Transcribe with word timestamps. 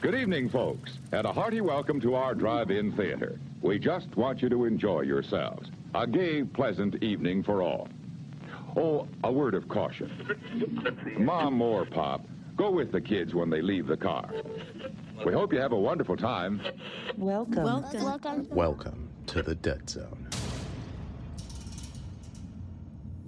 Good 0.00 0.14
evening, 0.14 0.48
folks, 0.48 0.98
and 1.10 1.26
a 1.26 1.32
hearty 1.32 1.60
welcome 1.60 2.00
to 2.00 2.14
our 2.14 2.32
drive-in 2.34 2.92
theater. 2.92 3.40
We 3.60 3.80
just 3.80 4.16
want 4.16 4.40
you 4.40 4.48
to 4.50 4.66
enjoy 4.66 5.00
yourselves. 5.00 5.70
A 5.94 6.06
gay, 6.06 6.44
pleasant 6.44 7.02
evening 7.02 7.42
for 7.42 7.62
all. 7.62 7.88
Oh, 8.76 9.08
a 9.24 9.32
word 9.32 9.54
of 9.54 9.68
caution. 9.68 10.10
Mom 11.18 11.60
or 11.60 11.84
Pop, 11.84 12.24
go 12.56 12.70
with 12.70 12.92
the 12.92 13.00
kids 13.00 13.34
when 13.34 13.50
they 13.50 13.62
leave 13.62 13.88
the 13.88 13.96
car. 13.96 14.30
We 15.26 15.32
hope 15.32 15.52
you 15.52 15.58
have 15.58 15.72
a 15.72 15.78
wonderful 15.80 16.16
time. 16.16 16.62
Welcome. 17.16 17.64
Welcome. 17.64 18.04
Welcome. 18.04 18.48
Welcome 18.50 19.08
to 19.26 19.42
the 19.42 19.56
Dead 19.56 19.90
Zone. 19.90 20.21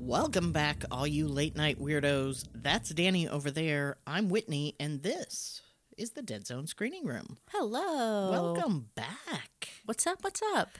Welcome 0.05 0.53
back, 0.53 0.85
all 0.91 1.07
you 1.07 1.27
late 1.27 1.57
night 1.57 1.81
weirdos. 1.81 2.47
That's 2.55 2.91
Danny 2.91 3.27
over 3.27 3.51
there. 3.51 3.97
I'm 4.07 4.29
Whitney, 4.29 4.75
and 4.79 5.03
this 5.03 5.63
is 5.97 6.11
the 6.11 6.21
Dead 6.21 6.47
Zone 6.47 6.67
Screening 6.67 7.07
Room. 7.07 7.39
Hello. 7.51 8.31
Welcome 8.31 8.91
back. 8.95 9.71
What's 9.87 10.07
up? 10.07 10.19
What's 10.21 10.43
up? 10.55 10.73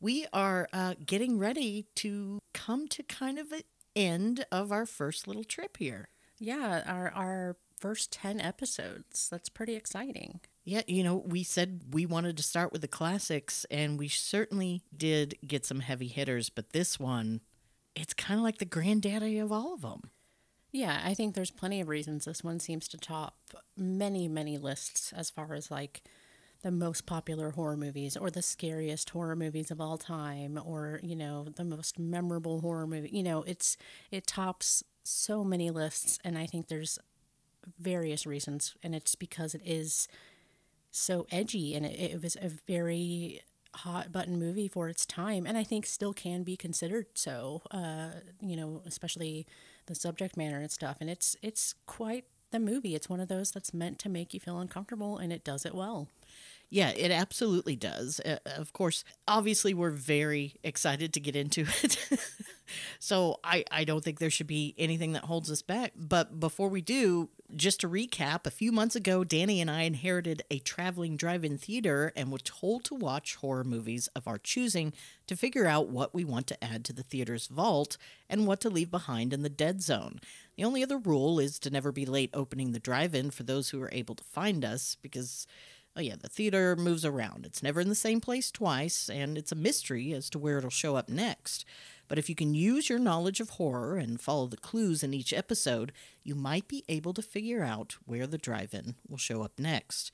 We 0.00 0.24
are 0.32 0.70
uh, 0.72 0.94
getting 1.04 1.38
ready 1.38 1.84
to 1.96 2.38
come 2.54 2.88
to 2.88 3.02
kind 3.02 3.38
of 3.38 3.52
an 3.52 3.60
end 3.94 4.46
of 4.50 4.72
our 4.72 4.86
first 4.86 5.28
little 5.28 5.44
trip 5.44 5.76
here. 5.76 6.08
Yeah, 6.38 6.82
our 6.86 7.10
our 7.10 7.56
first 7.78 8.10
10 8.10 8.40
episodes. 8.40 9.28
That's 9.28 9.50
pretty 9.50 9.76
exciting. 9.76 10.40
Yeah, 10.64 10.80
you 10.86 11.04
know, 11.04 11.16
we 11.16 11.42
said 11.42 11.82
we 11.90 12.06
wanted 12.06 12.38
to 12.38 12.42
start 12.42 12.72
with 12.72 12.80
the 12.80 12.88
classics, 12.88 13.66
and 13.70 13.98
we 13.98 14.08
certainly 14.08 14.80
did 14.96 15.36
get 15.46 15.66
some 15.66 15.80
heavy 15.80 16.08
hitters, 16.08 16.48
but 16.48 16.70
this 16.70 16.98
one, 16.98 17.42
it's 17.96 18.14
kind 18.14 18.38
of 18.38 18.44
like 18.44 18.58
the 18.58 18.64
granddaddy 18.64 19.38
of 19.38 19.50
all 19.50 19.74
of 19.74 19.80
them. 19.80 20.02
Yeah, 20.70 21.00
I 21.02 21.14
think 21.14 21.34
there's 21.34 21.50
plenty 21.50 21.80
of 21.80 21.88
reasons 21.88 22.26
this 22.26 22.44
one 22.44 22.60
seems 22.60 22.86
to 22.88 22.98
top 22.98 23.36
many, 23.76 24.28
many 24.28 24.58
lists 24.58 25.12
as 25.12 25.30
far 25.30 25.54
as 25.54 25.70
like 25.70 26.02
the 26.62 26.70
most 26.70 27.06
popular 27.06 27.50
horror 27.50 27.76
movies 27.76 28.16
or 28.16 28.30
the 28.30 28.42
scariest 28.42 29.10
horror 29.10 29.36
movies 29.36 29.70
of 29.70 29.80
all 29.80 29.96
time 29.96 30.60
or, 30.62 31.00
you 31.02 31.16
know, 31.16 31.46
the 31.56 31.64
most 31.64 31.98
memorable 31.98 32.60
horror 32.60 32.86
movie. 32.86 33.10
You 33.10 33.22
know, 33.22 33.42
it's 33.44 33.76
it 34.10 34.26
tops 34.26 34.84
so 35.02 35.44
many 35.44 35.70
lists 35.70 36.18
and 36.24 36.36
I 36.36 36.46
think 36.46 36.68
there's 36.68 36.98
various 37.78 38.26
reasons 38.26 38.74
and 38.82 38.94
it's 38.94 39.14
because 39.14 39.54
it 39.54 39.62
is 39.64 40.08
so 40.90 41.26
edgy 41.30 41.74
and 41.74 41.86
it, 41.86 41.98
it 41.98 42.22
was 42.22 42.36
a 42.36 42.50
very 42.66 43.40
hot 43.76 44.10
button 44.12 44.38
movie 44.38 44.68
for 44.68 44.88
its 44.88 45.04
time 45.06 45.46
and 45.46 45.56
I 45.56 45.64
think 45.64 45.86
still 45.86 46.12
can 46.12 46.42
be 46.42 46.56
considered 46.56 47.06
so 47.14 47.62
uh, 47.70 48.10
you 48.40 48.56
know 48.56 48.82
especially 48.86 49.46
the 49.86 49.94
subject 49.94 50.36
matter 50.36 50.56
and 50.58 50.70
stuff 50.70 50.96
and 51.00 51.08
it's 51.10 51.36
it's 51.42 51.74
quite 51.86 52.24
the 52.52 52.58
movie 52.60 52.94
it's 52.94 53.08
one 53.08 53.20
of 53.20 53.28
those 53.28 53.50
that's 53.50 53.74
meant 53.74 53.98
to 54.00 54.08
make 54.08 54.32
you 54.34 54.40
feel 54.40 54.58
uncomfortable 54.58 55.18
and 55.18 55.32
it 55.32 55.44
does 55.44 55.64
it 55.66 55.74
well 55.74 56.08
Yeah, 56.68 56.90
it 56.96 57.12
absolutely 57.12 57.76
does. 57.76 58.18
Uh, 58.20 58.38
of 58.56 58.72
course, 58.72 59.04
obviously, 59.28 59.72
we're 59.72 59.90
very 59.94 60.54
excited 60.64 61.12
to 61.12 61.20
get 61.20 61.36
into 61.36 61.60
it. 61.84 61.96
so 62.98 63.38
I, 63.44 63.62
I 63.70 63.84
don't 63.84 64.02
think 64.02 64.18
there 64.18 64.30
should 64.30 64.48
be 64.48 64.74
anything 64.76 65.12
that 65.12 65.24
holds 65.24 65.48
us 65.48 65.62
back. 65.62 65.92
But 65.94 66.40
before 66.40 66.68
we 66.68 66.80
do, 66.82 67.28
just 67.54 67.80
to 67.80 67.88
recap, 67.88 68.46
a 68.46 68.50
few 68.50 68.72
months 68.72 68.96
ago, 68.96 69.22
Danny 69.22 69.60
and 69.60 69.70
I 69.70 69.82
inherited 69.82 70.42
a 70.50 70.58
traveling 70.58 71.16
drive 71.16 71.44
in 71.44 71.58
theater 71.58 72.12
and 72.16 72.32
were 72.32 72.38
told 72.38 72.84
to 72.84 72.94
watch 72.94 73.36
horror 73.36 73.64
movies 73.64 74.08
of 74.16 74.26
our 74.26 74.38
choosing 74.38 74.92
to 75.26 75.36
figure 75.36 75.66
out 75.66 75.88
what 75.88 76.14
we 76.14 76.24
want 76.24 76.46
to 76.48 76.64
add 76.64 76.84
to 76.86 76.92
the 76.92 77.02
theater's 77.02 77.46
vault 77.46 77.96
and 78.28 78.46
what 78.46 78.60
to 78.62 78.70
leave 78.70 78.90
behind 78.90 79.32
in 79.32 79.42
the 79.42 79.48
dead 79.48 79.82
zone. 79.82 80.20
The 80.56 80.64
only 80.64 80.82
other 80.82 80.98
rule 80.98 81.38
is 81.38 81.58
to 81.60 81.70
never 81.70 81.92
be 81.92 82.06
late 82.06 82.30
opening 82.34 82.72
the 82.72 82.80
drive 82.80 83.14
in 83.14 83.30
for 83.30 83.44
those 83.44 83.70
who 83.70 83.80
are 83.82 83.90
able 83.92 84.14
to 84.14 84.24
find 84.24 84.64
us 84.64 84.96
because 85.00 85.46
Oh, 85.98 86.02
yeah, 86.02 86.16
the 86.20 86.28
theater 86.28 86.76
moves 86.76 87.06
around. 87.06 87.46
It's 87.46 87.62
never 87.62 87.80
in 87.80 87.88
the 87.88 87.94
same 87.94 88.20
place 88.20 88.50
twice, 88.50 89.08
and 89.08 89.38
it's 89.38 89.50
a 89.50 89.56
mystery 89.56 90.12
as 90.12 90.28
to 90.28 90.38
where 90.38 90.58
it'll 90.58 90.68
show 90.68 90.94
up 90.94 91.08
next. 91.08 91.64
But 92.08 92.18
if 92.18 92.28
you 92.28 92.34
can 92.34 92.54
use 92.54 92.88
your 92.88 92.98
knowledge 92.98 93.40
of 93.40 93.50
horror 93.50 93.96
and 93.96 94.20
follow 94.20 94.46
the 94.46 94.56
clues 94.56 95.02
in 95.02 95.14
each 95.14 95.32
episode, 95.32 95.92
you 96.22 96.34
might 96.34 96.68
be 96.68 96.84
able 96.88 97.12
to 97.14 97.22
figure 97.22 97.62
out 97.62 97.96
where 98.04 98.26
the 98.26 98.38
drive 98.38 98.74
in 98.74 98.94
will 99.08 99.18
show 99.18 99.42
up 99.42 99.58
next. 99.58 100.10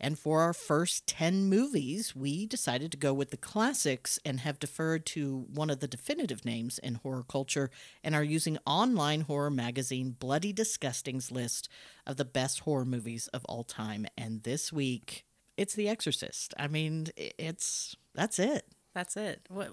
And 0.00 0.18
for 0.18 0.40
our 0.40 0.52
first 0.52 1.06
10 1.06 1.48
movies, 1.48 2.16
we 2.16 2.46
decided 2.46 2.90
to 2.90 2.98
go 2.98 3.14
with 3.14 3.30
the 3.30 3.36
classics 3.36 4.18
and 4.24 4.40
have 4.40 4.58
deferred 4.58 5.06
to 5.06 5.46
one 5.52 5.70
of 5.70 5.80
the 5.80 5.88
definitive 5.88 6.44
names 6.44 6.78
in 6.78 6.96
horror 6.96 7.24
culture 7.26 7.70
and 8.02 8.14
are 8.14 8.24
using 8.24 8.58
online 8.66 9.22
horror 9.22 9.50
magazine 9.50 10.16
Bloody 10.18 10.52
Disgusting's 10.52 11.30
list 11.30 11.68
of 12.06 12.16
the 12.16 12.24
best 12.24 12.60
horror 12.60 12.84
movies 12.84 13.28
of 13.28 13.44
all 13.46 13.64
time. 13.64 14.06
And 14.18 14.42
this 14.42 14.72
week, 14.72 15.24
it's 15.56 15.74
The 15.74 15.88
Exorcist. 15.88 16.52
I 16.58 16.66
mean, 16.66 17.06
it's 17.16 17.96
that's 18.14 18.38
it. 18.38 18.66
that's 18.94 19.16
it 19.16 19.40
what 19.48 19.70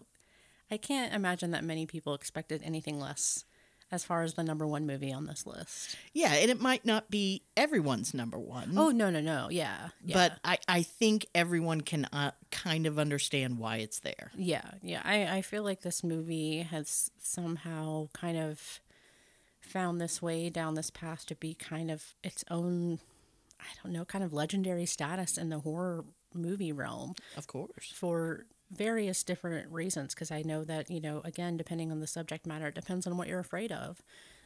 I 0.71 0.77
can't 0.77 1.13
imagine 1.13 1.51
that 1.51 1.63
many 1.63 1.85
people 1.85 2.13
expected 2.13 2.61
anything 2.63 2.99
less 2.99 3.43
as 3.91 4.05
far 4.05 4.21
as 4.23 4.35
the 4.35 4.43
number 4.43 4.65
one 4.65 4.87
movie 4.87 5.11
on 5.11 5.25
this 5.25 5.45
list 5.45 5.97
Yeah, 6.13 6.31
and 6.33 6.49
it 6.49 6.61
might 6.61 6.85
not 6.85 7.11
be 7.11 7.43
everyone's 7.57 8.13
number 8.13 8.39
one. 8.39 8.73
oh 8.77 8.89
no 8.89 9.09
no 9.09 9.19
no 9.19 9.49
yeah, 9.51 9.89
yeah. 10.05 10.13
But 10.13 10.39
I, 10.45 10.57
I 10.67 10.81
think 10.83 11.25
everyone 11.35 11.81
can 11.81 12.05
uh, 12.13 12.31
kind 12.51 12.85
of 12.87 12.97
understand 12.97 13.59
why 13.59 13.77
it's 13.77 13.99
there. 13.99 14.31
Yeah, 14.35 14.61
yeah. 14.81 15.01
I, 15.03 15.23
I 15.37 15.41
feel 15.41 15.63
like 15.63 15.81
this 15.81 16.03
movie 16.05 16.59
has 16.61 17.11
somehow 17.21 18.07
kind 18.13 18.37
of 18.37 18.79
found 19.59 19.99
this 19.99 20.21
way 20.21 20.49
down 20.49 20.75
this 20.75 20.89
path 20.89 21.25
to 21.25 21.35
be 21.35 21.53
kind 21.53 21.91
of 21.91 22.15
its 22.23 22.43
own, 22.49 22.99
I 23.59 23.65
don't 23.83 23.91
know, 23.93 24.05
kind 24.05 24.23
of 24.23 24.31
legendary 24.33 24.85
status 24.85 25.37
in 25.37 25.49
the 25.49 25.59
horror 25.59 26.05
movie 26.33 26.71
realm 26.71 27.13
Of 27.35 27.47
course. 27.47 27.91
for 27.93 28.45
various 28.71 29.23
different 29.23 29.71
reasons. 29.71 30.13
Because 30.13 30.31
I 30.31 30.41
know 30.41 30.63
that, 30.63 30.89
you 30.89 31.01
know, 31.01 31.21
again, 31.23 31.57
depending 31.57 31.91
on 31.91 31.99
the 31.99 32.07
subject 32.07 32.45
matter, 32.45 32.67
it 32.67 32.75
depends 32.75 33.05
on 33.05 33.17
what 33.17 33.27
you're 33.27 33.39
afraid 33.39 33.71
of. 33.71 34.01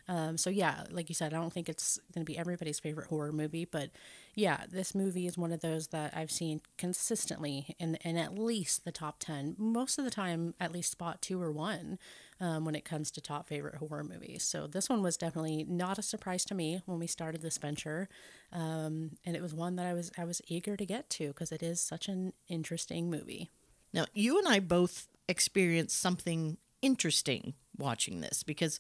Um, 0.07 0.37
so 0.37 0.49
yeah, 0.49 0.83
like 0.91 1.09
you 1.09 1.15
said, 1.15 1.33
I 1.33 1.37
don't 1.37 1.51
think 1.51 1.67
it's 1.67 1.99
going 2.13 2.23
to 2.23 2.31
be 2.31 2.37
everybody's 2.37 2.79
favorite 2.79 3.07
horror 3.07 3.31
movie, 3.31 3.65
but 3.65 3.89
yeah, 4.35 4.65
this 4.69 4.93
movie 4.93 5.25
is 5.25 5.37
one 5.37 5.51
of 5.51 5.61
those 5.61 5.87
that 5.87 6.15
I've 6.15 6.29
seen 6.29 6.61
consistently 6.77 7.75
in 7.79 7.95
in 7.95 8.15
at 8.17 8.37
least 8.37 8.85
the 8.85 8.91
top 8.91 9.15
ten. 9.19 9.55
Most 9.57 9.97
of 9.97 10.05
the 10.05 10.11
time, 10.11 10.53
at 10.59 10.71
least 10.71 10.91
spot 10.91 11.21
two 11.23 11.41
or 11.41 11.51
one 11.51 11.97
um, 12.39 12.65
when 12.65 12.75
it 12.75 12.85
comes 12.85 13.09
to 13.11 13.21
top 13.21 13.47
favorite 13.47 13.75
horror 13.77 14.03
movies. 14.03 14.43
So 14.43 14.67
this 14.67 14.89
one 14.89 15.01
was 15.01 15.17
definitely 15.17 15.65
not 15.67 15.97
a 15.97 16.03
surprise 16.03 16.45
to 16.45 16.55
me 16.55 16.81
when 16.85 16.99
we 16.99 17.07
started 17.07 17.41
this 17.41 17.57
venture, 17.57 18.07
um, 18.53 19.17
and 19.25 19.35
it 19.35 19.41
was 19.41 19.55
one 19.55 19.75
that 19.77 19.87
I 19.87 19.93
was 19.93 20.11
I 20.19 20.25
was 20.25 20.39
eager 20.47 20.77
to 20.77 20.85
get 20.85 21.09
to 21.11 21.29
because 21.29 21.51
it 21.51 21.63
is 21.63 21.81
such 21.81 22.07
an 22.07 22.33
interesting 22.47 23.09
movie. 23.09 23.49
Now, 23.95 24.05
you 24.13 24.37
and 24.37 24.47
I 24.47 24.59
both 24.59 25.07
experienced 25.27 25.99
something 25.99 26.57
interesting 26.81 27.53
watching 27.77 28.21
this 28.21 28.43
because 28.43 28.79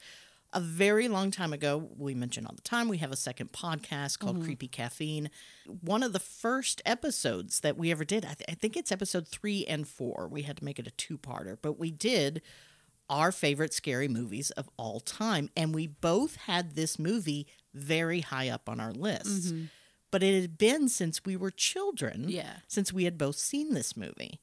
a 0.53 0.59
very 0.59 1.07
long 1.07 1.31
time 1.31 1.51
ago, 1.51 1.89
we 1.97 2.13
mention 2.15 2.45
all 2.45 2.55
the 2.55 2.61
time, 2.61 2.87
we 2.87 2.99
have 2.99 3.11
a 3.11 3.17
second 3.17 3.51
podcast 3.51 4.19
called 4.19 4.37
mm-hmm. 4.37 4.45
Creepy 4.45 4.67
Caffeine. 4.67 5.29
One 5.81 6.01
of 6.01 6.13
the 6.13 6.19
first 6.19 6.81
episodes 6.85 7.59
that 7.59 7.77
we 7.77 7.91
ever 7.91 8.05
did, 8.05 8.23
I, 8.23 8.35
th- 8.35 8.45
I 8.47 8.53
think 8.53 8.77
it's 8.77 8.91
episode 8.91 9.27
three 9.27 9.65
and 9.65 9.87
four. 9.87 10.29
We 10.31 10.43
had 10.43 10.57
to 10.57 10.63
make 10.63 10.79
it 10.79 10.87
a 10.87 10.91
two 10.91 11.17
parter, 11.17 11.57
but 11.61 11.77
we 11.77 11.91
did 11.91 12.41
our 13.09 13.31
favorite 13.31 13.73
scary 13.73 14.07
movies 14.07 14.49
of 14.51 14.69
all 14.77 14.99
time. 14.99 15.49
And 15.57 15.75
we 15.75 15.87
both 15.87 16.37
had 16.37 16.75
this 16.75 16.97
movie 16.97 17.47
very 17.73 18.21
high 18.21 18.49
up 18.49 18.69
on 18.69 18.79
our 18.79 18.93
lists. 18.93 19.51
Mm-hmm. 19.51 19.65
But 20.09 20.23
it 20.23 20.41
had 20.41 20.57
been 20.57 20.87
since 20.87 21.25
we 21.25 21.35
were 21.35 21.51
children 21.51 22.29
Yeah. 22.29 22.57
since 22.67 22.93
we 22.93 23.03
had 23.03 23.17
both 23.17 23.35
seen 23.35 23.73
this 23.73 23.97
movie. 23.97 24.39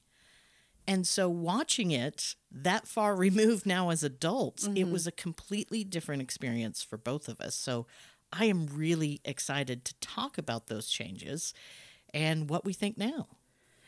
And 0.86 1.06
so 1.06 1.28
watching 1.28 1.90
it 1.90 2.34
that 2.50 2.86
far 2.86 3.14
removed 3.26 3.66
now 3.66 3.90
as 3.90 4.02
adults, 4.02 4.68
it 4.74 4.90
was 4.90 5.06
a 5.06 5.12
completely 5.12 5.84
different 5.84 6.22
experience 6.22 6.82
for 6.82 6.96
both 6.96 7.28
of 7.28 7.40
us. 7.40 7.54
So 7.54 7.86
I 8.32 8.46
am 8.46 8.66
really 8.66 9.20
excited 9.24 9.84
to 9.84 9.94
talk 10.00 10.38
about 10.38 10.66
those 10.66 10.88
changes 10.88 11.52
and 12.14 12.48
what 12.48 12.64
we 12.64 12.72
think 12.72 12.96
now. 12.98 13.28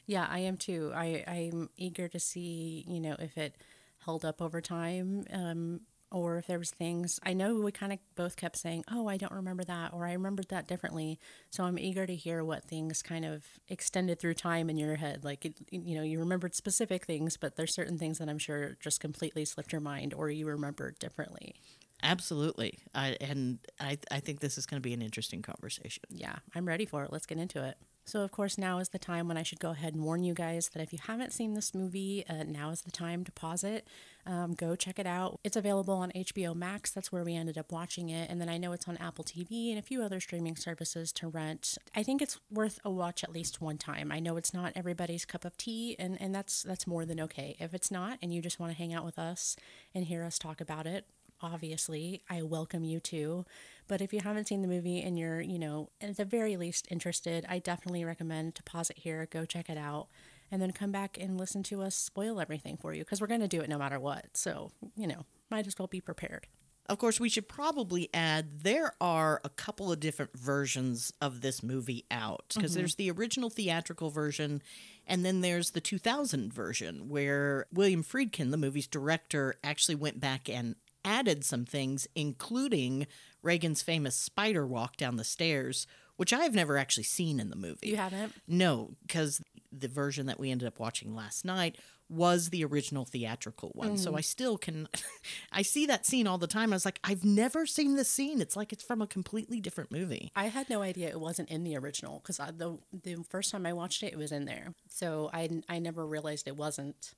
Yeah, 0.06 0.26
I 0.28 0.40
am 0.40 0.56
too. 0.56 0.92
I, 0.94 1.24
I'm 1.26 1.70
eager 1.76 2.08
to 2.08 2.20
see, 2.20 2.84
you 2.86 3.00
know, 3.00 3.16
if 3.18 3.38
it 3.38 3.56
held 4.04 4.24
up 4.24 4.42
over 4.42 4.60
time, 4.60 5.24
um, 5.32 5.80
or 6.14 6.38
if 6.38 6.46
there 6.46 6.58
was 6.60 6.70
things. 6.70 7.18
I 7.24 7.32
know 7.32 7.56
we 7.56 7.72
kind 7.72 7.92
of 7.92 7.98
both 8.14 8.36
kept 8.36 8.56
saying, 8.56 8.84
"Oh, 8.90 9.08
I 9.08 9.16
don't 9.16 9.32
remember 9.32 9.64
that," 9.64 9.92
or 9.92 10.06
"I 10.06 10.12
remembered 10.12 10.48
that 10.48 10.68
differently." 10.68 11.18
So 11.50 11.64
I'm 11.64 11.78
eager 11.78 12.06
to 12.06 12.14
hear 12.14 12.44
what 12.44 12.64
things 12.64 13.02
kind 13.02 13.24
of 13.24 13.44
extended 13.68 14.20
through 14.20 14.34
time 14.34 14.70
in 14.70 14.76
your 14.76 14.94
head. 14.96 15.24
Like, 15.24 15.44
it, 15.44 15.60
you 15.70 15.96
know, 15.96 16.02
you 16.02 16.20
remembered 16.20 16.54
specific 16.54 17.04
things, 17.04 17.36
but 17.36 17.56
there's 17.56 17.74
certain 17.74 17.98
things 17.98 18.18
that 18.18 18.28
I'm 18.28 18.38
sure 18.38 18.76
just 18.80 19.00
completely 19.00 19.44
slipped 19.44 19.72
your 19.72 19.80
mind, 19.80 20.14
or 20.14 20.30
you 20.30 20.46
remembered 20.46 20.98
differently. 21.00 21.54
Absolutely. 22.02 22.78
I, 22.94 23.16
and 23.20 23.58
I, 23.80 23.98
I 24.10 24.20
think 24.20 24.40
this 24.40 24.58
is 24.58 24.66
going 24.66 24.80
to 24.80 24.86
be 24.86 24.92
an 24.92 25.02
interesting 25.02 25.42
conversation. 25.42 26.04
Yeah, 26.10 26.36
I'm 26.54 26.66
ready 26.66 26.84
for 26.84 27.02
it. 27.04 27.12
Let's 27.12 27.26
get 27.26 27.38
into 27.38 27.64
it. 27.64 27.76
So, 28.06 28.20
of 28.20 28.30
course, 28.32 28.58
now 28.58 28.78
is 28.80 28.90
the 28.90 28.98
time 28.98 29.28
when 29.28 29.38
I 29.38 29.42
should 29.42 29.60
go 29.60 29.70
ahead 29.70 29.94
and 29.94 30.04
warn 30.04 30.24
you 30.24 30.34
guys 30.34 30.68
that 30.74 30.82
if 30.82 30.92
you 30.92 30.98
haven't 31.02 31.32
seen 31.32 31.54
this 31.54 31.74
movie, 31.74 32.24
uh, 32.28 32.44
now 32.46 32.68
is 32.68 32.82
the 32.82 32.90
time 32.90 33.24
to 33.24 33.32
pause 33.32 33.64
it. 33.64 33.86
Um, 34.26 34.52
go 34.52 34.76
check 34.76 34.98
it 34.98 35.06
out. 35.06 35.40
It's 35.42 35.56
available 35.56 35.94
on 35.94 36.12
HBO 36.12 36.54
Max. 36.54 36.90
That's 36.90 37.10
where 37.10 37.24
we 37.24 37.34
ended 37.34 37.56
up 37.56 37.72
watching 37.72 38.10
it. 38.10 38.28
And 38.28 38.40
then 38.40 38.50
I 38.50 38.58
know 38.58 38.72
it's 38.72 38.88
on 38.88 38.98
Apple 38.98 39.24
TV 39.24 39.70
and 39.70 39.78
a 39.78 39.82
few 39.82 40.02
other 40.02 40.20
streaming 40.20 40.54
services 40.54 41.12
to 41.12 41.28
rent. 41.28 41.78
I 41.96 42.02
think 42.02 42.20
it's 42.20 42.38
worth 42.50 42.78
a 42.84 42.90
watch 42.90 43.24
at 43.24 43.32
least 43.32 43.62
one 43.62 43.78
time. 43.78 44.12
I 44.12 44.20
know 44.20 44.36
it's 44.36 44.52
not 44.52 44.72
everybody's 44.76 45.24
cup 45.24 45.46
of 45.46 45.56
tea, 45.56 45.96
and, 45.98 46.20
and 46.20 46.34
that's 46.34 46.62
that's 46.62 46.86
more 46.86 47.06
than 47.06 47.20
okay. 47.20 47.56
If 47.58 47.72
it's 47.72 47.90
not, 47.90 48.18
and 48.22 48.34
you 48.34 48.42
just 48.42 48.60
want 48.60 48.70
to 48.72 48.78
hang 48.78 48.92
out 48.92 49.04
with 49.06 49.18
us 49.18 49.56
and 49.94 50.04
hear 50.04 50.24
us 50.24 50.38
talk 50.38 50.60
about 50.60 50.86
it, 50.86 51.06
obviously, 51.40 52.22
I 52.28 52.42
welcome 52.42 52.84
you 52.84 53.00
too. 53.00 53.44
But 53.86 54.00
if 54.00 54.12
you 54.12 54.20
haven't 54.20 54.48
seen 54.48 54.62
the 54.62 54.68
movie 54.68 55.02
and 55.02 55.18
you're, 55.18 55.40
you 55.40 55.58
know, 55.58 55.90
at 56.00 56.16
the 56.16 56.24
very 56.24 56.56
least 56.56 56.88
interested, 56.90 57.44
I 57.48 57.58
definitely 57.58 58.04
recommend 58.04 58.54
to 58.56 58.62
pause 58.62 58.90
it 58.90 58.98
here, 58.98 59.26
go 59.30 59.44
check 59.44 59.68
it 59.68 59.78
out, 59.78 60.08
and 60.50 60.60
then 60.62 60.72
come 60.72 60.92
back 60.92 61.18
and 61.20 61.38
listen 61.38 61.62
to 61.64 61.82
us 61.82 61.94
spoil 61.94 62.40
everything 62.40 62.76
for 62.76 62.94
you 62.94 63.04
because 63.04 63.20
we're 63.20 63.26
going 63.26 63.40
to 63.40 63.48
do 63.48 63.60
it 63.60 63.68
no 63.68 63.78
matter 63.78 64.00
what. 64.00 64.36
So, 64.36 64.70
you 64.96 65.06
know, 65.06 65.26
might 65.50 65.66
as 65.66 65.78
well 65.78 65.88
be 65.88 66.00
prepared. 66.00 66.46
Of 66.86 66.98
course, 66.98 67.18
we 67.18 67.30
should 67.30 67.48
probably 67.48 68.10
add 68.12 68.60
there 68.60 68.92
are 69.00 69.40
a 69.42 69.48
couple 69.48 69.90
of 69.90 70.00
different 70.00 70.38
versions 70.38 71.12
of 71.20 71.40
this 71.40 71.62
movie 71.62 72.04
out 72.10 72.44
because 72.54 72.72
mm-hmm. 72.72 72.80
there's 72.80 72.94
the 72.96 73.10
original 73.10 73.48
theatrical 73.48 74.10
version 74.10 74.62
and 75.06 75.24
then 75.24 75.40
there's 75.40 75.70
the 75.70 75.80
2000 75.80 76.52
version 76.52 77.08
where 77.08 77.66
William 77.72 78.04
Friedkin, 78.04 78.50
the 78.50 78.58
movie's 78.58 78.86
director, 78.86 79.54
actually 79.64 79.94
went 79.94 80.20
back 80.20 80.48
and 80.48 80.76
added 81.04 81.44
some 81.44 81.64
things, 81.64 82.06
including 82.14 83.06
Regan's 83.44 83.82
famous 83.82 84.14
spider 84.14 84.66
walk 84.66 84.96
down 84.96 85.16
the 85.16 85.24
stairs, 85.24 85.86
which 86.16 86.32
I 86.32 86.42
have 86.44 86.54
never 86.54 86.78
actually 86.78 87.04
seen 87.04 87.38
in 87.38 87.50
the 87.50 87.56
movie. 87.56 87.88
You 87.88 87.96
haven't? 87.96 88.32
No, 88.48 88.90
because 89.06 89.42
the 89.72 89.88
version 89.88 90.26
that 90.26 90.38
we 90.38 90.50
ended 90.50 90.68
up 90.68 90.78
watching 90.78 91.14
last 91.14 91.44
night 91.44 91.76
was 92.08 92.50
the 92.50 92.64
original 92.64 93.04
theatrical 93.04 93.70
one. 93.74 93.88
Mm-hmm. 93.88 93.96
So 93.96 94.16
I 94.16 94.20
still 94.20 94.58
can 94.58 94.88
I 95.52 95.62
see 95.62 95.86
that 95.86 96.06
scene 96.06 96.26
all 96.26 96.38
the 96.38 96.46
time. 96.46 96.72
I 96.72 96.76
was 96.76 96.84
like, 96.84 97.00
I've 97.02 97.24
never 97.24 97.66
seen 97.66 97.96
this 97.96 98.08
scene. 98.08 98.40
It's 98.40 98.56
like 98.56 98.72
it's 98.72 98.84
from 98.84 99.02
a 99.02 99.06
completely 99.06 99.60
different 99.60 99.90
movie. 99.90 100.30
I 100.36 100.46
had 100.46 100.68
no 100.68 100.82
idea 100.82 101.08
it 101.08 101.20
wasn't 101.20 101.50
in 101.50 101.64
the 101.64 101.76
original 101.76 102.20
because 102.20 102.36
the 102.36 102.78
the 102.92 103.16
first 103.28 103.50
time 103.50 103.66
I 103.66 103.72
watched 103.72 104.02
it, 104.02 104.12
it 104.12 104.18
was 104.18 104.32
in 104.32 104.44
there. 104.44 104.74
So 104.88 105.30
I 105.32 105.48
I 105.68 105.78
never 105.78 106.06
realized 106.06 106.46
it 106.46 106.56
wasn't 106.56 107.14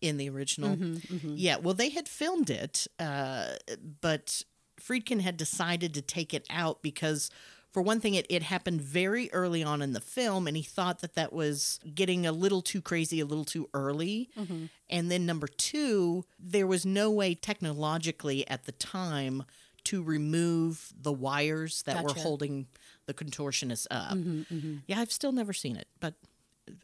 in 0.00 0.16
the 0.16 0.30
original. 0.30 0.70
Mm-hmm, 0.70 1.14
mm-hmm. 1.14 1.34
Yeah, 1.36 1.58
well, 1.58 1.74
they 1.74 1.90
had 1.90 2.08
filmed 2.08 2.50
it, 2.50 2.86
uh, 2.98 3.48
but 4.00 4.42
Friedkin 4.80 5.20
had 5.20 5.36
decided 5.36 5.94
to 5.94 6.02
take 6.02 6.34
it 6.34 6.46
out 6.50 6.82
because, 6.82 7.30
for 7.72 7.82
one 7.82 8.00
thing, 8.00 8.14
it, 8.14 8.26
it 8.28 8.42
happened 8.42 8.80
very 8.80 9.32
early 9.32 9.62
on 9.62 9.82
in 9.82 9.92
the 9.92 10.00
film, 10.00 10.46
and 10.46 10.56
he 10.56 10.62
thought 10.62 11.00
that 11.00 11.14
that 11.14 11.32
was 11.32 11.78
getting 11.94 12.26
a 12.26 12.32
little 12.32 12.62
too 12.62 12.82
crazy, 12.82 13.20
a 13.20 13.26
little 13.26 13.44
too 13.44 13.68
early. 13.74 14.30
Mm-hmm. 14.38 14.66
And 14.88 15.10
then, 15.10 15.26
number 15.26 15.46
two, 15.46 16.24
there 16.38 16.66
was 16.66 16.84
no 16.84 17.10
way 17.10 17.34
technologically 17.34 18.48
at 18.48 18.64
the 18.64 18.72
time 18.72 19.44
to 19.84 20.02
remove 20.02 20.92
the 21.00 21.12
wires 21.12 21.82
that 21.82 21.96
gotcha. 21.96 22.06
were 22.06 22.20
holding 22.20 22.66
the 23.06 23.14
contortionist 23.14 23.86
up. 23.90 24.12
Mm-hmm, 24.12 24.54
mm-hmm. 24.54 24.76
Yeah, 24.86 25.00
I've 25.00 25.12
still 25.12 25.32
never 25.32 25.52
seen 25.52 25.76
it, 25.76 25.88
but 26.00 26.14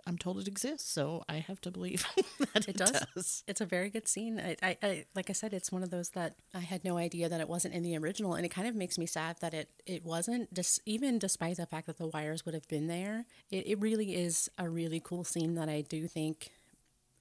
I'm 0.06 0.18
told 0.18 0.38
it 0.38 0.48
exists, 0.48 0.90
so 0.90 1.24
I 1.28 1.36
have 1.36 1.60
to 1.62 1.70
believe 1.70 2.04
that 2.54 2.68
it, 2.68 2.68
it 2.68 2.76
does. 2.76 3.06
does. 3.14 3.44
It's 3.46 3.60
a 3.60 3.66
very 3.66 3.90
good 3.90 4.08
scene. 4.08 4.40
I, 4.40 4.56
I, 4.62 4.78
I, 4.82 5.04
like 5.14 5.30
I 5.30 5.32
said, 5.32 5.52
it's 5.52 5.72
one 5.72 5.82
of 5.82 5.90
those 5.90 6.10
that 6.10 6.36
I 6.54 6.60
had 6.60 6.84
no 6.84 6.98
idea 6.98 7.28
that 7.28 7.40
it 7.40 7.48
wasn't 7.48 7.74
in 7.74 7.82
the 7.82 7.96
original, 7.96 8.34
and 8.34 8.44
it 8.44 8.50
kind 8.50 8.68
of 8.68 8.74
makes 8.74 8.98
me 8.98 9.06
sad 9.06 9.36
that 9.40 9.54
it 9.54 9.70
it 9.86 10.04
wasn't. 10.04 10.52
Just 10.52 10.80
even 10.86 11.18
despite 11.18 11.56
the 11.56 11.66
fact 11.66 11.86
that 11.86 11.98
the 11.98 12.08
wires 12.08 12.44
would 12.44 12.54
have 12.54 12.68
been 12.68 12.86
there, 12.86 13.26
it, 13.50 13.66
it 13.66 13.80
really 13.80 14.14
is 14.14 14.50
a 14.58 14.68
really 14.68 15.00
cool 15.02 15.24
scene 15.24 15.54
that 15.54 15.68
I 15.68 15.82
do 15.82 16.06
think 16.06 16.52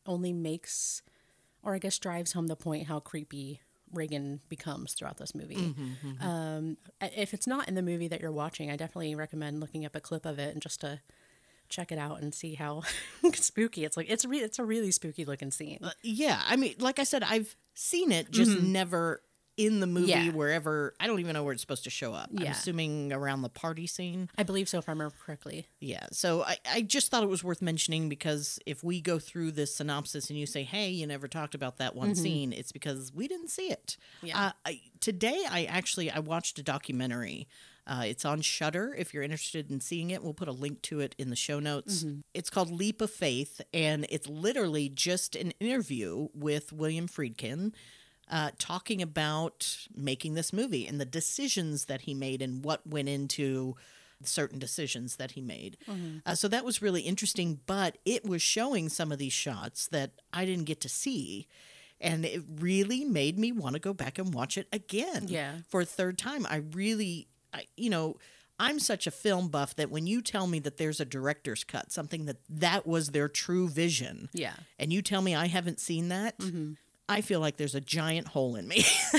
only 0.05 0.33
makes, 0.33 1.01
or 1.63 1.75
I 1.75 1.79
guess 1.79 1.97
drives 1.97 2.33
home 2.33 2.47
the 2.47 2.55
point 2.55 2.87
how 2.87 2.99
creepy 2.99 3.61
Regan 3.91 4.41
becomes 4.49 4.93
throughout 4.93 5.17
this 5.17 5.33
movie. 5.33 5.55
Mm-hmm, 5.55 6.07
mm-hmm. 6.07 6.27
Um, 6.27 6.77
if 7.01 7.33
it's 7.33 7.47
not 7.47 7.67
in 7.67 7.75
the 7.75 7.81
movie 7.81 8.07
that 8.07 8.21
you're 8.21 8.31
watching, 8.31 8.69
I 8.69 8.75
definitely 8.75 9.15
recommend 9.15 9.59
looking 9.59 9.85
up 9.85 9.95
a 9.95 10.01
clip 10.01 10.25
of 10.25 10.39
it 10.39 10.53
and 10.53 10.61
just 10.61 10.81
to 10.81 10.99
check 11.75 11.91
it 11.91 11.97
out 11.97 12.21
and 12.21 12.33
see 12.33 12.55
how 12.55 12.83
spooky 13.33 13.83
it's 13.83 13.97
like. 13.97 14.09
It's 14.09 14.25
re- 14.25 14.39
it's 14.39 14.59
a 14.59 14.63
really 14.65 14.91
spooky 14.91 15.25
looking 15.25 15.51
scene. 15.51 15.79
Uh, 15.83 15.91
yeah, 16.01 16.41
I 16.47 16.55
mean, 16.55 16.75
like 16.79 16.99
I 16.99 17.03
said, 17.03 17.23
I've 17.23 17.55
seen 17.73 18.11
it, 18.11 18.31
just 18.31 18.51
mm-hmm. 18.51 18.71
never 18.71 19.21
in 19.57 19.79
the 19.79 19.87
movie 19.87 20.07
yeah. 20.07 20.31
wherever 20.31 20.93
I 20.99 21.07
don't 21.07 21.19
even 21.21 21.33
know 21.33 21.43
where 21.43 21.53
it's 21.53 21.61
supposed 21.61 21.85
to 21.85 21.89
show 21.89 22.13
up. 22.13 22.29
Yeah. 22.31 22.47
I'm 22.47 22.51
assuming 22.51 23.13
around 23.13 23.41
the 23.41 23.49
party 23.49 23.87
scene. 23.87 24.29
I 24.37 24.43
believe 24.43 24.67
so 24.67 24.79
if 24.79 24.89
I 24.89 24.91
remember 24.91 25.15
correctly. 25.25 25.67
Yeah. 25.79 26.07
So 26.11 26.43
I, 26.43 26.57
I 26.69 26.81
just 26.81 27.09
thought 27.09 27.23
it 27.23 27.29
was 27.29 27.43
worth 27.43 27.61
mentioning 27.61 28.09
because 28.09 28.59
if 28.65 28.83
we 28.83 28.99
go 28.99 29.17
through 29.17 29.51
this 29.51 29.75
synopsis 29.75 30.29
and 30.29 30.37
you 30.37 30.45
say, 30.45 30.63
Hey, 30.63 30.89
you 30.89 31.07
never 31.07 31.29
talked 31.29 31.55
about 31.55 31.77
that 31.77 31.95
one 31.95 32.11
mm-hmm. 32.11 32.21
scene, 32.21 32.53
it's 32.53 32.73
because 32.73 33.13
we 33.13 33.29
didn't 33.29 33.49
see 33.49 33.71
it. 33.71 33.95
Yeah. 34.21 34.47
Uh, 34.47 34.51
I, 34.65 34.81
today 34.99 35.45
I 35.49 35.63
actually 35.65 36.11
I 36.11 36.19
watched 36.19 36.59
a 36.59 36.63
documentary 36.63 37.47
uh, 37.87 38.03
it's 38.05 38.25
on 38.25 38.41
Shudder. 38.41 38.95
if 38.97 39.13
you're 39.13 39.23
interested 39.23 39.69
in 39.69 39.79
seeing 39.79 40.09
it. 40.09 40.23
We'll 40.23 40.33
put 40.33 40.47
a 40.47 40.53
link 40.53 40.81
to 40.83 41.01
it 41.01 41.15
in 41.17 41.29
the 41.29 41.35
show 41.35 41.59
notes. 41.59 42.03
Mm-hmm. 42.03 42.21
It's 42.33 42.49
called 42.49 42.71
Leap 42.71 43.01
of 43.01 43.11
Faith, 43.11 43.61
and 43.73 44.05
it's 44.09 44.27
literally 44.27 44.89
just 44.89 45.35
an 45.35 45.51
interview 45.59 46.29
with 46.33 46.73
William 46.73 47.07
Friedkin. 47.07 47.73
Uh, 48.27 48.49
talking 48.57 49.03
about 49.03 49.85
making 49.95 50.33
this 50.33 50.51
movie 50.51 50.87
and 50.87 50.99
the 50.99 51.05
decisions 51.05 51.85
that 51.85 52.01
he 52.01 52.15
made 52.15 52.41
and 52.41 52.65
what 52.65 52.85
went 52.87 53.07
into 53.07 53.75
certain 54.23 54.57
decisions 54.57 55.17
that 55.17 55.31
he 55.31 55.41
made. 55.41 55.77
Mm-hmm. 55.87 56.17
Uh, 56.25 56.33
so 56.33 56.47
that 56.47 56.65
was 56.65 56.81
really 56.81 57.01
interesting, 57.01 57.59
but 57.67 57.99
it 58.03 58.25
was 58.25 58.41
showing 58.41 58.89
some 58.89 59.11
of 59.11 59.19
these 59.19 59.33
shots 59.33 59.87
that 59.89 60.13
I 60.33 60.45
didn't 60.45 60.65
get 60.65 60.81
to 60.81 60.89
see. 60.89 61.47
And 62.01 62.25
it 62.25 62.41
really 62.59 63.05
made 63.05 63.37
me 63.37 63.51
want 63.51 63.73
to 63.75 63.79
go 63.79 63.93
back 63.93 64.17
and 64.17 64.33
watch 64.33 64.57
it 64.57 64.67
again 64.73 65.27
yeah. 65.27 65.57
for 65.69 65.81
a 65.81 65.85
third 65.85 66.17
time. 66.17 66.47
I 66.49 66.63
really 66.73 67.27
you 67.75 67.89
know, 67.89 68.17
I'm 68.59 68.79
such 68.79 69.05
a 69.05 69.11
film 69.11 69.49
buff 69.49 69.75
that 69.75 69.91
when 69.91 70.07
you 70.07 70.21
tell 70.21 70.47
me 70.47 70.59
that 70.59 70.77
there's 70.77 70.99
a 70.99 71.05
director's 71.05 71.63
cut, 71.63 71.91
something 71.91 72.25
that 72.25 72.37
that 72.49 72.87
was 72.87 73.09
their 73.09 73.27
true 73.27 73.67
vision, 73.67 74.29
yeah, 74.33 74.53
and 74.79 74.93
you 74.93 75.01
tell 75.01 75.21
me 75.21 75.35
I 75.35 75.47
haven't 75.47 75.79
seen 75.79 76.09
that, 76.09 76.37
mm-hmm. 76.39 76.73
I 77.09 77.21
feel 77.21 77.39
like 77.39 77.57
there's 77.57 77.75
a 77.75 77.81
giant 77.81 78.29
hole 78.29 78.55
in 78.55 78.67
me. 78.67 78.77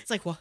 it's 0.00 0.10
like, 0.10 0.24
well, 0.24 0.38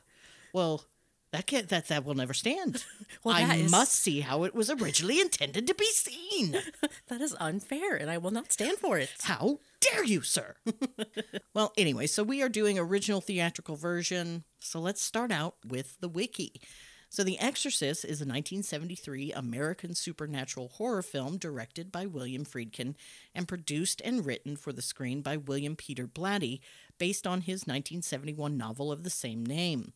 well, 0.54 0.86
that 1.32 1.46
can't 1.46 1.70
that 1.70 1.88
that 1.88 2.06
will 2.06 2.14
never 2.14 2.34
stand. 2.34 2.84
well, 3.24 3.36
I 3.36 3.56
is... 3.56 3.72
must 3.72 3.94
see 3.94 4.22
how 4.22 4.44
it 4.44 4.56
was 4.56 4.70
originally 4.70 5.20
intended 5.20 5.68
to 5.68 5.76
be 5.76 5.86
seen. 5.92 6.58
that 7.08 7.22
is 7.22 7.36
unfair, 7.40 7.96
and 7.96 8.10
I 8.10 8.18
will 8.18 8.32
not 8.32 8.54
stand 8.54 8.78
for 8.78 8.98
it. 8.98 9.10
How 9.24 9.60
dare 9.82 10.04
you, 10.04 10.22
sir? 10.22 10.56
well, 11.54 11.74
anyway, 11.78 12.08
so 12.08 12.24
we 12.24 12.42
are 12.42 12.50
doing 12.50 12.80
original 12.80 13.22
theatrical 13.22 13.76
version. 13.76 14.44
So 14.60 14.80
let's 14.80 15.02
start 15.02 15.32
out 15.32 15.56
with 15.66 16.00
the 16.00 16.10
wiki. 16.10 16.62
So, 17.10 17.24
The 17.24 17.40
Exorcist 17.40 18.04
is 18.04 18.20
a 18.20 18.28
1973 18.28 19.32
American 19.32 19.96
supernatural 19.96 20.68
horror 20.68 21.02
film 21.02 21.38
directed 21.38 21.90
by 21.90 22.06
William 22.06 22.44
Friedkin 22.44 22.96
and 23.34 23.48
produced 23.48 24.02
and 24.04 24.26
written 24.26 24.58
for 24.58 24.74
the 24.74 24.82
screen 24.82 25.22
by 25.22 25.38
William 25.38 25.78
Peter 25.78 26.06
Blatty, 26.06 26.60
based 26.98 27.26
on 27.26 27.42
his 27.42 27.62
1971 27.62 28.58
novel 28.58 28.92
of 28.92 29.04
the 29.04 29.10
same 29.10 29.46
name. 29.46 29.94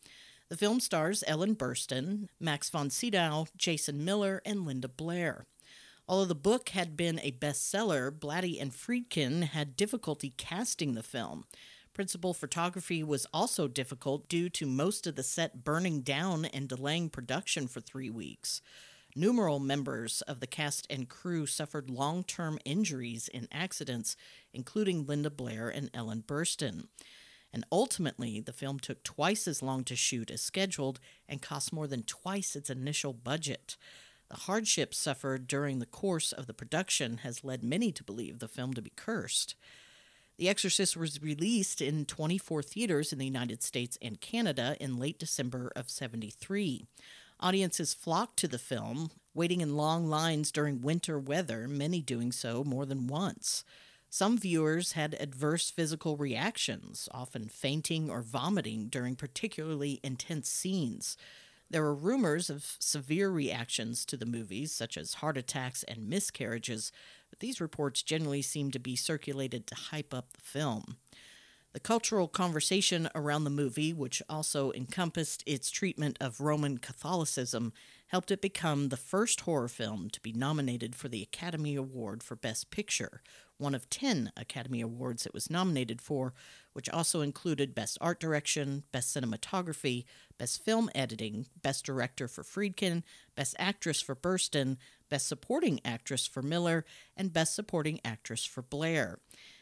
The 0.52 0.58
film 0.58 0.82
stars 0.82 1.24
Ellen 1.28 1.56
Burstyn, 1.56 2.28
Max 2.38 2.70
von 2.70 2.90
Sydow, 2.90 3.48
Jason 3.56 4.04
Miller, 4.04 4.42
and 4.46 4.66
Linda 4.66 4.90
Blair. 4.90 5.46
Although 6.10 6.26
the 6.26 6.36
book 6.36 6.70
had 6.70 6.98
been 6.98 7.22
a 7.22 7.32
bestseller, 7.32 8.12
Blatty 8.12 8.62
and 8.62 8.74
Friedkin 8.74 9.44
had 9.44 9.78
difficulty 9.78 10.34
casting 10.36 10.94
the 10.94 11.04
film. 11.04 11.46
Principal 11.94 12.34
photography 12.34 13.02
was 13.02 13.26
also 13.34 13.70
difficult 13.70 14.28
due 14.28 14.50
to 14.50 14.66
most 14.66 15.08
of 15.08 15.16
the 15.16 15.24
set 15.24 15.64
burning 15.64 16.02
down 16.02 16.44
and 16.44 16.68
delaying 16.68 17.10
production 17.10 17.66
for 17.70 17.80
three 17.80 18.10
weeks. 18.10 18.62
Numerous 19.16 19.62
members 19.62 20.22
of 20.24 20.42
the 20.42 20.48
cast 20.48 20.86
and 20.90 21.08
crew 21.08 21.46
suffered 21.46 21.90
long 21.90 22.26
term 22.26 22.60
injuries 22.66 23.30
in 23.30 23.48
accidents, 23.54 24.18
including 24.54 25.06
Linda 25.06 25.30
Blair 25.30 25.70
and 25.70 25.90
Ellen 25.94 26.26
Burstyn. 26.28 26.88
And 27.54 27.66
ultimately, 27.72 28.40
the 28.40 28.54
film 28.54 28.80
took 28.80 29.04
twice 29.04 29.48
as 29.48 29.62
long 29.62 29.84
to 29.86 29.96
shoot 29.96 30.32
as 30.32 30.42
scheduled 30.42 31.00
and 31.28 31.42
cost 31.42 31.74
more 31.74 31.88
than 31.88 32.04
twice 32.04 32.56
its 32.56 32.70
initial 32.70 33.14
budget. 33.14 33.76
The 34.30 34.38
hardships 34.38 34.98
suffered 34.98 35.48
during 35.48 35.80
the 35.80 35.86
course 35.86 36.32
of 36.32 36.48
the 36.48 36.54
production 36.54 37.18
has 37.18 37.44
led 37.44 37.64
many 37.64 37.92
to 37.92 38.04
believe 38.04 38.40
the 38.40 38.48
film 38.48 38.74
to 38.76 38.82
be 38.82 38.94
cursed. 38.96 39.56
The 40.38 40.48
Exorcist 40.48 40.96
was 40.96 41.22
released 41.22 41.82
in 41.82 42.06
24 42.06 42.64
theaters 42.64 43.12
in 43.12 43.20
the 43.20 43.26
United 43.26 43.62
States 43.62 43.98
and 44.02 44.22
Canada 44.22 44.78
in 44.80 44.98
late 44.98 45.20
December 45.20 45.72
of 45.76 45.90
73. 45.90 46.86
Audiences 47.42 47.94
flocked 47.94 48.38
to 48.38 48.48
the 48.48 48.58
film, 48.58 49.12
waiting 49.34 49.62
in 49.62 49.76
long 49.76 50.08
lines 50.08 50.52
during 50.52 50.82
winter 50.82 51.20
weather, 51.20 51.68
many 51.68 52.02
doing 52.02 52.32
so 52.32 52.64
more 52.64 52.86
than 52.86 53.08
once. 53.08 53.66
Some 54.14 54.38
viewers 54.38 54.92
had 54.92 55.16
adverse 55.22 55.72
physical 55.72 56.18
reactions, 56.18 57.08
often 57.14 57.48
fainting 57.48 58.10
or 58.10 58.22
vomiting 58.22 58.90
during 58.90 59.16
particularly 59.16 60.02
intense 60.04 60.50
scenes. 60.50 61.16
There 61.70 61.82
were 61.82 61.96
rumors 61.96 62.50
of 62.50 62.76
severe 62.80 63.30
reactions 63.30 64.04
to 64.08 64.18
the 64.18 64.26
movies, 64.26 64.74
such 64.74 64.98
as 64.98 65.16
heart 65.16 65.38
attacks 65.38 65.84
and 65.84 66.10
miscarriages, 66.10 66.92
but 67.30 67.40
these 67.40 67.62
reports 67.62 68.04
generally 68.04 68.42
seem 68.42 68.70
to 68.72 68.80
be 68.80 68.98
circulated 68.98 69.66
to 69.68 69.76
hype 69.76 70.14
up 70.14 70.34
the 70.34 70.42
film. 70.42 70.98
The 71.72 71.80
cultural 71.80 72.28
conversation 72.28 73.08
around 73.16 73.46
the 73.46 73.50
movie, 73.50 73.94
which 73.94 74.22
also 74.28 74.74
encompassed 74.74 75.42
its 75.46 75.72
treatment 75.72 76.18
of 76.20 76.42
Roman 76.42 76.80
Catholicism, 76.80 77.72
helped 78.12 78.30
it 78.30 78.42
become 78.42 78.90
the 78.90 78.98
first 78.98 79.42
horror 79.42 79.70
film 79.70 80.10
to 80.10 80.20
be 80.20 80.34
nominated 80.34 80.94
for 80.98 81.08
the 81.08 81.22
Academy 81.22 81.76
Award 81.76 82.22
for 82.22 82.36
Best 82.36 82.70
Picture, 82.70 83.22
one 83.58 83.74
of 83.74 83.90
10 83.90 84.34
Academy 84.36 84.82
Awards 84.82 85.26
it 85.26 85.34
was 85.34 85.50
nominated 85.50 86.02
for, 86.02 86.34
which 86.74 86.90
also 86.90 87.22
included 87.22 87.74
Best 87.74 87.98
Art 88.02 88.20
Direction, 88.20 88.84
Best 88.92 89.16
Cinematography, 89.16 90.04
Best 90.38 90.62
Film 90.62 90.90
Editing, 90.94 91.46
Best 91.62 91.86
Director 91.86 92.28
for 92.28 92.44
Friedkin, 92.44 93.04
Best 93.34 93.56
Actress 93.58 94.02
for 94.02 94.14
Burstyn, 94.14 94.76
Best 95.08 95.30
Supporting 95.30 95.80
Actress 95.86 96.28
for 96.28 96.42
Miller, 96.42 96.84
and 97.16 97.32
Best 97.32 97.56
Supporting 97.56 98.02
Actress 98.04 98.44
for 98.44 98.62
Blair. 98.62 99.20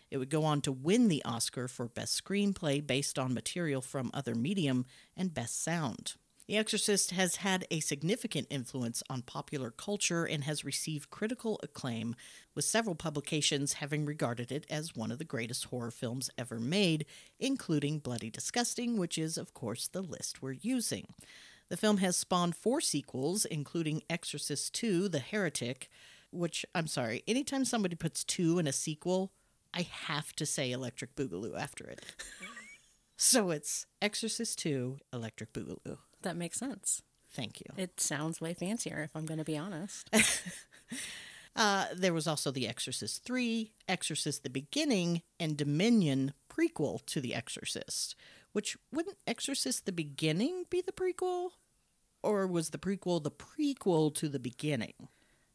It 0.09 0.17
would 0.17 0.31
go 0.31 0.43
on 0.43 0.61
to 0.61 0.71
win 0.71 1.07
the 1.07 1.23
Oscar 1.23 1.67
for 1.67 1.87
Best 1.87 2.19
Screenplay 2.23 2.85
based 2.85 3.19
on 3.19 3.31
material 3.31 3.83
from 3.83 4.09
other 4.11 4.33
medium 4.33 4.87
and 5.15 5.35
Best 5.35 5.63
Sound. 5.63 6.15
The 6.49 6.57
Exorcist 6.57 7.11
has 7.11 7.35
had 7.35 7.67
a 7.69 7.79
significant 7.79 8.47
influence 8.49 9.03
on 9.07 9.21
popular 9.21 9.69
culture 9.69 10.25
and 10.25 10.45
has 10.45 10.65
received 10.65 11.11
critical 11.11 11.59
acclaim, 11.61 12.15
with 12.55 12.65
several 12.65 12.95
publications 12.95 13.73
having 13.73 14.03
regarded 14.03 14.51
it 14.51 14.65
as 14.67 14.95
one 14.95 15.11
of 15.11 15.19
the 15.19 15.25
greatest 15.25 15.65
horror 15.65 15.91
films 15.91 16.31
ever 16.39 16.57
made, 16.57 17.05
including 17.39 17.99
Bloody 17.99 18.31
Disgusting, 18.31 18.97
which 18.97 19.15
is, 19.15 19.37
of 19.37 19.53
course, 19.53 19.87
the 19.87 20.01
list 20.01 20.41
we're 20.41 20.53
using. 20.53 21.13
The 21.69 21.77
film 21.77 21.97
has 21.97 22.17
spawned 22.17 22.55
four 22.55 22.81
sequels, 22.81 23.45
including 23.45 24.01
Exorcist 24.09 24.83
II 24.83 25.07
The 25.07 25.19
Heretic, 25.19 25.87
which, 26.31 26.65
I'm 26.73 26.87
sorry, 26.87 27.21
anytime 27.27 27.63
somebody 27.63 27.95
puts 27.95 28.23
two 28.23 28.57
in 28.57 28.65
a 28.65 28.73
sequel, 28.73 29.33
I 29.71 29.81
have 29.83 30.33
to 30.37 30.47
say 30.47 30.71
Electric 30.71 31.15
Boogaloo 31.15 31.55
after 31.55 31.85
it. 31.85 32.03
so 33.17 33.51
it's 33.51 33.85
Exorcist 34.01 34.65
II, 34.65 34.95
Electric 35.13 35.53
Boogaloo. 35.53 35.99
That 36.21 36.35
makes 36.35 36.57
sense. 36.57 37.01
Thank 37.31 37.59
you. 37.61 37.67
It 37.77 37.99
sounds 37.99 38.41
way 38.41 38.53
fancier, 38.53 39.01
if 39.03 39.15
I'm 39.15 39.25
going 39.25 39.37
to 39.37 39.45
be 39.45 39.57
honest. 39.57 40.09
Uh, 41.55 41.85
there 41.93 42.13
was 42.13 42.27
also 42.27 42.51
The 42.51 42.67
Exorcist 42.67 43.25
3, 43.25 43.71
Exorcist 43.87 44.43
the 44.43 44.49
Beginning, 44.49 45.23
and 45.39 45.57
Dominion 45.57 46.33
prequel 46.49 47.05
to 47.07 47.19
The 47.19 47.35
Exorcist. 47.35 48.15
Which 48.53 48.77
wouldn't 48.93 49.17
Exorcist 49.27 49.85
the 49.85 49.91
Beginning 49.91 50.65
be 50.69 50.81
the 50.81 50.93
prequel? 50.93 51.49
Or 52.23 52.47
was 52.47 52.69
the 52.69 52.77
prequel 52.77 53.21
the 53.21 53.31
prequel 53.31 54.13
to 54.15 54.29
the 54.29 54.39
beginning? 54.39 55.09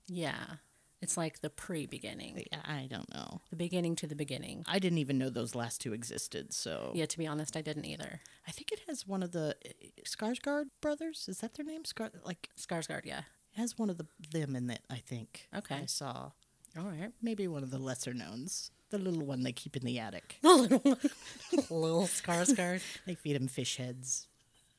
yeah. 0.07 0.57
It's 1.05 1.19
like 1.19 1.41
the 1.43 1.51
pre 1.51 1.85
beginning, 1.85 2.43
I 2.65 2.89
don't 2.91 3.13
know. 3.13 3.43
the 3.51 3.57
beginning 3.57 3.95
to 3.97 4.07
the 4.07 4.17
beginning. 4.17 4.65
I 4.67 4.79
didn't 4.79 4.97
even 4.99 5.19
know 5.19 5.29
those 5.29 5.55
last 5.55 5.83
two 5.83 5.93
existed, 5.93 6.55
so. 6.55 6.93
Yeah, 6.95 7.05
to 7.05 7.19
be 7.19 7.27
honest, 7.27 7.59
I 7.59 7.61
didn't 7.61 7.85
either. 7.85 8.21
I 8.49 8.51
think 8.53 8.73
it 8.73 8.81
has 8.89 9.07
one 9.07 9.23
of 9.23 9.33
the 9.33 9.55
uh, 9.67 9.69
Skarsgård 10.07 10.71
brothers. 10.81 11.27
Is 11.29 11.39
that 11.41 11.55
their 11.55 11.67
name? 11.67 11.85
Scar 11.85 12.11
like 12.25 12.49
Skarsgård, 12.59 13.05
yeah. 13.05 13.19
it 13.53 13.59
has 13.61 13.79
one 13.79 13.91
of 13.91 13.99
the 13.99 14.07
them 14.33 14.57
in 14.57 14.71
it. 14.71 14.81
I 14.89 14.97
think. 14.97 15.47
Okay. 15.55 15.75
I 15.83 15.85
saw 15.85 16.31
All 16.79 16.85
right. 16.85 17.13
maybe 17.21 17.47
one 17.49 17.63
of 17.63 17.71
the 17.71 17.79
lesser 17.79 18.15
knowns, 18.15 18.71
the 18.89 18.97
little 18.99 19.27
one 19.27 19.43
they 19.43 19.53
keep 19.53 19.77
in 19.77 19.85
the 19.85 19.99
attic. 19.99 20.39
The 20.43 20.55
little 20.55 20.79
one. 20.79 20.99
little 21.71 22.07
Skarsgård. 22.07 22.81
They 23.07 23.15
feed 23.15 23.37
him 23.37 23.49
fish 23.49 23.77
heads. 23.77 24.27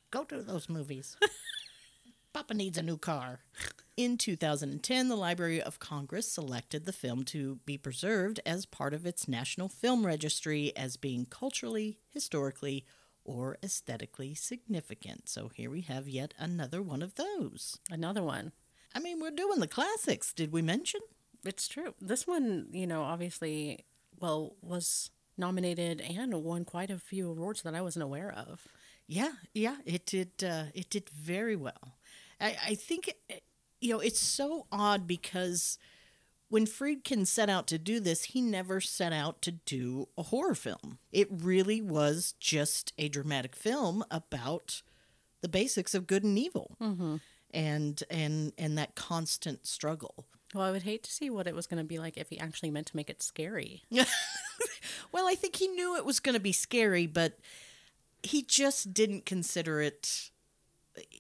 Go 0.10 0.24
to 0.24 0.42
those 0.42 0.70
movies. 0.70 1.18
Papa 2.36 2.54
needs 2.54 2.78
a 2.78 2.84
new 2.84 2.98
car. 2.98 3.40
In 3.96 4.18
2010, 4.18 5.08
the 5.08 5.16
Library 5.16 5.62
of 5.62 5.80
Congress 5.80 6.30
selected 6.30 6.84
the 6.84 6.92
film 6.92 7.24
to 7.24 7.60
be 7.66 7.78
preserved 7.78 8.42
as 8.46 8.66
part 8.66 8.94
of 8.94 9.06
its 9.06 9.30
National 9.30 9.70
Film 9.70 10.06
Registry 10.06 10.76
as 10.76 10.98
being 10.98 11.26
culturally, 11.28 11.98
historically, 12.10 12.86
or 13.24 13.58
aesthetically 13.64 14.36
significant. 14.36 15.30
So 15.30 15.48
here 15.48 15.70
we 15.70 15.80
have 15.84 16.10
yet 16.10 16.34
another 16.38 16.82
one 16.82 17.02
of 17.02 17.16
those. 17.16 17.80
Another 17.90 18.22
one. 18.22 18.52
I 18.94 19.00
mean, 19.00 19.22
we're 19.22 19.32
doing 19.32 19.62
the 19.62 19.68
classics. 19.70 20.34
Did 20.34 20.52
we 20.52 20.62
mention? 20.62 21.00
It's 21.46 21.70
true. 21.70 21.94
This 22.02 22.28
one, 22.28 22.68
you 22.74 22.86
know, 22.86 23.04
obviously, 23.04 23.86
well, 24.20 24.58
was 24.62 25.10
nominated 25.38 26.02
and 26.02 26.34
won 26.44 26.66
quite 26.66 26.90
a 26.90 26.98
few 26.98 27.30
awards 27.30 27.62
that 27.62 27.76
I 27.76 27.82
wasn't 27.82 28.04
aware 28.04 28.34
of. 28.34 28.68
Yeah, 29.08 29.34
yeah, 29.54 29.78
it 29.86 30.06
did. 30.06 30.44
Uh, 30.44 30.66
it 30.74 30.90
did 30.90 31.10
very 31.10 31.56
well. 31.56 31.96
I, 32.40 32.58
I 32.68 32.76
think, 32.76 33.14
you 33.82 33.94
know, 33.94 34.00
it's 34.00 34.20
so 34.20 34.68
odd 34.72 35.08
because 35.08 35.78
when 36.50 36.66
Friedkin 36.66 37.26
set 37.26 37.50
out 37.50 37.68
to 37.68 37.78
do 37.78 38.00
this, 38.00 38.26
he 38.26 38.42
never 38.42 38.80
set 38.80 39.14
out 39.14 39.42
to 39.44 39.52
do 39.52 40.08
a 40.18 40.24
horror 40.24 40.56
film. 40.56 41.00
It 41.12 41.28
really 41.32 41.82
was 41.82 42.34
just 42.40 42.94
a 42.98 43.10
dramatic 43.10 43.56
film 43.56 44.04
about 44.12 44.82
the 45.42 45.50
basics 45.50 45.94
of 45.94 46.08
good 46.08 46.24
and 46.24 46.38
evil, 46.40 46.78
mm-hmm. 46.82 47.18
and 47.54 48.04
and 48.10 48.54
and 48.58 48.78
that 48.78 48.96
constant 48.96 49.68
struggle. 49.68 50.26
Well, 50.54 50.64
I 50.64 50.72
would 50.72 50.84
hate 50.84 51.04
to 51.04 51.12
see 51.12 51.30
what 51.30 51.48
it 51.48 51.56
was 51.56 51.68
going 51.68 51.80
to 51.80 51.88
be 51.88 52.00
like 52.00 52.18
if 52.18 52.30
he 52.30 52.40
actually 52.40 52.72
meant 52.72 52.88
to 52.88 52.96
make 52.96 53.10
it 53.10 53.22
scary. 53.22 53.84
Well, 55.16 55.28
I 55.28 55.36
think 55.36 55.56
he 55.56 55.68
knew 55.70 55.96
it 55.96 56.06
was 56.06 56.20
going 56.20 56.34
to 56.34 56.42
be 56.42 56.52
scary, 56.52 57.08
but 57.08 57.40
he 58.22 58.42
just 58.42 58.94
didn't 58.94 59.26
consider 59.26 59.82
it, 59.82 60.32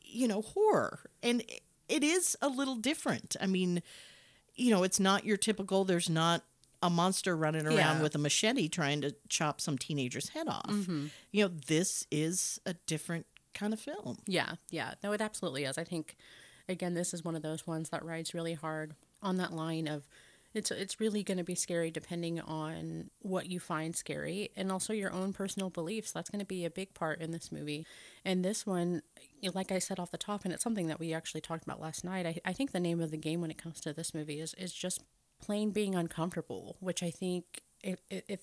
you 0.03 0.27
know, 0.27 0.41
horror. 0.41 0.99
And 1.23 1.43
it 1.89 2.03
is 2.03 2.35
a 2.41 2.47
little 2.49 2.75
different. 2.75 3.35
I 3.41 3.45
mean, 3.47 3.81
you 4.55 4.71
know, 4.71 4.83
it's 4.83 4.99
not 4.99 5.25
your 5.25 5.37
typical, 5.37 5.85
there's 5.85 6.09
not 6.09 6.43
a 6.81 6.89
monster 6.89 7.35
running 7.35 7.65
around 7.65 7.77
Yeah. 7.77 8.01
with 8.01 8.15
a 8.15 8.19
machete 8.19 8.67
trying 8.69 9.01
to 9.01 9.15
chop 9.29 9.59
some 9.59 9.77
teenager's 9.77 10.29
head 10.29 10.47
off. 10.47 10.67
Mm-hmm. 10.67 11.07
You 11.31 11.45
know, 11.45 11.51
this 11.67 12.05
is 12.11 12.59
a 12.65 12.73
different 12.85 13.25
kind 13.53 13.73
of 13.73 13.79
film. 13.79 14.17
Yeah, 14.27 14.53
yeah. 14.69 14.93
No, 15.03 15.11
it 15.13 15.21
absolutely 15.21 15.63
is. 15.63 15.77
I 15.77 15.83
think, 15.83 16.15
again, 16.69 16.93
this 16.93 17.13
is 17.13 17.23
one 17.23 17.35
of 17.35 17.41
those 17.41 17.65
ones 17.65 17.89
that 17.89 18.03
rides 18.03 18.33
really 18.33 18.53
hard 18.53 18.93
on 19.23 19.37
that 19.37 19.53
line 19.53 19.87
of 19.87 20.07
it's 20.55 20.71
it's 20.71 20.99
really 20.99 21.21
going 21.21 21.37
to 21.37 21.43
be 21.43 21.53
scary 21.53 21.91
depending 21.91 22.39
on 22.39 23.09
what 23.19 23.49
you 23.49 23.59
find 23.59 23.95
scary 23.95 24.49
and 24.55 24.71
also 24.71 24.93
your 24.93 25.11
own 25.11 25.33
personal 25.33 25.69
beliefs. 25.69 26.11
That's 26.11 26.29
going 26.29 26.39
to 26.39 26.45
be 26.45 26.65
a 26.65 26.69
big 26.69 26.93
part 26.93 27.19
in 27.21 27.31
this 27.31 27.51
movie. 27.51 27.85
And 28.23 28.43
this 28.43 28.65
one, 28.65 29.01
like 29.53 29.71
I 29.71 29.79
said 29.79 29.99
off 29.99 30.11
the 30.11 30.17
top, 30.17 30.45
and 30.45 30.53
it's 30.53 30.63
something 30.63 30.87
that 30.87 30.99
we 30.99 31.13
actually 31.13 31.41
talked 31.41 31.63
about 31.63 31.81
last 31.81 32.03
night. 32.03 32.25
I, 32.25 32.39
I 32.45 32.53
think 32.53 32.71
the 32.71 32.79
name 32.79 33.01
of 33.01 33.11
the 33.11 33.17
game 33.17 33.41
when 33.41 33.51
it 33.51 33.57
comes 33.57 33.81
to 33.81 33.93
this 33.93 34.13
movie 34.13 34.39
is 34.39 34.53
is 34.55 34.73
just 34.73 35.03
plain 35.41 35.71
being 35.71 35.93
uncomfortable, 35.93 36.77
which 36.79 37.03
I 37.03 37.11
think 37.11 37.61
if 37.83 37.99
if 38.09 38.23
if 38.27 38.39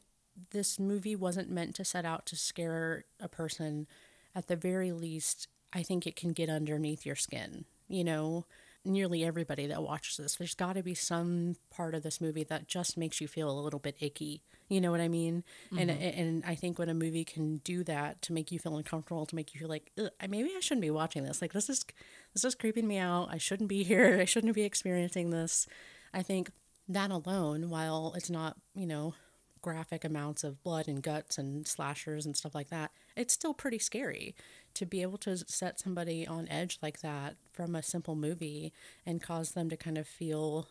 this 0.51 0.79
movie 0.79 1.17
wasn't 1.17 1.51
meant 1.51 1.75
to 1.77 1.85
set 1.85 2.05
out 2.05 2.27
to 2.27 2.37
scare 2.37 3.05
a 3.21 3.29
person, 3.29 3.87
at 4.35 4.49
the 4.49 4.57
very 4.57 4.93
least, 4.93 5.49
I 5.73 5.83
think 5.83 6.07
it 6.07 6.17
can 6.17 6.33
get 6.33 6.51
underneath 6.51 7.07
your 7.07 7.17
skin. 7.17 7.65
You 7.89 8.05
know, 8.05 8.47
nearly 8.85 9.25
everybody 9.25 9.67
that 9.67 9.83
watches 9.83 10.17
this, 10.17 10.37
there's 10.37 10.55
got 10.55 10.75
to 10.75 10.83
be 10.83 10.95
some 10.95 11.57
part 11.71 11.95
of 11.95 12.03
this 12.03 12.21
movie 12.21 12.45
that 12.45 12.69
just 12.69 12.97
makes 12.97 13.21
you 13.21 13.29
feel 13.29 13.51
a 13.51 13.61
little 13.61 13.79
bit 13.79 13.97
icky. 14.01 14.43
You 14.69 14.81
know 14.81 14.91
what 14.91 15.01
I 15.01 15.09
mean? 15.09 15.45
And 15.77 15.91
mm-hmm. 15.91 16.21
and 16.21 16.45
I 16.47 16.55
think 16.55 16.79
when 16.79 16.89
a 16.89 16.95
movie 16.95 17.25
can 17.25 17.59
do 17.59 17.85
that 17.85 18.23
to 18.23 18.33
make 18.33 18.51
you 18.51 18.59
feel 18.59 18.77
uncomfortable, 18.77 19.27
to 19.27 19.35
make 19.35 19.55
you 19.55 19.61
feel 19.61 19.69
like 19.69 19.93
maybe 20.29 20.51
I 20.57 20.61
shouldn't 20.61 20.83
be 20.83 20.91
watching 20.91 21.25
this. 21.25 21.43
Like 21.43 21.53
this 21.53 21.69
is 21.69 21.85
this 22.33 22.45
is 22.45 22.55
creeping 22.55 22.89
me 22.89 22.99
out. 22.99 23.29
I 23.31 23.39
shouldn't 23.39 23.69
be 23.69 23.83
here. 23.85 24.19
I 24.21 24.25
shouldn't 24.25 24.55
be 24.55 24.63
experiencing 24.63 25.31
this. 25.31 25.67
I 26.15 26.23
think 26.23 26.51
that 26.89 27.11
alone, 27.11 27.69
while 27.69 28.15
it's 28.17 28.31
not 28.31 28.57
you 28.75 28.87
know 28.87 29.15
graphic 29.61 30.05
amounts 30.05 30.43
of 30.43 30.63
blood 30.63 30.89
and 30.89 31.03
guts 31.03 31.39
and 31.39 31.67
slashers 31.67 32.27
and 32.27 32.37
stuff 32.37 32.55
like 32.55 32.71
that, 32.71 32.91
it's 33.15 33.35
still 33.35 33.55
pretty 33.55 33.79
scary 33.79 34.35
to 34.75 34.87
be 34.87 35.03
able 35.03 35.19
to 35.19 35.37
set 35.37 35.81
somebody 35.81 36.27
on 36.27 36.49
edge 36.49 36.79
like 36.83 37.01
that 37.01 37.37
from 37.53 37.75
a 37.75 37.83
simple 37.83 38.15
movie 38.15 38.73
and 39.05 39.23
cause 39.23 39.53
them 39.53 39.69
to 39.71 39.77
kind 39.77 39.99
of 39.99 40.07
feel 40.07 40.69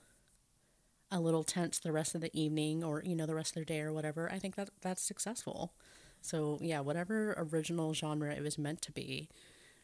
a 1.12 1.20
little 1.20 1.44
tense 1.44 1.80
the 1.80 1.92
rest 1.92 2.16
of 2.16 2.22
the 2.22 2.32
evening 2.40 2.84
or 2.84 3.04
you 3.06 3.16
know 3.16 3.26
the 3.26 3.36
rest 3.36 3.52
of 3.52 3.56
their 3.56 3.66
day 3.66 3.82
or 3.82 3.92
whatever. 3.94 4.32
I 4.32 4.40
think 4.40 4.56
that 4.56 4.70
that's 4.82 5.02
successful. 5.02 5.74
So 6.22 6.58
yeah, 6.62 6.80
whatever 6.80 7.34
original 7.38 7.94
genre 7.94 8.34
it 8.34 8.42
was 8.42 8.58
meant 8.58 8.82
to 8.84 8.92
be, 8.92 9.28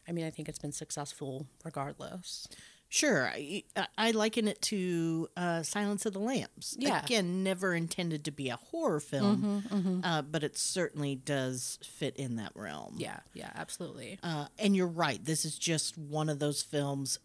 I 0.08 0.12
mean, 0.12 0.24
I 0.24 0.30
think 0.30 0.48
it's 0.48 0.58
been 0.58 0.72
successful 0.72 1.46
regardless. 1.64 2.48
Sure, 2.90 3.28
I, 3.28 3.64
I 3.98 4.12
liken 4.12 4.48
it 4.48 4.62
to 4.62 5.28
uh, 5.36 5.62
Silence 5.62 6.06
of 6.06 6.14
the 6.14 6.20
Lambs. 6.20 6.74
Yeah. 6.78 7.02
Again, 7.04 7.42
never 7.42 7.74
intended 7.74 8.24
to 8.24 8.30
be 8.30 8.48
a 8.48 8.56
horror 8.56 8.98
film, 9.00 10.00
Uh, 10.04 10.22
but 10.22 10.42
it 10.42 10.56
certainly 10.56 11.14
does 11.14 11.78
fit 11.82 12.16
in 12.16 12.36
that 12.36 12.52
realm. 12.54 12.94
Yeah, 12.96 13.20
yeah, 13.34 13.50
absolutely. 13.54 14.18
Uh, 14.22 14.46
and 14.58 14.74
you're 14.74 14.86
right. 14.86 15.22
This 15.22 15.44
is 15.44 15.58
just 15.58 15.98
one 15.98 16.30
of 16.30 16.38
those 16.38 16.62
films. 16.62 17.18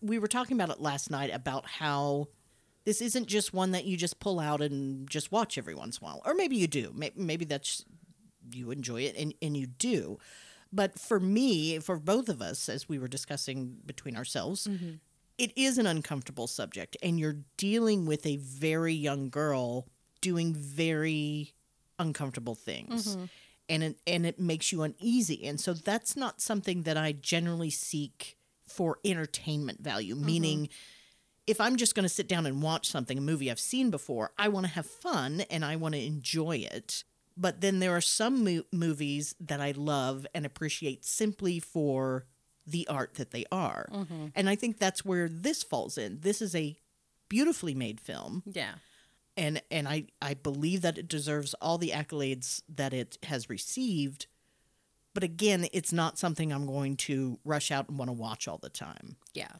We 0.00 0.20
were 0.20 0.28
talking 0.28 0.56
about 0.56 0.70
it 0.74 0.80
last 0.80 1.10
night 1.10 1.30
about 1.34 1.66
how 1.66 2.28
this 2.84 3.00
isn't 3.02 3.26
just 3.26 3.52
one 3.52 3.72
that 3.72 3.84
you 3.84 3.96
just 3.96 4.20
pull 4.20 4.38
out 4.38 4.60
and 4.62 5.10
just 5.10 5.32
watch 5.32 5.58
every 5.58 5.74
once 5.74 5.98
in 5.98 6.04
a 6.04 6.10
while. 6.10 6.22
Or 6.24 6.34
maybe 6.34 6.56
you 6.56 6.68
do. 6.68 6.92
May- 6.94 7.12
Maybe 7.16 7.44
that's 7.44 7.84
you 8.52 8.70
enjoy 8.70 9.02
it 9.02 9.16
and, 9.16 9.34
and 9.42 9.56
you 9.56 9.66
do. 9.66 10.18
But 10.72 10.98
for 10.98 11.20
me, 11.20 11.78
for 11.78 11.98
both 11.98 12.28
of 12.28 12.40
us, 12.40 12.68
as 12.68 12.88
we 12.88 12.98
were 12.98 13.08
discussing 13.08 13.76
between 13.84 14.16
ourselves, 14.16 14.66
mm-hmm. 14.66 14.92
it 15.36 15.52
is 15.56 15.78
an 15.78 15.86
uncomfortable 15.86 16.46
subject. 16.46 16.96
And 17.02 17.20
you're 17.20 17.38
dealing 17.56 18.06
with 18.06 18.24
a 18.24 18.36
very 18.36 18.94
young 18.94 19.28
girl 19.28 19.86
doing 20.20 20.54
very 20.54 21.52
uncomfortable 21.98 22.54
things. 22.54 23.16
Mm-hmm. 23.16 23.24
And 23.68 23.82
it, 23.82 24.00
and 24.06 24.26
it 24.26 24.40
makes 24.40 24.72
you 24.72 24.82
uneasy. 24.82 25.44
And 25.44 25.60
so 25.60 25.74
that's 25.74 26.16
not 26.16 26.40
something 26.40 26.82
that 26.82 26.96
I 26.96 27.12
generally 27.12 27.70
seek 27.70 28.36
for 28.66 28.98
entertainment 29.04 29.82
value, 29.82 30.14
mm-hmm. 30.14 30.26
meaning 30.26 30.68
if 31.46 31.60
I'm 31.60 31.76
just 31.76 31.94
going 31.94 32.04
to 32.04 32.08
sit 32.08 32.28
down 32.28 32.46
and 32.46 32.62
watch 32.62 32.88
something, 32.88 33.18
a 33.18 33.20
movie 33.20 33.50
I've 33.50 33.60
seen 33.60 33.90
before, 33.90 34.32
I 34.38 34.48
want 34.48 34.66
to 34.66 34.72
have 34.72 34.86
fun 34.86 35.42
and 35.50 35.64
I 35.64 35.76
want 35.76 35.94
to 35.94 36.04
enjoy 36.04 36.56
it. 36.56 37.04
But 37.36 37.60
then 37.60 37.78
there 37.78 37.94
are 37.96 38.00
some 38.00 38.44
mo- 38.44 38.64
movies 38.72 39.34
that 39.40 39.60
I 39.60 39.72
love 39.72 40.26
and 40.34 40.44
appreciate 40.46 41.04
simply 41.04 41.58
for 41.58 42.26
the 42.66 42.86
art 42.88 43.14
that 43.14 43.30
they 43.32 43.44
are. 43.50 43.88
And 44.36 44.48
I 44.48 44.54
think 44.54 44.78
that's 44.78 45.04
where 45.04 45.28
this 45.28 45.62
falls 45.62 45.98
in. 45.98 46.20
This 46.20 46.40
is 46.42 46.54
a 46.54 46.76
beautifully 47.28 47.74
made 47.74 47.98
film 48.00 48.42
Yeah. 48.46 48.74
and 49.36 49.62
and 49.70 49.88
I 49.88 50.04
I 50.20 50.34
believe 50.34 50.82
that 50.82 50.98
it 50.98 51.08
deserves 51.08 51.54
all 51.62 51.78
the 51.78 51.90
accolades 51.90 52.62
that 52.68 52.92
it 52.92 53.18
has 53.24 53.48
received. 53.48 54.26
But 55.14 55.24
again, 55.24 55.66
it's 55.72 55.92
not 55.92 56.18
something 56.18 56.52
I'm 56.52 56.66
going 56.66 56.96
to 57.08 57.38
rush 57.44 57.70
out 57.70 57.88
and 57.88 57.98
want 57.98 58.10
to 58.10 58.12
watch 58.14 58.46
all 58.48 58.58
the 58.58 58.68
time. 58.70 59.16
Yeah. 59.34 59.52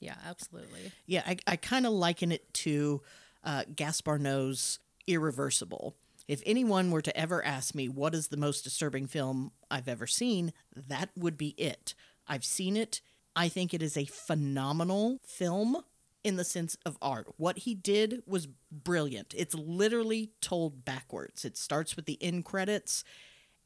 Yeah, 0.00 0.16
absolutely. 0.26 0.92
Yeah, 1.06 1.22
I, 1.26 1.36
I 1.46 1.56
kind 1.56 1.86
of 1.86 1.92
liken 1.92 2.30
it 2.30 2.52
to 2.54 3.00
uh, 3.42 3.64
Gaspar 3.74 4.18
Noé's 4.18 4.78
Irreversible. 5.06 5.94
If 6.26 6.42
anyone 6.46 6.90
were 6.90 7.02
to 7.02 7.16
ever 7.16 7.44
ask 7.44 7.74
me 7.74 7.88
what 7.88 8.14
is 8.14 8.28
the 8.28 8.36
most 8.36 8.62
disturbing 8.62 9.06
film 9.06 9.52
I've 9.70 9.88
ever 9.88 10.06
seen, 10.06 10.52
that 10.74 11.10
would 11.16 11.36
be 11.36 11.48
it. 11.50 11.94
I've 12.26 12.44
seen 12.44 12.76
it. 12.76 13.00
I 13.36 13.48
think 13.48 13.74
it 13.74 13.82
is 13.82 13.96
a 13.96 14.06
phenomenal 14.06 15.20
film 15.26 15.76
in 16.22 16.36
the 16.36 16.44
sense 16.44 16.76
of 16.86 16.96
art. 17.02 17.26
What 17.36 17.58
he 17.58 17.74
did 17.74 18.22
was 18.26 18.48
brilliant. 18.72 19.34
It's 19.36 19.54
literally 19.54 20.30
told 20.40 20.84
backwards. 20.84 21.44
It 21.44 21.58
starts 21.58 21.96
with 21.96 22.06
the 22.06 22.22
end 22.22 22.44
credits 22.46 23.04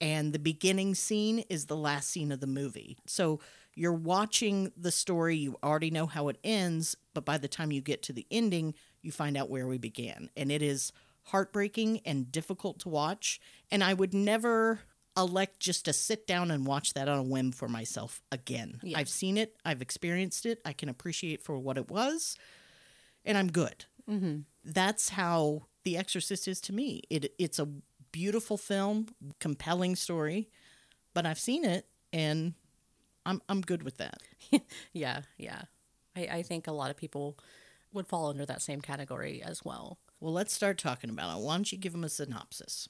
and 0.01 0.33
the 0.33 0.39
beginning 0.39 0.95
scene 0.95 1.41
is 1.49 1.67
the 1.67 1.77
last 1.77 2.11
scene 2.11 2.31
of 2.31 2.41
the 2.41 2.47
movie. 2.47 2.99
So 3.07 3.41
you're 3.75 3.93
watching 3.93 4.73
the 4.77 4.93
story, 4.93 5.37
you 5.37 5.57
already 5.63 5.91
know 5.91 6.07
how 6.07 6.29
it 6.29 6.39
ends, 6.45 6.97
but 7.15 7.25
by 7.25 7.39
the 7.39 7.49
time 7.49 7.73
you 7.73 7.81
get 7.81 8.03
to 8.05 8.13
the 8.13 8.27
ending, 8.31 8.75
you 9.03 9.13
find 9.13 9.37
out 9.37 9.51
where 9.51 9.67
we 9.67 9.79
began. 9.79 10.31
And 10.37 10.51
it 10.51 10.63
is 10.63 10.93
heartbreaking 11.29 12.01
and 12.05 12.31
difficult 12.31 12.81
to 12.81 12.89
watch. 12.89 13.41
And 13.71 13.83
I 13.83 13.95
would 13.95 14.15
never 14.15 14.81
elect 15.17 15.61
just 15.61 15.85
to 15.87 15.93
sit 15.93 16.27
down 16.27 16.51
and 16.51 16.67
watch 16.67 16.95
that 16.95 17.09
on 17.09 17.19
a 17.19 17.23
whim 17.23 17.53
for 17.53 17.69
myself 17.69 18.21
again. 18.31 18.81
I've 18.95 19.09
seen 19.09 19.37
it, 19.37 19.57
I've 19.65 19.83
experienced 19.83 20.47
it, 20.47 20.61
I 20.65 20.73
can 20.73 20.89
appreciate 20.89 21.43
for 21.43 21.59
what 21.59 21.77
it 21.77 21.91
was, 21.91 22.37
and 23.25 23.37
I'm 23.37 23.51
good 23.51 23.85
mm-hmm. 24.09 24.39
that's 24.65 25.11
how 25.11 25.67
The 25.85 25.97
Exorcist 25.97 26.49
is 26.49 26.61
to 26.63 26.73
me. 26.73 27.03
It 27.11 27.35
it's 27.39 27.59
a 27.59 27.69
beautiful 28.11 28.57
film, 28.57 29.09
compelling 29.41 29.97
story, 29.97 30.49
but 31.15 31.27
I've 31.27 31.39
seen 31.39 31.65
it 31.65 31.87
and 32.13 32.55
I'm 33.27 33.43
I'm 33.49 33.61
good 33.61 33.83
with 33.83 33.99
that. 33.99 34.23
Yeah, 34.93 35.23
yeah. 35.37 35.63
I, 36.17 36.29
I 36.39 36.43
think 36.43 36.67
a 36.67 36.73
lot 36.73 36.91
of 36.91 36.97
people 36.97 37.39
would 37.93 38.07
fall 38.07 38.29
under 38.31 38.47
that 38.47 38.63
same 38.63 38.81
category 38.81 39.43
as 39.43 39.65
well. 39.65 39.99
Well, 40.21 40.33
let's 40.33 40.53
start 40.53 40.79
talking 40.79 41.11
about 41.11 41.37
it. 41.37 41.43
Why 41.43 41.55
don't 41.55 41.71
you 41.71 41.79
give 41.79 41.93
them 41.93 42.05
a 42.05 42.09
synopsis? 42.09 42.89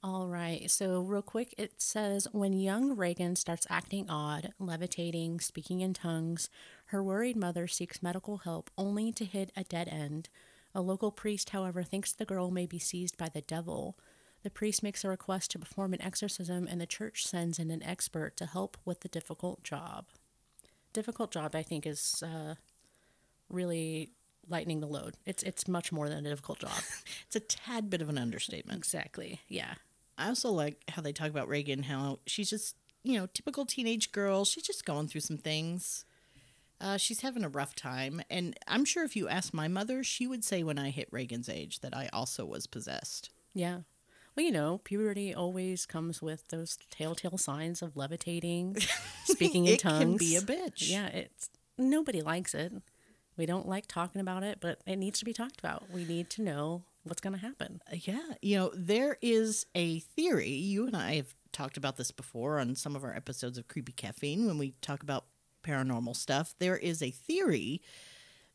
All 0.00 0.28
right. 0.28 0.70
So, 0.70 1.00
real 1.00 1.22
quick, 1.22 1.54
it 1.58 1.82
says 1.82 2.28
when 2.30 2.52
young 2.52 2.94
Regan 2.94 3.34
starts 3.34 3.66
acting 3.68 4.08
odd, 4.08 4.52
levitating, 4.60 5.40
speaking 5.40 5.80
in 5.80 5.92
tongues, 5.92 6.48
her 6.86 7.02
worried 7.02 7.36
mother 7.36 7.66
seeks 7.66 8.00
medical 8.00 8.38
help 8.38 8.70
only 8.78 9.10
to 9.12 9.24
hit 9.24 9.50
a 9.56 9.64
dead 9.64 9.88
end. 9.88 10.28
A 10.72 10.80
local 10.80 11.10
priest, 11.10 11.50
however, 11.50 11.82
thinks 11.82 12.12
the 12.12 12.24
girl 12.24 12.52
may 12.52 12.64
be 12.64 12.78
seized 12.78 13.16
by 13.16 13.28
the 13.28 13.40
devil. 13.40 13.98
The 14.44 14.50
priest 14.50 14.84
makes 14.84 15.02
a 15.02 15.08
request 15.08 15.50
to 15.50 15.58
perform 15.58 15.92
an 15.94 16.02
exorcism, 16.02 16.68
and 16.68 16.80
the 16.80 16.86
church 16.86 17.26
sends 17.26 17.58
in 17.58 17.72
an 17.72 17.82
expert 17.82 18.36
to 18.36 18.46
help 18.46 18.76
with 18.84 19.00
the 19.00 19.08
difficult 19.08 19.64
job. 19.64 20.06
Difficult 20.92 21.32
job, 21.32 21.56
I 21.56 21.64
think, 21.64 21.84
is 21.84 22.22
uh, 22.22 22.54
really 23.48 24.12
lightening 24.48 24.80
the 24.80 24.86
load. 24.86 25.14
It's 25.26 25.42
it's 25.42 25.68
much 25.68 25.92
more 25.92 26.08
than 26.08 26.24
a 26.26 26.28
difficult 26.30 26.58
job. 26.60 26.70
It's 27.26 27.36
a 27.36 27.40
tad 27.40 27.90
bit 27.90 28.00
of 28.02 28.08
an 28.08 28.18
understatement. 28.18 28.78
exactly. 28.78 29.40
Yeah. 29.48 29.74
I 30.16 30.28
also 30.28 30.50
like 30.50 30.82
how 30.88 31.02
they 31.02 31.12
talk 31.12 31.28
about 31.28 31.46
Regan, 31.48 31.84
how 31.84 32.18
she's 32.26 32.50
just, 32.50 32.74
you 33.04 33.18
know, 33.18 33.26
typical 33.26 33.64
teenage 33.66 34.10
girl. 34.12 34.44
She's 34.44 34.64
just 34.64 34.84
going 34.84 35.06
through 35.08 35.20
some 35.20 35.36
things. 35.38 36.04
Uh, 36.80 36.96
she's 36.96 37.20
having 37.20 37.44
a 37.44 37.48
rough 37.48 37.74
time. 37.74 38.22
And 38.30 38.56
I'm 38.66 38.84
sure 38.84 39.04
if 39.04 39.14
you 39.16 39.28
asked 39.28 39.52
my 39.52 39.68
mother, 39.68 40.02
she 40.02 40.26
would 40.26 40.42
say 40.44 40.62
when 40.62 40.78
I 40.78 40.90
hit 40.90 41.08
Regan's 41.12 41.48
age 41.48 41.80
that 41.80 41.94
I 41.96 42.08
also 42.12 42.44
was 42.46 42.66
possessed. 42.66 43.30
Yeah. 43.54 43.80
Well, 44.36 44.46
you 44.46 44.52
know, 44.52 44.78
puberty 44.84 45.34
always 45.34 45.86
comes 45.86 46.22
with 46.22 46.46
those 46.48 46.78
telltale 46.90 47.36
signs 47.38 47.82
of 47.82 47.96
levitating, 47.96 48.76
speaking 49.24 49.66
in 49.66 49.74
It 49.74 49.82
can 49.82 50.00
tongues. 50.00 50.18
be 50.20 50.36
a 50.36 50.40
bitch. 50.40 50.88
Yeah, 50.90 51.06
it's 51.08 51.50
nobody 51.76 52.22
likes 52.22 52.54
it. 52.54 52.72
We 53.38 53.46
don't 53.46 53.68
like 53.68 53.86
talking 53.86 54.20
about 54.20 54.42
it, 54.42 54.58
but 54.60 54.80
it 54.84 54.96
needs 54.96 55.20
to 55.20 55.24
be 55.24 55.32
talked 55.32 55.60
about. 55.60 55.84
We 55.92 56.04
need 56.04 56.28
to 56.30 56.42
know 56.42 56.82
what's 57.04 57.20
going 57.20 57.34
to 57.34 57.40
happen. 57.40 57.80
Uh, 57.90 57.96
yeah, 58.02 58.34
you 58.42 58.56
know, 58.56 58.70
there 58.74 59.16
is 59.22 59.64
a 59.74 60.00
theory. 60.00 60.50
You 60.50 60.86
and 60.86 60.96
I 60.96 61.14
have 61.14 61.34
talked 61.52 61.76
about 61.76 61.96
this 61.96 62.10
before 62.10 62.58
on 62.58 62.74
some 62.74 62.96
of 62.96 63.04
our 63.04 63.14
episodes 63.14 63.56
of 63.56 63.68
Creepy 63.68 63.92
Caffeine 63.92 64.46
when 64.46 64.58
we 64.58 64.74
talk 64.82 65.02
about 65.02 65.26
paranormal 65.62 66.16
stuff. 66.16 66.54
There 66.58 66.76
is 66.76 67.00
a 67.00 67.10
theory 67.10 67.80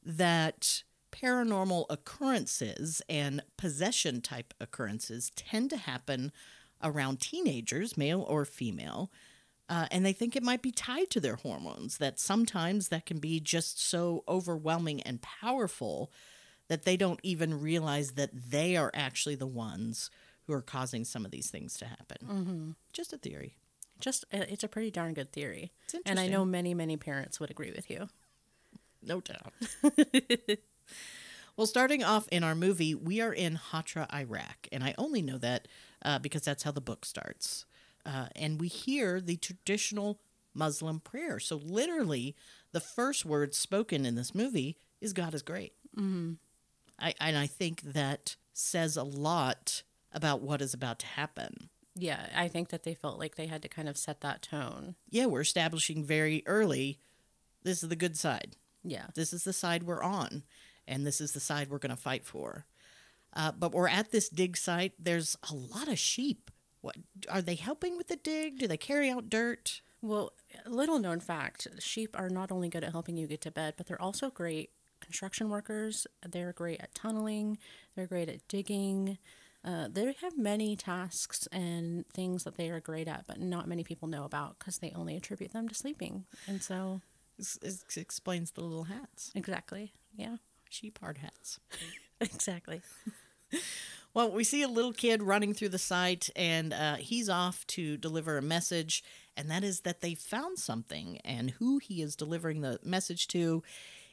that 0.05 0.83
paranormal 1.11 1.85
occurrences 1.89 3.01
and 3.07 3.41
possession 3.57 4.21
type 4.21 4.53
occurrences 4.59 5.31
tend 5.35 5.69
to 5.69 5.77
happen 5.77 6.31
around 6.81 7.21
teenagers, 7.21 7.95
male 7.95 8.25
or 8.27 8.45
female. 8.45 9.11
Uh, 9.69 9.87
and 9.91 10.05
they 10.05 10.13
think 10.13 10.35
it 10.35 10.43
might 10.43 10.61
be 10.61 10.71
tied 10.71 11.09
to 11.09 11.19
their 11.19 11.37
hormones, 11.37 11.97
that 11.97 12.19
sometimes 12.19 12.89
that 12.89 13.05
can 13.05 13.19
be 13.19 13.39
just 13.39 13.81
so 13.81 14.23
overwhelming 14.27 15.01
and 15.03 15.21
powerful 15.21 16.11
that 16.67 16.83
they 16.83 16.97
don't 16.97 17.19
even 17.23 17.61
realize 17.61 18.11
that 18.11 18.31
they 18.33 18.75
are 18.75 18.91
actually 18.93 19.35
the 19.35 19.47
ones 19.47 20.09
who 20.45 20.53
are 20.53 20.61
causing 20.61 21.05
some 21.05 21.23
of 21.23 21.31
these 21.31 21.49
things 21.49 21.77
to 21.77 21.85
happen. 21.85 22.17
Mm-hmm. 22.27 22.71
Just 22.91 23.13
a 23.13 23.17
theory. 23.17 23.55
Just, 23.99 24.25
uh, 24.33 24.43
it's 24.49 24.63
a 24.63 24.67
pretty 24.67 24.91
darn 24.91 25.13
good 25.13 25.31
theory. 25.31 25.71
It's 25.85 25.95
And 26.05 26.19
I 26.19 26.27
know 26.27 26.43
many, 26.43 26.73
many 26.73 26.97
parents 26.97 27.39
would 27.39 27.49
agree 27.49 27.71
with 27.73 27.89
you. 27.89 28.09
No 29.01 29.21
doubt. 29.21 29.53
well, 31.55 31.67
starting 31.67 32.03
off 32.03 32.27
in 32.29 32.43
our 32.43 32.55
movie, 32.55 32.95
we 32.95 33.21
are 33.21 33.33
in 33.33 33.59
Hatra, 33.71 34.13
Iraq. 34.13 34.67
And 34.71 34.83
I 34.83 34.93
only 34.97 35.21
know 35.21 35.37
that 35.37 35.67
uh, 36.03 36.19
because 36.19 36.41
that's 36.41 36.63
how 36.63 36.71
the 36.71 36.81
book 36.81 37.05
starts. 37.05 37.65
Uh, 38.05 38.27
and 38.35 38.59
we 38.59 38.67
hear 38.67 39.21
the 39.21 39.37
traditional 39.37 40.19
Muslim 40.53 40.99
prayer. 40.99 41.39
So, 41.39 41.55
literally, 41.55 42.35
the 42.71 42.79
first 42.79 43.25
word 43.25 43.55
spoken 43.55 44.05
in 44.05 44.15
this 44.15 44.35
movie 44.35 44.77
is 45.01 45.13
God 45.13 45.33
is 45.33 45.41
great. 45.41 45.73
Mm-hmm. 45.97 46.33
I, 46.99 47.13
and 47.19 47.37
I 47.37 47.47
think 47.47 47.81
that 47.81 48.35
says 48.53 48.97
a 48.97 49.03
lot 49.03 49.83
about 50.11 50.41
what 50.41 50.61
is 50.61 50.73
about 50.73 50.99
to 50.99 51.05
happen. 51.05 51.69
Yeah, 51.95 52.27
I 52.35 52.47
think 52.47 52.69
that 52.69 52.83
they 52.83 52.93
felt 52.93 53.19
like 53.19 53.35
they 53.35 53.47
had 53.47 53.61
to 53.61 53.67
kind 53.67 53.87
of 53.87 53.97
set 53.97 54.21
that 54.21 54.41
tone. 54.41 54.95
Yeah, 55.09 55.27
we're 55.27 55.41
establishing 55.41 56.03
very 56.03 56.43
early 56.45 56.99
this 57.63 57.81
is 57.81 57.89
the 57.89 57.95
good 57.95 58.17
side. 58.17 58.57
Yeah. 58.83 59.05
This 59.15 59.33
is 59.33 59.43
the 59.43 59.53
side 59.53 59.83
we're 59.83 60.03
on, 60.03 60.43
and 60.87 61.07
this 61.07 61.21
is 61.21 61.31
the 61.31 61.39
side 61.39 61.69
we're 61.69 61.79
going 61.79 61.95
to 61.95 62.01
fight 62.01 62.25
for. 62.25 62.65
Uh, 63.35 63.51
but 63.51 63.71
we're 63.71 63.87
at 63.87 64.11
this 64.11 64.29
dig 64.29 64.57
site. 64.57 64.93
There's 64.99 65.37
a 65.49 65.55
lot 65.55 65.87
of 65.87 65.97
sheep. 65.97 66.51
What 66.83 66.97
are 67.29 67.41
they 67.41 67.55
helping 67.55 67.95
with 67.95 68.09
the 68.09 68.17
dig? 68.17 68.59
Do 68.59 68.67
they 68.67 68.75
carry 68.75 69.09
out 69.09 69.29
dirt? 69.29 69.79
Well, 70.01 70.33
a 70.65 70.69
little 70.69 70.99
known 70.99 71.21
fact 71.21 71.65
sheep 71.79 72.13
are 72.19 72.29
not 72.29 72.51
only 72.51 72.67
good 72.67 72.83
at 72.83 72.91
helping 72.91 73.15
you 73.15 73.25
get 73.25 73.39
to 73.41 73.51
bed, 73.51 73.75
but 73.77 73.87
they're 73.87 74.01
also 74.01 74.29
great 74.29 74.69
construction 74.99 75.49
workers. 75.49 76.05
They're 76.29 76.51
great 76.51 76.81
at 76.81 76.93
tunneling, 76.93 77.57
they're 77.95 78.05
great 78.05 78.27
at 78.27 78.45
digging. 78.49 79.17
Uh, 79.63 79.87
they 79.89 80.13
have 80.21 80.37
many 80.37 80.75
tasks 80.75 81.47
and 81.53 82.05
things 82.09 82.43
that 82.43 82.55
they 82.57 82.69
are 82.69 82.81
great 82.81 83.07
at, 83.07 83.23
but 83.27 83.39
not 83.39 83.65
many 83.65 83.85
people 83.85 84.09
know 84.09 84.25
about 84.25 84.59
because 84.59 84.79
they 84.79 84.91
only 84.93 85.15
attribute 85.15 85.53
them 85.53 85.69
to 85.69 85.73
sleeping. 85.73 86.25
And 86.47 86.61
so, 86.61 86.99
this 87.37 87.85
explains 87.95 88.51
the 88.51 88.61
little 88.61 88.83
hats, 88.83 89.31
exactly. 89.33 89.93
Yeah, 90.17 90.35
sheep 90.69 90.99
hard 90.99 91.19
hats. 91.19 91.61
exactly. 92.19 92.81
Well, 94.13 94.31
we 94.31 94.43
see 94.43 94.61
a 94.61 94.67
little 94.67 94.93
kid 94.93 95.23
running 95.23 95.53
through 95.53 95.69
the 95.69 95.79
site, 95.79 96.29
and 96.35 96.71
uh, 96.71 96.95
he's 96.95 97.29
off 97.29 97.65
to 97.67 97.97
deliver 97.97 98.37
a 98.37 98.43
message, 98.43 99.03
and 99.35 99.49
that 99.49 99.63
is 99.63 99.81
that 99.81 100.01
they 100.01 100.13
found 100.13 100.59
something. 100.59 101.19
And 101.25 101.51
who 101.51 101.79
he 101.79 102.01
is 102.01 102.15
delivering 102.15 102.61
the 102.61 102.79
message 102.83 103.27
to 103.29 103.63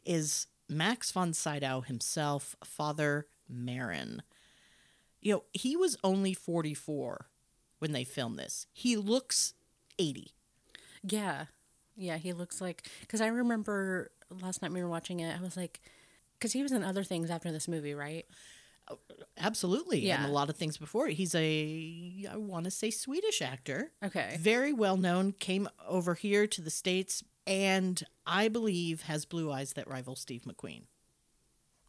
is 0.07 0.47
Max 0.71 1.11
von 1.13 1.35
Sydow 1.35 1.83
himself, 1.83 2.57
Father 2.65 3.27
Marin. 3.49 4.23
You 5.21 5.35
know, 5.35 5.45
he 5.53 5.77
was 5.77 5.99
only 6.03 6.33
44 6.33 7.27
when 7.79 7.93
they 7.93 8.05
filmed 8.05 8.39
this. 8.39 8.67
He 8.73 8.97
looks 8.97 9.53
80. 9.99 10.33
Yeah. 11.03 11.47
Yeah, 11.97 12.17
he 12.17 12.33
looks 12.33 12.61
like 12.61 12.89
cuz 13.09 13.21
I 13.21 13.27
remember 13.27 14.11
last 14.31 14.63
night 14.63 14.73
we 14.73 14.83
were 14.83 14.89
watching 14.89 15.21
it. 15.21 15.39
I 15.39 15.43
was 15.43 15.57
like 15.57 15.81
cuz 16.41 16.53
he 16.53 16.63
was 16.63 16.73
in 16.73 16.83
other 16.83 17.05
things 17.05 17.29
after 17.29 17.53
this 17.53 17.69
movie, 17.69 17.95
right? 17.95 18.27
Absolutely. 19.39 20.01
Yeah. 20.01 20.23
And 20.23 20.31
a 20.31 20.35
lot 20.35 20.51
of 20.51 20.57
things 20.57 20.77
before. 20.77 21.09
He's 21.09 21.35
a, 21.35 22.27
I 22.31 22.37
want 22.37 22.65
to 22.65 22.71
say, 22.71 22.91
Swedish 22.91 23.41
actor. 23.41 23.91
Okay. 24.05 24.37
Very 24.39 24.73
well 24.73 24.97
known, 24.97 25.33
came 25.33 25.69
over 25.89 26.15
here 26.15 26.47
to 26.47 26.61
the 26.61 26.71
States, 26.71 27.25
and 27.47 28.03
I 28.27 28.49
believe 28.49 29.03
has 29.03 29.25
blue 29.25 29.51
eyes 29.51 29.73
that 29.75 29.89
rival 29.89 30.17
Steve 30.17 30.43
McQueen. 30.47 30.83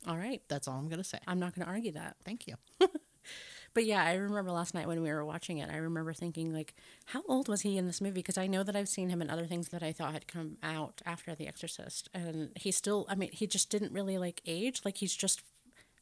All 0.08 0.18
right. 0.18 0.42
That's 0.48 0.68
all 0.68 0.76
I'm 0.76 0.88
going 0.88 0.98
to 0.98 1.04
say. 1.04 1.20
I'm 1.28 1.40
not 1.40 1.54
going 1.54 1.66
to 1.66 1.72
argue 1.72 1.92
that. 1.92 2.16
Thank 2.24 2.48
you. 2.48 2.56
But 3.74 3.86
yeah, 3.86 4.04
I 4.04 4.16
remember 4.16 4.52
last 4.52 4.74
night 4.74 4.88
when 4.88 5.02
we 5.02 5.10
were 5.12 5.24
watching 5.24 5.60
it, 5.60 5.70
I 5.72 5.78
remember 5.78 6.12
thinking 6.14 6.54
like, 6.54 6.74
how 7.06 7.24
old 7.28 7.48
was 7.48 7.62
he 7.62 7.78
in 7.78 7.88
this 7.88 8.02
movie? 8.02 8.16
Because 8.16 8.38
I 8.38 8.48
know 8.48 8.64
that 8.64 8.76
I've 8.76 8.90
seen 8.90 9.10
him 9.10 9.22
in 9.22 9.30
other 9.30 9.46
things 9.46 9.70
that 9.70 9.82
I 9.82 9.94
thought 9.94 10.12
had 10.12 10.28
come 10.28 10.58
out 10.62 11.02
after 11.06 11.34
The 11.36 11.48
Exorcist, 11.48 12.10
and 12.14 12.50
he 12.56 12.72
still, 12.72 13.06
I 13.08 13.16
mean, 13.16 13.30
he 13.32 13.48
just 13.48 13.70
didn't 13.70 13.94
really 13.94 14.18
like 14.18 14.42
age. 14.46 14.82
Like 14.84 14.98
he's 14.98 15.16
just 15.16 15.42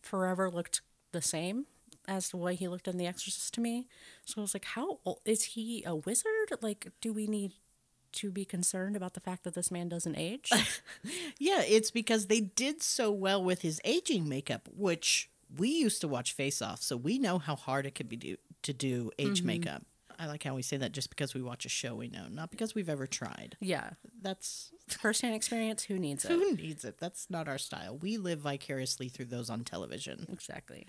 forever 0.02 0.50
looked 0.50 0.82
the 1.12 1.22
same 1.22 1.66
as 2.08 2.30
the 2.30 2.38
way 2.38 2.56
he 2.56 2.68
looked 2.68 2.88
in 2.88 2.98
The 2.98 3.08
Exorcist 3.08 3.54
to 3.54 3.62
me. 3.62 3.88
So 4.26 4.36
I 4.38 4.42
was 4.42 4.54
like, 4.54 4.66
how 4.66 5.00
old 5.06 5.20
is 5.26 5.44
he? 5.44 5.84
A 5.86 5.96
wizard? 5.96 6.52
Like, 6.62 6.88
do 7.02 7.14
we 7.14 7.28
need 7.28 7.54
to 8.12 8.32
be 8.32 8.46
concerned 8.46 8.96
about 8.96 9.14
the 9.14 9.20
fact 9.20 9.44
that 9.44 9.54
this 9.54 9.70
man 9.72 9.90
doesn't 9.90 10.18
age? 10.18 10.52
Yeah, 11.42 11.62
it's 11.62 11.90
because 11.90 12.28
they 12.28 12.42
did 12.42 12.84
so 12.84 13.12
well 13.12 13.42
with 13.42 13.62
his 13.62 13.80
aging 13.86 14.28
makeup, 14.28 14.68
which 14.76 15.30
we 15.58 15.70
used 15.70 16.02
to 16.02 16.08
watch 16.08 16.34
Face 16.34 16.62
Off, 16.62 16.82
so 16.82 16.98
we 16.98 17.18
know 17.18 17.40
how 17.40 17.56
hard 17.56 17.86
it 17.86 17.96
could 17.96 18.10
be 18.10 18.18
do, 18.18 18.36
to 18.64 18.74
do 18.74 19.10
age 19.18 19.40
mm-hmm. 19.40 19.48
makeup. 19.48 19.84
I 20.20 20.26
like 20.28 20.44
how 20.44 20.54
we 20.54 20.62
say 20.62 20.76
that 20.78 20.92
just 20.92 21.10
because 21.10 21.34
we 21.34 21.42
watch 21.42 21.66
a 21.66 21.70
show 21.70 21.96
we 21.96 22.10
know, 22.10 22.28
not 22.30 22.52
because 22.52 22.76
we've 22.76 22.90
ever 22.90 23.08
tried. 23.08 23.56
yeah, 23.62 23.92
That's 24.22 24.72
firsthand 24.88 25.34
experience. 25.34 25.84
Who 25.84 25.98
needs 25.98 26.26
it? 26.26 26.32
who 26.32 26.54
needs 26.56 26.84
it. 26.84 26.98
That's 27.00 27.28
not 27.30 27.48
our 27.48 27.58
style. 27.58 27.98
We 27.98 28.18
live 28.18 28.40
vicariously 28.40 29.08
through 29.08 29.28
those 29.28 29.50
on 29.50 29.64
television. 29.64 30.26
Exactly. 30.30 30.88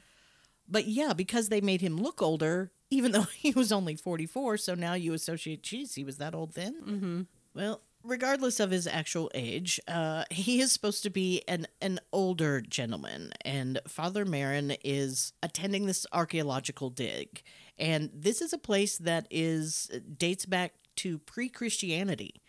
But 0.69 0.87
yeah, 0.87 1.12
because 1.12 1.49
they 1.49 1.61
made 1.61 1.81
him 1.81 1.97
look 1.97 2.21
older, 2.21 2.73
even 2.90 3.12
though 3.12 3.23
he 3.37 3.53
was 3.53 3.71
only 3.71 3.95
44, 3.95 4.57
so 4.57 4.75
now 4.75 4.95
you 4.95 5.12
associate, 5.14 5.62
geez, 5.62 5.95
he 5.95 6.03
was 6.05 6.16
that 6.19 6.35
old 6.35 6.55
then? 6.55 6.75
Mm-hmm. 6.83 7.21
Well, 7.55 7.83
regardless 8.02 8.60
of 8.60 8.70
his 8.70 8.86
actual 8.86 9.30
age, 9.34 9.80
uh, 9.88 10.24
he 10.30 10.60
is 10.60 10.72
supposed 10.72 11.02
to 11.02 11.10
be 11.10 11.42
an, 11.46 11.66
an 11.80 12.00
older 12.12 12.60
gentleman, 12.60 13.32
and 13.44 13.80
Father 13.86 14.24
Marin 14.24 14.76
is 14.84 15.32
attending 15.42 15.86
this 15.86 16.06
archaeological 16.12 16.90
dig. 16.90 17.42
And 17.78 18.10
this 18.14 18.40
is 18.42 18.52
a 18.52 18.58
place 18.58 18.98
that 18.98 19.26
is 19.30 19.90
dates 20.18 20.46
back 20.46 20.74
to 20.96 21.18
pre-Christianity. 21.18 22.42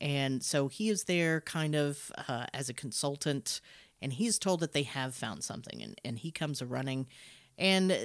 And 0.00 0.42
so 0.42 0.68
he 0.68 0.88
is 0.88 1.04
there 1.04 1.40
kind 1.40 1.74
of 1.74 2.12
uh, 2.28 2.46
as 2.52 2.68
a 2.68 2.74
consultant, 2.74 3.60
and 4.02 4.12
he's 4.12 4.38
told 4.38 4.60
that 4.60 4.72
they 4.72 4.82
have 4.82 5.14
found 5.14 5.44
something, 5.44 5.82
and, 5.82 5.98
and 6.04 6.18
he 6.18 6.30
comes 6.30 6.60
a 6.60 6.66
running, 6.66 7.06
and 7.56 7.96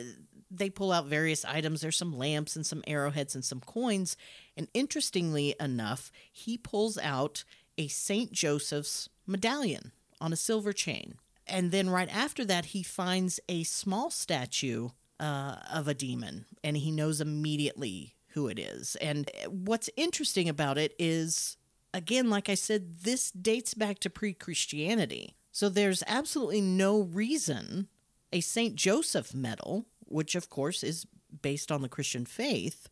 they 0.51 0.69
pull 0.69 0.91
out 0.91 1.05
various 1.05 1.45
items. 1.45 1.81
There's 1.81 1.97
some 1.97 2.17
lamps 2.17 2.55
and 2.55 2.65
some 2.65 2.83
arrowheads 2.87 3.35
and 3.35 3.45
some 3.45 3.59
coins. 3.59 4.17
And 4.57 4.67
interestingly 4.73 5.55
enough, 5.59 6.11
he 6.31 6.57
pulls 6.57 6.97
out 6.97 7.43
a 7.77 7.87
St. 7.87 8.31
Joseph's 8.31 9.09
medallion 9.25 9.91
on 10.19 10.33
a 10.33 10.37
silver 10.37 10.73
chain. 10.73 11.15
And 11.47 11.71
then 11.71 11.89
right 11.89 12.09
after 12.13 12.45
that, 12.45 12.65
he 12.65 12.83
finds 12.83 13.39
a 13.49 13.63
small 13.63 14.09
statue 14.09 14.89
uh, 15.19 15.55
of 15.73 15.87
a 15.87 15.93
demon, 15.93 16.45
and 16.63 16.77
he 16.77 16.91
knows 16.91 17.19
immediately 17.19 18.15
who 18.29 18.47
it 18.47 18.59
is. 18.59 18.95
And 18.97 19.29
what's 19.47 19.89
interesting 19.97 20.47
about 20.47 20.77
it 20.77 20.93
is, 20.99 21.57
again, 21.93 22.29
like 22.29 22.49
I 22.49 22.55
said, 22.55 22.99
this 23.03 23.31
dates 23.31 23.73
back 23.73 23.99
to 23.99 24.09
pre 24.09 24.33
Christianity. 24.33 25.35
So 25.51 25.67
there's 25.67 26.03
absolutely 26.07 26.61
no 26.61 27.01
reason 27.01 27.87
a 28.31 28.41
St. 28.41 28.75
Joseph 28.75 29.33
medal, 29.33 29.87
which 30.09 30.35
of 30.35 30.49
course 30.49 30.83
is 30.83 31.05
based 31.41 31.71
on 31.71 31.81
the 31.81 31.89
Christian 31.89 32.25
faith, 32.25 32.89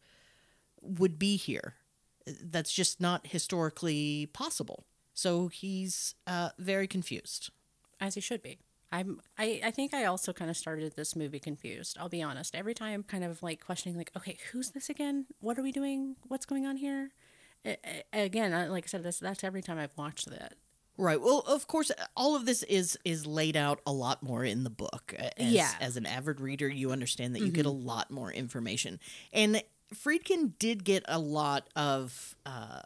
would 0.81 1.17
be 1.19 1.35
here. 1.37 1.73
That's 2.43 2.71
just 2.73 2.99
not 3.01 3.27
historically 3.27 4.27
possible. 4.33 4.85
So 5.13 5.47
he's 5.47 6.15
uh, 6.27 6.49
very 6.59 6.87
confused. 6.87 7.49
as 7.99 8.15
he 8.15 8.21
should 8.21 8.41
be. 8.43 8.59
I'm 8.91 9.19
I, 9.37 9.59
I 9.65 9.71
think 9.71 9.93
I 9.93 10.05
also 10.05 10.31
kind 10.31 10.49
of 10.49 10.55
started 10.55 10.95
this 10.95 11.15
movie 11.15 11.39
confused. 11.39 11.97
I'll 11.99 12.07
be 12.07 12.21
honest. 12.21 12.55
Every 12.55 12.73
time 12.73 13.03
kind 13.03 13.23
of 13.23 13.43
like 13.43 13.59
questioning 13.65 13.97
like, 13.97 14.11
okay, 14.15 14.37
who's 14.51 14.69
this 14.71 14.89
again? 14.89 15.25
What 15.41 15.57
are 15.59 15.63
we 15.63 15.71
doing? 15.73 16.15
What's 16.27 16.45
going 16.45 16.65
on 16.65 16.77
here? 16.77 17.09
A- 17.65 17.77
a- 18.13 18.23
again, 18.25 18.53
I- 18.53 18.67
like 18.67 18.85
I 18.85 18.87
said, 18.87 19.03
that's 19.03 19.19
that's 19.19 19.43
every 19.43 19.61
time 19.61 19.77
I've 19.77 19.97
watched 19.97 20.29
that. 20.29 20.53
Right. 20.97 21.21
Well, 21.21 21.43
of 21.47 21.67
course, 21.67 21.91
all 22.15 22.35
of 22.35 22.45
this 22.45 22.63
is 22.63 22.97
is 23.05 23.25
laid 23.27 23.55
out 23.55 23.81
a 23.85 23.91
lot 23.91 24.23
more 24.23 24.43
in 24.43 24.63
the 24.63 24.69
book. 24.69 25.13
As, 25.37 25.51
Yeah. 25.51 25.71
As 25.79 25.95
an 25.97 26.05
avid 26.05 26.41
reader, 26.41 26.67
you 26.67 26.91
understand 26.91 27.35
that 27.35 27.41
you 27.41 27.51
get 27.51 27.65
a 27.65 27.71
lot 27.71 28.09
more 28.11 28.31
information. 28.31 28.99
And 29.31 29.61
Friedkin 29.93 30.53
did 30.59 30.83
get 30.83 31.03
a 31.07 31.19
lot 31.19 31.69
of 31.75 32.35
uh, 32.45 32.81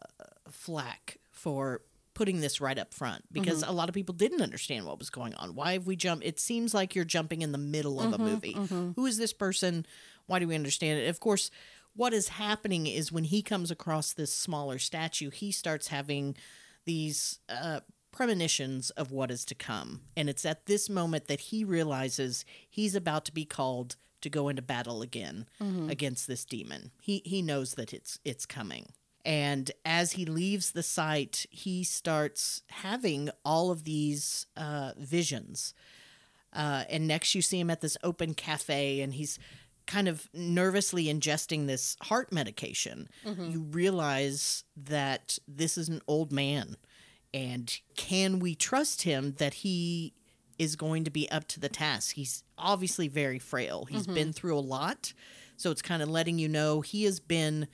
flack 0.49 1.17
for 1.31 1.81
putting 2.13 2.41
this 2.41 2.59
right 2.61 2.77
up 2.77 2.93
front 2.93 3.23
because 3.31 3.63
a 3.63 3.71
lot 3.71 3.87
of 3.89 3.95
people 3.95 4.13
didn't 4.13 4.41
understand 4.41 4.85
what 4.85 4.99
was 4.99 5.09
going 5.09 5.33
on. 5.35 5.55
Why 5.55 5.73
have 5.73 5.87
we 5.87 5.95
jumped? 5.95 6.25
It 6.25 6.39
seems 6.39 6.73
like 6.73 6.93
you're 6.93 7.05
jumping 7.05 7.41
in 7.41 7.51
the 7.53 7.57
middle 7.57 7.99
of 8.01 8.13
a 8.13 8.17
movie. 8.17 8.53
Who 8.95 9.05
is 9.05 9.17
this 9.17 9.33
person? 9.33 9.85
Why 10.27 10.37
do 10.39 10.47
we 10.47 10.53
understand 10.55 10.99
it? 10.99 11.07
Of 11.07 11.19
course, 11.19 11.49
what 11.95 12.13
is 12.13 12.27
happening 12.27 12.85
is 12.85 13.11
when 13.11 13.23
he 13.23 13.41
comes 13.41 13.71
across 13.71 14.13
this 14.13 14.31
smaller 14.33 14.77
statue, 14.77 15.29
he 15.31 15.51
starts 15.51 15.87
having 15.87 16.35
these 16.85 17.39
uh, 17.49 17.79
premonitions 18.11 18.89
of 18.91 19.11
what 19.11 19.31
is 19.31 19.45
to 19.45 19.55
come. 19.55 20.01
And 20.15 20.29
it's 20.29 20.45
at 20.45 20.65
this 20.65 20.89
moment 20.89 21.27
that 21.27 21.39
he 21.41 21.63
realizes 21.63 22.45
he's 22.69 22.95
about 22.95 23.25
to 23.25 23.31
be 23.33 23.45
called 23.45 23.95
to 24.21 24.29
go 24.29 24.49
into 24.49 24.61
battle 24.61 25.01
again 25.01 25.47
against 25.89 26.27
this 26.27 26.45
demon. 26.45 26.91
He 27.01 27.21
he 27.25 27.41
knows 27.41 27.73
that 27.75 27.93
it's 27.93 28.19
it's 28.23 28.45
coming. 28.45 28.87
And 29.23 29.71
as 29.85 30.13
he 30.13 30.25
leaves 30.25 30.71
the 30.71 30.83
site, 30.83 31.45
he 31.51 31.83
starts 31.83 32.63
having 32.69 33.29
all 33.45 33.69
of 33.71 33.83
these 33.83 34.47
uh, 34.57 34.93
visions. 34.97 35.73
Uh, 36.53 36.83
and 36.89 37.07
next, 37.07 37.35
you 37.35 37.41
see 37.41 37.59
him 37.59 37.69
at 37.69 37.81
this 37.81 37.97
open 38.03 38.33
cafe, 38.33 38.99
and 38.99 39.13
he's 39.13 39.37
kind 39.87 40.07
of 40.07 40.27
nervously 40.33 41.05
ingesting 41.05 41.67
this 41.67 41.97
heart 42.03 42.31
medication. 42.31 43.09
You 43.51 43.61
realize 43.61 44.63
that 44.75 45.37
this 45.47 45.77
is 45.77 45.87
an 45.89 46.01
old 46.07 46.31
man, 46.31 46.75
and 47.33 47.79
can 47.95 48.39
we 48.39 48.55
trust 48.55 49.03
him 49.03 49.35
that 49.37 49.55
he 49.55 50.13
is 50.59 50.75
going 50.75 51.03
to 51.05 51.11
be 51.11 51.29
up 51.31 51.47
to 51.49 51.59
the 51.59 51.69
task? 51.69 52.15
He's 52.15 52.43
obviously 52.57 53.07
very 53.07 53.39
frail. 53.39 53.85
He's 53.85 54.05
been 54.07 54.33
through 54.33 54.57
a 54.57 54.59
lot, 54.59 55.13
so 55.57 55.71
it's 55.71 55.81
kind 55.81 56.01
of 56.01 56.09
letting 56.09 56.37
you 56.39 56.47
know 56.47 56.81
he 56.81 57.03
has 57.05 57.19
been 57.19 57.67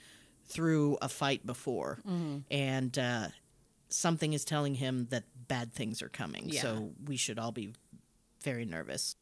through 0.46 0.98
a 1.02 1.10
fight 1.10 1.46
before, 1.46 2.00
and 2.50 2.98
uh, 2.98 3.28
something 3.89 4.34
is 4.34 4.46
telling 4.46 4.76
him 4.76 5.08
that 5.10 5.24
bad 5.48 5.74
things 5.74 6.02
are 6.02 6.10
coming. 6.10 6.50
Yeah. 6.50 6.62
So 6.62 6.91
we 7.06 7.17
should 7.17 7.39
all 7.39 7.52
be 7.52 7.74
very 8.43 8.65
nervous. 8.65 9.15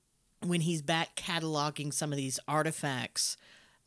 When 0.43 0.61
he's 0.61 0.81
back 0.83 1.15
cataloging 1.15 1.93
some 1.93 2.11
of 2.11 2.17
these 2.17 2.39
artifacts 2.47 3.37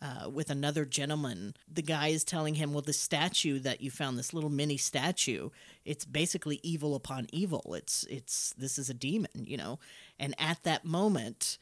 uh, 0.00 0.28
with 0.30 0.50
another 0.50 0.84
gentleman, 0.84 1.54
the 1.72 1.82
guy 1.82 2.08
is 2.08 2.22
telling 2.24 2.54
him, 2.54 2.72
Well, 2.72 2.82
the 2.82 2.92
statue 2.92 3.58
that 3.60 3.80
you 3.80 3.90
found, 3.90 4.18
this 4.18 4.32
little 4.32 4.50
mini 4.50 4.76
statue, 4.76 5.50
it's 5.84 6.04
basically 6.04 6.60
evil 6.62 6.94
upon 6.94 7.26
evil. 7.32 7.74
It's, 7.74 8.04
it's, 8.08 8.54
this 8.56 8.78
is 8.78 8.88
a 8.88 8.94
demon, 8.94 9.30
you 9.34 9.56
know? 9.56 9.78
And 10.18 10.34
at 10.38 10.62
that 10.62 10.84
moment, 10.84 11.58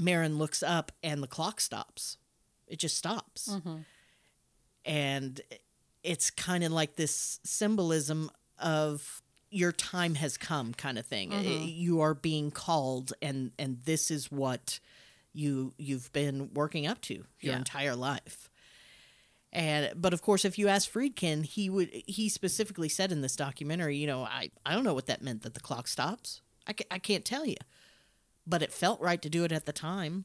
Marin 0.00 0.38
looks 0.38 0.62
up 0.62 0.92
and 1.02 1.22
the 1.22 1.26
clock 1.26 1.60
stops. 1.60 2.16
It 2.66 2.78
just 2.78 2.96
stops. 2.96 3.48
And 4.84 5.40
it's 6.02 6.30
kind 6.30 6.64
of 6.64 6.72
like 6.72 6.96
this 6.96 7.40
symbolism 7.44 8.30
of 8.58 9.22
your 9.50 9.72
time 9.72 10.14
has 10.16 10.36
come 10.36 10.74
kind 10.74 10.98
of 10.98 11.06
thing 11.06 11.32
you 11.68 12.00
are 12.00 12.14
being 12.14 12.50
called 12.50 13.12
and 13.22 13.52
and 13.58 13.78
this 13.84 14.10
is 14.10 14.30
what 14.30 14.80
you 15.34 15.74
you've 15.76 16.10
been 16.12 16.50
working 16.54 16.86
up 16.86 17.00
to 17.02 17.14
your 17.14 17.52
Yeah. 17.52 17.56
entire 17.58 17.94
life. 17.96 18.48
And 19.52 19.92
but 20.00 20.12
of 20.12 20.22
course 20.22 20.44
if 20.44 20.58
you 20.58 20.68
ask 20.68 20.90
friedkin 20.90 21.44
he 21.44 21.70
would 21.70 21.90
he 22.06 22.28
specifically 22.28 22.88
said 22.88 23.12
in 23.12 23.20
this 23.20 23.36
documentary 23.36 23.96
you 23.96 24.06
know 24.06 24.22
i 24.24 24.50
i 24.66 24.72
don't 24.74 24.82
know 24.84 24.94
what 24.94 25.06
that 25.06 25.22
meant 25.22 25.42
that 25.42 25.54
the 25.54 25.60
clock 25.60 25.86
stops. 25.88 26.40
I, 26.66 26.72
ca- 26.72 26.86
I 26.90 26.98
can't 26.98 27.24
tell 27.24 27.44
you. 27.46 27.56
But 28.46 28.62
it 28.62 28.72
felt 28.72 29.00
right 29.00 29.20
to 29.22 29.28
do 29.30 29.44
it 29.44 29.52
at 29.52 29.66
the 29.66 29.72
time. 29.72 30.24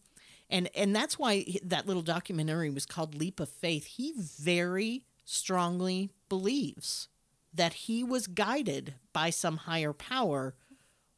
And 0.49 0.69
and 0.75 0.95
that's 0.95 1.19
why 1.19 1.45
that 1.63 1.85
little 1.85 2.01
documentary 2.01 2.69
was 2.69 2.85
called 2.85 3.13
leap 3.15 3.39
of 3.39 3.49
faith. 3.49 3.85
He 3.85 4.13
very 4.17 5.03
strongly 5.25 6.09
believes 6.27 7.07
that 7.53 7.73
he 7.73 8.03
was 8.03 8.25
guided 8.27 8.95
by 9.13 9.29
some 9.29 9.57
higher 9.57 9.93
power 9.93 10.55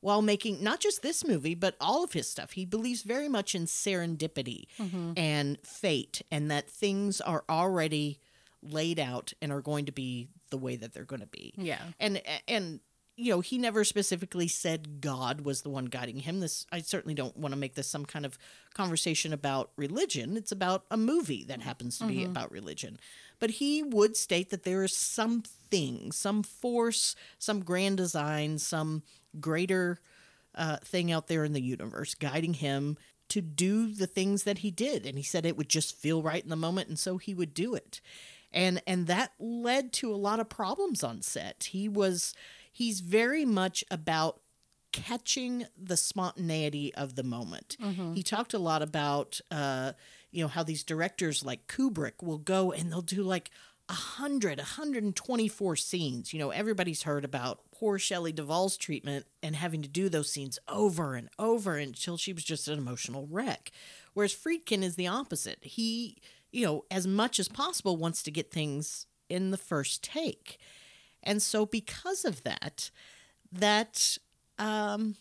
while 0.02 0.22
making 0.22 0.62
not 0.62 0.80
just 0.80 1.02
this 1.02 1.26
movie 1.26 1.56
but 1.56 1.76
all 1.80 2.04
of 2.04 2.14
his 2.14 2.30
stuff 2.30 2.52
he 2.52 2.66
believes 2.66 3.04
very 3.04 3.30
much 3.30 3.56
in 3.56 3.66
serendipity 3.66 4.66
mm-hmm. 4.78 5.14
and 5.16 5.60
fate 5.62 6.22
and 6.30 6.52
that 6.52 6.70
things 6.70 7.22
are 7.22 7.44
already 7.50 8.20
laid 8.64 9.00
out 9.00 9.34
and 9.42 9.52
are 9.52 9.62
going 9.62 9.86
to 9.86 9.92
be 9.92 10.30
the 10.50 10.58
way 10.58 10.76
that 10.76 10.94
they're 10.94 11.04
going 11.04 11.22
to 11.22 11.28
be. 11.28 11.54
Yeah. 11.58 11.82
And 12.00 12.22
and 12.48 12.80
you 13.18 13.32
know, 13.32 13.42
he 13.42 13.58
never 13.58 13.84
specifically 13.84 14.48
said 14.48 15.02
God 15.02 15.42
was 15.42 15.62
the 15.62 15.70
one 15.70 15.86
guiding 15.86 16.20
him. 16.20 16.40
This 16.40 16.66
I 16.72 16.80
certainly 16.80 17.14
don't 17.14 17.36
want 17.38 17.54
to 17.54 17.60
make 17.60 17.76
this 17.76 17.88
some 17.88 18.06
kind 18.06 18.26
of 18.26 18.38
conversation 18.74 19.34
about 19.34 19.72
religion. 19.76 20.38
It's 20.38 20.52
about 20.52 20.86
a 20.90 20.98
movie 20.98 21.44
that 21.46 21.62
happens 21.62 21.98
to 22.00 22.06
be 22.06 22.18
mm-hmm. 22.18 22.32
about 22.32 22.52
religion. 22.52 23.00
But 23.40 23.52
he 23.52 23.82
would 23.82 24.16
state 24.16 24.52
that 24.52 24.64
there 24.64 24.84
is 24.84 24.96
something, 24.96 26.12
some 26.12 26.44
force, 26.44 27.16
some 27.40 27.64
grand 27.64 27.98
design, 27.98 28.60
some 28.60 29.02
greater 29.40 30.00
uh, 30.56 30.78
thing 30.78 31.12
out 31.12 31.28
there 31.28 31.44
in 31.44 31.54
the 31.54 31.62
universe 31.62 32.16
guiding 32.16 32.56
him 32.56 32.98
to 33.30 33.42
do 33.42 33.94
the 33.94 34.08
things 34.08 34.44
that 34.44 34.58
he 34.60 34.72
did. 34.72 35.06
And 35.06 35.18
he 35.18 35.24
said 35.24 35.46
it 35.46 35.56
would 35.56 35.70
just 35.70 35.96
feel 35.96 36.22
right 36.22 36.44
in 36.44 36.50
the 36.50 36.56
moment 36.58 36.90
and 36.90 37.00
so 37.00 37.18
he 37.18 37.34
would 37.34 37.54
do 37.54 37.74
it. 37.76 38.02
And 38.52 38.82
and 38.86 39.08
that 39.08 39.32
led 39.40 39.94
to 39.94 40.14
a 40.14 40.18
lot 40.18 40.42
of 40.42 40.50
problems 40.50 41.04
on 41.04 41.22
set. 41.22 41.70
He 41.72 41.88
was 41.88 42.34
he's 42.72 43.00
very 43.00 43.46
much 43.46 43.86
about 43.90 44.42
catching 44.92 45.66
the 45.82 45.96
spontaneity 45.96 46.94
of 46.96 47.16
the 47.16 47.24
moment. 47.24 47.78
He 48.14 48.24
talked 48.24 48.54
a 48.54 48.60
lot 48.60 48.82
about 48.82 49.40
uh 49.50 49.94
you 50.32 50.42
know 50.44 50.50
how 50.50 50.64
these 50.64 50.84
directors 50.84 51.46
like 51.46 51.68
kubrick 51.68 52.22
will 52.22 52.38
go 52.40 52.74
and 52.74 52.92
they'll 52.92 53.02
do 53.02 53.24
like 53.24 53.52
100 53.92 54.58
124 54.58 55.76
scenes. 55.76 56.34
You 56.34 56.40
know 56.40 56.50
everybody's 56.52 57.04
heard 57.04 57.26
about 57.26 57.60
poor 57.72 58.00
shelley 58.00 58.32
duvall's 58.32 58.78
treatment 58.78 59.26
and 59.44 59.56
having 59.56 59.82
to 59.82 59.90
do 59.90 60.10
those 60.10 60.32
scenes 60.32 60.58
over 60.68 61.16
and 61.16 61.30
over 61.38 61.78
until 61.78 62.18
she 62.18 62.34
was 62.34 62.44
just 62.44 62.68
an 62.68 62.78
emotional 62.78 63.28
wreck. 63.30 63.72
Whereas 64.14 64.34
friedkin 64.34 64.84
is 64.84 64.96
the 64.96 65.08
opposite. 65.08 65.60
He 65.62 66.18
you 66.52 66.66
know 66.66 66.86
as 66.90 67.06
much 67.06 67.40
as 67.40 67.48
possible 67.48 67.98
wants 67.98 68.24
to 68.24 68.32
get 68.32 68.52
things 68.52 69.08
in 69.30 69.52
the 69.52 69.58
first 69.58 70.04
take. 70.04 70.58
And 71.24 71.42
so 71.42 71.66
because 71.66 72.26
of 72.26 72.44
that 72.44 72.90
that 73.52 74.18
um, 74.58 75.16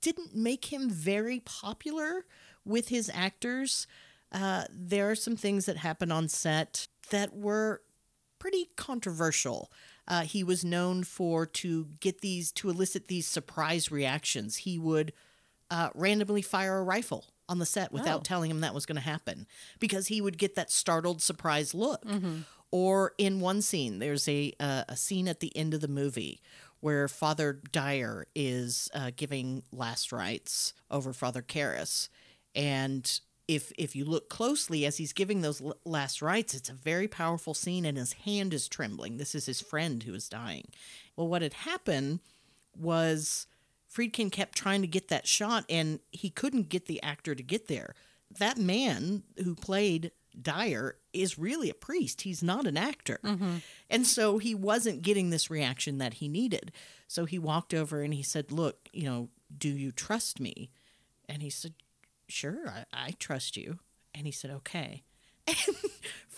didn't 0.00 0.34
make 0.34 0.66
him 0.72 0.90
very 0.90 1.40
popular 1.40 2.24
with 2.64 2.88
his 2.88 3.10
actors. 3.14 3.86
Uh, 4.32 4.64
there 4.70 5.10
are 5.10 5.14
some 5.14 5.36
things 5.36 5.66
that 5.66 5.76
happen 5.76 6.10
on 6.10 6.28
set 6.28 6.88
that 7.10 7.34
were 7.34 7.80
pretty 8.38 8.70
controversial. 8.76 9.70
Uh, 10.08 10.22
he 10.22 10.44
was 10.44 10.64
known 10.64 11.02
for 11.04 11.46
to 11.46 11.88
get 12.00 12.20
these 12.20 12.52
to 12.52 12.70
elicit 12.70 13.08
these 13.08 13.26
surprise 13.26 13.90
reactions. 13.90 14.58
He 14.58 14.78
would 14.78 15.12
uh, 15.70 15.90
randomly 15.94 16.42
fire 16.42 16.78
a 16.78 16.82
rifle 16.84 17.26
on 17.48 17.58
the 17.58 17.66
set 17.66 17.92
without 17.92 18.20
Oh. 18.20 18.22
telling 18.22 18.50
him 18.50 18.60
that 18.60 18.74
was 18.74 18.86
going 18.86 18.96
to 18.96 19.02
happen 19.02 19.46
because 19.80 20.06
he 20.08 20.20
would 20.20 20.38
get 20.38 20.54
that 20.54 20.70
startled 20.70 21.20
surprise 21.22 21.74
look. 21.74 22.04
Or 22.72 23.12
in 23.18 23.40
one 23.40 23.62
scene, 23.62 24.00
there's 24.00 24.28
a 24.28 24.52
uh, 24.60 24.84
a 24.88 24.96
scene 24.96 25.28
at 25.28 25.40
the 25.40 25.56
end 25.56 25.72
of 25.74 25.80
the 25.80 25.88
movie 25.88 26.40
where 26.80 27.08
Father 27.08 27.60
Dyer 27.72 28.26
is 28.34 28.90
uh, 28.94 29.10
giving 29.16 29.62
last 29.72 30.12
rites 30.12 30.74
over 30.90 31.12
Father 31.12 31.42
Karras, 31.42 32.08
and 32.54 33.20
if 33.48 33.72
if 33.78 33.94
you 33.94 34.04
look 34.04 34.28
closely 34.28 34.84
as 34.84 34.96
he's 34.96 35.12
giving 35.12 35.40
those 35.40 35.62
l- 35.62 35.76
last 35.84 36.20
rites, 36.22 36.54
it's 36.54 36.68
a 36.68 36.74
very 36.74 37.08
powerful 37.08 37.54
scene, 37.54 37.84
and 37.84 37.96
his 37.96 38.12
hand 38.12 38.52
is 38.52 38.68
trembling. 38.68 39.16
This 39.16 39.34
is 39.34 39.46
his 39.46 39.60
friend 39.60 40.02
who 40.02 40.14
is 40.14 40.28
dying. 40.28 40.68
Well, 41.16 41.28
what 41.28 41.42
had 41.42 41.54
happened 41.54 42.20
was 42.76 43.46
Friedkin 43.92 44.30
kept 44.32 44.56
trying 44.56 44.82
to 44.82 44.88
get 44.88 45.08
that 45.08 45.26
shot, 45.26 45.64
and 45.68 46.00
he 46.10 46.30
couldn't 46.30 46.68
get 46.68 46.86
the 46.86 47.02
actor 47.02 47.34
to 47.34 47.42
get 47.42 47.68
there. 47.68 47.94
That 48.38 48.58
man 48.58 49.22
who 49.42 49.54
played 49.54 50.10
Dyer 50.40 50.96
is 51.12 51.38
really 51.38 51.70
a 51.70 51.74
priest. 51.74 52.22
He's 52.22 52.42
not 52.42 52.66
an 52.66 52.76
actor. 52.76 53.20
Mm-hmm. 53.24 53.56
And 53.88 54.06
so 54.06 54.38
he 54.38 54.54
wasn't 54.54 55.02
getting 55.02 55.30
this 55.30 55.50
reaction 55.50 55.98
that 55.98 56.14
he 56.14 56.28
needed. 56.28 56.72
So 57.06 57.24
he 57.24 57.38
walked 57.38 57.72
over 57.72 58.02
and 58.02 58.12
he 58.12 58.22
said, 58.22 58.52
Look, 58.52 58.88
you 58.92 59.04
know, 59.04 59.28
do 59.56 59.68
you 59.68 59.92
trust 59.92 60.40
me? 60.40 60.70
And 61.28 61.42
he 61.42 61.50
said, 61.50 61.74
Sure, 62.28 62.68
I, 62.68 62.84
I 62.92 63.10
trust 63.18 63.56
you. 63.56 63.78
And 64.14 64.26
he 64.26 64.32
said, 64.32 64.50
Okay. 64.50 65.02
And 65.48 65.76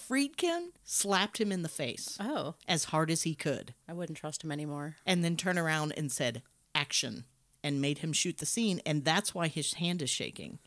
Friedkin 0.08 0.68
slapped 0.84 1.38
him 1.40 1.50
in 1.52 1.62
the 1.62 1.68
face 1.68 2.16
Oh, 2.20 2.54
as 2.66 2.84
hard 2.84 3.10
as 3.10 3.22
he 3.22 3.34
could 3.34 3.74
I 3.88 3.92
wouldn't 3.92 4.18
trust 4.18 4.42
him 4.44 4.50
anymore. 4.52 4.96
and 5.06 5.22
then 5.24 5.36
turned 5.36 5.58
around 5.58 5.92
and 5.96 6.10
said, 6.12 6.42
Action, 6.74 7.24
and 7.64 7.80
made 7.80 7.98
him 7.98 8.12
shoot 8.12 8.38
the 8.38 8.46
scene. 8.46 8.80
And 8.86 9.04
that's 9.04 9.34
why 9.34 9.48
his 9.48 9.74
hand 9.74 10.02
is 10.02 10.10
shaking. 10.10 10.58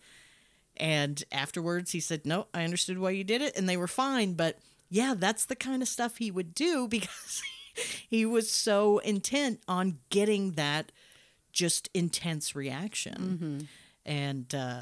And 0.77 1.23
afterwards, 1.31 1.91
he 1.91 1.99
said, 1.99 2.25
No, 2.25 2.47
I 2.53 2.63
understood 2.63 2.97
why 2.97 3.11
you 3.11 3.23
did 3.23 3.41
it. 3.41 3.55
And 3.57 3.67
they 3.69 3.77
were 3.77 3.87
fine. 3.87 4.33
But 4.33 4.57
yeah, 4.89 5.13
that's 5.17 5.45
the 5.45 5.55
kind 5.55 5.81
of 5.81 5.87
stuff 5.87 6.17
he 6.17 6.31
would 6.31 6.53
do 6.55 6.87
because 6.89 7.41
he 8.09 8.25
was 8.25 8.49
so 8.49 8.99
intent 8.99 9.61
on 9.67 9.99
getting 10.09 10.51
that 10.53 10.91
just 11.53 11.89
intense 11.93 12.55
reaction. 12.55 13.67
And 14.05 14.53
uh, 14.55 14.81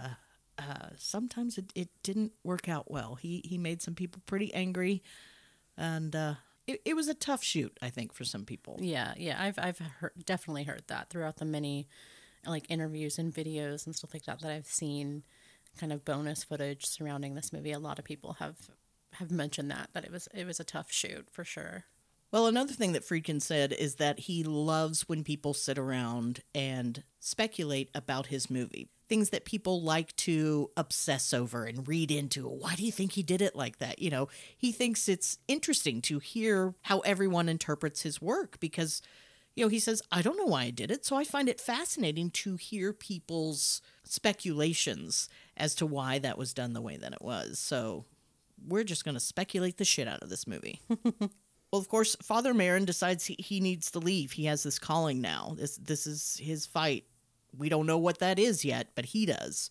uh, 0.59 0.89
sometimes 0.97 1.57
it, 1.57 1.71
it 1.73 1.89
didn't 2.03 2.33
work 2.43 2.67
out 2.67 2.91
well. 2.91 3.15
He, 3.15 3.41
he 3.45 3.57
made 3.57 3.81
some 3.81 3.95
people 3.95 4.21
pretty 4.25 4.53
angry. 4.53 5.01
And 5.77 6.15
uh, 6.15 6.35
it, 6.67 6.81
it 6.85 6.95
was 6.95 7.07
a 7.07 7.13
tough 7.13 7.43
shoot, 7.43 7.77
I 7.81 7.89
think, 7.89 8.13
for 8.13 8.23
some 8.23 8.45
people. 8.45 8.77
Yeah, 8.81 9.13
yeah, 9.17 9.37
I've 9.41 9.57
I've 9.57 9.79
heard, 9.79 10.11
definitely 10.25 10.63
heard 10.63 10.83
that 10.87 11.09
throughout 11.09 11.37
the 11.37 11.45
many 11.45 11.87
like 12.45 12.65
interviews 12.69 13.17
and 13.17 13.33
videos 13.33 13.85
and 13.85 13.95
stuff 13.95 14.13
like 14.13 14.25
that 14.25 14.39
that 14.41 14.51
I've 14.51 14.67
seen, 14.67 15.23
kind 15.79 15.91
of 15.91 16.05
bonus 16.05 16.43
footage 16.43 16.85
surrounding 16.85 17.35
this 17.35 17.51
movie. 17.51 17.71
A 17.71 17.79
lot 17.79 17.97
of 17.97 18.05
people 18.05 18.33
have 18.39 18.57
have 19.13 19.31
mentioned 19.31 19.71
that 19.71 19.89
that 19.93 20.05
it 20.05 20.11
was 20.11 20.27
it 20.33 20.45
was 20.45 20.59
a 20.59 20.63
tough 20.63 20.91
shoot 20.91 21.27
for 21.31 21.43
sure. 21.43 21.85
Well, 22.31 22.45
another 22.45 22.73
thing 22.73 22.91
that 22.91 23.03
Friedkin 23.03 23.41
said 23.41 23.73
is 23.73 23.95
that 23.95 24.19
he 24.19 24.43
loves 24.43 25.09
when 25.09 25.23
people 25.23 25.55
sit 25.55 25.79
around 25.79 26.41
and 26.53 27.03
speculate 27.19 27.89
about 27.95 28.27
his 28.27 28.51
movie. 28.51 28.89
Things 29.09 29.31
that 29.31 29.43
people 29.43 29.81
like 29.81 30.15
to 30.17 30.69
obsess 30.77 31.33
over 31.33 31.65
and 31.65 31.87
read 31.87 32.11
into. 32.11 32.47
Why 32.47 32.75
do 32.75 32.85
you 32.85 32.91
think 32.91 33.13
he 33.13 33.23
did 33.23 33.41
it 33.41 33.55
like 33.55 33.79
that? 33.79 33.99
You 33.99 34.09
know, 34.09 34.29
he 34.55 34.71
thinks 34.71 35.09
it's 35.09 35.39
interesting 35.47 36.01
to 36.03 36.19
hear 36.19 36.75
how 36.83 36.99
everyone 36.99 37.49
interprets 37.49 38.03
his 38.03 38.21
work 38.21 38.59
because, 38.59 39.01
you 39.55 39.65
know, 39.65 39.69
he 39.69 39.79
says, 39.79 40.01
I 40.11 40.21
don't 40.21 40.37
know 40.37 40.45
why 40.45 40.63
I 40.63 40.69
did 40.69 40.91
it. 40.91 41.05
So 41.05 41.15
I 41.15 41.23
find 41.23 41.49
it 41.49 41.59
fascinating 41.59 42.29
to 42.31 42.55
hear 42.55 42.93
people's 42.93 43.81
speculations 44.03 45.27
as 45.57 45.75
to 45.75 45.85
why 45.85 46.19
that 46.19 46.37
was 46.37 46.53
done 46.53 46.73
the 46.73 46.81
way 46.81 46.95
that 46.95 47.13
it 47.13 47.21
was. 47.21 47.59
So 47.59 48.05
we're 48.63 48.83
just 48.83 49.03
going 49.03 49.15
to 49.15 49.19
speculate 49.19 49.77
the 49.77 49.85
shit 49.85 50.07
out 50.07 50.21
of 50.21 50.29
this 50.29 50.47
movie. 50.47 50.81
Well, 51.71 51.81
of 51.81 51.87
course, 51.87 52.15
Father 52.21 52.53
Marin 52.53 52.85
decides 52.85 53.25
he, 53.25 53.35
he 53.37 53.59
needs 53.59 53.91
to 53.91 53.99
leave. 53.99 54.31
He 54.31 54.45
has 54.45 54.63
this 54.63 54.79
calling 54.79 55.21
now. 55.21 55.53
This 55.57 55.77
this 55.77 56.07
is 56.07 56.39
his 56.41 56.65
fight. 56.65 57.05
We 57.57 57.69
don't 57.69 57.85
know 57.85 57.97
what 57.97 58.19
that 58.19 58.39
is 58.39 58.63
yet, 58.63 58.89
but 58.95 59.05
he 59.05 59.25
does. 59.25 59.69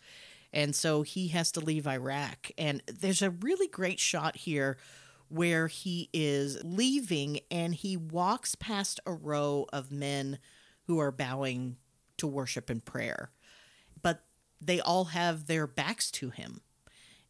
And 0.52 0.74
so 0.74 1.02
he 1.02 1.28
has 1.28 1.52
to 1.52 1.60
leave 1.60 1.86
Iraq. 1.86 2.50
And 2.56 2.82
there's 2.86 3.22
a 3.22 3.30
really 3.30 3.68
great 3.68 4.00
shot 4.00 4.36
here 4.36 4.78
where 5.28 5.68
he 5.68 6.08
is 6.12 6.58
leaving 6.64 7.40
and 7.50 7.74
he 7.74 7.96
walks 7.96 8.54
past 8.54 8.98
a 9.04 9.12
row 9.12 9.66
of 9.72 9.92
men 9.92 10.38
who 10.86 10.98
are 10.98 11.12
bowing 11.12 11.76
to 12.16 12.26
worship 12.26 12.70
and 12.70 12.84
prayer. 12.84 13.30
But 14.00 14.24
they 14.60 14.80
all 14.80 15.06
have 15.06 15.46
their 15.46 15.66
backs 15.66 16.10
to 16.12 16.30
him 16.30 16.62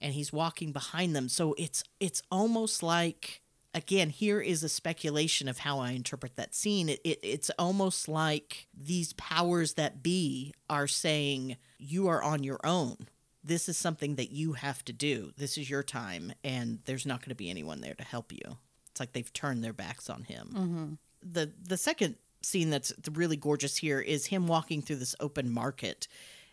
and 0.01 0.15
he's 0.15 0.33
walking 0.33 0.73
behind 0.73 1.15
them. 1.15 1.29
So 1.29 1.55
it's 1.59 1.83
it's 2.01 2.23
almost 2.31 2.83
like 2.83 3.43
again 3.75 4.11
here 4.11 4.41
is 4.41 4.63
a 4.63 4.69
speculation 4.69 5.49
of 5.49 5.59
how 5.59 5.79
I 5.79 5.93
interpret 5.93 6.37
that 6.37 6.55
scene. 6.55 6.89
It, 6.89 7.01
it 7.05 7.19
it's 7.23 7.51
almost 7.59 8.09
like 8.09 8.69
these 8.75 9.13
powers 9.15 9.75
that 9.75 10.03
be 10.03 10.55
are 10.69 10.87
saying 10.87 11.57
you 11.79 12.09
are 12.09 12.23
on 12.23 12.43
your 12.43 12.61
own. 12.65 12.97
This 13.45 13.69
is 13.69 13.77
something 13.77 14.17
that 14.17 14.31
you 14.31 14.55
have 14.55 14.85
to 14.87 14.93
do. 14.93 15.33
This 15.37 15.57
is 15.57 15.71
your 15.71 15.83
time, 15.83 16.33
and 16.45 16.81
there's 16.85 17.07
not 17.07 17.21
going 17.21 17.31
to 17.31 17.35
be 17.35 17.51
anyone 17.51 17.81
there 17.81 17.95
to 17.95 18.05
help 18.05 18.33
you. 18.33 18.59
It's 18.91 19.01
like 19.01 19.13
they've 19.13 19.33
turned 19.33 19.63
their 19.63 19.73
backs 19.73 20.11
on 20.11 20.25
him. 20.25 20.51
Mm-hmm. 20.53 20.93
The 21.23 21.53
the 21.63 21.77
second 21.77 22.17
scene 22.43 22.71
that's 22.71 22.93
really 23.13 23.37
gorgeous 23.37 23.77
here 23.77 24.01
is 24.01 24.27
him 24.27 24.47
walking 24.47 24.83
through 24.83 24.97
this 24.97 25.15
open 25.21 25.51
market 25.51 26.07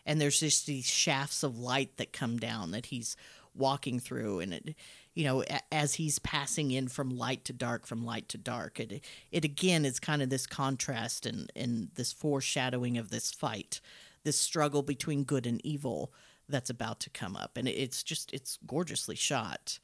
and 0.04 0.20
there's 0.20 0.40
just 0.40 0.66
these 0.66 0.86
shafts 0.86 1.42
of 1.42 1.58
light 1.58 1.96
that 1.96 2.12
come 2.12 2.38
down 2.38 2.70
that 2.70 2.86
he's 2.86 3.16
walking 3.54 3.98
through 3.98 4.40
and 4.40 4.52
it 4.52 4.74
you 5.16 5.24
know 5.24 5.42
as 5.72 5.94
he's 5.94 6.20
passing 6.20 6.70
in 6.70 6.86
from 6.86 7.10
light 7.10 7.44
to 7.44 7.52
dark 7.52 7.86
from 7.86 8.04
light 8.04 8.28
to 8.28 8.38
dark 8.38 8.78
it 8.78 9.02
it 9.32 9.44
again 9.44 9.84
is 9.84 9.98
kind 9.98 10.22
of 10.22 10.30
this 10.30 10.46
contrast 10.46 11.26
and 11.26 11.50
and 11.56 11.88
this 11.96 12.12
foreshadowing 12.12 12.96
of 12.96 13.10
this 13.10 13.32
fight 13.32 13.80
this 14.22 14.40
struggle 14.40 14.82
between 14.82 15.24
good 15.24 15.46
and 15.46 15.64
evil 15.64 16.12
that's 16.48 16.70
about 16.70 17.00
to 17.00 17.10
come 17.10 17.36
up. 17.36 17.56
And 17.56 17.68
it's 17.68 18.02
just 18.02 18.32
it's 18.32 18.58
gorgeously 18.66 19.16
shot. 19.16 19.78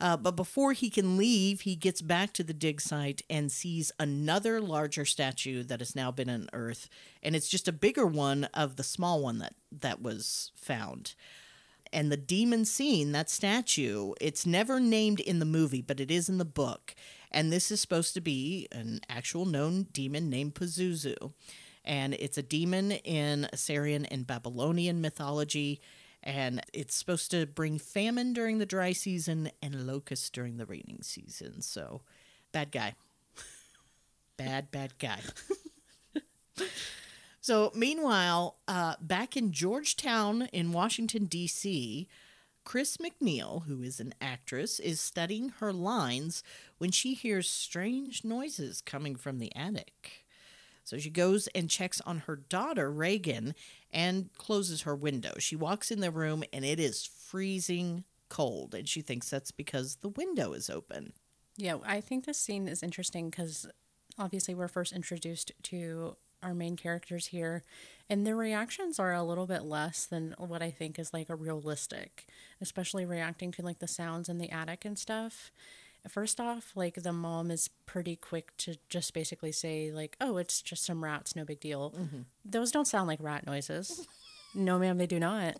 Uh, 0.00 0.16
but 0.16 0.34
before 0.34 0.72
he 0.72 0.90
can 0.90 1.16
leave, 1.16 1.60
he 1.60 1.76
gets 1.76 2.02
back 2.02 2.32
to 2.32 2.42
the 2.42 2.52
dig 2.54 2.80
site 2.80 3.22
and 3.30 3.52
sees 3.52 3.92
another 4.00 4.60
larger 4.60 5.04
statue 5.04 5.62
that 5.62 5.78
has 5.78 5.94
now 5.94 6.10
been 6.10 6.28
unearthed, 6.28 6.88
and 7.22 7.36
it's 7.36 7.48
just 7.48 7.68
a 7.68 7.72
bigger 7.72 8.04
one 8.04 8.44
of 8.52 8.74
the 8.74 8.82
small 8.82 9.22
one 9.22 9.38
that 9.38 9.54
that 9.70 10.02
was 10.02 10.50
found. 10.56 11.14
And 11.92 12.10
the 12.10 12.16
demon 12.16 12.64
scene, 12.64 13.12
that 13.12 13.28
statue, 13.28 14.14
it's 14.20 14.46
never 14.46 14.80
named 14.80 15.20
in 15.20 15.38
the 15.38 15.44
movie, 15.44 15.82
but 15.82 16.00
it 16.00 16.10
is 16.10 16.28
in 16.28 16.38
the 16.38 16.44
book. 16.44 16.94
And 17.30 17.52
this 17.52 17.70
is 17.70 17.80
supposed 17.80 18.14
to 18.14 18.20
be 18.20 18.68
an 18.72 19.00
actual 19.08 19.44
known 19.44 19.88
demon 19.92 20.30
named 20.30 20.54
Pazuzu. 20.54 21.32
And 21.84 22.14
it's 22.14 22.38
a 22.38 22.42
demon 22.42 22.92
in 22.92 23.48
Assyrian 23.52 24.06
and 24.06 24.26
Babylonian 24.26 25.00
mythology. 25.00 25.80
And 26.22 26.62
it's 26.72 26.94
supposed 26.94 27.30
to 27.32 27.46
bring 27.46 27.78
famine 27.78 28.32
during 28.32 28.58
the 28.58 28.66
dry 28.66 28.92
season 28.92 29.50
and 29.60 29.86
locusts 29.86 30.30
during 30.30 30.56
the 30.56 30.66
raining 30.66 31.00
season. 31.02 31.60
So, 31.60 32.02
bad 32.52 32.70
guy. 32.70 32.94
bad, 34.36 34.70
bad 34.70 34.98
guy. 34.98 35.20
So, 37.42 37.72
meanwhile, 37.74 38.60
uh, 38.68 38.94
back 39.00 39.36
in 39.36 39.50
Georgetown 39.50 40.42
in 40.52 40.70
Washington, 40.70 41.24
D.C., 41.24 42.06
Chris 42.62 42.98
MacNeil, 42.98 43.64
who 43.64 43.82
is 43.82 43.98
an 43.98 44.14
actress, 44.20 44.78
is 44.78 45.00
studying 45.00 45.48
her 45.58 45.72
lines 45.72 46.44
when 46.78 46.92
she 46.92 47.14
hears 47.14 47.50
strange 47.50 48.22
noises 48.22 48.80
coming 48.80 49.16
from 49.16 49.40
the 49.40 49.52
attic. 49.56 50.24
So 50.84 50.98
she 50.98 51.10
goes 51.10 51.48
and 51.48 51.68
checks 51.68 52.00
on 52.02 52.20
her 52.20 52.36
daughter, 52.36 52.92
Regan, 52.92 53.56
and 53.90 54.32
closes 54.38 54.82
her 54.82 54.94
window. 54.94 55.32
She 55.40 55.56
walks 55.56 55.90
in 55.90 55.98
the 55.98 56.12
room 56.12 56.44
and 56.52 56.64
it 56.64 56.78
is 56.78 57.04
freezing 57.04 58.04
cold, 58.28 58.72
and 58.72 58.88
she 58.88 59.02
thinks 59.02 59.28
that's 59.28 59.50
because 59.50 59.96
the 59.96 60.10
window 60.10 60.52
is 60.52 60.70
open. 60.70 61.12
Yeah, 61.56 61.78
I 61.84 62.00
think 62.00 62.24
this 62.24 62.38
scene 62.38 62.68
is 62.68 62.84
interesting 62.84 63.30
because 63.30 63.66
obviously 64.16 64.54
we're 64.54 64.68
first 64.68 64.92
introduced 64.92 65.50
to 65.64 66.16
our 66.42 66.54
main 66.54 66.76
characters 66.76 67.26
here, 67.26 67.64
and 68.10 68.26
their 68.26 68.36
reactions 68.36 68.98
are 68.98 69.12
a 69.12 69.22
little 69.22 69.46
bit 69.46 69.62
less 69.62 70.04
than 70.06 70.34
what 70.38 70.62
I 70.62 70.70
think 70.70 70.98
is 70.98 71.12
like 71.12 71.30
a 71.30 71.34
realistic, 71.34 72.26
especially 72.60 73.04
reacting 73.04 73.52
to 73.52 73.62
like 73.62 73.78
the 73.78 73.88
sounds 73.88 74.28
in 74.28 74.38
the 74.38 74.50
attic 74.50 74.84
and 74.84 74.98
stuff. 74.98 75.50
First 76.08 76.40
off, 76.40 76.72
like 76.74 76.96
the 76.96 77.12
mom 77.12 77.50
is 77.50 77.68
pretty 77.86 78.16
quick 78.16 78.56
to 78.58 78.74
just 78.88 79.14
basically 79.14 79.52
say 79.52 79.92
like, 79.92 80.16
"Oh, 80.20 80.36
it's 80.36 80.60
just 80.60 80.84
some 80.84 81.04
rats, 81.04 81.36
no 81.36 81.44
big 81.44 81.60
deal." 81.60 81.92
Mm-hmm. 81.96 82.22
Those 82.44 82.72
don't 82.72 82.88
sound 82.88 83.06
like 83.06 83.22
rat 83.22 83.46
noises. 83.46 84.06
no, 84.54 84.78
ma'am, 84.78 84.98
they 84.98 85.06
do 85.06 85.20
not. 85.20 85.56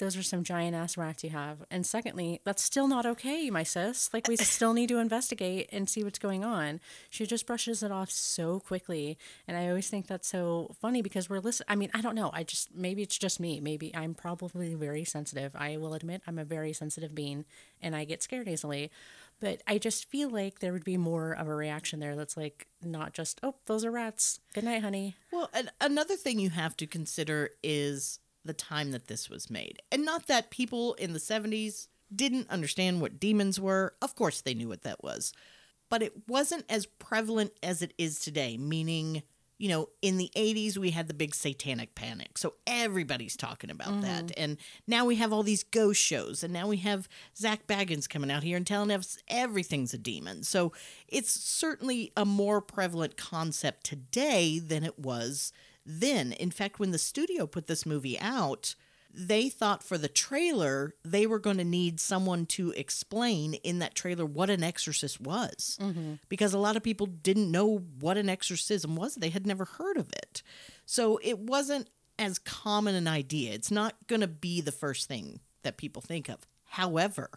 Those 0.00 0.16
are 0.16 0.22
some 0.22 0.42
giant 0.42 0.74
ass 0.74 0.96
rats 0.96 1.22
you 1.22 1.30
have. 1.30 1.58
And 1.70 1.86
secondly, 1.86 2.40
that's 2.44 2.62
still 2.62 2.88
not 2.88 3.04
okay, 3.06 3.50
my 3.50 3.62
sis. 3.62 4.10
Like 4.12 4.28
we 4.28 4.36
still 4.36 4.72
need 4.72 4.88
to 4.88 4.98
investigate 4.98 5.68
and 5.70 5.88
see 5.88 6.02
what's 6.02 6.18
going 6.18 6.44
on. 6.44 6.80
She 7.10 7.26
just 7.26 7.46
brushes 7.46 7.82
it 7.82 7.92
off 7.92 8.10
so 8.10 8.60
quickly, 8.60 9.18
and 9.46 9.56
I 9.56 9.68
always 9.68 9.88
think 9.88 10.06
that's 10.06 10.28
so 10.28 10.74
funny 10.80 11.02
because 11.02 11.28
we're 11.28 11.40
listening. 11.40 11.66
I 11.68 11.76
mean, 11.76 11.90
I 11.94 12.00
don't 12.00 12.14
know. 12.14 12.30
I 12.32 12.42
just 12.42 12.74
maybe 12.74 13.02
it's 13.02 13.18
just 13.18 13.38
me. 13.38 13.60
Maybe 13.60 13.94
I'm 13.94 14.14
probably 14.14 14.74
very 14.74 15.04
sensitive. 15.04 15.54
I 15.54 15.76
will 15.76 15.94
admit 15.94 16.22
I'm 16.26 16.38
a 16.38 16.44
very 16.44 16.72
sensitive 16.72 17.14
being, 17.14 17.44
and 17.82 17.94
I 17.94 18.04
get 18.04 18.22
scared 18.22 18.48
easily. 18.48 18.90
But 19.40 19.62
I 19.66 19.78
just 19.78 20.04
feel 20.10 20.28
like 20.28 20.60
there 20.60 20.72
would 20.72 20.84
be 20.84 20.98
more 20.98 21.32
of 21.32 21.48
a 21.48 21.54
reaction 21.54 21.98
there 21.98 22.14
that's 22.14 22.36
like 22.36 22.66
not 22.82 23.14
just, 23.14 23.40
oh, 23.42 23.54
those 23.64 23.86
are 23.86 23.90
rats. 23.90 24.40
Good 24.52 24.64
night, 24.64 24.82
honey. 24.82 25.16
Well, 25.32 25.50
another 25.80 26.16
thing 26.16 26.38
you 26.38 26.50
have 26.50 26.76
to 26.76 26.86
consider 26.86 27.50
is 27.62 28.18
the 28.44 28.54
time 28.54 28.90
that 28.92 29.06
this 29.06 29.28
was 29.28 29.50
made. 29.50 29.82
And 29.92 30.04
not 30.04 30.26
that 30.26 30.50
people 30.50 30.94
in 30.94 31.12
the 31.12 31.18
70s 31.18 31.88
didn't 32.14 32.50
understand 32.50 33.00
what 33.00 33.20
demons 33.20 33.60
were. 33.60 33.94
Of 34.02 34.14
course, 34.14 34.40
they 34.40 34.54
knew 34.54 34.68
what 34.68 34.82
that 34.82 35.02
was. 35.02 35.32
But 35.88 36.02
it 36.02 36.28
wasn't 36.28 36.64
as 36.68 36.86
prevalent 36.86 37.52
as 37.62 37.82
it 37.82 37.94
is 37.98 38.20
today, 38.20 38.56
meaning, 38.56 39.22
you 39.58 39.68
know, 39.68 39.88
in 40.02 40.16
the 40.18 40.30
80s, 40.36 40.76
we 40.78 40.90
had 40.90 41.08
the 41.08 41.14
big 41.14 41.34
satanic 41.34 41.94
panic. 41.94 42.38
So 42.38 42.54
everybody's 42.66 43.36
talking 43.36 43.70
about 43.70 43.88
mm-hmm. 43.88 44.00
that. 44.02 44.32
And 44.36 44.56
now 44.86 45.04
we 45.04 45.16
have 45.16 45.32
all 45.32 45.42
these 45.42 45.64
ghost 45.64 46.00
shows. 46.00 46.44
And 46.44 46.52
now 46.52 46.68
we 46.68 46.78
have 46.78 47.08
Zak 47.36 47.66
Bagans 47.66 48.08
coming 48.08 48.30
out 48.30 48.44
here 48.44 48.56
and 48.56 48.66
telling 48.66 48.92
us 48.92 49.18
everything's 49.28 49.92
a 49.92 49.98
demon. 49.98 50.44
So 50.44 50.72
it's 51.08 51.32
certainly 51.32 52.12
a 52.16 52.24
more 52.24 52.60
prevalent 52.60 53.16
concept 53.16 53.84
today 53.84 54.60
than 54.60 54.84
it 54.84 54.98
was 54.98 55.52
then. 55.84 56.32
In 56.32 56.50
fact, 56.50 56.78
when 56.78 56.90
the 56.90 56.98
studio 56.98 57.46
put 57.46 57.66
this 57.66 57.86
movie 57.86 58.18
out, 58.18 58.74
they 59.12 59.48
thought 59.48 59.82
for 59.82 59.98
the 59.98 60.08
trailer 60.08 60.94
they 61.04 61.26
were 61.26 61.38
going 61.38 61.56
to 61.56 61.64
need 61.64 61.98
someone 61.98 62.46
to 62.46 62.70
explain 62.72 63.54
in 63.54 63.80
that 63.80 63.94
trailer 63.94 64.24
what 64.24 64.50
an 64.50 64.62
exorcist 64.62 65.20
was. 65.20 65.78
Mm-hmm. 65.80 66.14
Because 66.28 66.54
a 66.54 66.58
lot 66.58 66.76
of 66.76 66.82
people 66.82 67.06
didn't 67.06 67.50
know 67.50 67.78
what 67.98 68.16
an 68.16 68.28
exorcism 68.28 68.96
was 68.96 69.14
they 69.14 69.30
had 69.30 69.46
never 69.46 69.64
heard 69.64 69.96
of 69.96 70.08
it. 70.12 70.42
So 70.86 71.18
it 71.22 71.38
wasn't 71.38 71.88
as 72.18 72.38
common 72.38 72.94
an 72.94 73.08
idea. 73.08 73.52
It's 73.52 73.70
not 73.70 73.94
going 74.06 74.20
to 74.20 74.28
be 74.28 74.60
the 74.60 74.72
first 74.72 75.08
thing 75.08 75.40
that 75.62 75.76
people 75.76 76.02
think 76.02 76.28
of. 76.28 76.46
However 76.64 77.30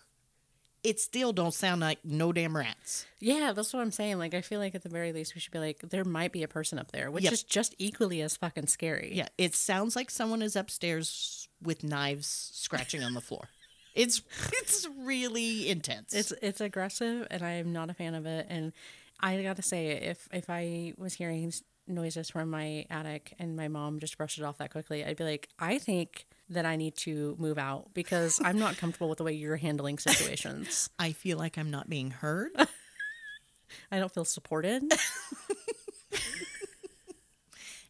it 0.84 1.00
still 1.00 1.32
don't 1.34 1.54
sound 1.54 1.82
like 1.82 2.00
no 2.04 2.32
damn 2.34 2.56
rats 2.58 3.06
Yeah, 3.19 3.54
that's 3.56 3.74
what 3.74 3.80
I'm 3.82 3.91
saying. 3.91 4.17
Like, 4.19 4.34
I 4.34 4.41
feel 4.41 4.60
like 4.60 4.76
at 4.76 4.84
the 4.84 4.89
very 4.89 5.13
least, 5.13 5.34
we 5.36 5.39
should 5.41 5.54
be 5.54 5.60
like, 5.60 5.80
there 5.89 6.04
might 6.04 6.32
be 6.34 6.43
a 6.43 6.48
person 6.48 6.78
up 6.78 6.91
there, 6.91 7.10
which 7.10 7.24
Yep. 7.24 7.34
is 7.34 7.43
just 7.43 7.74
equally 7.78 8.22
as 8.22 8.36
fucking 8.36 8.67
scary. 8.67 9.12
Yeah, 9.13 9.28
it 9.38 9.56
sounds 9.56 9.96
like 9.96 10.10
someone 10.10 10.41
is 10.41 10.56
upstairs 10.56 11.48
with 11.62 11.84
knives 11.84 12.28
scratching 12.54 13.04
on 13.04 13.13
the 13.13 13.22
floor. 13.22 13.50
It's 13.96 14.24
it's 14.60 14.88
really 15.02 15.69
intense. 15.69 16.15
It's 16.15 16.32
it's 16.41 16.60
aggressive, 16.62 17.28
and 17.30 17.43
I 17.43 17.52
am 17.62 17.72
not 17.74 17.91
a 17.91 17.93
fan 17.93 18.15
of 18.15 18.26
it. 18.26 18.48
And 18.50 18.74
I 19.19 19.39
gotta 19.43 19.62
say, 19.62 19.89
if 19.91 20.28
if 20.34 20.50
I 20.50 20.93
was 20.98 21.13
hearing 21.13 21.50
s- 21.50 21.62
noises 21.88 22.30
from 22.30 22.50
my 22.50 22.86
attic 22.89 23.34
and 23.39 23.56
my 23.56 23.67
mom 23.67 24.00
just 24.00 24.17
brushed 24.17 24.38
it 24.38 24.43
off 24.43 24.58
that 24.60 24.72
quickly, 24.72 25.04
I'd 25.04 25.17
be 25.17 25.24
like, 25.24 25.50
I 25.60 25.78
think 25.78 26.26
that 26.50 26.65
I 26.65 26.76
need 26.76 26.96
to 26.98 27.36
move 27.39 27.58
out 27.58 27.93
because 27.93 28.39
I'm 28.43 28.60
not 28.60 28.78
comfortable 28.78 29.10
with 29.10 29.17
the 29.17 29.24
way 29.24 29.34
you're 29.34 29.58
handling 29.58 29.98
situations. 29.98 30.89
I 31.00 31.12
feel 31.12 31.38
like 31.38 31.58
I'm 31.58 31.72
not 31.72 31.89
being 31.89 32.12
heard. 32.12 32.52
I 33.91 34.00
don't 34.00 34.13
feel 34.13 34.26
supported. 34.26 34.84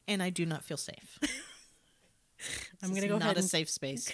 and 0.07 0.23
I 0.23 0.29
do 0.29 0.45
not 0.45 0.63
feel 0.63 0.77
safe. 0.77 1.19
I'm 2.81 2.89
gonna 2.89 3.01
is 3.01 3.07
go 3.07 3.13
not 3.17 3.23
ahead 3.23 3.35
a 3.37 3.39
and 3.39 3.49
safe 3.49 3.69
space. 3.69 4.11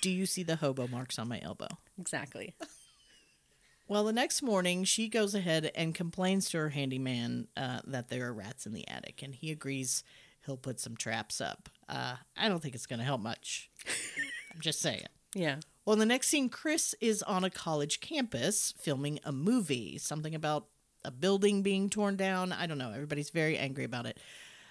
Do 0.00 0.10
you 0.10 0.26
see 0.26 0.42
the 0.42 0.56
hobo 0.56 0.88
marks 0.88 1.18
on 1.18 1.28
my 1.28 1.40
elbow? 1.42 1.68
exactly. 1.98 2.54
Well, 3.88 4.04
the 4.04 4.12
next 4.12 4.42
morning, 4.42 4.84
she 4.84 5.08
goes 5.08 5.34
ahead 5.34 5.70
and 5.74 5.94
complains 5.94 6.50
to 6.50 6.58
her 6.58 6.68
handyman 6.68 7.48
uh, 7.56 7.80
that 7.86 8.10
there 8.10 8.26
are 8.26 8.34
rats 8.34 8.66
in 8.66 8.74
the 8.74 8.86
attic, 8.86 9.22
and 9.22 9.34
he 9.34 9.50
agrees 9.50 10.04
he'll 10.44 10.58
put 10.58 10.78
some 10.78 10.94
traps 10.94 11.40
up. 11.40 11.70
Uh, 11.88 12.16
I 12.36 12.48
don't 12.48 12.60
think 12.60 12.74
it's 12.74 12.86
going 12.86 12.98
to 12.98 13.04
help 13.04 13.22
much. 13.22 13.70
I'm 14.54 14.60
just 14.60 14.80
saying. 14.80 15.06
Yeah. 15.34 15.56
Well, 15.86 15.94
in 15.94 16.00
the 16.00 16.06
next 16.06 16.28
scene, 16.28 16.50
Chris 16.50 16.94
is 17.00 17.22
on 17.22 17.44
a 17.44 17.50
college 17.50 18.00
campus 18.00 18.74
filming 18.78 19.20
a 19.24 19.32
movie, 19.32 19.96
something 19.96 20.34
about 20.34 20.66
a 21.02 21.10
building 21.10 21.62
being 21.62 21.88
torn 21.88 22.16
down. 22.16 22.52
I 22.52 22.66
don't 22.66 22.76
know. 22.76 22.92
Everybody's 22.92 23.30
very 23.30 23.56
angry 23.56 23.84
about 23.84 24.04
it. 24.04 24.18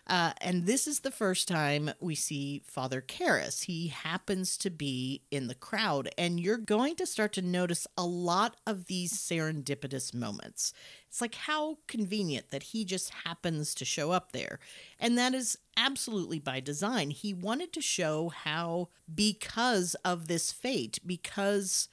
Uh, 0.08 0.32
and 0.40 0.66
this 0.66 0.88
is 0.88 1.02
the 1.02 1.12
first 1.12 1.50
time 1.50 1.92
we 2.00 2.16
see 2.16 2.62
Father 2.66 3.02
Karras. 3.02 3.66
He 3.66 3.90
happens 3.90 4.58
to 4.60 4.70
be 4.70 5.22
in 5.32 5.48
the 5.48 5.56
crowd, 5.56 6.10
and 6.18 6.40
you're 6.40 6.58
going 6.58 6.96
to 6.96 7.06
start 7.06 7.34
to 7.34 7.42
notice 7.42 7.86
a 7.98 8.06
lot 8.06 8.56
of 8.66 8.86
these 8.86 9.12
serendipitous 9.12 10.14
moments. 10.14 10.72
It's 11.10 11.20
like 11.20 11.36
how 11.36 11.80
convenient 11.88 12.52
that 12.52 12.64
he 12.64 12.86
just 12.86 13.10
happens 13.26 13.76
to 13.76 13.84
show 13.84 14.12
up 14.12 14.32
there. 14.32 14.60
And 14.98 15.18
that 15.18 15.34
is 15.34 15.58
absolutely 15.76 16.40
by 16.40 16.62
design. 16.62 17.10
He 17.10 17.34
wanted 17.34 17.74
to 17.74 17.82
show 17.82 18.30
how, 18.30 18.88
because 19.14 19.94
of 20.06 20.28
this 20.28 20.54
fate, 20.54 21.00
because 21.06 21.90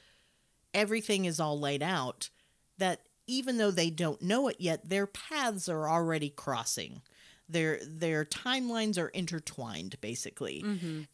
everything 0.72 1.24
is 1.24 1.40
all 1.40 1.58
laid 1.58 1.82
out, 1.82 2.30
that 2.78 3.00
even 3.26 3.56
though 3.58 3.72
they 3.72 3.90
don't 3.90 4.22
know 4.22 4.46
it 4.46 4.56
yet, 4.60 4.88
their 4.88 5.06
paths 5.06 5.68
are 5.68 5.88
already 5.88 6.28
crossing. 6.28 7.02
Their 7.48 7.78
their 7.84 8.24
timelines 8.24 8.98
are 8.98 9.08
intertwined, 9.08 10.00
basically, 10.00 10.64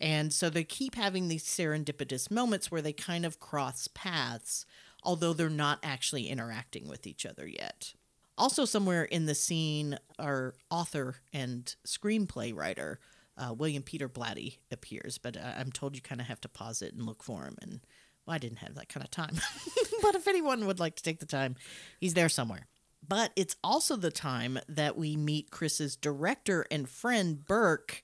and 0.01 0.33
so 0.33 0.49
they 0.49 0.63
keep 0.65 0.95
having 0.95 1.27
these 1.29 1.45
serendipitous 1.45 2.31
moments 2.31 2.71
where 2.71 2.83
they 2.83 2.93
kind 2.93 3.27
of 3.27 3.41
cross 3.41 3.89
paths, 3.95 4.65
although 5.03 5.33
they're 5.33 5.49
not 5.51 5.81
actually 5.83 6.29
interacting 6.29 6.87
with 6.89 7.07
each 7.07 7.27
other 7.27 7.47
yet. 7.49 7.95
Also, 8.39 8.65
somewhere 8.65 9.05
in 9.05 9.27
the 9.27 9.35
scene, 9.35 9.99
our 10.19 10.55
author 10.71 11.17
and 11.33 11.75
screenplay 11.87 12.55
writer, 12.57 13.01
uh, 13.37 13.53
William 13.53 13.83
Peter 13.83 14.09
Blatty, 14.09 14.59
appears, 14.71 15.19
but 15.19 15.37
uh, 15.37 15.53
I'm 15.59 15.73
told 15.73 15.95
you 15.97 16.01
kind 16.01 16.21
of 16.21 16.27
have 16.29 16.41
to 16.43 16.49
pause 16.49 16.81
it 16.81 16.95
and 16.95 17.05
look 17.05 17.23
for 17.23 17.45
him. 17.45 17.57
And 17.61 17.81
well, 18.25 18.37
I 18.37 18.39
didn't 18.39 18.59
have 18.59 18.77
that 18.77 18.89
kind 18.89 19.05
of 19.05 19.11
time. 19.11 19.35
but 20.03 20.15
if 20.15 20.29
anyone 20.29 20.67
would 20.67 20.81
like 20.81 20.97
to 20.97 21.03
take 21.03 21.19
the 21.19 21.27
time, 21.27 21.57
he's 22.01 22.15
there 22.15 22.29
somewhere. 22.29 22.69
But 23.11 23.33
it's 23.35 23.57
also 23.65 23.97
the 23.97 24.13
time 24.13 24.61
that 24.69 24.97
we 24.97 25.17
meet 25.17 25.51
Chris's 25.51 25.97
director 25.97 26.65
and 26.71 26.89
friend, 26.89 27.45
Burke. 27.45 28.03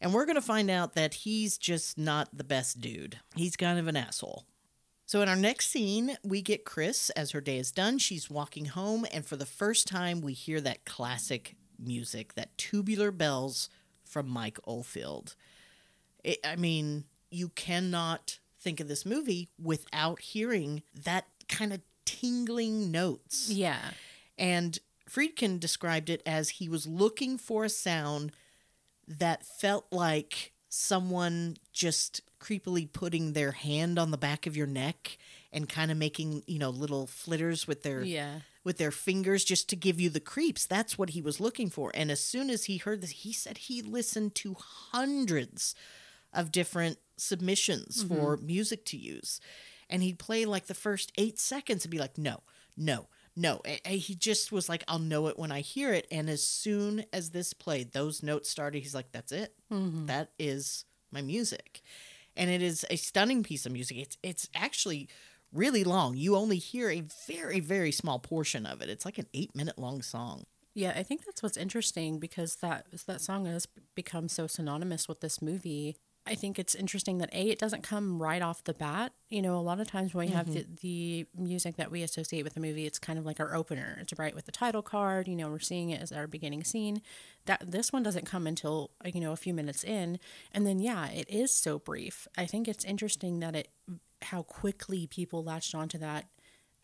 And 0.00 0.12
we're 0.12 0.26
going 0.26 0.34
to 0.34 0.42
find 0.42 0.68
out 0.68 0.94
that 0.94 1.14
he's 1.14 1.56
just 1.56 1.96
not 1.96 2.36
the 2.36 2.42
best 2.42 2.80
dude. 2.80 3.20
He's 3.36 3.54
kind 3.56 3.78
of 3.78 3.86
an 3.86 3.96
asshole. 3.96 4.44
So, 5.06 5.22
in 5.22 5.28
our 5.28 5.36
next 5.36 5.70
scene, 5.70 6.16
we 6.24 6.42
get 6.42 6.64
Chris 6.64 7.08
as 7.10 7.30
her 7.30 7.40
day 7.40 7.58
is 7.58 7.70
done. 7.70 7.98
She's 7.98 8.28
walking 8.28 8.64
home, 8.64 9.06
and 9.12 9.24
for 9.24 9.36
the 9.36 9.46
first 9.46 9.86
time, 9.86 10.20
we 10.20 10.32
hear 10.32 10.60
that 10.60 10.84
classic 10.84 11.54
music, 11.78 12.34
that 12.34 12.58
tubular 12.58 13.12
bells 13.12 13.70
from 14.04 14.28
Mike 14.28 14.58
Oldfield. 14.64 15.36
It, 16.24 16.40
I 16.44 16.56
mean, 16.56 17.04
you 17.30 17.50
cannot 17.50 18.40
think 18.58 18.80
of 18.80 18.88
this 18.88 19.06
movie 19.06 19.50
without 19.62 20.20
hearing 20.20 20.82
that 21.04 21.26
kind 21.48 21.72
of 21.72 21.80
tingling 22.04 22.90
notes. 22.90 23.48
Yeah. 23.50 23.78
And 24.38 24.78
Friedkin 25.08 25.60
described 25.60 26.10
it 26.10 26.22
as 26.26 26.50
he 26.50 26.68
was 26.68 26.86
looking 26.86 27.38
for 27.38 27.64
a 27.64 27.68
sound 27.68 28.32
that 29.06 29.46
felt 29.46 29.86
like 29.90 30.52
someone 30.68 31.56
just 31.72 32.20
creepily 32.40 32.92
putting 32.92 33.32
their 33.32 33.52
hand 33.52 33.98
on 33.98 34.10
the 34.10 34.18
back 34.18 34.46
of 34.46 34.56
your 34.56 34.66
neck 34.66 35.16
and 35.52 35.68
kind 35.68 35.90
of 35.90 35.96
making, 35.96 36.42
you 36.46 36.58
know, 36.58 36.70
little 36.70 37.06
flitters 37.06 37.66
with 37.66 37.82
their 37.82 38.02
Yeah. 38.02 38.40
with 38.64 38.78
their 38.78 38.90
fingers 38.90 39.44
just 39.44 39.68
to 39.68 39.76
give 39.76 40.00
you 40.00 40.10
the 40.10 40.20
creeps. 40.20 40.66
That's 40.66 40.98
what 40.98 41.10
he 41.10 41.22
was 41.22 41.40
looking 41.40 41.70
for. 41.70 41.92
And 41.94 42.10
as 42.10 42.20
soon 42.20 42.50
as 42.50 42.64
he 42.64 42.78
heard 42.78 43.00
this, 43.00 43.10
he 43.10 43.32
said 43.32 43.58
he 43.58 43.80
listened 43.80 44.34
to 44.36 44.56
hundreds 44.58 45.74
of 46.32 46.50
different 46.50 46.98
submissions 47.16 48.04
mm-hmm. 48.04 48.14
for 48.14 48.36
music 48.36 48.84
to 48.86 48.96
use. 48.96 49.40
And 49.88 50.02
he'd 50.02 50.18
play 50.18 50.44
like 50.44 50.66
the 50.66 50.74
first 50.74 51.12
eight 51.16 51.38
seconds 51.38 51.84
and 51.84 51.92
be 51.92 51.98
like, 51.98 52.18
no, 52.18 52.42
no, 52.76 53.08
no. 53.36 53.60
A- 53.66 53.80
a- 53.84 53.98
he 53.98 54.14
just 54.14 54.50
was 54.50 54.68
like, 54.68 54.82
I'll 54.88 54.98
know 54.98 55.26
it 55.28 55.38
when 55.38 55.52
I 55.52 55.60
hear 55.60 55.92
it. 55.92 56.06
And 56.10 56.28
as 56.30 56.42
soon 56.46 57.04
as 57.12 57.30
this 57.30 57.52
played, 57.52 57.92
those 57.92 58.22
notes 58.22 58.48
started, 58.50 58.82
he's 58.82 58.94
like, 58.94 59.12
that's 59.12 59.32
it. 59.32 59.54
Mm-hmm. 59.72 60.06
That 60.06 60.30
is 60.38 60.84
my 61.12 61.22
music. 61.22 61.82
And 62.36 62.50
it 62.50 62.62
is 62.62 62.84
a 62.90 62.96
stunning 62.96 63.42
piece 63.42 63.66
of 63.66 63.72
music. 63.72 63.98
It's 63.98 64.18
it's 64.22 64.48
actually 64.54 65.08
really 65.52 65.84
long. 65.84 66.16
You 66.16 66.36
only 66.36 66.58
hear 66.58 66.90
a 66.90 67.02
very, 67.26 67.60
very 67.60 67.92
small 67.92 68.18
portion 68.18 68.66
of 68.66 68.82
it. 68.82 68.88
It's 68.90 69.04
like 69.04 69.18
an 69.18 69.26
eight 69.32 69.54
minute 69.54 69.78
long 69.78 70.02
song. 70.02 70.44
Yeah, 70.74 70.92
I 70.94 71.02
think 71.02 71.24
that's 71.24 71.42
what's 71.42 71.56
interesting 71.56 72.18
because 72.18 72.56
that 72.56 72.86
that 73.06 73.22
song 73.22 73.46
has 73.46 73.66
become 73.94 74.28
so 74.28 74.46
synonymous 74.46 75.08
with 75.08 75.20
this 75.20 75.40
movie. 75.40 75.96
I 76.26 76.34
think 76.34 76.58
it's 76.58 76.74
interesting 76.74 77.18
that 77.18 77.32
a 77.32 77.50
it 77.50 77.58
doesn't 77.58 77.82
come 77.82 78.20
right 78.20 78.42
off 78.42 78.64
the 78.64 78.74
bat. 78.74 79.12
You 79.28 79.42
know, 79.42 79.56
a 79.56 79.60
lot 79.60 79.80
of 79.80 79.88
times 79.88 80.14
when 80.14 80.26
we 80.26 80.32
have 80.32 80.46
mm-hmm. 80.46 80.74
the, 80.74 81.26
the 81.34 81.40
music 81.40 81.76
that 81.76 81.90
we 81.90 82.02
associate 82.02 82.42
with 82.42 82.54
the 82.54 82.60
movie, 82.60 82.86
it's 82.86 82.98
kind 82.98 83.18
of 83.18 83.24
like 83.24 83.40
our 83.40 83.54
opener. 83.54 83.98
It's 84.00 84.12
right 84.18 84.34
with 84.34 84.46
the 84.46 84.52
title 84.52 84.82
card. 84.82 85.28
You 85.28 85.36
know, 85.36 85.48
we're 85.48 85.58
seeing 85.58 85.90
it 85.90 86.02
as 86.02 86.12
our 86.12 86.26
beginning 86.26 86.64
scene. 86.64 87.02
That 87.46 87.70
this 87.70 87.92
one 87.92 88.02
doesn't 88.02 88.26
come 88.26 88.46
until 88.46 88.90
uh, 89.04 89.10
you 89.14 89.20
know 89.20 89.32
a 89.32 89.36
few 89.36 89.54
minutes 89.54 89.84
in, 89.84 90.18
and 90.52 90.66
then 90.66 90.78
yeah, 90.78 91.08
it 91.10 91.30
is 91.30 91.54
so 91.54 91.78
brief. 91.78 92.26
I 92.36 92.46
think 92.46 92.66
it's 92.66 92.84
interesting 92.84 93.40
that 93.40 93.54
it 93.54 93.68
how 94.22 94.42
quickly 94.42 95.06
people 95.06 95.44
latched 95.44 95.74
onto 95.74 95.98
that 95.98 96.26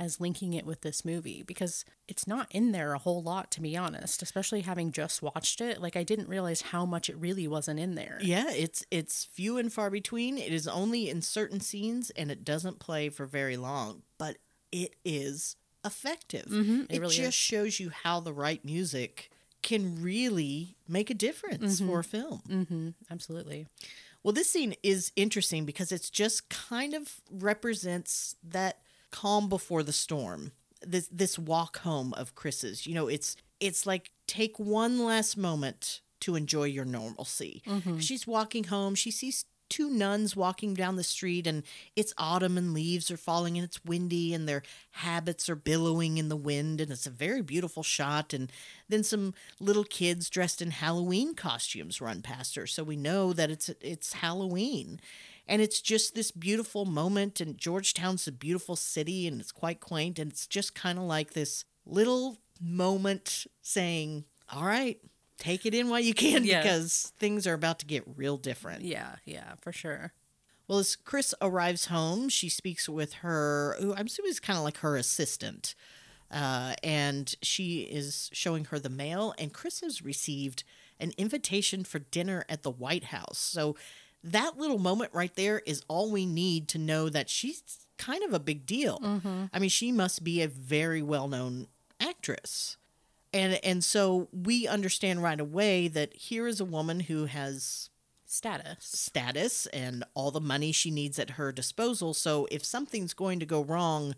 as 0.02 0.20
linking 0.20 0.52
it 0.52 0.66
with 0.66 0.80
this 0.80 1.04
movie 1.04 1.42
because 1.46 1.84
it's 2.08 2.26
not 2.26 2.46
in 2.50 2.72
there 2.72 2.92
a 2.92 2.98
whole 2.98 3.22
lot 3.22 3.50
to 3.50 3.60
be 3.60 3.76
honest 3.76 4.22
especially 4.22 4.62
having 4.62 4.90
just 4.90 5.22
watched 5.22 5.60
it 5.60 5.80
like 5.80 5.96
i 5.96 6.02
didn't 6.02 6.28
realize 6.28 6.62
how 6.72 6.84
much 6.84 7.08
it 7.08 7.16
really 7.16 7.46
wasn't 7.46 7.78
in 7.78 7.94
there 7.94 8.18
Yeah, 8.20 8.50
it's 8.50 8.84
it's 8.90 9.24
few 9.24 9.58
and 9.58 9.72
far 9.72 9.90
between. 9.90 10.38
It 10.38 10.52
is 10.52 10.66
only 10.66 11.08
in 11.08 11.22
certain 11.22 11.60
scenes 11.60 12.10
and 12.18 12.30
it 12.30 12.44
doesn't 12.44 12.78
play 12.78 13.08
for 13.10 13.26
very 13.26 13.56
long, 13.56 14.02
but 14.18 14.38
it 14.70 14.96
is 15.04 15.56
effective. 15.84 16.46
Mhm, 16.48 16.84
it 16.90 16.96
it 16.96 17.00
really 17.00 17.14
just 17.16 17.28
is. 17.28 17.34
shows 17.34 17.80
you 17.80 17.90
how 17.90 18.20
the 18.20 18.32
right 18.32 18.64
music 18.64 19.30
can 19.62 20.02
really 20.02 20.76
make 20.88 21.10
a 21.10 21.14
difference 21.14 21.80
for 21.80 22.00
a 22.00 22.04
film. 22.04 22.42
mm-hmm 22.48 22.88
absolutely 23.10 23.66
Well, 24.24 24.32
this 24.32 24.50
scene 24.50 24.74
is 24.82 25.12
interesting 25.16 25.64
because 25.64 25.90
it's 25.92 26.10
just 26.10 26.48
kind 26.48 26.94
of 26.94 27.20
represents 27.30 28.36
that 28.44 28.78
calm 29.12 29.48
before 29.48 29.84
the 29.84 29.92
storm. 29.92 30.52
This 30.84 31.08
this 31.12 31.38
walk 31.38 31.78
home 31.78 32.12
of 32.14 32.34
Chris's. 32.34 32.86
You 32.86 32.94
know, 32.94 33.06
it's 33.06 33.36
it's 33.60 33.86
like 33.86 34.10
take 34.26 34.58
one 34.58 35.04
last 35.04 35.36
moment 35.36 36.00
to 36.20 36.34
enjoy 36.34 36.64
your 36.64 36.84
normalcy. 36.84 37.62
Mm-hmm. 37.66 37.98
She's 37.98 38.26
walking 38.26 38.64
home. 38.64 38.96
She 38.96 39.10
sees 39.12 39.44
two 39.72 39.88
nuns 39.88 40.36
walking 40.36 40.74
down 40.74 40.96
the 40.96 41.02
street 41.02 41.46
and 41.46 41.62
it's 41.96 42.12
autumn 42.18 42.58
and 42.58 42.74
leaves 42.74 43.10
are 43.10 43.16
falling 43.16 43.56
and 43.56 43.64
it's 43.64 43.82
windy 43.86 44.34
and 44.34 44.46
their 44.46 44.62
habits 44.90 45.48
are 45.48 45.56
billowing 45.56 46.18
in 46.18 46.28
the 46.28 46.36
wind 46.36 46.78
and 46.78 46.90
it's 46.90 47.06
a 47.06 47.10
very 47.10 47.40
beautiful 47.40 47.82
shot 47.82 48.34
and 48.34 48.52
then 48.90 49.02
some 49.02 49.32
little 49.58 49.84
kids 49.84 50.28
dressed 50.28 50.60
in 50.60 50.72
Halloween 50.72 51.34
costumes 51.34 52.02
run 52.02 52.20
past 52.20 52.54
her 52.54 52.66
so 52.66 52.84
we 52.84 52.96
know 52.96 53.32
that 53.32 53.50
it's 53.50 53.70
it's 53.80 54.12
Halloween 54.12 55.00
and 55.46 55.60
it's 55.62 55.80
just 55.80 56.14
this 56.14 56.30
beautiful 56.30 56.84
moment 56.84 57.40
and 57.40 57.58
Georgetown's 57.58 58.26
a 58.28 58.32
beautiful 58.32 58.76
city 58.76 59.26
and 59.26 59.40
it's 59.40 59.52
quite 59.52 59.80
quaint 59.80 60.18
and 60.18 60.30
it's 60.32 60.46
just 60.46 60.74
kind 60.74 60.98
of 60.98 61.04
like 61.04 61.32
this 61.32 61.64
little 61.84 62.38
moment 62.60 63.46
saying 63.60 64.24
all 64.52 64.64
right 64.64 65.00
take 65.38 65.66
it 65.66 65.74
in 65.74 65.88
while 65.88 65.98
you 66.00 66.14
can 66.14 66.44
Yeah. 66.44 66.62
because 66.62 67.12
things 67.18 67.46
are 67.46 67.54
about 67.54 67.80
to 67.80 67.86
get 67.86 68.04
real 68.16 68.36
different 68.36 68.82
yeah 68.84 69.16
yeah 69.24 69.54
for 69.60 69.72
sure 69.72 70.12
well, 70.68 70.78
as 70.78 70.94
Chris 70.96 71.34
arrives 71.42 71.86
home, 71.86 72.28
she 72.30 72.48
speaks 72.48 72.88
with 72.88 73.14
her, 73.14 73.76
who 73.80 73.92
I'm 73.94 74.06
assuming 74.06 74.30
is 74.30 74.40
kind 74.40 74.56
of 74.56 74.64
like 74.64 74.78
her 74.78 74.96
assistant. 74.96 75.74
Uh, 76.30 76.74
and 76.84 77.34
she 77.42 77.80
is 77.82 78.30
showing 78.32 78.66
her 78.66 78.78
the 78.78 78.88
mail, 78.88 79.34
and 79.38 79.52
Chris 79.52 79.80
has 79.80 80.02
received 80.02 80.62
an 81.00 81.12
invitation 81.18 81.82
for 81.84 81.98
dinner 81.98 82.44
at 82.48 82.62
the 82.62 82.70
White 82.70 83.04
House. 83.04 83.36
So 83.38 83.76
that 84.24 84.56
little 84.58 84.78
moment 84.78 85.10
right 85.12 85.34
there 85.34 85.58
is 85.60 85.82
all 85.88 86.10
we 86.10 86.26
need 86.26 86.68
to 86.68 86.78
know 86.78 87.08
that 87.08 87.28
she's 87.28 87.62
kind 87.98 88.22
of 88.24 88.32
a 88.32 88.38
big 88.40 88.66
deal. 88.66 89.00
I 89.52 89.58
mean, 89.58 89.70
she 89.70 89.92
must 89.92 90.22
be 90.24 90.42
a 90.42 90.48
very 90.48 91.02
well 91.02 91.28
known 91.28 91.66
actress. 92.00 92.76
And, 93.34 93.58
and 93.64 93.82
so 93.82 94.28
we 94.32 94.66
understand 94.68 95.22
right 95.22 95.40
away 95.40 95.88
that 95.88 96.14
here 96.14 96.46
is 96.46 96.60
a 96.60 96.64
woman 96.64 97.00
who 97.00 97.24
has 97.26 97.88
status 98.26 98.76
status 98.80 99.66
and 99.66 100.04
all 100.14 100.30
the 100.30 100.40
money 100.40 100.72
she 100.72 100.90
needs 100.90 101.18
at 101.18 101.30
her 101.30 101.52
disposal. 101.52 102.14
So 102.14 102.46
if 102.50 102.64
something's 102.64 103.14
going 103.14 103.40
to 103.40 103.46
go 103.46 103.62
wrong, 103.62 104.14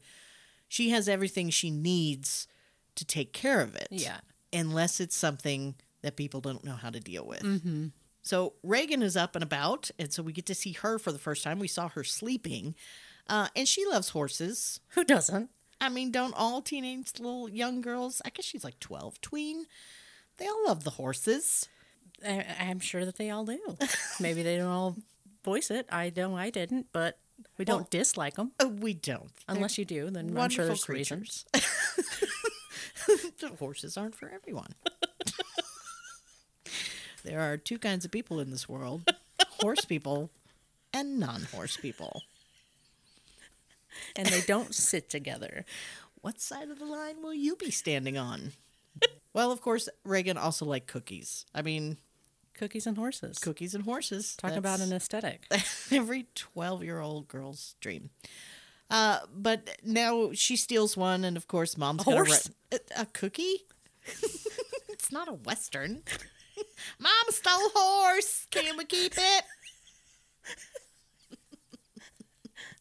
she 0.68 0.90
has 0.90 1.08
everything 1.08 1.50
she 1.50 1.70
needs 1.70 2.46
to 2.96 3.04
take 3.04 3.32
care 3.32 3.60
of 3.60 3.74
it. 3.74 3.88
yeah 3.90 4.18
Unless 4.52 5.00
it's 5.00 5.16
something 5.16 5.74
that 6.02 6.14
people 6.16 6.40
don't 6.40 6.62
know 6.64 6.74
how 6.76 6.90
to 6.90 7.00
deal 7.00 7.26
with. 7.26 7.42
mm-hmm 7.42 7.86
So 8.24 8.54
Regan 8.64 9.02
is 9.02 9.16
up 9.16 9.36
and 9.36 9.42
about, 9.44 9.90
and 9.98 10.12
so 10.12 10.22
we 10.22 10.32
get 10.32 10.46
to 10.46 10.54
see 10.54 10.72
her 10.72 10.98
for 10.98 11.12
the 11.12 11.18
first 11.18 11.44
time. 11.44 11.58
We 11.60 11.68
saw 11.68 11.88
her 11.90 12.02
sleeping, 12.02 12.74
uh, 13.28 13.48
and 13.54 13.68
she 13.68 13.84
loves 13.86 14.08
horses. 14.08 14.80
who 14.88 15.04
doesn't 15.04 15.50
I 15.80 15.88
mean, 15.90 16.10
don't 16.10 16.34
all 16.34 16.62
teenage 16.62 17.12
little 17.20 17.48
young 17.48 17.80
girls? 17.82 18.20
I 18.24 18.30
guess 18.30 18.44
she's 18.46 18.64
like 18.64 18.80
twelve, 18.80 19.20
tween. 19.20 19.66
They 20.38 20.46
all 20.48 20.64
love 20.66 20.82
the 20.84 20.90
horses. 20.90 21.68
I, 22.26 22.44
i'm 22.60 22.78
sure 22.80 23.04
that 23.04 23.16
they 23.16 23.28
all 23.28 23.44
do 23.44 23.58
maybe 24.20 24.42
they 24.42 24.56
don't 24.56 24.68
all 24.68 24.96
voice 25.44 25.70
it 25.70 25.86
i 25.90 26.10
know 26.16 26.36
i 26.36 26.48
didn't 26.48 26.86
but 26.92 27.18
we 27.58 27.64
don't 27.64 27.80
Well, 27.80 27.88
dislike 27.90 28.34
them 28.36 28.52
Uh, 28.62 28.68
we 28.68 28.94
don't, 28.94 29.30
They're 29.46 29.56
unless 29.56 29.76
you 29.78 29.84
do 29.84 30.08
then 30.10 30.34
i'm 30.38 30.48
sure 30.48 30.64
there's 30.64 30.88
reasons 30.88 31.44
the 33.06 33.48
horses 33.58 33.96
aren't 33.96 34.14
for 34.14 34.30
everyone. 34.30 34.70
There 37.24 37.40
are 37.40 37.56
two 37.56 37.78
kinds 37.78 38.04
of 38.04 38.10
people 38.10 38.38
in 38.40 38.50
this 38.50 38.68
world 38.68 39.10
horse 39.60 39.84
people 39.84 40.30
and 40.92 41.18
non 41.18 41.42
horse 41.44 41.76
people. 41.76 42.22
and 44.16 44.26
they 44.26 44.40
don't 44.42 44.74
sit 44.74 45.08
together 45.08 45.64
What 46.20 46.40
side 46.40 46.70
of 46.70 46.78
the 46.78 46.84
line 46.86 47.22
will 47.22 47.34
you 47.34 47.56
be 47.56 47.70
standing 47.70 48.16
on? 48.18 48.52
well, 49.32 49.50
of 49.50 49.60
course, 49.60 49.88
Regan 50.04 50.36
also 50.38 50.64
liked 50.64 50.86
cookies. 50.86 51.44
I 51.54 51.62
mean, 51.62 51.96
cookies 52.54 52.86
and 52.86 52.96
horses 52.96 53.38
cookies 53.38 53.74
and 53.74 53.84
horses. 53.84 54.36
talk 54.36 54.52
about 54.56 54.80
an 54.80 54.92
aesthetic 54.92 55.46
every 55.90 56.26
12 56.34 56.84
year 56.84 57.00
old 57.00 57.26
girl's 57.28 57.74
dream. 57.80 58.10
Uh, 58.90 59.20
but 59.34 59.78
now 59.82 60.30
she 60.34 60.56
steals 60.56 60.96
one, 60.96 61.24
and 61.24 61.36
of 61.38 61.48
course, 61.48 61.76
mom's 61.78 62.02
A 62.02 62.04
gonna 62.04 62.16
horse? 62.18 62.50
run- 62.70 62.80
a, 62.96 63.02
a 63.02 63.06
cookie. 63.06 63.64
it's 64.90 65.10
not 65.10 65.26
a 65.26 65.32
western. 65.32 66.02
Mom 66.98 67.12
stole 67.28 67.70
horse. 67.74 68.46
Can 68.50 68.76
we 68.76 68.84
keep 68.84 69.14
it? 69.16 69.44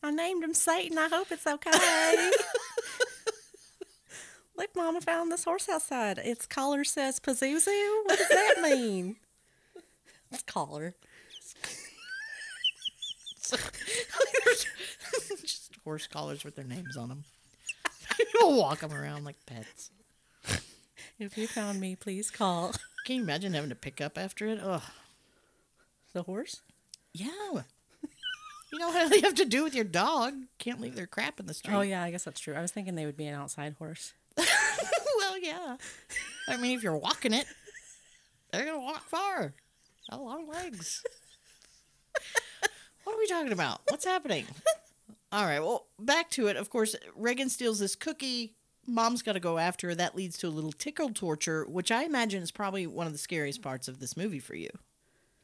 I 0.01 0.11
named 0.11 0.43
him 0.43 0.53
Satan. 0.53 0.97
I 0.97 1.07
hope 1.07 1.31
it's 1.31 1.47
okay. 1.47 1.71
Look, 4.57 4.75
Mama 4.75 5.01
found 5.01 5.31
this 5.31 5.45
horse 5.45 5.69
outside. 5.69 6.17
Its 6.19 6.45
collar 6.45 6.83
says 6.83 7.19
Pazuzu. 7.19 8.05
What 8.05 8.17
does 8.19 8.27
that 8.29 8.55
mean? 8.61 9.15
It's 10.31 10.43
collar. 10.43 10.95
Just 15.41 15.75
horse 15.83 16.07
collars 16.07 16.43
with 16.43 16.55
their 16.55 16.65
names 16.65 16.97
on 16.97 17.09
them. 17.09 17.23
People 18.17 18.57
walk 18.57 18.79
them 18.79 18.93
around 18.93 19.23
like 19.25 19.37
pets. 19.45 19.91
If 21.19 21.37
you 21.37 21.47
found 21.47 21.79
me, 21.79 21.95
please 21.95 22.31
call 22.31 22.73
Can 23.05 23.17
you 23.17 23.23
imagine 23.23 23.53
having 23.53 23.69
to 23.69 23.75
pick 23.75 23.99
up 24.01 24.17
after 24.17 24.47
it? 24.47 24.59
Ugh. 24.63 24.81
the 26.13 26.23
horse. 26.23 26.61
Yeah. 27.13 27.29
You 28.71 28.79
know 28.79 28.87
what 28.87 29.11
you 29.15 29.21
have 29.21 29.35
to 29.35 29.45
do 29.45 29.63
with 29.63 29.75
your 29.75 29.83
dog. 29.85 30.33
Can't 30.57 30.81
leave 30.81 30.95
their 30.95 31.05
crap 31.05 31.39
in 31.39 31.45
the 31.45 31.53
street. 31.53 31.75
Oh 31.75 31.81
yeah, 31.81 32.01
I 32.01 32.11
guess 32.11 32.23
that's 32.23 32.39
true. 32.39 32.55
I 32.55 32.61
was 32.61 32.71
thinking 32.71 32.95
they 32.95 33.05
would 33.05 33.17
be 33.17 33.27
an 33.27 33.35
outside 33.35 33.75
horse. 33.77 34.13
well, 34.37 35.37
yeah. 35.39 35.77
I 36.47 36.57
mean, 36.57 36.75
if 36.77 36.83
you're 36.83 36.97
walking 36.97 37.33
it, 37.33 37.45
they're 38.51 38.65
gonna 38.65 38.81
walk 38.81 39.07
far. 39.09 39.53
Got 40.09 40.21
long 40.21 40.47
legs. 40.47 41.03
What 43.03 43.15
are 43.15 43.19
we 43.19 43.27
talking 43.27 43.51
about? 43.51 43.81
What's 43.89 44.05
happening? 44.05 44.45
All 45.31 45.45
right. 45.45 45.59
Well, 45.59 45.87
back 45.99 46.29
to 46.31 46.47
it. 46.47 46.57
Of 46.57 46.69
course, 46.69 46.95
Regan 47.15 47.49
steals 47.49 47.79
this 47.79 47.95
cookie. 47.95 48.55
Mom's 48.85 49.21
got 49.21 49.33
to 49.33 49.39
go 49.39 49.57
after 49.57 49.87
her. 49.87 49.95
That 49.95 50.15
leads 50.15 50.37
to 50.39 50.47
a 50.47 50.49
little 50.49 50.71
tickle 50.71 51.09
torture, 51.09 51.65
which 51.65 51.91
I 51.91 52.03
imagine 52.03 52.43
is 52.43 52.51
probably 52.51 52.87
one 52.87 53.07
of 53.07 53.13
the 53.13 53.19
scariest 53.19 53.61
parts 53.61 53.87
of 53.87 53.99
this 53.99 54.17
movie 54.17 54.39
for 54.39 54.55
you. 54.55 54.69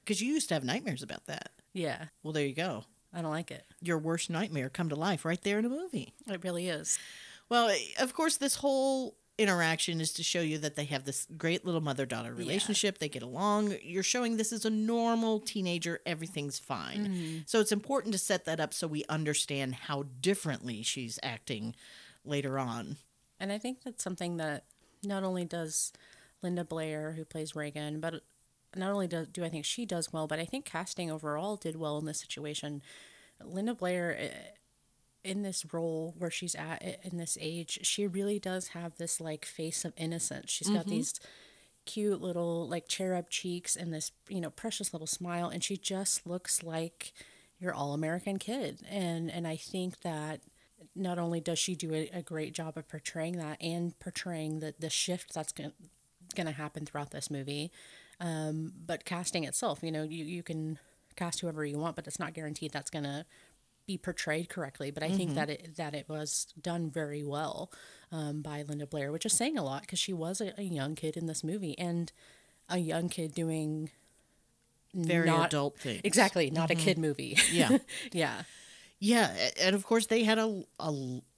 Because 0.03 0.21
you 0.21 0.33
used 0.33 0.49
to 0.49 0.55
have 0.55 0.63
nightmares 0.63 1.03
about 1.03 1.25
that. 1.27 1.51
Yeah, 1.73 2.05
Well, 2.23 2.33
there 2.33 2.45
you 2.45 2.55
go. 2.55 2.83
I 3.13 3.21
don't 3.21 3.31
like 3.31 3.51
it. 3.51 3.63
Your 3.81 3.97
worst 3.97 4.29
nightmare 4.29 4.69
come 4.69 4.89
to 4.89 4.95
life 4.95 5.25
right 5.25 5.41
there 5.41 5.59
in 5.59 5.65
a 5.65 5.69
movie. 5.69 6.13
It 6.27 6.43
really 6.43 6.67
is. 6.67 6.99
Well, 7.47 7.75
of 7.99 8.13
course, 8.13 8.37
this 8.37 8.55
whole 8.55 9.15
interaction 9.39 10.01
is 10.01 10.11
to 10.13 10.23
show 10.23 10.41
you 10.41 10.57
that 10.59 10.75
they 10.75 10.83
have 10.83 11.05
this 11.05 11.25
great 11.37 11.65
little 11.65 11.81
mother 11.81 12.05
daughter 12.05 12.33
relationship. 12.33 12.97
They 12.97 13.07
get 13.09 13.23
along. 13.23 13.75
You're 13.81 14.03
showing 14.03 14.37
this 14.37 14.51
is 14.51 14.65
a 14.65 14.69
normal 14.69 15.39
teenager, 15.39 16.01
everything's 16.05 16.59
fine. 16.59 17.07
Mm-hmm. 17.07 17.37
So 17.45 17.59
it's 17.59 17.71
important 17.71 18.11
to 18.11 18.19
set 18.19 18.45
that 18.45 18.59
up 18.59 18.73
so 18.73 18.85
we 18.85 19.05
understand 19.09 19.75
how 19.75 20.03
differently 20.21 20.83
she's 20.83 21.17
acting 21.23 21.75
later 22.25 22.59
on. 22.59 22.97
And 23.39 23.51
I 23.51 23.57
think 23.57 23.83
that's 23.83 24.03
something 24.03 24.37
that 24.37 24.65
not 25.03 25.23
only 25.23 25.45
does 25.45 25.93
Linda 26.41 26.63
Blair, 26.63 27.13
who 27.13 27.25
plays 27.25 27.55
Regan, 27.55 27.99
but 27.99 28.21
not 28.75 28.91
only 28.91 29.07
do, 29.07 29.25
do 29.25 29.43
I 29.43 29.49
think 29.49 29.65
she 29.65 29.85
does 29.85 30.13
well, 30.13 30.27
but 30.27 30.39
I 30.39 30.45
think 30.45 30.65
casting 30.65 31.09
overall 31.09 31.55
did 31.55 31.75
well 31.75 31.97
in 31.97 32.05
this 32.05 32.19
situation. 32.19 32.81
Linda 33.43 33.73
Blair, 33.73 34.17
eh, 34.19 34.29
in 35.23 35.41
this 35.41 35.65
role 35.73 36.15
where 36.17 36.31
she's 36.31 36.55
at 36.55 36.81
in 37.03 37.17
this 37.17 37.37
age, 37.41 37.79
she 37.83 38.07
really 38.07 38.39
does 38.39 38.69
have 38.69 38.97
this 38.97 39.19
like 39.19 39.45
face 39.45 39.83
of 39.83 39.93
innocence. 39.97 40.49
She's 40.49 40.69
got 40.69 40.87
these 40.87 41.19
cute 41.85 42.21
little 42.21 42.67
like 42.67 42.87
cherub 42.87 43.29
cheeks 43.29 43.75
and 43.75 43.93
this 43.93 44.11
you 44.29 44.39
know 44.39 44.49
precious 44.49 44.93
little 44.93 45.07
smile, 45.07 45.49
and 45.49 45.63
she 45.63 45.75
just 45.75 46.25
looks 46.25 46.63
like 46.63 47.13
your 47.59 47.73
all 47.73 47.93
American 47.93 48.37
kid. 48.39 48.79
And 48.89 49.29
and 49.29 49.45
I 49.47 49.57
think 49.57 50.01
that 50.01 50.41
not 50.95 51.17
only 51.19 51.39
does 51.39 51.59
she 51.59 51.75
do 51.75 51.93
a, 51.93 52.09
a 52.13 52.21
great 52.21 52.53
job 52.53 52.77
of 52.77 52.87
portraying 52.87 53.37
that 53.37 53.61
and 53.61 53.97
portraying 53.99 54.59
the 54.59 54.73
the 54.79 54.89
shift 54.89 55.33
that's 55.33 55.51
going 55.53 55.71
to 56.35 56.51
happen 56.51 56.85
throughout 56.85 57.11
this 57.11 57.29
movie, 57.31 57.71
um, 58.19 58.73
but 58.85 59.05
casting 59.05 59.43
itself, 59.43 59.79
you 59.81 59.91
know, 59.91 60.03
you 60.03 60.25
you 60.25 60.43
can 60.43 60.79
cast 61.15 61.39
whoever 61.41 61.65
you 61.65 61.77
want, 61.77 61.95
but 61.95 62.07
it's 62.07 62.19
not 62.19 62.33
guaranteed 62.33 62.71
that's 62.71 62.89
going 62.89 63.03
to 63.03 63.25
be 63.85 63.97
portrayed 63.97 64.49
correctly. 64.49 64.91
But 64.91 65.03
I 65.03 65.09
think 65.09 65.33
that 65.35 65.49
it 65.49 65.75
that 65.77 65.93
it 65.95 66.07
was 66.07 66.47
done 66.61 66.89
very 66.89 67.23
well 67.23 67.71
um, 68.11 68.41
by 68.41 68.63
Linda 68.63 68.85
Blair, 68.87 69.11
which 69.11 69.25
is 69.25 69.33
saying 69.33 69.57
a 69.57 69.63
lot 69.63 69.81
because 69.81 69.99
she 69.99 70.13
was 70.13 70.41
a, 70.41 70.53
a 70.57 70.63
young 70.63 70.95
kid 70.95 71.17
in 71.17 71.25
this 71.25 71.43
movie 71.43 71.77
and 71.77 72.11
a 72.69 72.77
young 72.77 73.09
kid 73.09 73.33
doing 73.33 73.89
Very 74.93 75.27
not- 75.27 75.47
adult 75.47 75.79
things. 75.79 76.01
exactly 76.03 76.51
not 76.51 76.69
a 76.71 76.75
kid 76.75 76.97
movie. 76.97 77.37
Yeah. 77.51 77.79
yeah. 78.11 78.43
Yeah, 78.99 79.33
and 79.61 79.75
of 79.75 79.85
course 79.85 80.07
they 80.07 80.23
had 80.23 80.37
a, 80.37 80.63
a 80.79 80.91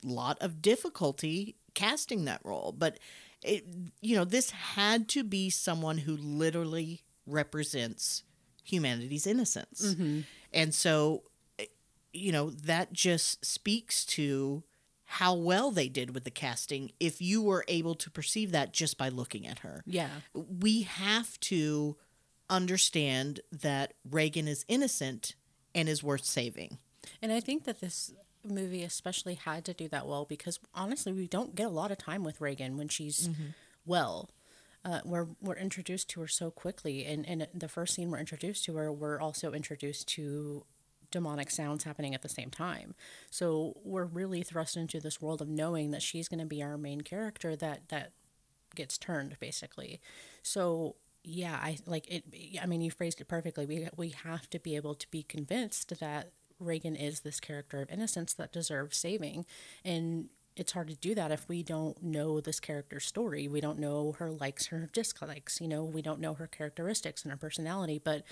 lot 0.04 0.38
of 0.42 0.62
difficulty 0.62 1.56
casting 1.76 2.26
that 2.26 2.42
role, 2.44 2.74
but 2.78 2.98
it 3.44 3.66
you 4.02 4.16
know 4.16 4.26
this 4.26 4.50
had 4.52 5.08
to 5.10 5.24
be 5.24 5.50
someone 5.50 6.00
who 6.00 6.16
literally 6.18 7.02
represents 7.28 8.24
humanity's 8.64 9.26
innocence, 9.28 9.96
and 10.54 10.74
so 10.74 11.24
eh, 11.60 11.66
you 12.14 12.32
know 12.32 12.50
that 12.50 12.94
just 12.94 13.46
speaks 13.46 14.06
to 14.06 14.64
how 15.06 15.34
well 15.36 15.72
they 15.72 15.90
did 15.90 16.14
with 16.16 16.24
the 16.24 16.32
casting. 16.32 16.92
If 17.00 17.22
you 17.22 17.42
were 17.42 17.66
able 17.68 17.96
to 17.96 18.10
perceive 18.10 18.52
that 18.54 18.72
just 18.74 18.98
by 18.98 19.10
looking 19.10 19.46
at 19.46 19.60
her, 19.60 19.84
Yeah. 19.86 20.10
we 20.34 20.84
have 20.84 21.38
to 21.42 21.98
understand 22.50 23.40
that 23.52 23.94
Regan 24.10 24.48
is 24.48 24.66
innocent 24.68 25.36
and 25.76 25.90
is 25.90 26.02
worth 26.04 26.24
saving. 26.26 26.78
And 27.22 27.32
I 27.32 27.40
think 27.40 27.64
that 27.66 27.80
this 27.80 28.14
movie 28.44 28.84
especially 28.84 29.36
had 29.36 29.66
to 29.66 29.74
do 29.74 29.88
that 29.90 30.08
well 30.08 30.26
because 30.26 30.60
honestly, 30.74 31.14
we 31.14 31.28
don't 31.28 31.56
get 31.56 31.68
a 31.68 31.70
lot 31.70 31.92
of 31.92 31.98
time 31.98 32.24
with 32.24 32.42
Regan 32.42 32.78
when 32.78 32.88
she's 32.88 33.30
well. 33.86 34.30
Uh, 34.84 35.00
we're 35.06 35.28
we're 35.42 35.56
introduced 35.56 36.10
to 36.10 36.22
her 36.22 36.28
so 36.28 36.50
quickly, 36.50 37.06
and 37.06 37.28
and 37.28 37.48
the 37.54 37.68
first 37.68 37.94
scene 37.94 38.10
we're 38.10 38.18
introduced 38.20 38.66
to 38.66 38.76
her, 38.78 38.92
we're 38.92 39.20
also 39.20 39.52
introduced 39.54 40.08
to 40.10 40.66
demonic 41.12 41.52
sounds 41.52 41.84
happening 41.84 42.16
at 42.16 42.22
the 42.22 42.30
same 42.30 42.50
time. 42.50 42.96
So 43.30 43.78
we're 43.84 44.06
really 44.06 44.42
thrust 44.42 44.78
into 44.78 45.00
this 45.00 45.22
world 45.22 45.42
of 45.42 45.50
knowing 45.50 45.92
that 45.92 46.02
she's 46.02 46.28
going 46.28 46.40
to 46.40 46.46
be 46.46 46.64
our 46.64 46.78
main 46.78 47.02
character 47.02 47.56
that 47.58 47.90
that 47.90 48.14
gets 48.74 48.98
turned 48.98 49.38
basically. 49.40 50.02
So 50.42 50.96
yeah, 51.24 51.60
I 51.62 51.78
like 51.86 52.10
it. 52.10 52.24
I 52.62 52.66
mean, 52.66 52.82
you 52.82 52.90
phrased 52.90 53.22
it 53.22 53.28
perfectly. 53.28 53.66
We 53.66 53.88
we 53.96 54.10
have 54.10 54.50
to 54.50 54.60
be 54.60 54.76
able 54.76 54.96
to 54.96 55.08
be 55.12 55.22
convinced 55.22 56.00
that 56.00 56.32
Regan 56.62 56.96
is 56.96 57.22
this 57.22 57.40
character 57.40 57.82
of 57.82 57.90
innocence 57.90 58.34
that 58.34 58.54
deserves 58.54 58.98
saving, 58.98 59.46
and 59.84 60.30
it's 60.56 60.74
hard 60.74 60.90
to 60.90 60.96
do 60.96 61.16
that 61.16 61.32
if 61.32 61.48
we 61.48 61.64
don't 61.64 62.02
know 62.04 62.42
this 62.42 62.60
character's 62.60 63.06
story. 63.06 63.48
We 63.48 63.62
don't 63.62 63.80
know 63.80 64.14
her 64.20 64.32
likes, 64.32 64.68
her 64.68 64.90
dislikes. 64.92 65.62
You 65.62 65.68
know, 65.68 65.84
we 65.84 66.02
don't 66.02 66.20
know 66.20 66.34
her 66.34 66.48
characteristics 66.48 67.24
and 67.24 67.32
her 67.32 67.38
personality. 67.38 68.02
But 68.04 68.24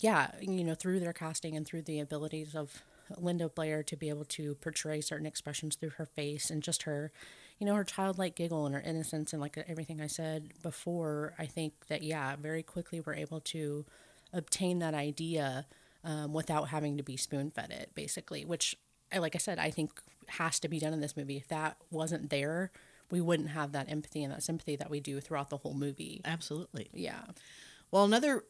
yeah, 0.00 0.30
you 0.40 0.64
know, 0.64 0.74
through 0.74 1.00
their 1.00 1.12
casting 1.12 1.56
and 1.56 1.66
through 1.66 1.82
the 1.82 2.00
abilities 2.00 2.54
of 2.54 2.82
Linda 3.16 3.48
Blair 3.48 3.82
to 3.82 3.96
be 3.96 4.08
able 4.08 4.24
to 4.24 4.54
portray 4.56 5.00
certain 5.00 5.26
expressions 5.26 5.76
through 5.76 5.90
her 5.90 6.06
face 6.06 6.50
and 6.50 6.62
just 6.62 6.84
her, 6.84 7.12
you 7.58 7.66
know, 7.66 7.74
her 7.74 7.84
childlike 7.84 8.34
giggle 8.34 8.66
and 8.66 8.74
her 8.74 8.80
innocence 8.80 9.32
and 9.32 9.40
like 9.40 9.58
everything 9.68 10.00
I 10.00 10.06
said 10.06 10.52
before, 10.62 11.34
I 11.38 11.46
think 11.46 11.88
that, 11.88 12.02
yeah, 12.02 12.36
very 12.36 12.62
quickly 12.62 13.00
we're 13.00 13.14
able 13.14 13.40
to 13.40 13.84
obtain 14.32 14.78
that 14.78 14.94
idea 14.94 15.66
um, 16.04 16.32
without 16.32 16.68
having 16.68 16.96
to 16.96 17.02
be 17.02 17.16
spoon 17.16 17.50
fed 17.50 17.70
it, 17.70 17.90
basically, 17.94 18.44
which, 18.44 18.76
like 19.16 19.34
I 19.34 19.38
said, 19.38 19.58
I 19.58 19.70
think 19.70 19.90
has 20.28 20.60
to 20.60 20.68
be 20.68 20.78
done 20.78 20.92
in 20.92 21.00
this 21.00 21.16
movie. 21.16 21.36
If 21.36 21.48
that 21.48 21.76
wasn't 21.90 22.30
there, 22.30 22.70
we 23.10 23.20
wouldn't 23.20 23.50
have 23.50 23.72
that 23.72 23.90
empathy 23.90 24.22
and 24.22 24.32
that 24.32 24.42
sympathy 24.42 24.76
that 24.76 24.90
we 24.90 25.00
do 25.00 25.20
throughout 25.20 25.50
the 25.50 25.56
whole 25.58 25.74
movie. 25.74 26.20
Absolutely. 26.24 26.90
Yeah. 26.92 27.22
Well, 27.90 28.04
another 28.04 28.44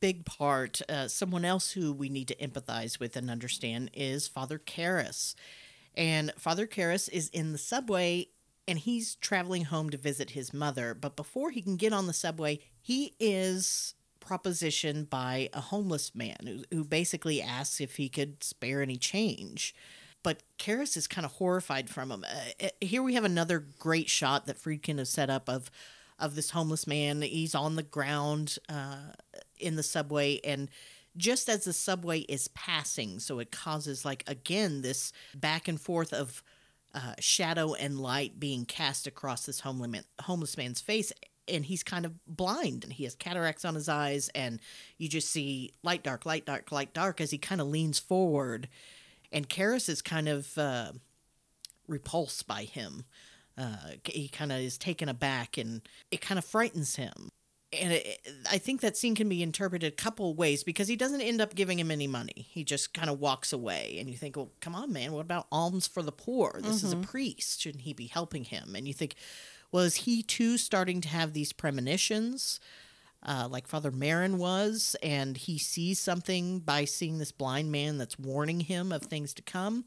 big 0.00 0.24
part, 0.24 0.80
uh, 0.88 1.08
someone 1.08 1.44
else 1.44 1.72
who 1.72 1.92
we 1.92 2.08
need 2.08 2.28
to 2.28 2.36
empathize 2.36 2.98
with 2.98 3.16
and 3.16 3.30
understand 3.30 3.90
is 3.94 4.28
Father 4.28 4.58
Karras. 4.58 5.34
And 5.94 6.32
Father 6.36 6.66
Karras 6.66 7.08
is 7.08 7.28
in 7.28 7.52
the 7.52 7.58
subway 7.58 8.28
and 8.68 8.78
he's 8.78 9.16
traveling 9.16 9.64
home 9.64 9.90
to 9.90 9.96
visit 9.96 10.30
his 10.30 10.52
mother. 10.52 10.94
But 10.94 11.16
before 11.16 11.50
he 11.50 11.62
can 11.62 11.76
get 11.76 11.92
on 11.92 12.06
the 12.06 12.12
subway, 12.12 12.60
he 12.80 13.14
is 13.18 13.94
propositioned 14.20 15.10
by 15.10 15.48
a 15.52 15.60
homeless 15.60 16.14
man 16.14 16.36
who, 16.44 16.64
who 16.70 16.84
basically 16.84 17.42
asks 17.42 17.80
if 17.80 17.96
he 17.96 18.08
could 18.08 18.42
spare 18.42 18.82
any 18.82 18.96
change. 18.96 19.74
But 20.22 20.42
Karras 20.58 20.96
is 20.96 21.06
kind 21.06 21.24
of 21.24 21.32
horrified 21.32 21.88
from 21.88 22.12
him. 22.12 22.24
Uh, 22.24 22.66
uh, 22.66 22.68
here 22.80 23.02
we 23.02 23.14
have 23.14 23.24
another 23.24 23.58
great 23.78 24.10
shot 24.10 24.46
that 24.46 24.58
Friedkin 24.58 24.98
has 24.98 25.10
set 25.10 25.30
up 25.30 25.48
of 25.48 25.70
of 26.18 26.34
this 26.34 26.50
homeless 26.50 26.86
man. 26.86 27.22
He's 27.22 27.54
on 27.54 27.76
the 27.76 27.82
ground 27.82 28.58
uh, 28.68 29.12
in 29.58 29.76
the 29.76 29.82
subway, 29.82 30.38
and 30.44 30.68
just 31.16 31.48
as 31.48 31.64
the 31.64 31.72
subway 31.72 32.20
is 32.20 32.48
passing, 32.48 33.18
so 33.18 33.38
it 33.38 33.50
causes 33.50 34.04
like 34.04 34.22
again 34.26 34.82
this 34.82 35.12
back 35.34 35.66
and 35.66 35.80
forth 35.80 36.12
of 36.12 36.42
uh, 36.94 37.14
shadow 37.18 37.74
and 37.74 38.00
light 38.00 38.38
being 38.38 38.64
cast 38.64 39.06
across 39.06 39.46
this 39.46 39.60
homeless 39.60 40.56
man's 40.56 40.80
face. 40.80 41.12
And 41.48 41.64
he's 41.64 41.82
kind 41.82 42.06
of 42.06 42.12
blind, 42.26 42.84
and 42.84 42.92
he 42.92 43.04
has 43.04 43.14
cataracts 43.14 43.64
on 43.64 43.74
his 43.74 43.88
eyes, 43.88 44.30
and 44.34 44.60
you 44.98 45.08
just 45.08 45.30
see 45.30 45.72
light, 45.82 46.04
dark, 46.04 46.24
light, 46.24 46.46
dark, 46.46 46.70
light, 46.70 46.94
dark 46.94 47.20
as 47.20 47.32
he 47.32 47.38
kind 47.38 47.60
of 47.60 47.66
leans 47.66 47.98
forward, 47.98 48.68
and 49.32 49.48
Karras 49.48 49.88
is 49.88 50.02
kind 50.02 50.28
of 50.28 50.56
uh, 50.58 50.92
repulsed 51.88 52.46
by 52.46 52.64
him. 52.64 53.04
Uh, 53.58 53.92
he 54.06 54.28
kind 54.28 54.52
of 54.52 54.58
is 54.58 54.78
taken 54.78 55.08
aback 55.08 55.58
and 55.58 55.82
it 56.10 56.20
kind 56.20 56.38
of 56.38 56.44
frightens 56.44 56.96
him. 56.96 57.28
And 57.72 57.92
it, 57.92 58.26
I 58.50 58.58
think 58.58 58.80
that 58.80 58.96
scene 58.96 59.14
can 59.14 59.28
be 59.28 59.42
interpreted 59.42 59.92
a 59.92 59.94
couple 59.94 60.34
ways 60.34 60.64
because 60.64 60.88
he 60.88 60.96
doesn't 60.96 61.20
end 61.20 61.40
up 61.40 61.54
giving 61.54 61.78
him 61.78 61.90
any 61.90 62.08
money. 62.08 62.48
He 62.50 62.64
just 62.64 62.94
kind 62.94 63.08
of 63.08 63.20
walks 63.20 63.52
away. 63.52 63.98
And 64.00 64.10
you 64.10 64.16
think, 64.16 64.36
well, 64.36 64.50
come 64.60 64.74
on, 64.74 64.92
man, 64.92 65.12
what 65.12 65.20
about 65.20 65.46
alms 65.52 65.86
for 65.86 66.02
the 66.02 66.10
poor? 66.10 66.58
This 66.62 66.82
is 66.82 66.92
a 66.92 66.96
priest. 66.96 67.60
Shouldn't 67.60 67.82
he 67.84 67.92
be 67.92 68.06
helping 68.06 68.44
him? 68.44 68.74
And 68.74 68.88
you 68.88 68.94
think, 68.94 69.14
is 69.78 69.94
he 69.96 70.22
too 70.22 70.58
starting 70.58 71.00
to 71.02 71.08
have 71.08 71.32
these 71.32 71.52
premonitions? 71.52 72.60
Uh, 73.22 73.46
like 73.50 73.68
Father 73.68 73.90
Merrin 73.90 74.36
was, 74.38 74.96
and 75.02 75.36
he 75.36 75.58
sees 75.58 75.98
something 76.00 76.58
by 76.60 76.86
seeing 76.86 77.18
this 77.18 77.32
blind 77.32 77.70
man 77.70 77.98
that's 77.98 78.18
warning 78.18 78.60
him 78.60 78.92
of 78.92 79.02
things 79.02 79.34
to 79.34 79.42
come. 79.42 79.84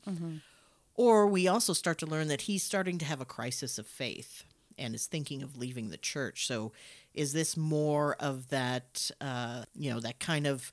Or 0.95 1.25
we 1.27 1.47
also 1.47 1.73
start 1.73 1.97
to 1.99 2.05
learn 2.05 2.27
that 2.27 2.41
he's 2.41 2.61
starting 2.63 2.99
to 2.99 3.05
have 3.05 3.19
a 3.21 3.25
crisis 3.25 3.79
of 3.79 3.87
faith 3.87 4.43
and 4.77 4.93
is 4.93 5.07
thinking 5.07 5.41
of 5.41 5.57
leaving 5.57 5.89
the 5.89 5.97
church. 5.97 6.45
So, 6.45 6.71
is 7.15 7.33
this 7.33 7.57
more 7.57 8.15
of 8.19 8.49
that, 8.49 9.09
uh, 9.19 9.63
you 9.75 9.91
know, 9.91 9.99
that 9.99 10.19
kind 10.19 10.45
of, 10.45 10.71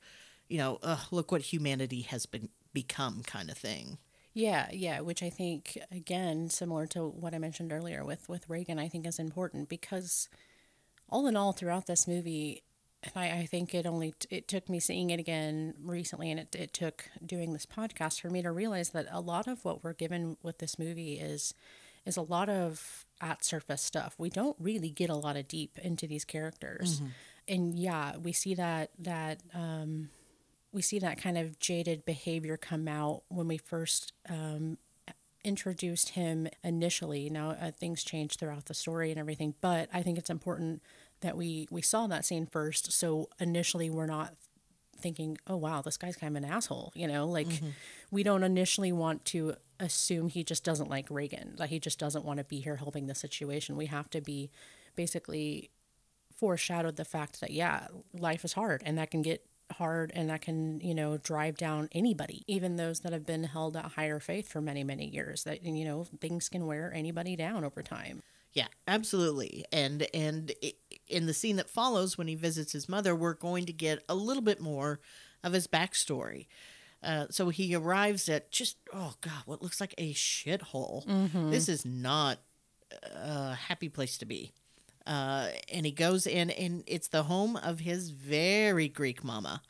you 0.49 0.59
know, 0.59 0.79
uh, 0.83 0.99
look 1.11 1.33
what 1.33 1.41
humanity 1.43 2.03
has 2.03 2.27
been 2.27 2.51
become 2.75 3.23
kind 3.23 3.51
of 3.51 3.57
thing? 3.57 3.97
Yeah, 4.33 4.69
yeah, 4.73 5.01
which 5.01 5.23
I 5.23 5.31
think 5.31 5.77
again 5.91 6.49
similar 6.51 6.87
to 6.89 7.07
what 7.09 7.35
I 7.35 7.39
mentioned 7.39 7.73
earlier 7.73 8.05
with 8.05 8.29
with 8.29 8.49
Regan, 8.49 8.79
I 8.79 8.89
think 8.89 9.07
is 9.07 9.19
important 9.19 9.69
because 9.69 10.29
all 11.09 11.27
in 11.27 11.37
all 11.37 11.53
throughout 11.53 11.87
this 11.87 12.07
movie 12.07 12.63
and 13.03 13.13
I, 13.17 13.31
I 13.41 13.47
think 13.47 13.75
it 13.75 13.87
only 13.87 14.15
it 14.29 14.47
took 14.47 14.69
me 14.69 14.79
seeing 14.79 15.11
it 15.11 15.19
again 15.19 15.75
recently, 15.83 16.31
and 16.31 16.39
it, 16.41 16.55
it 16.55 16.73
took 16.73 17.07
doing 17.25 17.53
this 17.53 17.67
podcast 17.67 18.21
for 18.21 18.31
me 18.31 18.43
to 18.43 18.51
realize 18.53 18.91
that 18.91 19.07
a 19.11 19.21
lot 19.21 19.47
of 19.49 19.65
what 19.65 19.83
we're 19.83 19.95
given 19.95 20.37
with 20.43 20.59
this 20.59 20.79
movie 20.79 21.15
is 21.15 21.55
is 22.07 22.17
a 22.17 22.23
lot 22.23 22.49
of 22.49 23.05
at 23.21 23.45
surface 23.45 23.83
stuff. 23.83 24.15
We 24.19 24.31
don't 24.31 24.57
really 24.59 24.91
get 24.91 25.11
a 25.11 25.15
lot 25.15 25.37
of 25.37 25.49
deep 25.49 25.79
into 25.79 26.07
these 26.07 26.25
characters, 26.25 27.01
and 27.49 27.79
yeah, 27.79 28.17
we 28.19 28.33
see 28.33 28.55
that 28.55 28.91
that 28.99 29.41
um, 29.55 30.11
we 30.73 30.83
see 30.83 30.99
that 30.99 31.21
kind 31.21 31.37
of 31.37 31.59
jaded 31.59 32.05
behavior 32.05 32.57
come 32.57 32.87
out 32.87 33.23
when 33.29 33.49
we 33.49 33.59
first 33.59 34.13
um, 34.29 34.79
introduced 35.45 36.11
him 36.11 36.49
initially. 36.63 37.31
Now 37.31 37.51
uh, 37.51 37.71
things 37.71 38.05
change 38.05 38.37
throughout 38.37 38.67
the 38.67 38.75
story 38.75 39.11
and 39.11 39.19
everything, 39.19 39.55
but 39.61 39.89
I 39.93 40.03
think 40.03 40.19
it's 40.19 40.31
important 40.31 40.83
that 41.21 41.37
we 41.37 41.67
we 41.71 41.83
saw 41.83 42.07
that 42.07 42.25
scene 42.25 42.47
first. 42.47 42.93
So 42.93 43.29
initially, 43.39 43.91
we're 43.91 44.07
not 44.07 44.35
thinking, 44.99 45.39
"Oh 45.47 45.57
wow, 45.57 45.83
this 45.83 45.97
guy's 45.97 46.17
kind 46.17 46.37
of 46.37 46.43
an 46.43 46.51
asshole," 46.51 46.93
you 46.95 47.09
know, 47.09 47.27
like 47.27 47.49
we 48.11 48.23
don't 48.23 48.43
initially 48.43 48.93
want 48.93 49.25
to 49.27 49.55
assume 49.79 50.29
he 50.29 50.45
just 50.45 50.63
doesn't 50.63 50.91
like 50.91 51.07
Regan, 51.11 51.55
that 51.57 51.71
he 51.71 51.81
just 51.81 51.99
doesn't 51.99 52.25
want 52.25 52.39
to 52.39 52.45
be 52.45 52.61
here 52.61 52.77
helping 52.77 53.07
the 53.07 53.15
situation. 53.15 53.77
We 53.77 53.87
have 53.87 54.11
to 54.11 54.21
be 54.21 54.51
basically 54.95 55.71
foreshadowed 56.37 56.97
the 56.97 57.05
fact 57.05 57.41
that 57.41 57.51
yeah, 57.51 57.87
life 58.19 58.45
is 58.45 58.55
hard 58.55 58.83
and 58.85 58.97
that 58.99 59.11
can 59.11 59.23
get 59.23 59.45
hard 59.73 60.13
and 60.15 60.31
that 60.31 60.43
can 60.43 60.81
you 60.81 60.95
know 60.95 61.17
drive 61.19 61.57
down 61.57 61.89
anybody 61.93 62.45
even 62.47 62.77
those 62.77 63.01
that 63.01 63.13
have 63.13 63.27
been 63.27 63.45
held 63.45 63.77
at 63.77 63.85
higher 63.85 64.21
faith 64.21 64.49
for 64.49 64.61
many 64.61 64.85
many 64.85 65.07
years 65.07 65.45
that 65.45 65.63
you 65.65 65.85
know 65.85 66.05
things 66.21 66.49
can 66.49 66.67
wear 66.67 66.93
anybody 66.95 67.37
down 67.37 67.65
over 67.65 67.83
time 67.83 68.23
Yeah, 68.53 68.67
absolutely. 68.89 69.65
And 69.73 70.07
and 70.13 70.53
in 71.07 71.27
the 71.27 71.35
scene 71.35 71.57
that 71.57 71.71
follows, 71.71 72.19
when 72.19 72.27
he 72.27 72.35
visits 72.35 72.73
his 72.73 72.89
mother, 72.89 73.15
we're 73.15 73.35
going 73.35 73.65
to 73.67 73.73
get 73.73 74.03
a 74.09 74.15
little 74.15 74.43
bit 74.43 74.61
more 74.61 75.01
of 75.45 75.53
his 75.53 75.69
backstory. 75.69 76.47
Uh, 77.03 77.27
so 77.31 77.49
he 77.51 77.75
arrives 77.75 78.29
at 78.29 78.51
just 78.51 78.77
oh 78.93 79.15
god, 79.21 79.43
what 79.47 79.63
looks 79.63 79.81
like 79.81 79.95
a 79.99 80.13
shithole. 80.13 81.07
This 81.51 81.69
is 81.69 81.85
not 81.87 82.41
a 83.15 83.55
happy 83.55 83.89
place 83.89 84.19
to 84.19 84.27
be. 84.27 84.53
Uh, 85.07 85.49
and 85.73 85.87
he 85.87 85.93
goes 85.93 86.27
in, 86.27 86.51
and 86.51 86.85
it's 86.87 87.09
the 87.09 87.25
home 87.25 87.57
of 87.57 87.81
his 87.81 88.11
very 88.11 88.89
Greek 88.89 89.25
mama. 89.25 89.63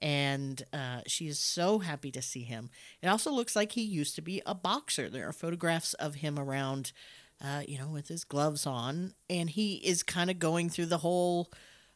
And 0.00 0.62
uh, 0.72 1.00
she 1.06 1.28
is 1.28 1.38
so 1.38 1.78
happy 1.78 2.10
to 2.10 2.20
see 2.20 2.42
him. 2.42 2.70
It 3.00 3.08
also 3.08 3.30
looks 3.30 3.56
like 3.56 3.72
he 3.72 3.82
used 3.82 4.14
to 4.16 4.22
be 4.22 4.42
a 4.44 4.54
boxer. 4.54 5.08
There 5.08 5.26
are 5.26 5.32
photographs 5.32 5.94
of 5.94 6.16
him 6.16 6.38
around, 6.38 6.92
uh, 7.42 7.62
you 7.66 7.78
know, 7.78 7.88
with 7.88 8.08
his 8.08 8.24
gloves 8.24 8.66
on. 8.66 9.14
And 9.30 9.48
he 9.48 9.76
is 9.76 10.02
kind 10.02 10.30
of 10.30 10.38
going 10.38 10.68
through 10.68 10.86
the 10.86 10.98
whole 10.98 11.50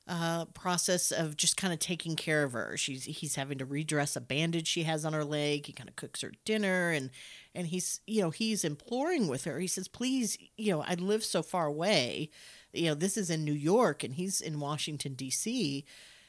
uh, 0.08 0.46
process 0.46 1.10
of 1.10 1.36
just 1.36 1.58
kind 1.58 1.72
of 1.72 1.78
taking 1.78 2.16
care 2.16 2.42
of 2.42 2.52
her. 2.52 2.76
She's 2.76 3.04
he's 3.04 3.34
having 3.34 3.58
to 3.58 3.66
redress 3.66 4.16
a 4.16 4.22
bandage 4.22 4.66
she 4.66 4.84
has 4.84 5.04
on 5.04 5.12
her 5.12 5.24
leg. 5.24 5.66
He 5.66 5.72
kind 5.72 5.88
of 5.88 5.96
cooks 5.96 6.22
her 6.22 6.32
dinner, 6.46 6.90
and 6.90 7.10
and 7.54 7.66
he's 7.66 8.00
you 8.06 8.22
know 8.22 8.30
he's 8.30 8.64
imploring 8.64 9.28
with 9.28 9.44
her. 9.44 9.60
He 9.60 9.66
says, 9.66 9.86
"Please, 9.86 10.38
you 10.56 10.72
know, 10.72 10.82
I 10.82 10.94
live 10.94 11.24
so 11.24 11.42
far 11.42 11.66
away. 11.66 12.30
You 12.72 12.86
know, 12.86 12.94
this 12.94 13.16
is 13.16 13.30
in 13.30 13.44
New 13.44 13.52
York, 13.52 14.04
and 14.04 14.14
he's 14.14 14.40
in 14.40 14.60
Washington 14.60 15.14
D.C." 15.14 15.84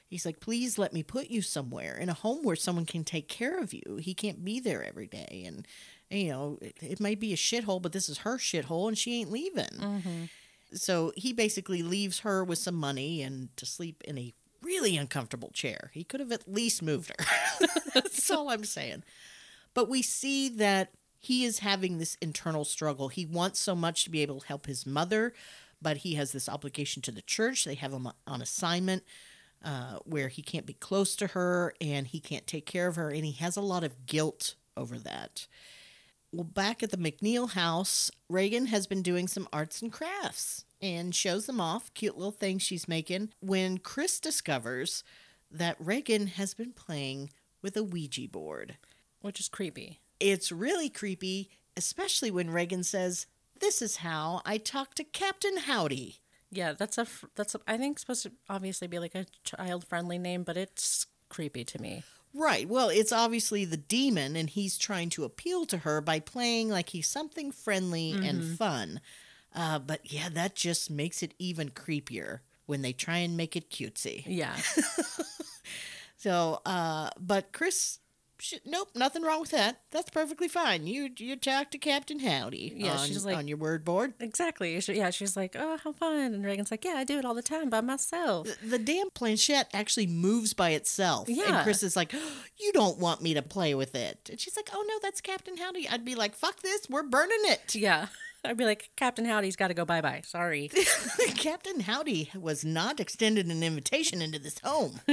He's 0.08 0.26
like, 0.26 0.40
"Please 0.40 0.78
let 0.78 0.94
me 0.94 1.04
put 1.04 1.30
you 1.30 1.42
somewhere 1.42 1.96
in 1.96 2.10
a 2.10 2.14
home 2.14 2.44
where 2.44 2.56
someone 2.56 2.86
can 2.86 3.04
take 3.04 3.28
care 3.28 3.60
of 3.60 3.74
you. 3.74 3.98
He 4.02 4.14
can't 4.14 4.44
be 4.44 4.60
there 4.60 4.84
every 4.84 5.08
day, 5.08 5.44
and." 5.46 5.68
You 6.12 6.30
know, 6.30 6.58
it, 6.60 6.76
it 6.82 7.00
might 7.00 7.20
be 7.20 7.34
a 7.34 7.36
shithole, 7.36 7.80
but 7.80 7.92
this 7.92 8.10
is 8.10 8.18
her 8.20 8.40
shithole, 8.40 8.88
and 8.88 8.98
she 8.98 9.20
ain't 9.20 9.32
leaving. 9.32 9.78
Mm-hmm. 9.80 10.24
So 10.74 11.12
he 11.16 11.34
basically 11.34 11.84
leaves 11.84 12.22
her 12.22 12.44
with 12.44 12.58
some 12.58 12.74
money 12.74 13.22
and 13.22 13.56
to 13.58 13.66
sleep 13.68 14.04
in 14.06 14.18
a 14.18 14.34
really 14.62 14.98
uncomfortable 14.98 15.52
chair. 15.52 15.92
He 15.94 16.04
could 16.04 16.20
have 16.20 16.32
at 16.32 16.52
least 16.52 16.82
moved 16.82 17.10
her. 17.10 17.68
That's 17.94 18.30
all 18.30 18.50
I'm 18.50 18.66
saying. 18.66 19.04
But 19.74 19.90
we 19.90 20.02
see 20.02 20.50
that 20.50 20.92
he 21.18 21.44
is 21.44 21.60
having 21.60 21.98
this 21.98 22.18
internal 22.22 22.66
struggle. 22.66 23.10
He 23.10 23.26
wants 23.26 23.60
so 23.60 23.76
much 23.76 24.04
to 24.04 24.10
be 24.10 24.22
able 24.22 24.40
to 24.40 24.48
help 24.48 24.66
his 24.66 24.86
mother, 24.86 25.34
but 25.82 25.98
he 25.98 26.16
has 26.16 26.32
this 26.32 26.50
obligation 26.50 27.02
to 27.04 27.12
the 27.12 27.22
church. 27.22 27.66
They 27.66 27.76
have 27.76 27.94
him 27.94 28.10
on 28.28 28.42
assignment 28.42 29.04
uh, 29.64 30.00
where 30.06 30.30
he 30.30 30.42
can't 30.42 30.66
be 30.66 30.74
close 30.74 31.16
to 31.18 31.28
her 31.28 31.74
and 31.82 32.08
he 32.08 32.20
can't 32.20 32.48
take 32.48 32.66
care 32.66 32.88
of 32.88 32.96
her, 32.96 33.10
and 33.10 33.26
he 33.26 33.34
has 33.34 33.58
a 33.58 33.62
lot 33.62 33.84
of 33.84 34.06
guilt 34.06 34.56
over 34.78 34.98
that. 34.98 35.48
Well, 36.32 36.44
back 36.44 36.84
at 36.84 36.92
the 36.92 36.98
MacNeil 36.98 37.52
house, 37.52 38.12
Regan 38.30 38.68
has 38.68 38.86
been 38.86 39.02
doing 39.02 39.28
some 39.28 39.48
arts 39.52 39.82
and 39.82 39.92
crafts 39.92 40.64
and 40.82 41.14
shows 41.14 41.48
them 41.48 41.60
off, 41.60 41.94
cute 41.94 42.18
little 42.18 42.32
things 42.32 42.62
she's 42.62 42.88
making, 42.88 43.32
when 43.42 43.80
Chris 43.80 44.20
discovers 44.20 45.04
that 45.52 45.76
Regan 45.80 46.28
has 46.28 46.54
been 46.54 46.72
playing 46.72 47.32
with 47.62 47.76
a 47.76 47.84
Ouija 47.84 48.30
board. 48.30 48.78
which 49.22 49.40
is 49.40 49.50
creepy 49.50 50.00
It's 50.20 50.52
really 50.52 50.90
creepy, 50.90 51.50
especially 51.76 52.32
when 52.32 52.52
Regan 52.52 52.84
says, 52.84 53.26
This 53.60 53.82
is 53.82 53.98
how 53.98 54.42
I 54.46 54.58
talk 54.58 54.96
to 54.96 55.04
Captain 55.04 55.58
Howdy. 55.58 56.18
yeah 56.52 56.74
that's 56.74 56.98
a 56.98 57.06
that's 57.36 57.54
a, 57.56 57.60
i 57.68 57.78
think 57.78 58.00
supposed 58.00 58.24
to 58.24 58.32
obviously 58.50 58.88
be 58.88 58.98
like 59.00 59.14
a 59.16 59.26
child 59.44 59.86
friendly 59.86 60.18
name 60.18 60.42
but 60.44 60.58
it's 60.58 61.06
creepy 61.30 61.64
to 61.64 61.80
me 61.82 62.04
Right. 62.32 62.70
Well, 62.70 62.90
it's 62.90 63.12
obviously 63.12 63.66
the 63.66 63.76
demon, 63.76 64.36
and 64.36 64.48
he's 64.52 64.78
trying 64.78 65.10
to 65.12 65.24
appeal 65.24 65.66
to 65.66 65.80
her 65.80 66.00
by 66.00 66.20
playing 66.20 66.70
like 66.70 66.90
he's 66.90 67.08
something 67.08 67.52
friendly 67.52 68.12
and 68.12 68.44
fun. 68.56 69.02
Uh, 69.56 69.80
but 69.80 70.02
yeah, 70.14 70.30
that 70.30 70.54
just 70.56 70.92
makes 70.92 71.24
it 71.24 71.34
even 71.40 71.70
creepier 71.72 72.42
when 72.68 72.84
they 72.84 72.94
try 72.94 73.18
and 73.18 73.36
make 73.36 73.56
it 73.56 73.72
cutesy. 73.72 74.22
yeah 74.28 74.56
So, 76.18 76.62
uh, 76.66 77.10
but 77.20 77.52
Chris, 77.54 78.00
sh- 78.40 78.56
nope, 78.66 78.90
nothing 78.96 79.22
wrong 79.24 79.42
with 79.42 79.52
that. 79.52 79.82
That's 79.92 80.10
perfectly 80.10 80.48
fine. 80.48 80.88
You 80.88 81.10
you 81.18 81.36
talk 81.36 81.72
to 81.72 81.78
Captain 81.78 82.20
Howdy. 82.20 82.74
Yeah, 82.76 82.98
on, 82.98 83.08
she's 83.08 83.26
like- 83.26 83.38
on 83.38 83.48
your 83.48 83.58
word 83.58 83.84
board. 83.86 84.14
exactly 84.20 84.80
She- 84.82 84.94
yeah 84.96 85.10
she's 85.10 85.36
like 85.38 85.56
oh 85.58 85.78
how 85.84 85.92
fun 85.92 86.34
and 86.34 86.46
regan's 86.46 86.72
like 86.72 86.84
yeah 86.86 86.96
i 86.98 87.04
do 87.04 87.18
it 87.20 87.26
all 87.26 87.34
the 87.34 87.42
time 87.42 87.70
by 87.70 87.82
myself 87.82 88.48
The 88.64 88.80
damn 88.80 89.10
planchette 89.12 89.70
actually 89.74 90.08
moves 90.08 90.54
by 90.54 90.72
itself. 90.72 91.28
Yeah. 91.30 91.56
And 91.56 91.64
Chris 91.64 91.84
is 91.84 91.96
like, 91.96 92.14
You 92.60 92.72
don't 92.74 92.98
want 93.00 93.22
me 93.22 93.34
to 93.34 93.42
play 93.42 93.74
with 93.76 93.96
it. 93.96 94.28
And 94.30 94.40
she's 94.40 94.56
like, 94.58 94.70
Oh, 94.74 94.84
no, 94.88 94.96
that's 95.02 95.22
Captain 95.22 95.58
Howdy. 95.58 95.88
I'd 95.90 96.04
be 96.06 96.16
like, 96.16 96.36
Fuck 96.36 96.62
this. 96.62 96.88
We're 96.90 97.04
burning 97.04 97.40
it. 97.44 97.76
yeah 97.76 98.08
i'd 98.46 98.56
be 98.56 98.64
like 98.64 98.90
captain 98.96 99.26
howdy's 99.26 99.58
got 99.58 99.68
to 99.68 99.74
go 99.74 99.84
bye-bye 99.84 100.22
sorry 100.26 100.72
Captain 101.36 101.82
Howdy 101.82 102.32
was 102.34 102.64
not 102.64 103.02
extended 103.02 103.48
an 103.48 103.62
invitation 103.64 104.22
into 104.22 104.40
this 104.40 104.60
home. 104.64 105.02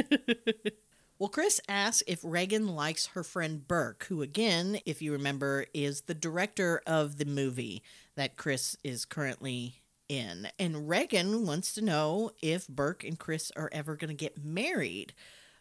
well, 1.18 1.28
Chris 1.28 1.60
asks 1.68 2.02
if 2.06 2.20
Regan 2.22 2.68
likes 2.68 3.06
her 3.08 3.22
friend 3.22 3.66
Burke, 3.66 4.04
who, 4.08 4.22
again, 4.22 4.78
if 4.84 5.00
you 5.00 5.12
remember, 5.12 5.66
is 5.72 6.02
the 6.02 6.14
director 6.14 6.82
of 6.86 7.16
the 7.16 7.24
movie 7.24 7.82
that 8.16 8.36
Chris 8.36 8.76
is 8.84 9.04
currently 9.04 9.80
in. 10.08 10.48
And 10.58 10.88
Regan 10.88 11.46
wants 11.46 11.72
to 11.74 11.82
know 11.82 12.32
if 12.42 12.68
Burke 12.68 13.04
and 13.04 13.18
Chris 13.18 13.50
are 13.56 13.70
ever 13.72 13.96
going 13.96 14.08
to 14.08 14.14
get 14.14 14.44
married. 14.44 15.14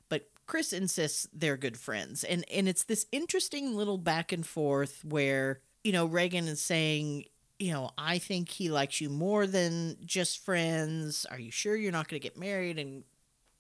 But 0.10 0.30
Chris 0.46 0.74
insists 0.74 1.28
they're 1.34 1.58
good 1.58 1.78
friends. 1.78 2.24
And 2.24 2.46
and 2.52 2.68
it's 2.68 2.84
this 2.84 3.06
interesting 3.12 3.76
little 3.76 3.98
back 3.98 4.32
and 4.32 4.46
forth 4.46 5.04
where, 5.06 5.62
you 5.84 5.92
know, 5.92 6.06
Regan 6.06 6.48
is 6.48 6.62
saying, 6.62 7.26
you 7.60 7.72
know, 7.72 7.92
I 7.98 8.18
think 8.18 8.50
he 8.50 8.70
likes 8.70 9.00
you 9.00 9.10
more 9.10 9.48
than 9.48 9.98
just 10.06 10.44
friends. 10.44 11.26
Are 11.32 11.40
you 11.40 11.52
sure 11.52 11.76
you're 11.76 11.92
not 11.92 12.08
going 12.08 12.20
to 12.20 12.28
get 12.28 12.38
married? 12.38 12.78
And 12.78 13.04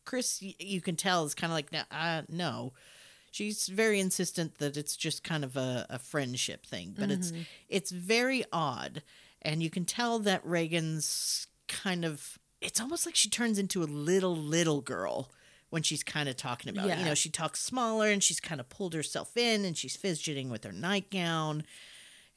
Chris, 0.05 0.41
you 0.41 0.81
can 0.81 0.95
tell, 0.95 1.25
is 1.25 1.33
kind 1.33 1.51
of 1.51 1.55
like, 1.55 1.71
"No, 1.71 1.81
uh, 1.91 2.21
no. 2.29 2.73
She's 3.31 3.67
very 3.67 3.99
insistent 3.99 4.59
that 4.59 4.77
it's 4.77 4.95
just 4.95 5.23
kind 5.23 5.43
of 5.43 5.57
a, 5.57 5.85
a 5.89 5.99
friendship 5.99 6.65
thing, 6.65 6.95
but 6.97 7.11
it's 7.11 7.33
it's 7.67 7.91
very 7.91 8.45
odd, 8.53 9.03
and 9.41 9.61
you 9.61 9.69
can 9.69 9.83
tell 9.85 10.19
that 10.19 10.45
Regan's 10.45 11.47
kind 11.67 12.05
of. 12.05 12.39
It's 12.61 12.79
almost 12.79 13.05
like 13.05 13.15
she 13.15 13.29
turns 13.29 13.59
into 13.59 13.83
a 13.83 13.85
little 13.85 14.35
little 14.37 14.79
girl 14.81 15.31
when 15.69 15.83
she's 15.83 16.03
kind 16.03 16.29
of 16.29 16.37
talking 16.37 16.69
about. 16.69 16.85
it. 16.85 16.99
You 16.99 17.05
know, 17.05 17.13
she 17.15 17.29
talks 17.29 17.59
smaller, 17.61 18.09
and 18.09 18.23
she's 18.23 18.39
kind 18.39 18.61
of 18.61 18.69
pulled 18.69 18.93
herself 18.93 19.35
in, 19.35 19.65
and 19.65 19.75
she's 19.75 19.97
fidgeting 19.97 20.49
with 20.49 20.63
her 20.63 20.71
nightgown. 20.71 21.63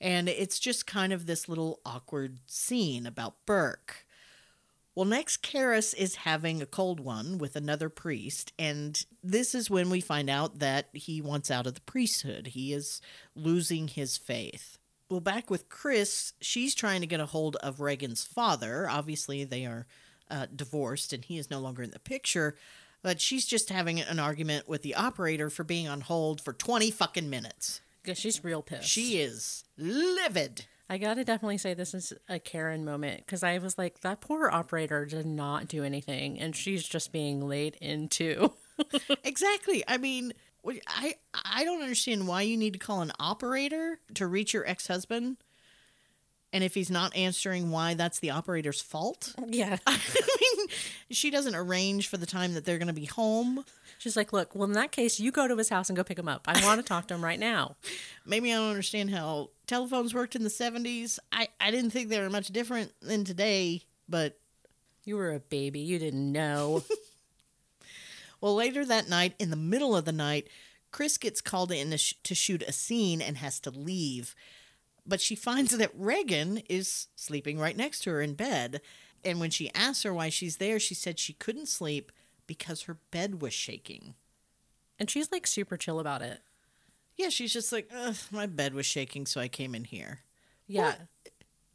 And 0.01 0.29
it's 0.29 0.59
just 0.59 0.87
kind 0.87 1.13
of 1.13 1.27
this 1.27 1.49
little 1.49 1.81
awkward 1.87 2.39
scene 2.47 3.07
about 3.07 3.35
Burke. 3.47 4.05
Well, 4.99 5.05
next, 5.05 5.45
Karras 5.45 5.95
is 5.95 6.17
having 6.17 6.61
a 6.61 6.67
cold 6.67 6.99
one 6.99 7.39
with 7.39 7.55
another 7.55 7.89
priest, 7.89 8.53
and 8.59 9.01
this 9.23 9.55
is 9.55 9.71
when 9.71 9.91
we 9.91 10.01
find 10.01 10.29
out 10.29 10.59
that 10.59 10.89
he 10.93 11.21
wants 11.21 11.53
out 11.53 11.69
of 11.69 11.75
the 11.75 11.81
priesthood. 11.83 12.49
He 12.49 12.73
is 12.73 13.01
losing 13.37 13.87
his 13.87 14.17
faith. 14.17 14.77
Well, 15.09 15.21
back 15.21 15.51
with 15.51 15.69
Chris, 15.69 16.33
she's 16.41 16.75
trying 16.75 17.01
to 17.03 17.07
get 17.07 17.21
a 17.21 17.27
hold 17.27 17.55
of 17.63 17.79
Regan's 17.79 18.25
father. 18.25 18.89
Obviously, 18.91 19.45
they 19.45 19.67
are 19.67 19.87
uh, 20.33 20.47
divorced, 20.53 21.13
and 21.13 21.25
he 21.25 21.39
is 21.39 21.49
no 21.49 21.61
longer 21.61 21.85
in 21.85 21.93
the 21.93 22.01
picture. 22.01 22.57
But 23.01 23.21
she's 23.21 23.47
just 23.47 23.71
having 23.71 24.01
an 24.01 24.19
argument 24.19 24.69
with 24.69 24.83
the 24.83 24.97
operator 24.97 25.49
for 25.49 25.63
being 25.63 25.87
on 25.87 26.01
hold 26.01 26.41
for 26.41 26.53
20 26.53 26.91
fucking 26.91 27.31
minutes. 27.31 27.83
Yeah, 28.05 28.15
she's 28.15 28.43
real 28.43 28.63
pissed. 28.63 28.89
She 28.89 29.21
is 29.21 29.63
livid. 29.77 30.67
I 30.91 30.99
gotta 30.99 31.25
definitely 31.25 31.59
say 31.59 31.75
this 31.75 31.93
is 31.93 32.13
a 32.29 32.39
Karen 32.39 32.85
moment 32.85 33.19
because 33.19 33.43
I 33.43 33.59
was 33.59 33.77
like, 33.77 34.01
that 34.01 34.21
poor 34.21 34.51
operator 34.51 35.05
did 35.05 35.27
not 35.27 35.69
do 35.69 35.85
anything, 35.85 36.41
and 36.41 36.57
she's 36.57 36.83
just 36.87 37.13
being 37.13 37.47
laid 37.47 37.77
into. 37.81 38.53
exactly. 39.25 39.85
I 39.87 39.99
mean, 39.99 40.33
I 40.87 41.15
I 41.35 41.65
don't 41.65 41.83
understand 41.83 42.27
why 42.27 42.43
you 42.43 42.57
need 42.57 42.73
to 42.73 42.79
call 42.79 43.03
an 43.03 43.13
operator 43.21 44.01
to 44.15 44.27
reach 44.27 44.55
your 44.55 44.67
ex 44.67 44.87
husband, 44.87 45.37
and 46.53 46.65
if 46.65 46.75
he's 46.75 46.91
not 46.91 47.15
answering, 47.15 47.71
why 47.71 47.95
that's 47.95 48.21
the 48.21 48.31
operator's 48.31 48.81
fault. 48.81 49.35
yeah. 49.49 49.77
I 49.87 49.99
mean, 50.41 50.69
she 51.11 51.31
doesn't 51.31 51.55
arrange 51.55 52.09
for 52.09 52.17
the 52.17 52.27
time 52.27 52.55
that 52.55 52.65
they're 52.65 52.79
going 52.79 52.89
to 52.89 52.95
be 52.95 53.05
home. 53.05 53.65
She's 53.99 54.17
like, 54.17 54.33
look, 54.33 54.55
well, 54.55 54.65
in 54.65 54.73
that 54.73 54.93
case, 54.93 55.19
you 55.21 55.31
go 55.31 55.49
to 55.49 55.57
his 55.57 55.69
house 55.69 55.91
and 55.91 55.97
go 55.97 56.05
pick 56.05 56.19
him 56.19 56.29
up. 56.29 56.45
I 56.47 56.65
want 56.65 56.81
to 56.81 56.87
talk 56.87 57.09
to 57.09 57.15
him 57.15 57.25
right 57.25 57.39
now. 57.39 57.77
Maybe 58.27 58.53
I 58.53 58.57
don't 58.57 58.71
understand 58.71 59.11
how 59.11 59.51
telephones 59.67 60.15
worked 60.15 60.37
in 60.37 60.45
the 60.45 60.51
70s. 60.51 61.19
I, 61.33 61.49
I 61.61 61.71
didn't 61.71 61.91
think 61.91 62.09
they 62.09 62.21
were 62.21 62.31
much 62.31 62.49
different 62.49 62.93
than 63.01 63.25
today, 63.25 63.83
but. 64.09 64.39
You 65.05 65.17
were 65.17 65.33
a 65.33 65.41
baby. 65.41 65.81
You 65.81 65.99
didn't 65.99 66.33
know. 66.33 66.85
well, 68.43 68.55
later 68.55 68.85
that 68.85 69.09
night, 69.09 69.35
in 69.39 69.49
the 69.49 69.57
middle 69.57 69.97
of 69.97 70.05
the 70.05 70.13
night, 70.13 70.49
Chris 70.91 71.17
gets 71.17 71.41
called 71.41 71.73
in 71.73 71.91
to, 71.91 71.99
sh- 71.99 72.15
to 72.25 72.35
shoot 72.35 72.63
a 72.63 72.73
scene 72.73 73.23
and 73.23 73.39
has 73.39 73.59
to 73.61 73.71
leave. 73.71 74.35
But 75.09 75.23
she 75.23 75.35
finds 75.35 75.77
that 75.77 75.91
Regan 75.95 76.59
is 76.69 77.09
sleeping 77.17 77.59
right 77.59 77.77
next 77.77 78.01
to 78.01 78.11
her 78.11 78.21
in 78.21 78.35
bed. 78.35 78.83
And 79.25 79.41
when 79.41 79.51
she 79.51 79.73
asks 79.75 80.03
her 80.03 80.13
why 80.13 80.29
she's 80.29 80.59
there, 80.59 80.79
she 80.79 80.95
said 80.95 81.19
she 81.19 81.33
couldn't 81.33 81.69
sleep 81.69 82.13
because 82.47 82.83
her 82.83 82.99
bed 83.11 83.41
was 83.41 83.55
shaking. 83.55 84.15
And 84.99 85.09
she's 85.09 85.33
like 85.33 85.47
super 85.47 85.77
chill 85.77 85.99
about 85.99 86.23
it. 86.23 86.41
Yeah, 87.17 87.31
she's 87.31 87.53
just 87.53 87.73
like, 87.73 87.91
my 88.31 88.47
bed 88.47 88.75
was 88.75 88.87
shaking, 88.87 89.27
so 89.27 89.41
I 89.41 89.49
came 89.49 89.75
in 89.75 89.85
here. 89.85 90.21
Yeah. 90.67 90.87
What? 90.87 91.01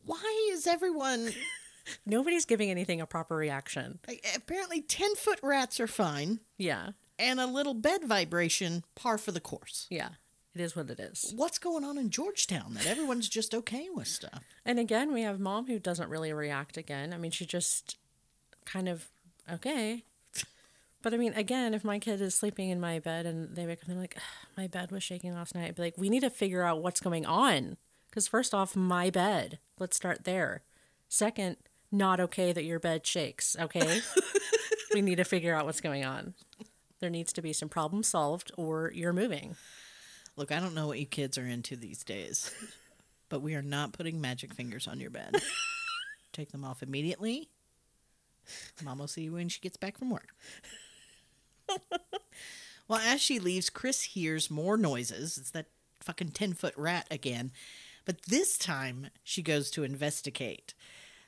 Why 0.05 0.49
is 0.53 0.67
everyone. 0.67 1.31
Nobody's 2.05 2.45
giving 2.45 2.69
anything 2.69 3.01
a 3.01 3.05
proper 3.05 3.35
reaction. 3.35 3.99
Apparently, 4.35 4.81
10 4.81 5.15
foot 5.15 5.39
rats 5.43 5.79
are 5.79 5.87
fine. 5.87 6.39
Yeah. 6.57 6.91
And 7.19 7.39
a 7.39 7.45
little 7.45 7.73
bed 7.73 8.05
vibration, 8.05 8.83
par 8.95 9.17
for 9.17 9.31
the 9.31 9.41
course. 9.41 9.87
Yeah. 9.89 10.09
It 10.55 10.61
is 10.61 10.75
what 10.75 10.89
it 10.89 10.99
is. 10.99 11.33
What's 11.35 11.57
going 11.57 11.83
on 11.83 11.97
in 11.97 12.11
Georgetown 12.11 12.75
that 12.75 12.85
everyone's 12.85 13.27
just 13.27 13.55
okay 13.55 13.87
with 13.93 14.07
stuff? 14.07 14.43
And 14.65 14.77
again, 14.77 15.11
we 15.11 15.23
have 15.23 15.39
mom 15.39 15.65
who 15.65 15.79
doesn't 15.79 16.09
really 16.09 16.31
react 16.31 16.77
again. 16.77 17.11
I 17.11 17.17
mean, 17.17 17.31
she 17.31 17.45
just 17.45 17.97
kind 18.65 18.87
of, 18.87 19.09
okay. 19.51 20.03
But 21.01 21.13
I 21.13 21.17
mean, 21.17 21.33
again, 21.33 21.73
if 21.73 21.83
my 21.83 21.97
kid 21.97 22.21
is 22.21 22.35
sleeping 22.35 22.69
in 22.69 22.79
my 22.79 22.99
bed 22.99 23.25
and 23.25 23.55
they 23.55 23.65
wake 23.65 23.79
up 23.81 23.87
and 23.87 23.95
they're 23.95 24.01
like, 24.03 24.17
my 24.55 24.67
bed 24.67 24.91
was 24.91 25.03
shaking 25.03 25.33
last 25.33 25.55
night, 25.55 25.67
I'd 25.67 25.75
be 25.75 25.81
like, 25.81 25.97
we 25.97 26.09
need 26.09 26.21
to 26.21 26.29
figure 26.29 26.63
out 26.63 26.83
what's 26.83 27.01
going 27.01 27.25
on. 27.25 27.77
Because 28.09 28.27
first 28.27 28.53
off, 28.53 28.75
my 28.75 29.09
bed. 29.09 29.57
Let's 29.79 29.97
start 29.97 30.23
there. 30.23 30.61
Second, 31.09 31.57
not 31.91 32.19
okay 32.19 32.53
that 32.53 32.63
your 32.63 32.79
bed 32.79 33.07
shakes, 33.07 33.55
okay? 33.59 34.01
we 34.93 35.01
need 35.01 35.15
to 35.15 35.23
figure 35.23 35.55
out 35.55 35.65
what's 35.65 35.81
going 35.81 36.05
on. 36.05 36.35
There 36.99 37.09
needs 37.09 37.33
to 37.33 37.41
be 37.41 37.53
some 37.53 37.69
problem 37.69 38.03
solved 38.03 38.51
or 38.55 38.91
you're 38.93 39.13
moving. 39.13 39.55
Look, 40.35 40.51
I 40.51 40.59
don't 40.59 40.73
know 40.73 40.87
what 40.87 40.99
you 40.99 41.05
kids 41.05 41.37
are 41.37 41.45
into 41.45 41.75
these 41.75 42.03
days, 42.03 42.51
but 43.29 43.41
we 43.41 43.55
are 43.55 43.61
not 43.61 43.93
putting 43.93 44.19
magic 44.19 44.53
fingers 44.53 44.87
on 44.87 44.99
your 44.99 45.11
bed. 45.11 45.35
Take 46.33 46.51
them 46.51 46.65
off 46.65 46.81
immediately. 46.81 47.49
Mom 48.83 48.99
will 48.99 49.07
see 49.07 49.23
you 49.23 49.33
when 49.33 49.49
she 49.49 49.61
gets 49.61 49.77
back 49.77 49.97
from 49.97 50.09
work. 50.09 50.33
well, 52.87 52.99
as 52.99 53.21
she 53.21 53.39
leaves, 53.39 53.69
Chris 53.69 54.01
hears 54.01 54.51
more 54.51 54.75
noises. 54.75 55.37
It's 55.37 55.51
that 55.51 55.67
fucking 56.01 56.29
10 56.29 56.53
foot 56.53 56.73
rat 56.75 57.07
again. 57.09 57.51
But 58.05 58.23
this 58.23 58.57
time, 58.57 59.07
she 59.23 59.41
goes 59.41 59.71
to 59.71 59.83
investigate. 59.83 60.73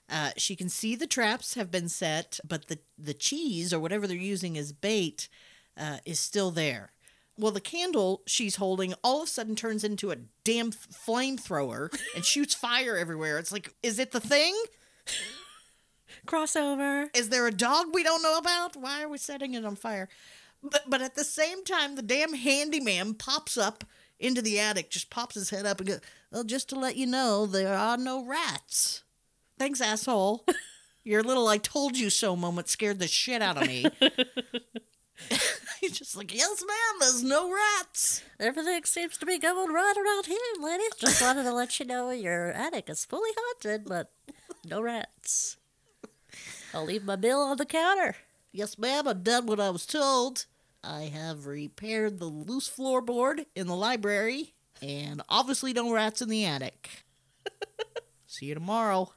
Uh, 0.09 0.31
she 0.35 0.55
can 0.55 0.67
see 0.67 0.95
the 0.95 1.07
traps 1.07 1.53
have 1.55 1.71
been 1.71 1.89
set, 1.89 2.39
but 2.45 2.67
the, 2.67 2.79
the 2.97 3.13
cheese 3.13 3.73
or 3.73 3.79
whatever 3.79 4.07
they're 4.07 4.17
using 4.17 4.57
as 4.57 4.73
bait 4.73 5.29
uh, 5.77 5.97
is 6.05 6.19
still 6.19 6.51
there. 6.51 6.91
Well, 7.38 7.51
the 7.51 7.61
candle 7.61 8.21
she's 8.25 8.55
holding 8.55 8.93
all 9.03 9.21
of 9.21 9.27
a 9.27 9.31
sudden 9.31 9.55
turns 9.55 9.83
into 9.83 10.11
a 10.11 10.17
damn 10.43 10.71
flamethrower 10.71 11.93
and 12.15 12.23
shoots 12.23 12.53
fire 12.53 12.95
everywhere. 12.95 13.38
It's 13.38 13.51
like, 13.51 13.73
is 13.83 13.99
it 13.99 14.11
the 14.11 14.21
thing? 14.21 14.55
Crossover. 16.25 17.15
Is 17.15 17.29
there 17.29 17.45
a 17.45 17.51
dog 17.51 17.88
we 17.93 18.03
don't 18.03 18.23
know 18.23 18.38
about? 18.38 18.75
Why 18.75 19.03
are 19.03 19.09
we 19.09 19.17
setting 19.17 19.53
it 19.53 19.65
on 19.65 19.75
fire? 19.75 20.09
But 20.63 20.89
but 20.89 21.01
at 21.01 21.15
the 21.15 21.23
same 21.23 21.63
time, 21.63 21.95
the 21.95 22.01
damn 22.01 22.33
handyman 22.33 23.13
pops 23.13 23.57
up 23.57 23.83
into 24.19 24.41
the 24.41 24.59
attic, 24.59 24.89
just 24.89 25.09
pops 25.09 25.36
his 25.36 25.49
head 25.49 25.65
up 25.65 25.79
and 25.79 25.89
goes, 25.89 26.01
"Well, 26.31 26.43
just 26.43 26.69
to 26.69 26.79
let 26.79 26.95
you 26.95 27.05
know, 27.05 27.45
there 27.45 27.75
are 27.75 27.97
no 27.97 28.23
rats." 28.23 29.03
Thanks, 29.59 29.81
asshole. 29.81 30.45
Your 31.03 31.21
little 31.21 31.47
"I 31.47 31.57
told 31.59 31.97
you 31.97 32.09
so" 32.09 32.36
moment 32.36 32.69
scared 32.69 32.99
the 32.99 33.07
shit 33.07 33.41
out 33.41 33.61
of 33.61 33.67
me. 33.67 33.86
He's 35.82 35.97
just 35.97 36.16
like, 36.16 36.34
"Yes, 36.34 36.63
ma'am. 36.66 36.99
There's 36.99 37.24
no 37.24 37.51
rats." 37.51 38.24
Everything 38.39 38.84
seems 38.84 39.18
to 39.18 39.26
be 39.26 39.38
going 39.38 39.74
right 39.74 39.93
around 39.97 40.26
here, 40.26 40.38
ladies. 40.59 40.91
Just 40.99 41.22
wanted 41.22 41.43
to 41.43 41.53
let 41.53 41.80
you 41.80 41.86
know 41.86 42.09
your 42.11 42.51
attic 42.51 42.89
is 42.89 43.05
fully 43.05 43.30
haunted, 43.38 43.86
but 43.86 44.11
no 44.66 44.82
rats. 44.82 45.57
I'll 46.74 46.86
leave 46.86 47.05
my 47.05 47.16
bill 47.16 47.39
on 47.41 47.57
the 47.57 47.66
counter. 47.66 48.16
Yes, 48.51 48.78
ma'am. 48.78 49.07
I've 49.07 49.24
done 49.24 49.45
what 49.45 49.59
I 49.59 49.70
was 49.70 49.86
told. 49.86 50.45
I 50.84 51.03
have 51.03 51.47
repaired 51.47 52.20
the 52.20 52.26
loose 52.26 52.70
floorboard 52.70 53.45
in 53.55 53.68
the 53.68 53.76
library, 53.76 54.53
and 54.82 55.22
obviously 55.30 55.74
no 55.74 55.91
rats 55.91 56.22
in 56.22 56.30
the 56.30 56.45
attic. 56.45 57.05
See 58.28 58.47
you 58.47 58.53
tomorrow. 58.53 59.13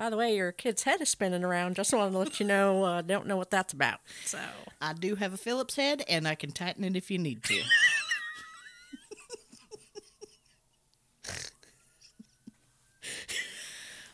By 0.00 0.08
the 0.08 0.16
way, 0.16 0.34
your 0.34 0.50
kid's 0.50 0.84
head 0.84 1.02
is 1.02 1.10
spinning 1.10 1.44
around. 1.44 1.76
Just 1.76 1.92
wanted 1.92 2.12
to 2.12 2.18
let 2.18 2.40
you 2.40 2.46
know. 2.46 2.84
Uh, 2.84 3.02
don't 3.02 3.26
know 3.26 3.36
what 3.36 3.50
that's 3.50 3.74
about. 3.74 4.00
So 4.24 4.38
I 4.80 4.94
do 4.94 5.16
have 5.16 5.34
a 5.34 5.36
Phillips 5.36 5.76
head, 5.76 6.02
and 6.08 6.26
I 6.26 6.34
can 6.36 6.52
tighten 6.52 6.84
it 6.84 6.96
if 6.96 7.10
you 7.10 7.18
need 7.18 7.44
to. 7.44 7.60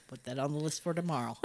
Put 0.08 0.24
that 0.24 0.40
on 0.40 0.54
the 0.54 0.58
list 0.58 0.82
for 0.82 0.92
tomorrow. 0.92 1.36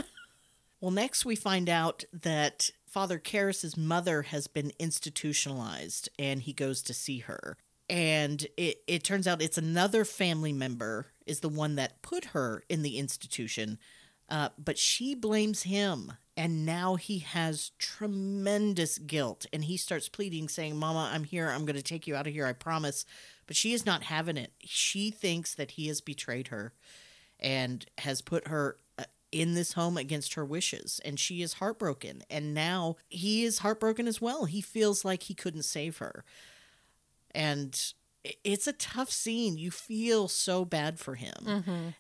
Well, 0.80 0.90
next 0.90 1.24
we 1.24 1.36
find 1.36 1.70
out 1.70 2.06
that 2.12 2.72
Father 2.88 3.20
Karras's 3.20 3.78
mother 3.78 4.24
has 4.24 4.48
been 4.48 4.72
institutionalized, 4.80 6.10
and 6.18 6.42
he 6.42 6.54
goes 6.54 6.82
to 6.82 6.96
see 6.96 7.20
her. 7.20 7.58
And 7.88 8.48
it, 8.58 8.82
it 8.88 9.04
turns 9.04 9.28
out 9.28 9.44
it's 9.44 9.60
another 9.60 10.04
family 10.04 10.52
member 10.52 11.12
is 11.28 11.42
the 11.42 11.50
one 11.50 11.76
that 11.76 12.02
put 12.02 12.26
her 12.26 12.64
in 12.70 12.82
the 12.82 12.98
institution, 12.98 13.78
uh, 14.32 14.50
but 14.58 14.78
she 14.80 15.14
blames 15.14 15.64
him. 15.64 16.14
And 16.38 16.66
now 16.66 16.96
he 16.96 17.20
has 17.20 17.72
tremendous 17.78 18.98
guilt. 18.98 19.46
And 19.52 19.66
he 19.66 19.76
starts 19.76 20.08
pleading, 20.08 20.48
saying, 20.48 20.78
Mama, 20.78 21.12
I'm 21.14 21.26
here. 21.26 21.50
I'm 21.50 21.66
going 21.66 21.76
to 21.76 21.84
take 21.84 22.08
you 22.08 22.16
out 22.16 22.26
of 22.26 22.34
here. 22.34 22.48
I 22.48 22.54
promise. 22.54 23.06
But 23.46 23.58
she 23.58 23.74
is 23.74 23.86
not 23.86 24.04
having 24.04 24.38
it. 24.38 24.54
She 24.64 25.12
thinks 25.12 25.54
that 25.54 25.72
he 25.72 25.88
has 25.90 26.00
betrayed 26.00 26.48
her 26.48 26.74
and 27.40 27.86
has 28.00 28.22
put 28.22 28.48
her 28.48 28.78
uh, 28.98 29.04
in 29.32 29.54
this 29.56 29.74
home 29.74 29.98
against 29.98 30.36
her 30.36 30.46
wishes. 30.46 31.02
And 31.04 31.20
she 31.20 31.42
is 31.42 31.54
heartbroken. 31.54 32.24
And 32.30 32.54
now 32.54 32.96
he 33.10 33.44
is 33.44 33.60
heartbroken 33.60 34.08
as 34.08 34.22
well. 34.22 34.46
He 34.46 34.62
feels 34.62 35.04
like 35.04 35.24
he 35.24 35.34
couldn't 35.34 35.64
save 35.64 35.98
her. 35.98 36.24
And 37.36 37.78
it's 38.44 38.68
a 38.68 38.74
tough 38.74 39.12
scene. 39.12 39.58
You 39.58 39.70
feel 39.70 40.30
so 40.30 40.64
bad 40.64 40.98
for 40.98 41.16
him. 41.16 41.44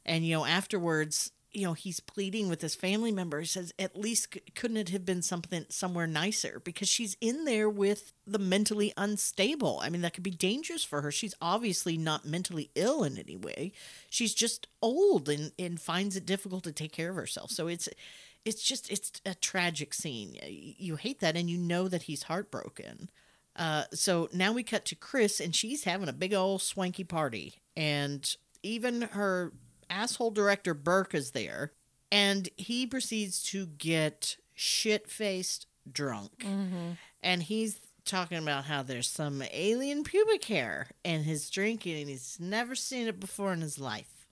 And, 0.05 0.25
you 0.25 0.35
know, 0.35 0.45
afterwards, 0.45 1.31
you 1.53 1.65
know, 1.65 1.73
he's 1.73 1.99
pleading 1.99 2.47
with 2.49 2.61
his 2.61 2.75
family 2.75 3.11
member. 3.11 3.39
He 3.39 3.45
says, 3.45 3.73
at 3.77 3.99
least 3.99 4.37
couldn't 4.55 4.77
it 4.77 4.89
have 4.89 5.05
been 5.05 5.21
something 5.21 5.65
somewhere 5.69 6.07
nicer? 6.07 6.61
Because 6.63 6.87
she's 6.87 7.17
in 7.19 7.45
there 7.45 7.69
with 7.69 8.13
the 8.25 8.39
mentally 8.39 8.93
unstable. 8.95 9.79
I 9.81 9.89
mean, 9.89 10.01
that 10.01 10.13
could 10.13 10.23
be 10.23 10.31
dangerous 10.31 10.83
for 10.83 11.01
her. 11.01 11.11
She's 11.11 11.35
obviously 11.41 11.97
not 11.97 12.25
mentally 12.25 12.71
ill 12.75 13.03
in 13.03 13.17
any 13.17 13.35
way. 13.35 13.73
She's 14.09 14.33
just 14.33 14.67
old 14.81 15.27
and, 15.27 15.51
and 15.59 15.79
finds 15.79 16.15
it 16.15 16.25
difficult 16.25 16.63
to 16.63 16.71
take 16.71 16.93
care 16.93 17.09
of 17.09 17.15
herself. 17.15 17.51
So 17.51 17.67
it's 17.67 17.89
it's 18.45 18.63
just 18.63 18.91
it's 18.91 19.11
a 19.25 19.35
tragic 19.35 19.93
scene. 19.93 20.37
You 20.47 20.95
hate 20.95 21.19
that 21.19 21.35
and 21.35 21.49
you 21.49 21.57
know 21.57 21.87
that 21.87 22.03
he's 22.03 22.23
heartbroken. 22.23 23.09
Uh, 23.55 23.83
so 23.93 24.29
now 24.33 24.53
we 24.53 24.63
cut 24.63 24.85
to 24.85 24.95
Chris, 24.95 25.39
and 25.39 25.53
she's 25.53 25.83
having 25.83 26.07
a 26.07 26.13
big 26.13 26.33
old 26.33 26.61
swanky 26.61 27.03
party, 27.03 27.61
and 27.75 28.35
even 28.63 29.01
her 29.01 29.51
asshole 29.91 30.31
director 30.31 30.73
Burke 30.73 31.13
is 31.13 31.31
there, 31.31 31.73
and 32.11 32.49
he 32.57 32.87
proceeds 32.87 33.43
to 33.43 33.67
get 33.67 34.37
shit 34.55 35.09
faced 35.09 35.67
drunk, 35.91 36.39
mm-hmm. 36.39 36.91
and 37.21 37.43
he's 37.43 37.79
talking 38.05 38.37
about 38.37 38.65
how 38.65 38.81
there's 38.81 39.09
some 39.09 39.43
alien 39.51 40.03
pubic 40.03 40.45
hair 40.45 40.87
in 41.03 41.23
his 41.23 41.49
drinking 41.49 41.99
and 41.99 42.09
he's 42.09 42.37
never 42.39 42.75
seen 42.75 43.07
it 43.07 43.19
before 43.19 43.53
in 43.53 43.61
his 43.61 43.79
life. 43.79 44.27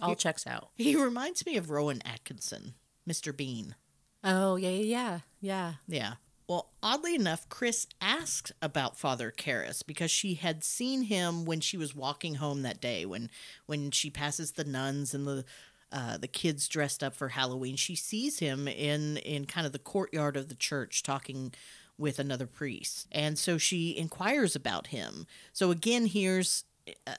all 0.00 0.14
checks 0.14 0.46
out. 0.46 0.70
He 0.76 0.94
reminds 0.94 1.44
me 1.44 1.56
of 1.56 1.70
Rowan 1.70 2.00
Atkinson, 2.04 2.74
Mr. 3.08 3.36
Bean. 3.36 3.74
Oh 4.22 4.56
yeah, 4.56 4.68
yeah, 4.70 4.82
yeah, 4.84 5.20
yeah. 5.40 5.72
Yeah. 5.88 6.12
Well, 6.48 6.70
oddly 6.80 7.16
enough, 7.16 7.48
Chris 7.48 7.88
asked 8.00 8.52
about 8.62 8.98
Father 8.98 9.32
Karras 9.36 9.84
because 9.84 10.10
she 10.12 10.34
had 10.34 10.62
seen 10.62 11.02
him 11.02 11.44
when 11.44 11.60
she 11.60 11.76
was 11.76 11.96
walking 11.96 12.36
home 12.36 12.62
that 12.62 12.80
day 12.80 13.04
when 13.04 13.30
when 13.66 13.90
she 13.90 14.10
passes 14.10 14.52
the 14.52 14.64
nuns 14.64 15.12
and 15.12 15.26
the 15.26 15.44
uh, 15.92 16.18
the 16.18 16.28
kids 16.28 16.68
dressed 16.68 17.02
up 17.02 17.14
for 17.14 17.28
Halloween. 17.30 17.76
She 17.76 17.96
sees 17.96 18.38
him 18.38 18.68
in 18.68 19.16
in 19.18 19.46
kind 19.46 19.66
of 19.66 19.72
the 19.72 19.78
courtyard 19.78 20.36
of 20.36 20.48
the 20.48 20.54
church 20.54 21.02
talking 21.02 21.52
with 21.98 22.18
another 22.18 22.46
priest, 22.46 23.08
and 23.10 23.38
so 23.38 23.58
she 23.58 23.96
inquires 23.96 24.54
about 24.54 24.88
him. 24.88 25.26
So 25.52 25.70
again, 25.70 26.06
here's 26.06 26.64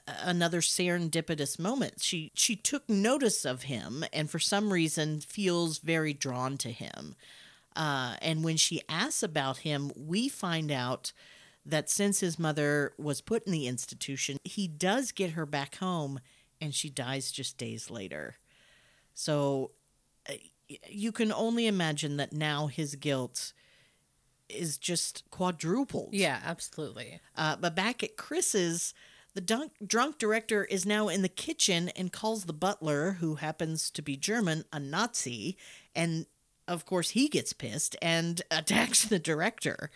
another 0.06 0.60
serendipitous 0.60 1.58
moment. 1.58 2.00
She 2.00 2.30
she 2.34 2.56
took 2.56 2.88
notice 2.88 3.44
of 3.44 3.64
him, 3.64 4.04
and 4.12 4.30
for 4.30 4.38
some 4.38 4.72
reason 4.72 5.20
feels 5.20 5.78
very 5.78 6.14
drawn 6.14 6.56
to 6.58 6.70
him. 6.70 7.14
Uh, 7.78 8.16
and 8.20 8.42
when 8.42 8.56
she 8.56 8.82
asks 8.88 9.22
about 9.22 9.58
him, 9.58 9.92
we 9.96 10.28
find 10.28 10.72
out 10.72 11.12
that 11.64 11.88
since 11.88 12.18
his 12.18 12.36
mother 12.38 12.92
was 12.98 13.20
put 13.20 13.46
in 13.46 13.52
the 13.52 13.68
institution, 13.68 14.36
he 14.42 14.66
does 14.66 15.12
get 15.12 15.30
her 15.30 15.46
back 15.46 15.76
home, 15.76 16.18
and 16.60 16.74
she 16.74 16.90
dies 16.90 17.30
just 17.30 17.56
days 17.56 17.88
later. 17.88 18.36
So 19.14 19.70
uh, 20.28 20.34
you 20.88 21.12
can 21.12 21.30
only 21.30 21.68
imagine 21.68 22.16
that 22.16 22.32
now 22.32 22.66
his 22.66 22.96
guilt 22.96 23.52
is 24.48 24.76
just 24.76 25.22
quadrupled. 25.30 26.10
Yeah, 26.12 26.40
absolutely. 26.44 27.20
Uh, 27.36 27.56
but 27.60 27.76
back 27.76 28.02
at 28.02 28.16
Chris's, 28.16 28.92
the 29.34 29.40
dunk, 29.40 29.72
drunk 29.86 30.18
director 30.18 30.64
is 30.64 30.84
now 30.84 31.06
in 31.08 31.22
the 31.22 31.28
kitchen 31.28 31.90
and 31.90 32.12
calls 32.12 32.46
the 32.46 32.52
butler, 32.52 33.18
who 33.20 33.36
happens 33.36 33.88
to 33.90 34.02
be 34.02 34.16
German, 34.16 34.64
a 34.72 34.80
Nazi. 34.80 35.56
And 35.94 36.26
of 36.68 36.84
course, 36.86 37.10
he 37.10 37.28
gets 37.28 37.52
pissed 37.52 37.96
and 38.00 38.40
attacks 38.50 39.04
the 39.04 39.18
director. 39.18 39.90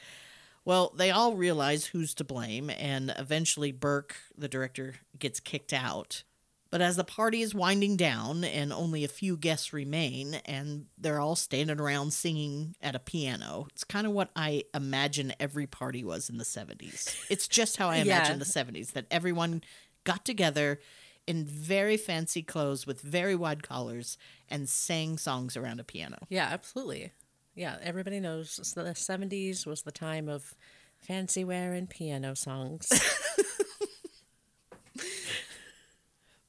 Well, 0.65 0.93
they 0.97 1.11
all 1.11 1.35
realize 1.35 1.87
who's 1.87 2.15
to 2.15 2.25
blame, 2.25 2.71
and 2.71 3.13
eventually 3.19 3.73
Burke, 3.73 4.17
the 4.37 4.49
director, 4.49 4.95
gets 5.19 5.41
kicked 5.41 5.73
out. 5.73 6.23
But 6.71 6.81
as 6.81 6.97
the 6.97 7.05
party 7.05 7.43
is 7.43 7.55
winding 7.55 7.97
down 7.99 8.45
and 8.45 8.73
only 8.73 9.05
a 9.05 9.09
few 9.09 9.37
guests 9.37 9.73
remain, 9.75 10.35
and 10.47 10.87
they're 10.97 11.21
all 11.21 11.37
standing 11.37 11.79
around 11.79 12.13
singing 12.13 12.75
at 12.81 12.95
a 12.95 12.99
piano, 13.01 13.67
it's 13.73 13.85
kind 13.85 14.07
of 14.07 14.13
what 14.15 14.31
I 14.35 14.65
imagine 14.73 15.35
every 15.39 15.67
party 15.67 16.03
was 16.03 16.31
in 16.31 16.39
the 16.39 16.45
70s. 16.45 17.15
It's 17.29 17.47
just 17.47 17.77
how 17.77 17.89
I 17.91 17.97
Yeah. 18.03 18.03
imagine 18.19 18.39
the 18.39 18.45
70s 18.47 18.93
that 18.93 19.05
everyone 19.11 19.63
got 20.05 20.25
together 20.25 20.81
in 21.27 21.45
very 21.45 21.97
fancy 21.97 22.43
clothes 22.43 22.87
with 22.87 23.01
very 23.01 23.35
wide 23.35 23.63
collars 23.63 24.19
and 24.49 24.69
sang 24.69 25.19
songs 25.19 25.57
around 25.57 25.81
a 25.81 25.85
piano. 25.85 26.19
Yeah, 26.29 26.49
absolutely. 26.51 27.13
Yeah, 27.55 27.77
everybody 27.83 28.19
knows 28.21 28.57
the 28.75 28.83
70s 28.83 29.67
was 29.67 29.83
the 29.83 29.93
time 29.93 30.29
of 30.29 30.55
fancy 30.99 31.45
wear 31.45 31.73
and 31.73 31.89
piano 31.89 32.35
songs. 32.35 32.89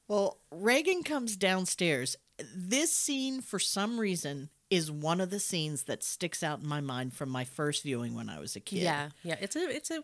Well, 0.06 0.38
Regan 0.50 1.02
comes 1.02 1.36
downstairs. 1.36 2.16
This 2.54 2.92
scene, 2.92 3.40
for 3.40 3.58
some 3.58 3.98
reason, 3.98 4.50
is 4.70 4.90
one 4.90 5.20
of 5.20 5.30
the 5.30 5.40
scenes 5.40 5.84
that 5.84 6.02
sticks 6.02 6.42
out 6.42 6.60
in 6.60 6.66
my 6.68 6.80
mind 6.80 7.14
from 7.14 7.30
my 7.30 7.44
first 7.44 7.82
viewing 7.82 8.14
when 8.14 8.28
I 8.28 8.38
was 8.38 8.54
a 8.54 8.60
kid. 8.60 8.80
yeah, 8.82 9.08
yeah, 9.22 9.36
it's 9.40 9.56
a 9.56 9.60
it's 9.68 9.90
a 9.90 10.02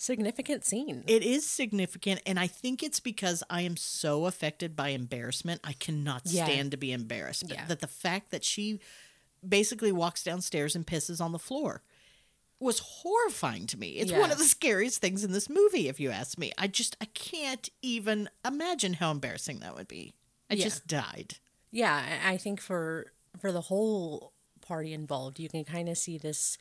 significant 0.00 0.64
scene. 0.64 1.04
It 1.06 1.22
is 1.22 1.46
significant, 1.46 2.22
and 2.24 2.38
I 2.38 2.46
think 2.46 2.82
it's 2.82 3.00
because 3.00 3.42
I 3.50 3.62
am 3.62 3.76
so 3.76 4.24
affected 4.26 4.74
by 4.74 4.88
embarrassment. 4.88 5.60
I 5.62 5.74
cannot 5.74 6.22
Yeah. 6.24 6.44
stand 6.46 6.70
to 6.70 6.76
be 6.78 6.90
embarrassed. 6.92 7.46
But 7.46 7.56
Yeah. 7.58 7.66
that 7.66 7.80
the 7.80 7.86
fact 7.86 8.30
that 8.30 8.42
she 8.44 8.80
basically 9.46 9.92
walks 9.92 10.22
downstairs 10.22 10.74
and 10.74 10.86
pisses 10.86 11.20
on 11.20 11.32
the 11.32 11.38
floor 11.38 11.82
was 12.58 12.78
horrifying 12.78 13.66
to 13.66 13.78
me. 13.78 13.92
It's 13.96 14.12
one 14.12 14.30
of 14.30 14.38
the 14.38 14.44
scariest 14.44 15.00
things 15.00 15.24
in 15.24 15.32
this 15.32 15.48
movie, 15.48 15.88
if 15.88 15.98
you 16.00 16.10
ask 16.10 16.38
me. 16.38 16.52
I 16.58 16.66
just 16.66 16.96
I 17.00 17.06
can't 17.06 17.68
even 17.82 18.28
imagine 18.44 18.94
how 18.94 19.10
embarrassing 19.10 19.60
that 19.60 19.74
would 19.74 19.88
be. 19.88 20.14
I 20.50 20.54
Yeah. 20.54 20.64
just 20.64 20.86
died. 20.86 21.36
yeah, 21.70 22.20
I 22.24 22.36
think 22.36 22.60
for 22.60 23.12
for 23.38 23.52
the 23.52 23.60
whole 23.62 24.32
party 24.60 24.92
involved, 24.92 25.38
you 25.38 25.48
can 25.48 25.64
kind 25.64 25.88
of 25.88 25.96
see 25.96 26.18
this 26.18 26.58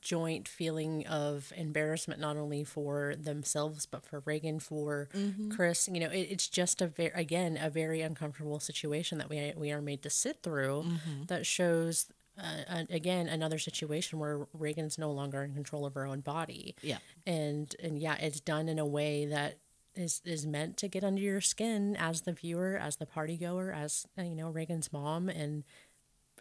joint 0.00 0.48
feeling 0.48 1.06
of 1.06 1.52
embarrassment 1.56 2.18
not 2.20 2.36
only 2.36 2.64
for 2.64 3.14
themselves 3.18 3.84
but 3.86 4.04
for 4.04 4.22
Regan 4.24 4.58
for 4.60 5.08
Chris. 5.54 5.88
You 5.92 6.00
know 6.00 6.08
it, 6.10 6.28
it's 6.30 6.48
just 6.48 6.80
a 6.80 6.86
very 6.86 7.12
again 7.14 7.58
a 7.60 7.68
very 7.70 8.00
uncomfortable 8.00 8.60
situation 8.60 9.18
that 9.18 9.28
we 9.28 9.52
we 9.56 9.72
are 9.72 9.82
made 9.82 10.02
to 10.02 10.10
sit 10.10 10.42
through 10.42 10.84
that 11.26 11.44
shows 11.46 12.06
uh, 12.36 12.84
again 12.90 13.28
another 13.28 13.58
situation 13.58 14.18
where 14.18 14.46
Regan's 14.52 14.98
no 14.98 15.12
longer 15.12 15.42
in 15.42 15.54
control 15.54 15.86
of 15.86 15.94
her 15.94 16.06
own 16.06 16.20
body. 16.20 16.74
Yeah. 16.82 16.98
and 17.26 17.74
and 17.82 17.98
yeah 17.98 18.16
it's 18.16 18.40
done 18.40 18.68
in 18.68 18.78
a 18.78 18.86
way 18.86 19.26
that 19.26 19.58
is 19.94 20.20
is 20.24 20.44
meant 20.46 20.76
to 20.78 20.88
get 20.88 21.04
under 21.04 21.20
your 21.20 21.40
skin 21.40 21.94
as 21.96 22.22
the 22.22 22.32
viewer 22.32 22.76
as 22.76 22.96
the 22.96 23.06
party 23.06 23.36
goer 23.36 23.70
as 23.72 24.06
you 24.18 24.34
know 24.34 24.48
Regan's 24.50 24.92
mom 24.92 25.28
and 25.28 25.62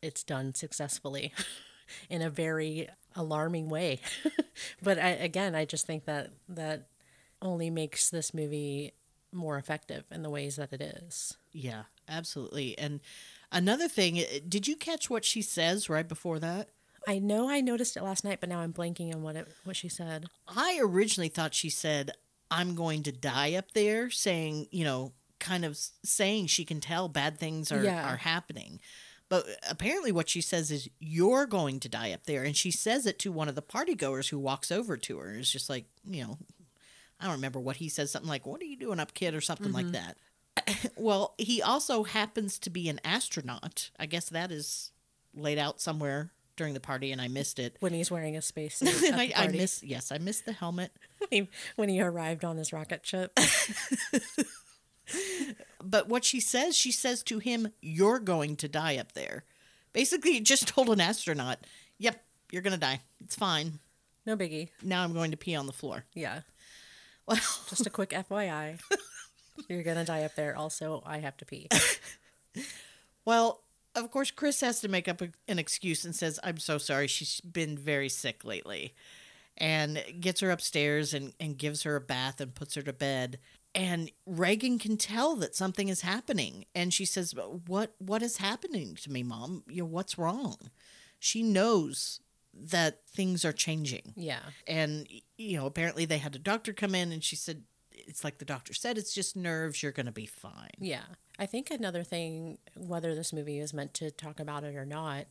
it's 0.01 0.23
done 0.23 0.55
successfully 0.55 1.31
in 2.09 2.21
a 2.21 2.29
very 2.29 2.87
alarming 3.15 3.69
way 3.69 3.99
but 4.81 4.97
I, 4.97 5.09
again 5.09 5.53
I 5.55 5.65
just 5.65 5.85
think 5.85 6.05
that 6.05 6.31
that 6.49 6.87
only 7.41 7.69
makes 7.69 8.09
this 8.09 8.33
movie 8.33 8.93
more 9.31 9.57
effective 9.57 10.03
in 10.11 10.23
the 10.23 10.29
ways 10.29 10.55
that 10.57 10.71
it 10.73 10.81
is 10.81 11.37
Yeah, 11.51 11.83
absolutely. 12.07 12.77
And 12.77 12.99
another 13.51 13.87
thing, 13.87 14.17
uh, 14.19 14.23
did 14.47 14.67
you 14.67 14.75
catch 14.75 15.09
what 15.09 15.25
she 15.25 15.41
says 15.41 15.89
right 15.89 16.07
before 16.07 16.39
that? 16.39 16.69
I 17.07 17.19
know 17.19 17.49
I 17.49 17.59
noticed 17.61 17.97
it 17.97 18.03
last 18.03 18.23
night 18.23 18.39
but 18.39 18.49
now 18.49 18.59
I'm 18.59 18.73
blanking 18.73 19.13
on 19.13 19.21
what 19.23 19.35
it 19.35 19.47
what 19.63 19.75
she 19.75 19.89
said 19.89 20.25
I 20.47 20.79
originally 20.81 21.29
thought 21.29 21.53
she 21.53 21.69
said, 21.69 22.11
I'm 22.49 22.75
going 22.75 23.03
to 23.03 23.11
die 23.11 23.55
up 23.55 23.71
there, 23.73 24.09
saying, 24.11 24.67
you 24.71 24.83
know, 24.83 25.13
kind 25.39 25.65
of 25.65 25.77
saying 26.03 26.47
she 26.47 26.63
can 26.65 26.79
tell 26.79 27.07
bad 27.09 27.37
things 27.39 27.71
are, 27.71 27.83
Yeah. 27.83 28.07
are 28.13 28.17
happening. 28.17 28.79
But 29.33 29.47
apparently, 29.67 30.11
what 30.11 30.29
she 30.29 30.41
says 30.41 30.69
is, 30.69 30.87
You're 30.99 31.47
going 31.47 31.79
to 31.79 31.89
die 31.89 32.11
up 32.11 32.25
there. 32.25 32.43
And 32.43 32.55
she 32.55 32.69
says 32.69 33.07
it 33.07 33.17
to 33.19 33.31
one 33.31 33.49
of 33.49 33.55
the 33.55 33.63
partygoers 33.63 34.29
who 34.29 34.37
walks 34.37 34.71
over 34.71 34.95
to 34.95 35.17
her 35.17 35.29
and 35.29 35.39
is 35.39 35.49
just 35.49 35.71
like, 35.71 35.85
you 36.05 36.23
know, 36.23 36.37
I 37.19 37.25
don't 37.25 37.33
remember 37.33 37.59
what 37.59 37.77
he 37.77 37.89
says, 37.89 38.11
something 38.11 38.29
like, 38.29 38.45
What 38.45 38.61
are 38.61 38.65
you 38.65 38.77
doing 38.77 38.99
up, 38.99 39.15
kid? 39.15 39.33
or 39.33 39.41
something 39.41 39.71
like 39.71 39.87
mm-hmm. 39.87 40.03
that. 40.55 40.91
well, 40.95 41.33
he 41.39 41.63
also 41.63 42.03
happens 42.03 42.59
to 42.59 42.69
be 42.69 42.87
an 42.89 43.01
astronaut. 43.03 43.89
I 43.97 44.05
guess 44.05 44.29
that 44.29 44.51
is 44.51 44.91
laid 45.33 45.57
out 45.57 45.81
somewhere 45.81 46.31
during 46.55 46.75
the 46.75 46.79
party, 46.79 47.11
and 47.11 47.19
I 47.19 47.27
missed 47.27 47.57
it. 47.57 47.77
when 47.79 47.93
he's 47.93 48.11
wearing 48.11 48.37
a 48.37 48.41
spacesuit 48.43 49.13
I, 49.15 49.33
I 49.35 49.47
miss 49.47 49.81
yes, 49.81 50.11
I 50.11 50.19
missed 50.19 50.45
the 50.45 50.53
helmet. 50.53 50.91
When 51.75 51.89
he 51.89 52.01
arrived 52.01 52.45
on 52.45 52.57
his 52.57 52.71
rocket 52.71 53.03
ship 53.05 53.35
But 55.83 56.07
what 56.07 56.23
she 56.23 56.39
says, 56.39 56.75
she 56.77 56.91
says 56.91 57.23
to 57.23 57.39
him, 57.39 57.69
You're 57.81 58.19
going 58.19 58.55
to 58.57 58.67
die 58.67 58.97
up 58.97 59.11
there. 59.13 59.43
Basically, 59.91 60.39
just 60.39 60.67
told 60.69 60.89
an 60.89 61.01
astronaut, 61.01 61.59
Yep, 61.97 62.23
you're 62.51 62.61
going 62.61 62.73
to 62.73 62.79
die. 62.79 63.01
It's 63.23 63.35
fine. 63.35 63.79
no 64.25 64.35
biggie 64.37 64.69
Now 64.81 65.03
I'm 65.03 65.13
going 65.13 65.31
to 65.31 65.37
pee 65.37 65.55
on 65.55 65.67
the 65.67 65.73
floor. 65.73 66.05
yeah 66.13 66.41
Well, 67.27 67.37
Just 67.69 67.85
a 67.85 67.89
quick 67.89 68.11
FYI. 68.11 68.79
You're 69.69 69.83
gonna 69.83 70.05
die 70.05 70.23
up 70.23 70.33
there. 70.35 70.55
Also, 70.57 71.03
I 71.05 71.19
have 71.19 71.37
to 71.37 71.45
pee. 71.45 71.67
well, 73.25 73.61
of 73.95 74.09
course, 74.09 74.31
Chris 74.31 74.61
has 74.61 74.79
to 74.81 74.87
make 74.87 75.07
up 75.07 75.21
a, 75.21 75.29
an 75.47 75.59
excuse 75.59 76.03
and 76.05 76.15
says, 76.15 76.39
I'm 76.43 76.57
so 76.57 76.77
sorry. 76.77 77.07
She's 77.07 77.39
been 77.41 77.77
very 77.77 78.09
sick 78.09 78.43
lately. 78.43 78.93
And 79.55 80.03
gets 80.19 80.39
her 80.39 80.49
upstairs 80.49 81.13
and, 81.13 81.33
and 81.39 81.55
gives 81.57 81.83
her 81.83 81.95
a 81.95 82.01
bath 82.01 82.41
and 82.41 82.55
puts 82.55 82.73
her 82.73 82.81
to 82.81 82.93
bed. 82.93 83.37
And 83.75 84.11
Regan 84.25 84.77
can 84.77 84.97
tell 84.97 85.35
that 85.37 85.55
something 85.55 85.89
is 85.89 86.01
happening. 86.01 86.65
And 86.75 86.93
she 86.93 87.05
says, 87.05 87.33
What 87.67 87.95
what 87.97 88.21
is 88.21 88.37
happening 88.37 88.95
to 88.95 89.11
me, 89.11 89.23
Mom? 89.23 89.63
You 89.67 89.83
know, 89.83 89.89
what's 89.89 90.17
wrong? 90.17 90.57
She 91.19 91.41
knows 91.41 92.19
that 92.53 93.07
things 93.07 93.43
are 93.43 93.51
changing. 93.51 94.13
Yeah. 94.15 94.41
And, 94.67 95.07
you 95.37 95.57
know, 95.57 95.65
apparently 95.65 96.05
they 96.05 96.19
had 96.19 96.35
a 96.35 96.39
doctor 96.39 96.71
come 96.71 96.93
in 96.93 97.11
and 97.11 97.23
she 97.23 97.35
said, 97.35 97.63
It's 97.91 98.23
like 98.23 98.37
the 98.37 98.45
doctor 98.45 98.73
said, 98.73 98.97
it's 98.97 99.13
just 99.13 99.35
nerves. 99.35 99.81
You're 99.81 99.91
going 99.91 100.05
to 100.05 100.11
be 100.11 100.25
fine. 100.25 100.69
Yeah. 100.79 101.03
I 101.39 101.47
think 101.47 101.71
another 101.71 102.03
thing, 102.03 102.59
whether 102.75 103.15
this 103.15 103.33
movie 103.33 103.59
is 103.59 103.73
meant 103.73 103.93
to 103.95 104.11
talk 104.11 104.39
about 104.39 104.63
it 104.63 104.75
or 104.75 104.85
not, 104.85 105.25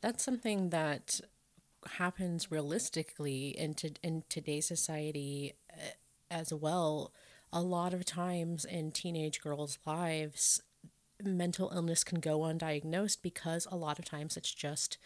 that's 0.00 0.24
something 0.24 0.70
that 0.70 1.20
happens 1.98 2.50
realistically 2.50 3.48
in, 3.48 3.74
to, 3.74 3.90
in 4.02 4.24
today's 4.28 4.66
society 4.66 5.54
uh, 5.72 5.90
as 6.30 6.52
well. 6.52 7.12
A 7.52 7.62
lot 7.62 7.94
of 7.94 8.04
times 8.04 8.64
in 8.64 8.92
teenage 8.92 9.40
girls' 9.40 9.78
lives, 9.86 10.60
mental 11.22 11.70
illness 11.74 12.04
can 12.04 12.20
go 12.20 12.40
undiagnosed 12.40 13.18
because 13.22 13.66
a 13.70 13.76
lot 13.76 13.98
of 13.98 14.04
times 14.04 14.36
it's 14.36 14.52
just 14.52 14.98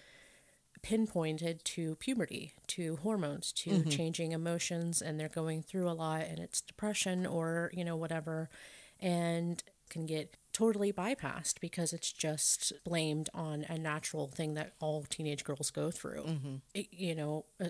pinpointed 0.82 1.64
to 1.64 1.94
puberty, 1.96 2.52
to 2.66 2.96
hormones, 2.96 3.52
to 3.52 3.84
changing 3.90 4.32
emotions, 4.32 5.00
and 5.00 5.18
they're 5.20 5.28
going 5.28 5.62
through 5.62 5.88
a 5.88 5.92
lot, 5.92 6.22
and 6.22 6.38
it's 6.40 6.60
depression 6.60 7.24
or, 7.26 7.70
you 7.72 7.84
know, 7.84 7.94
whatever, 7.96 8.48
and 8.98 9.62
can 9.88 10.06
get 10.06 10.36
totally 10.52 10.92
bypassed 10.92 11.60
because 11.60 11.92
it's 11.92 12.12
just 12.12 12.72
blamed 12.84 13.28
on 13.34 13.64
a 13.68 13.78
natural 13.78 14.26
thing 14.26 14.54
that 14.54 14.72
all 14.80 15.04
teenage 15.08 15.44
girls 15.44 15.70
go 15.70 15.90
through. 15.90 16.24
It- 16.74 16.92
you 16.92 17.14
know, 17.14 17.44
uh, 17.60 17.68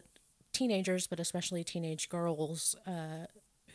teenagers, 0.52 1.06
but 1.06 1.20
especially 1.20 1.64
teenage 1.64 2.08
girls, 2.08 2.74
uh, 2.86 3.26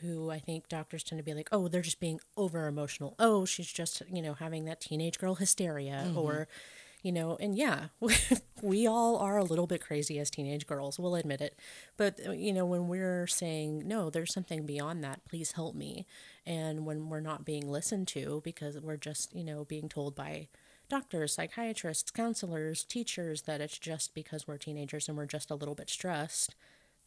who 0.01 0.29
I 0.29 0.39
think 0.39 0.67
doctors 0.67 1.03
tend 1.03 1.19
to 1.19 1.23
be 1.23 1.33
like, 1.33 1.49
oh, 1.51 1.67
they're 1.67 1.81
just 1.81 1.99
being 1.99 2.19
over 2.35 2.67
emotional. 2.67 3.15
Oh, 3.19 3.45
she's 3.45 3.71
just, 3.71 4.01
you 4.11 4.21
know, 4.21 4.33
having 4.33 4.65
that 4.65 4.81
teenage 4.81 5.19
girl 5.19 5.35
hysteria 5.35 6.11
or, 6.15 6.47
you 7.03 7.11
know, 7.11 7.37
and 7.39 7.55
yeah, 7.55 7.87
we 8.61 8.87
all 8.87 9.17
are 9.17 9.37
a 9.37 9.43
little 9.43 9.67
bit 9.67 9.81
crazy 9.81 10.19
as 10.19 10.29
teenage 10.29 10.67
girls, 10.67 10.99
we'll 10.99 11.15
admit 11.15 11.41
it. 11.41 11.59
But, 11.95 12.19
uh, 12.25 12.31
you 12.31 12.53
know, 12.53 12.65
when 12.65 12.87
we're 12.87 13.27
saying, 13.27 13.87
no, 13.87 14.09
there's 14.09 14.33
something 14.33 14.65
beyond 14.65 15.03
that, 15.03 15.25
please 15.25 15.53
help 15.53 15.75
me. 15.75 16.05
And 16.45 16.85
when 16.85 17.09
we're 17.09 17.19
not 17.19 17.45
being 17.45 17.69
listened 17.69 18.07
to 18.09 18.41
because 18.43 18.79
we're 18.79 18.97
just, 18.97 19.35
you 19.35 19.43
know, 19.43 19.65
being 19.65 19.89
told 19.89 20.15
by 20.15 20.47
doctors, 20.89 21.33
psychiatrists, 21.33 22.11
counselors, 22.11 22.83
teachers 22.83 23.43
that 23.43 23.61
it's 23.61 23.77
just 23.77 24.13
because 24.13 24.47
we're 24.47 24.57
teenagers 24.57 25.07
and 25.07 25.17
we're 25.17 25.25
just 25.25 25.51
a 25.51 25.55
little 25.55 25.75
bit 25.75 25.89
stressed 25.89 26.55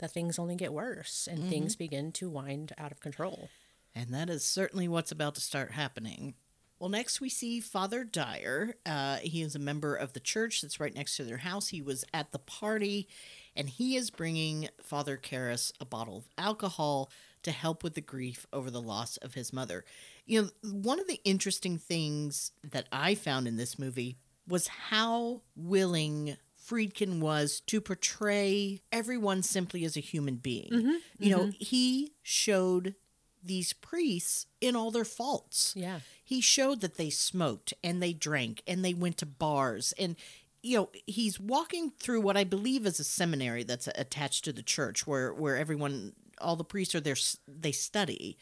that 0.00 0.10
things 0.10 0.38
only 0.38 0.56
get 0.56 0.72
worse 0.72 1.28
and 1.30 1.48
things 1.48 1.76
begin 1.76 2.12
to 2.12 2.28
wind 2.28 2.72
out 2.76 2.92
of 2.92 3.00
control. 3.00 3.48
And 3.94 4.12
that 4.12 4.28
is 4.28 4.44
certainly 4.44 4.88
what's 4.88 5.12
about 5.12 5.34
to 5.36 5.40
start 5.40 5.72
happening. 5.72 6.34
Well, 6.78 6.88
next 6.88 7.20
we 7.20 7.28
see 7.28 7.60
Father 7.60 8.04
Dyer. 8.04 8.74
Uh, 8.86 9.16
he 9.16 9.42
is 9.42 9.54
a 9.54 9.58
member 9.58 9.94
of 9.94 10.14
the 10.14 10.20
church 10.20 10.62
that's 10.62 10.80
right 10.80 10.94
next 10.94 11.16
to 11.16 11.24
their 11.24 11.38
house. 11.38 11.68
He 11.68 11.82
was 11.82 12.04
at 12.14 12.32
the 12.32 12.38
party, 12.38 13.06
and 13.54 13.68
he 13.68 13.96
is 13.96 14.10
bringing 14.10 14.68
Father 14.82 15.18
Karras 15.18 15.72
a 15.78 15.84
bottle 15.84 16.16
of 16.16 16.28
alcohol 16.38 17.10
to 17.42 17.50
help 17.50 17.84
with 17.84 17.94
the 17.94 18.00
grief 18.00 18.46
over 18.52 18.70
the 18.70 18.80
loss 18.80 19.18
of 19.18 19.34
his 19.34 19.52
mother. 19.52 19.84
You 20.24 20.42
know, 20.42 20.48
one 20.72 21.00
of 21.00 21.06
the 21.06 21.20
interesting 21.24 21.76
things 21.76 22.52
that 22.70 22.88
I 22.90 23.14
found 23.14 23.46
in 23.46 23.56
this 23.56 23.78
movie 23.78 24.16
was 24.48 24.66
how 24.66 25.42
willing 25.54 26.36
Friedkin 26.70 27.18
was 27.20 27.60
to 27.66 27.80
portray 27.80 28.80
everyone 28.92 29.42
simply 29.42 29.84
as 29.84 29.96
a 29.96 30.00
human 30.00 30.36
being. 30.36 30.70
Mm-hmm. 30.70 30.94
You 31.18 31.30
know, 31.30 31.42
mm-hmm. 31.44 31.50
he 31.58 32.12
showed 32.22 32.94
these 33.42 33.72
priests 33.72 34.46
in 34.60 34.76
all 34.76 34.90
their 34.90 35.04
faults. 35.04 35.74
Yeah. 35.76 36.00
He 36.22 36.40
showed 36.40 36.80
that 36.82 36.96
they 36.96 37.10
smoked 37.10 37.74
and 37.82 38.02
they 38.02 38.12
drank 38.12 38.62
and 38.66 38.84
they 38.84 38.94
went 38.94 39.16
to 39.18 39.26
bars 39.26 39.92
and 39.98 40.16
you 40.62 40.76
know, 40.76 40.90
he's 41.06 41.40
walking 41.40 41.90
through 41.98 42.20
what 42.20 42.36
I 42.36 42.44
believe 42.44 42.84
is 42.84 43.00
a 43.00 43.04
seminary 43.04 43.62
that's 43.62 43.88
attached 43.94 44.44
to 44.44 44.52
the 44.52 44.62
church 44.62 45.06
where 45.06 45.32
where 45.32 45.56
everyone 45.56 46.12
all 46.38 46.54
the 46.56 46.64
priests 46.64 46.94
are 46.94 47.00
there 47.00 47.16
they 47.48 47.72
study. 47.72 48.36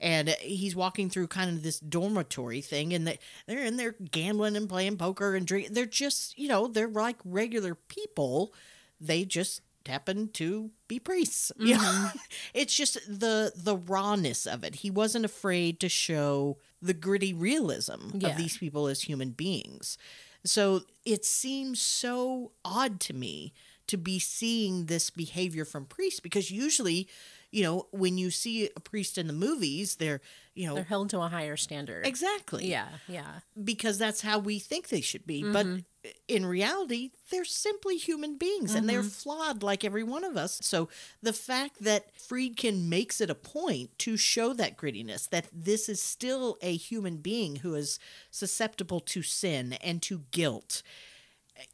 And 0.00 0.30
he's 0.40 0.74
walking 0.74 1.10
through 1.10 1.26
kind 1.26 1.50
of 1.50 1.62
this 1.62 1.78
dormitory 1.78 2.62
thing, 2.62 2.94
and 2.94 3.06
they, 3.06 3.18
they're 3.46 3.64
in 3.64 3.76
there 3.76 3.94
gambling 4.10 4.56
and 4.56 4.68
playing 4.68 4.96
poker 4.96 5.34
and 5.34 5.46
drink. 5.46 5.68
They're 5.72 5.84
just, 5.84 6.38
you 6.38 6.48
know, 6.48 6.66
they're 6.66 6.88
like 6.88 7.18
regular 7.24 7.74
people. 7.74 8.54
They 8.98 9.24
just 9.24 9.60
happen 9.86 10.28
to 10.28 10.70
be 10.88 10.98
priests. 10.98 11.52
You 11.58 11.76
mm-hmm. 11.76 12.04
know? 12.04 12.10
it's 12.54 12.74
just 12.74 12.98
the 13.06 13.52
the 13.54 13.76
rawness 13.76 14.46
of 14.46 14.64
it. 14.64 14.76
He 14.76 14.90
wasn't 14.90 15.24
afraid 15.24 15.80
to 15.80 15.88
show 15.88 16.58
the 16.80 16.94
gritty 16.94 17.34
realism 17.34 18.10
Yeah. 18.14 18.28
of 18.30 18.36
these 18.36 18.56
people 18.56 18.86
as 18.86 19.02
human 19.02 19.30
beings. 19.30 19.98
So 20.44 20.82
it 21.04 21.24
seems 21.24 21.80
so 21.82 22.52
odd 22.64 23.00
to 23.00 23.12
me 23.12 23.52
to 23.88 23.98
be 23.98 24.18
seeing 24.18 24.86
this 24.86 25.10
behavior 25.10 25.64
from 25.64 25.84
priests 25.84 26.20
because 26.20 26.50
usually, 26.50 27.08
you 27.50 27.62
know, 27.64 27.88
when 27.90 28.16
you 28.16 28.30
see 28.30 28.70
a 28.76 28.80
priest 28.80 29.18
in 29.18 29.26
the 29.26 29.32
movies, 29.32 29.96
they're, 29.96 30.20
you 30.54 30.66
know, 30.66 30.76
They're 30.76 30.84
held 30.84 31.10
to 31.10 31.20
a 31.20 31.28
higher 31.28 31.56
standard. 31.56 32.06
exactly 32.06 32.68
Yeah, 32.68 32.88
yeah. 33.08 33.40
because 33.62 33.98
that's 33.98 34.20
how 34.20 34.38
we 34.38 34.58
think 34.58 34.88
they 34.88 35.00
should 35.00 35.26
be. 35.26 35.42
But 35.42 35.66
mm-hmm. 35.66 36.08
in 36.28 36.46
reality, 36.46 37.10
they're 37.30 37.44
simply 37.44 37.96
human 37.96 38.36
beings 38.36 38.74
and 38.74 38.88
they're 38.88 39.00
mm-hmm. 39.00 39.08
flawed 39.08 39.62
like 39.62 39.84
every 39.84 40.04
one 40.04 40.22
of 40.22 40.36
us. 40.36 40.60
So 40.62 40.88
the 41.22 41.32
fact 41.32 41.82
that 41.82 42.14
Friedkin 42.16 42.88
makes 42.88 43.20
it 43.20 43.30
a 43.30 43.34
point 43.34 43.98
to 44.00 44.16
show 44.16 44.52
that 44.54 44.76
grittiness, 44.76 45.28
that 45.30 45.48
this 45.52 45.88
is 45.88 46.00
still 46.00 46.56
a 46.62 46.76
human 46.76 47.16
being 47.16 47.56
who 47.56 47.74
is 47.74 47.98
susceptible 48.30 49.00
to 49.00 49.22
sin 49.22 49.72
and 49.82 50.00
to 50.02 50.22
guilt. 50.30 50.82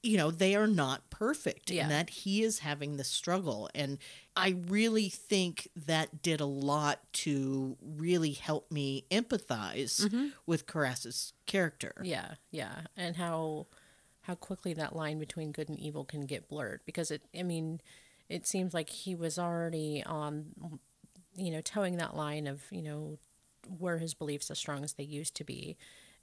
You 0.03 0.17
know, 0.17 0.31
they 0.31 0.55
are 0.55 0.67
not 0.67 1.11
perfect 1.11 1.71
Yeah. 1.71 1.83
and 1.83 1.91
that 1.91 2.11
he 2.11 2.43
is 2.43 2.61
having 2.61 2.97
the 2.97 3.05
struggle. 3.05 3.69
And 3.75 3.99
I 4.35 4.57
really 4.69 5.09
think 5.09 5.69
that 5.75 6.23
did 6.23 6.41
a 6.41 6.47
lot 6.47 7.01
to 7.15 7.77
really 7.81 8.33
help 8.33 8.71
me 8.71 9.05
empathize 9.11 10.05
mm-hmm. 10.05 10.29
with 10.47 10.67
Karras's 10.67 11.33
character. 11.47 11.95
Yeah, 12.03 12.35
yeah, 12.51 12.83
and 12.97 13.17
how 13.17 13.67
how 14.23 14.35
quickly 14.35 14.75
that 14.75 14.97
line 14.97 15.19
between 15.21 15.53
good 15.53 15.69
and 15.69 15.79
evil 15.79 16.05
can 16.05 16.23
get 16.23 16.49
blurred 16.49 16.81
because 16.85 17.11
it. 17.11 17.23
I 17.39 17.43
mean, 17.43 17.81
it 18.29 18.47
seems 18.47 18.75
like 18.75 18.91
he 18.91 19.15
was 19.15 19.39
already 19.39 20.03
on, 20.05 20.81
you 21.37 21.51
know, 21.53 21.61
towing 21.61 21.97
that 21.97 22.17
line 22.17 22.47
of 22.47 22.63
you 22.71 22.83
know, 22.83 23.19
were 23.69 23.99
his 23.99 24.15
beliefs 24.15 24.51
as 24.51 24.59
strong 24.59 24.85
as 24.85 24.95
they 24.95 25.05
used 25.05 25.35
to 25.37 25.45
be, 25.45 25.77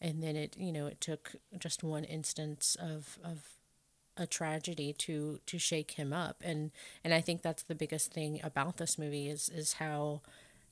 and 0.04 0.22
then 0.22 0.36
it 0.36 0.56
you 0.58 0.72
know 0.72 0.86
it 0.86 1.02
took 1.02 1.32
just 1.58 1.84
one 1.84 2.04
instance 2.04 2.78
of 2.80 3.18
of 3.24 3.54
a 4.18 4.28
tragedy 4.28 4.94
to 4.94 5.40
to 5.46 5.58
shake 5.58 5.92
him 5.92 6.14
up. 6.14 6.44
And 6.46 6.72
and 7.04 7.14
I 7.14 7.22
think 7.22 7.42
that's 7.42 7.64
the 7.64 7.76
biggest 7.76 8.14
thing 8.14 8.40
about 8.44 8.78
this 8.78 8.98
movie 8.98 9.30
is 9.30 9.50
is 9.50 9.74
how 9.74 10.22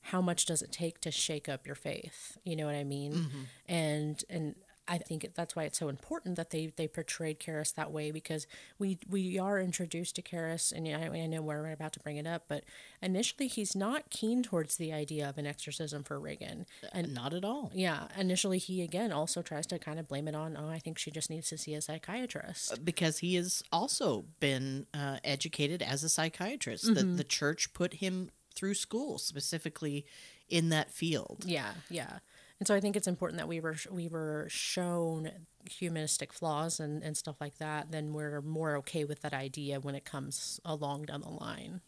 how 0.06 0.20
much 0.20 0.46
does 0.46 0.62
it 0.62 0.72
take 0.72 1.00
to 1.00 1.10
shake 1.10 1.48
up 1.48 1.66
your 1.66 1.74
faith? 1.74 2.38
You 2.44 2.56
know 2.56 2.66
what 2.66 2.74
I 2.74 2.84
mean? 2.84 3.12
Mm-hmm. 3.12 3.40
And 3.68 4.24
and 4.28 4.54
I 4.88 4.98
think 4.98 5.30
that's 5.34 5.54
why 5.54 5.62
it's 5.64 5.78
so 5.78 5.88
important 5.88 6.36
that 6.36 6.50
they 6.50 6.72
they 6.76 6.88
portrayed 6.88 7.38
Karras 7.38 7.74
that 7.74 7.92
way 7.92 8.10
because 8.10 8.46
we 8.78 8.98
we 9.08 9.38
are 9.38 9.60
introduced 9.60 10.16
to 10.16 10.22
Karras 10.22 10.72
and 10.72 10.88
I, 10.88 11.22
I 11.22 11.26
know 11.26 11.40
we're 11.40 11.70
about 11.70 11.92
to 11.94 12.00
bring 12.00 12.16
it 12.16 12.26
up 12.26 12.44
but 12.48 12.64
initially 13.00 13.46
he's 13.46 13.76
not 13.76 14.10
keen 14.10 14.42
towards 14.42 14.76
the 14.76 14.92
idea 14.92 15.28
of 15.28 15.38
an 15.38 15.46
exorcism 15.46 16.02
for 16.02 16.18
Regan 16.18 16.66
and 16.92 17.14
Not 17.14 17.32
at 17.32 17.44
all. 17.44 17.70
yeah 17.74 18.08
initially 18.18 18.58
he 18.58 18.82
again 18.82 19.12
also 19.12 19.40
tries 19.40 19.66
to 19.68 19.78
kind 19.78 19.98
of 20.00 20.08
blame 20.08 20.26
it 20.26 20.34
on 20.34 20.56
oh 20.56 20.68
I 20.68 20.78
think 20.80 20.98
she 20.98 21.10
just 21.10 21.30
needs 21.30 21.48
to 21.50 21.58
see 21.58 21.74
a 21.74 21.80
psychiatrist 21.80 22.84
Because 22.84 23.18
he 23.18 23.36
has 23.36 23.62
also 23.72 24.24
been 24.40 24.86
uh, 24.92 25.18
educated 25.24 25.80
as 25.82 26.02
a 26.02 26.08
psychiatrist. 26.08 26.92
The, 26.94 27.04
the 27.04 27.24
church 27.24 27.72
put 27.72 27.94
him 27.94 28.30
through 28.54 28.74
school 28.74 29.18
specifically 29.18 30.04
in 30.48 30.68
that 30.68 30.90
field. 30.90 31.44
Yeah, 31.46 31.72
yeah. 31.88 32.18
And 32.62 32.66
so 32.68 32.76
I 32.76 32.80
think 32.80 32.94
it's 32.94 33.08
important 33.08 33.38
that 33.38 33.48
we 33.48 33.58
were 33.58 33.74
we 33.90 34.06
were 34.06 34.46
shown 34.48 35.32
humanistic 35.68 36.32
flaws 36.32 36.78
and, 36.78 37.02
and 37.02 37.16
stuff 37.16 37.40
like 37.40 37.58
that, 37.58 37.90
then 37.90 38.12
we're 38.12 38.40
more 38.40 38.76
okay 38.76 39.02
with 39.02 39.20
that 39.22 39.34
idea 39.34 39.80
when 39.80 39.96
it 39.96 40.04
comes 40.04 40.60
along 40.64 41.06
down 41.06 41.22
the 41.22 41.28
line. 41.28 41.80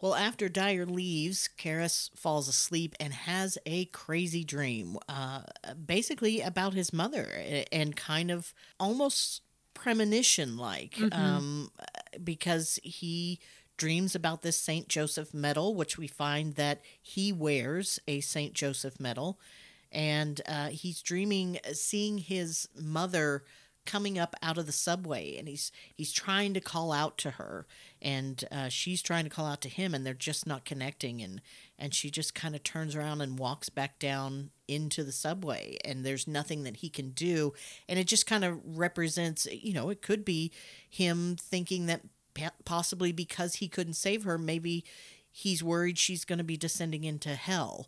Well, 0.00 0.16
after 0.16 0.48
Dyer 0.48 0.84
leaves, 0.84 1.48
Karras 1.56 2.10
falls 2.16 2.48
asleep 2.48 2.96
and 2.98 3.12
has 3.12 3.56
a 3.66 3.84
crazy 3.84 4.42
dream, 4.42 4.96
uh, 5.08 5.42
basically 5.86 6.40
about 6.40 6.74
his 6.74 6.92
mother, 6.92 7.30
and 7.70 7.94
kind 7.94 8.32
of 8.32 8.52
almost 8.80 9.42
premonition 9.74 10.56
like, 10.56 10.98
um, 11.12 11.70
because 12.24 12.80
he 12.82 13.38
dreams 13.76 14.16
about 14.16 14.42
this 14.42 14.58
Saint 14.58 14.88
Joseph 14.88 15.32
medal, 15.32 15.76
which 15.76 15.96
we 15.96 16.08
find 16.08 16.54
that 16.54 16.80
he 17.00 17.32
wears 17.32 18.00
a 18.08 18.20
Saint 18.22 18.54
Joseph 18.54 18.98
medal, 18.98 19.38
and 19.96 20.42
uh, 20.46 20.68
he's 20.68 21.00
dreaming 21.00 21.58
uh, 21.66 21.72
seeing 21.72 22.18
his 22.18 22.68
mother 22.78 23.42
coming 23.86 24.18
up 24.18 24.34
out 24.42 24.58
of 24.58 24.66
the 24.66 24.72
subway 24.72 25.36
and 25.38 25.48
he's 25.48 25.72
he's 25.94 26.12
trying 26.12 26.52
to 26.52 26.60
call 26.60 26.92
out 26.92 27.16
to 27.16 27.30
her 27.32 27.66
and 28.02 28.44
uh, 28.52 28.68
she's 28.68 29.00
trying 29.00 29.24
to 29.24 29.30
call 29.30 29.46
out 29.46 29.60
to 29.60 29.68
him 29.68 29.94
and 29.94 30.04
they're 30.04 30.12
just 30.12 30.46
not 30.46 30.64
connecting 30.64 31.22
and 31.22 31.40
and 31.78 31.94
she 31.94 32.10
just 32.10 32.34
kind 32.34 32.54
of 32.54 32.62
turns 32.62 32.94
around 32.94 33.20
and 33.20 33.38
walks 33.38 33.68
back 33.68 33.98
down 33.98 34.50
into 34.68 35.02
the 35.02 35.12
subway 35.12 35.78
and 35.84 36.04
there's 36.04 36.26
nothing 36.26 36.64
that 36.64 36.78
he 36.78 36.90
can 36.90 37.10
do 37.10 37.54
and 37.88 37.98
it 37.98 38.06
just 38.06 38.26
kind 38.26 38.44
of 38.44 38.60
represents 38.76 39.46
you 39.50 39.72
know 39.72 39.88
it 39.88 40.02
could 40.02 40.24
be 40.24 40.52
him 40.90 41.36
thinking 41.40 41.86
that 41.86 42.02
possibly 42.66 43.12
because 43.12 43.54
he 43.56 43.68
couldn't 43.68 43.94
save 43.94 44.24
her 44.24 44.36
maybe 44.36 44.84
he's 45.30 45.62
worried 45.62 45.96
she's 45.96 46.24
going 46.24 46.38
to 46.38 46.44
be 46.44 46.56
descending 46.56 47.04
into 47.04 47.30
hell 47.30 47.86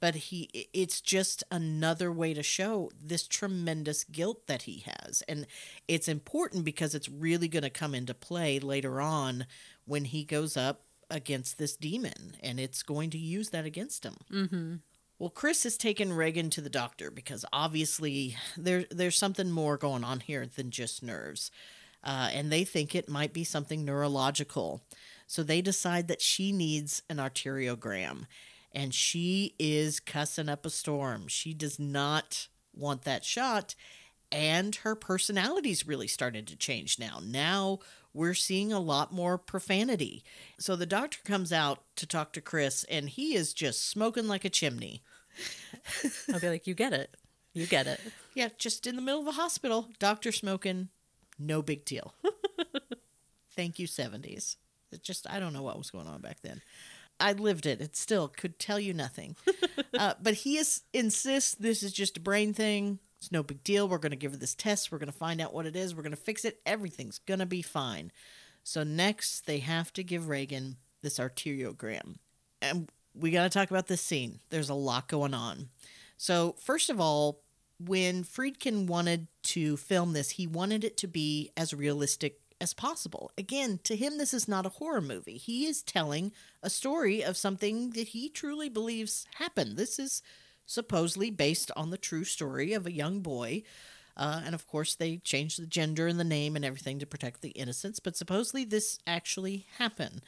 but 0.00 0.14
he 0.14 0.68
it's 0.72 1.00
just 1.00 1.44
another 1.50 2.10
way 2.10 2.34
to 2.34 2.42
show 2.42 2.90
this 3.00 3.26
tremendous 3.26 4.02
guilt 4.04 4.46
that 4.46 4.62
he 4.62 4.84
has. 4.86 5.22
And 5.28 5.46
it's 5.86 6.08
important 6.08 6.64
because 6.64 6.94
it's 6.94 7.08
really 7.08 7.48
going 7.48 7.62
to 7.62 7.70
come 7.70 7.94
into 7.94 8.14
play 8.14 8.58
later 8.58 9.00
on 9.00 9.46
when 9.84 10.06
he 10.06 10.24
goes 10.24 10.56
up 10.56 10.82
against 11.10 11.58
this 11.58 11.76
demon 11.76 12.36
and 12.42 12.58
it's 12.58 12.82
going 12.82 13.10
to 13.10 13.18
use 13.18 13.50
that 13.50 13.66
against 13.66 14.04
him. 14.04 14.16
Mm-hmm. 14.32 14.74
well 15.18 15.30
chris 15.30 15.64
has 15.64 15.76
taken 15.76 16.12
regan 16.12 16.50
to 16.50 16.60
the 16.60 16.70
doctor 16.70 17.10
because 17.10 17.44
obviously 17.52 18.36
there 18.56 18.86
there's 18.90 19.16
something 19.16 19.50
more 19.50 19.76
going 19.76 20.04
on 20.04 20.20
here 20.20 20.46
than 20.46 20.70
just 20.70 21.02
nerves. 21.02 21.50
Uh, 22.02 22.30
and 22.32 22.50
they 22.50 22.64
think 22.64 22.94
it 22.94 23.10
might 23.10 23.34
be 23.34 23.44
something 23.44 23.84
neurological. 23.84 24.80
So 25.26 25.42
they 25.42 25.60
decide 25.60 26.08
that 26.08 26.22
she 26.22 26.50
needs 26.50 27.02
an 27.10 27.18
arteriogram 27.18 28.24
and 28.72 28.94
she 28.94 29.54
is 29.58 30.00
cussing 30.00 30.48
up 30.48 30.64
a 30.64 30.70
storm. 30.70 31.28
She 31.28 31.54
does 31.54 31.78
not 31.78 32.48
want 32.74 33.02
that 33.02 33.24
shot. 33.24 33.74
And 34.32 34.76
her 34.76 34.94
personality's 34.94 35.86
really 35.86 36.06
started 36.06 36.46
to 36.46 36.56
change 36.56 36.98
now. 36.98 37.20
Now 37.22 37.80
we're 38.14 38.34
seeing 38.34 38.72
a 38.72 38.80
lot 38.80 39.12
more 39.12 39.38
profanity. 39.38 40.22
So 40.58 40.76
the 40.76 40.86
doctor 40.86 41.18
comes 41.24 41.52
out 41.52 41.82
to 41.96 42.06
talk 42.06 42.32
to 42.34 42.40
Chris, 42.40 42.84
and 42.84 43.08
he 43.08 43.34
is 43.34 43.52
just 43.52 43.88
smoking 43.88 44.28
like 44.28 44.44
a 44.44 44.50
chimney. 44.50 45.02
I'll 46.32 46.40
be 46.40 46.48
like, 46.48 46.66
you 46.66 46.74
get 46.74 46.92
it. 46.92 47.16
You 47.52 47.66
get 47.66 47.86
it. 47.86 48.00
Yeah, 48.34 48.48
just 48.58 48.86
in 48.86 48.96
the 48.96 49.02
middle 49.02 49.20
of 49.20 49.26
a 49.26 49.32
hospital, 49.32 49.88
doctor 49.98 50.30
smoking, 50.30 50.88
no 51.38 51.62
big 51.62 51.84
deal. 51.84 52.14
Thank 53.56 53.78
you, 53.78 53.88
70s. 53.88 54.56
It 54.92 55.02
just, 55.02 55.28
I 55.28 55.40
don't 55.40 55.52
know 55.52 55.62
what 55.62 55.78
was 55.78 55.90
going 55.90 56.06
on 56.06 56.20
back 56.20 56.40
then. 56.42 56.62
I 57.20 57.32
lived 57.32 57.66
it. 57.66 57.80
It 57.80 57.96
still 57.96 58.28
could 58.28 58.58
tell 58.58 58.80
you 58.80 58.94
nothing. 58.94 59.36
uh, 59.98 60.14
but 60.22 60.34
he 60.34 60.56
is, 60.56 60.82
insists 60.92 61.54
this 61.54 61.82
is 61.82 61.92
just 61.92 62.16
a 62.16 62.20
brain 62.20 62.52
thing. 62.52 62.98
It's 63.18 63.30
no 63.30 63.42
big 63.42 63.62
deal. 63.62 63.86
We're 63.86 63.98
going 63.98 64.10
to 64.10 64.16
give 64.16 64.32
her 64.32 64.38
this 64.38 64.54
test. 64.54 64.90
We're 64.90 64.98
going 64.98 65.12
to 65.12 65.18
find 65.18 65.40
out 65.40 65.52
what 65.52 65.66
it 65.66 65.76
is. 65.76 65.94
We're 65.94 66.02
going 66.02 66.12
to 66.12 66.16
fix 66.16 66.44
it. 66.44 66.60
Everything's 66.64 67.18
going 67.18 67.40
to 67.40 67.46
be 67.46 67.60
fine. 67.60 68.10
So, 68.64 68.82
next, 68.82 69.46
they 69.46 69.58
have 69.58 69.92
to 69.94 70.02
give 70.02 70.28
Regan 70.28 70.76
this 71.02 71.18
arteriogram. 71.18 72.16
And 72.62 72.90
we 73.14 73.30
got 73.30 73.42
to 73.44 73.50
talk 73.50 73.70
about 73.70 73.88
this 73.88 74.00
scene. 74.00 74.40
There's 74.48 74.70
a 74.70 74.74
lot 74.74 75.08
going 75.08 75.34
on. 75.34 75.68
So, 76.16 76.54
first 76.58 76.88
of 76.88 77.00
all, 77.00 77.42
when 77.78 78.24
Friedkin 78.24 78.86
wanted 78.86 79.26
to 79.42 79.76
film 79.76 80.12
this, 80.12 80.30
he 80.30 80.46
wanted 80.46 80.84
it 80.84 80.96
to 80.98 81.06
be 81.06 81.50
as 81.56 81.72
realistic 81.72 82.38
as 82.60 82.74
possible. 82.74 83.30
Again, 83.38 83.80
to 83.84 83.96
him, 83.96 84.18
this 84.18 84.34
is 84.34 84.46
not 84.46 84.66
a 84.66 84.70
horror 84.70 85.00
movie. 85.00 85.38
He 85.38 85.66
is 85.66 85.82
telling 85.82 86.32
a 86.62 86.70
story 86.70 87.22
of 87.22 87.36
something 87.36 87.90
that 87.90 88.08
he 88.08 88.28
truly 88.28 88.68
believes 88.68 89.26
happened. 89.36 89.76
This 89.76 89.98
is 89.98 90.22
supposedly 90.66 91.30
based 91.30 91.70
on 91.76 91.90
the 91.90 91.98
true 91.98 92.24
story 92.24 92.72
of 92.72 92.86
a 92.86 92.92
young 92.92 93.20
boy. 93.20 93.62
Uh, 94.16 94.42
and 94.44 94.54
of 94.54 94.66
course, 94.66 94.94
they 94.94 95.16
changed 95.18 95.60
the 95.60 95.66
gender 95.66 96.06
and 96.06 96.20
the 96.20 96.24
name 96.24 96.54
and 96.54 96.64
everything 96.64 96.98
to 96.98 97.06
protect 97.06 97.40
the 97.40 97.50
innocence, 97.50 97.98
but 97.98 98.16
supposedly 98.16 98.64
this 98.64 98.98
actually 99.06 99.66
happened. 99.78 100.20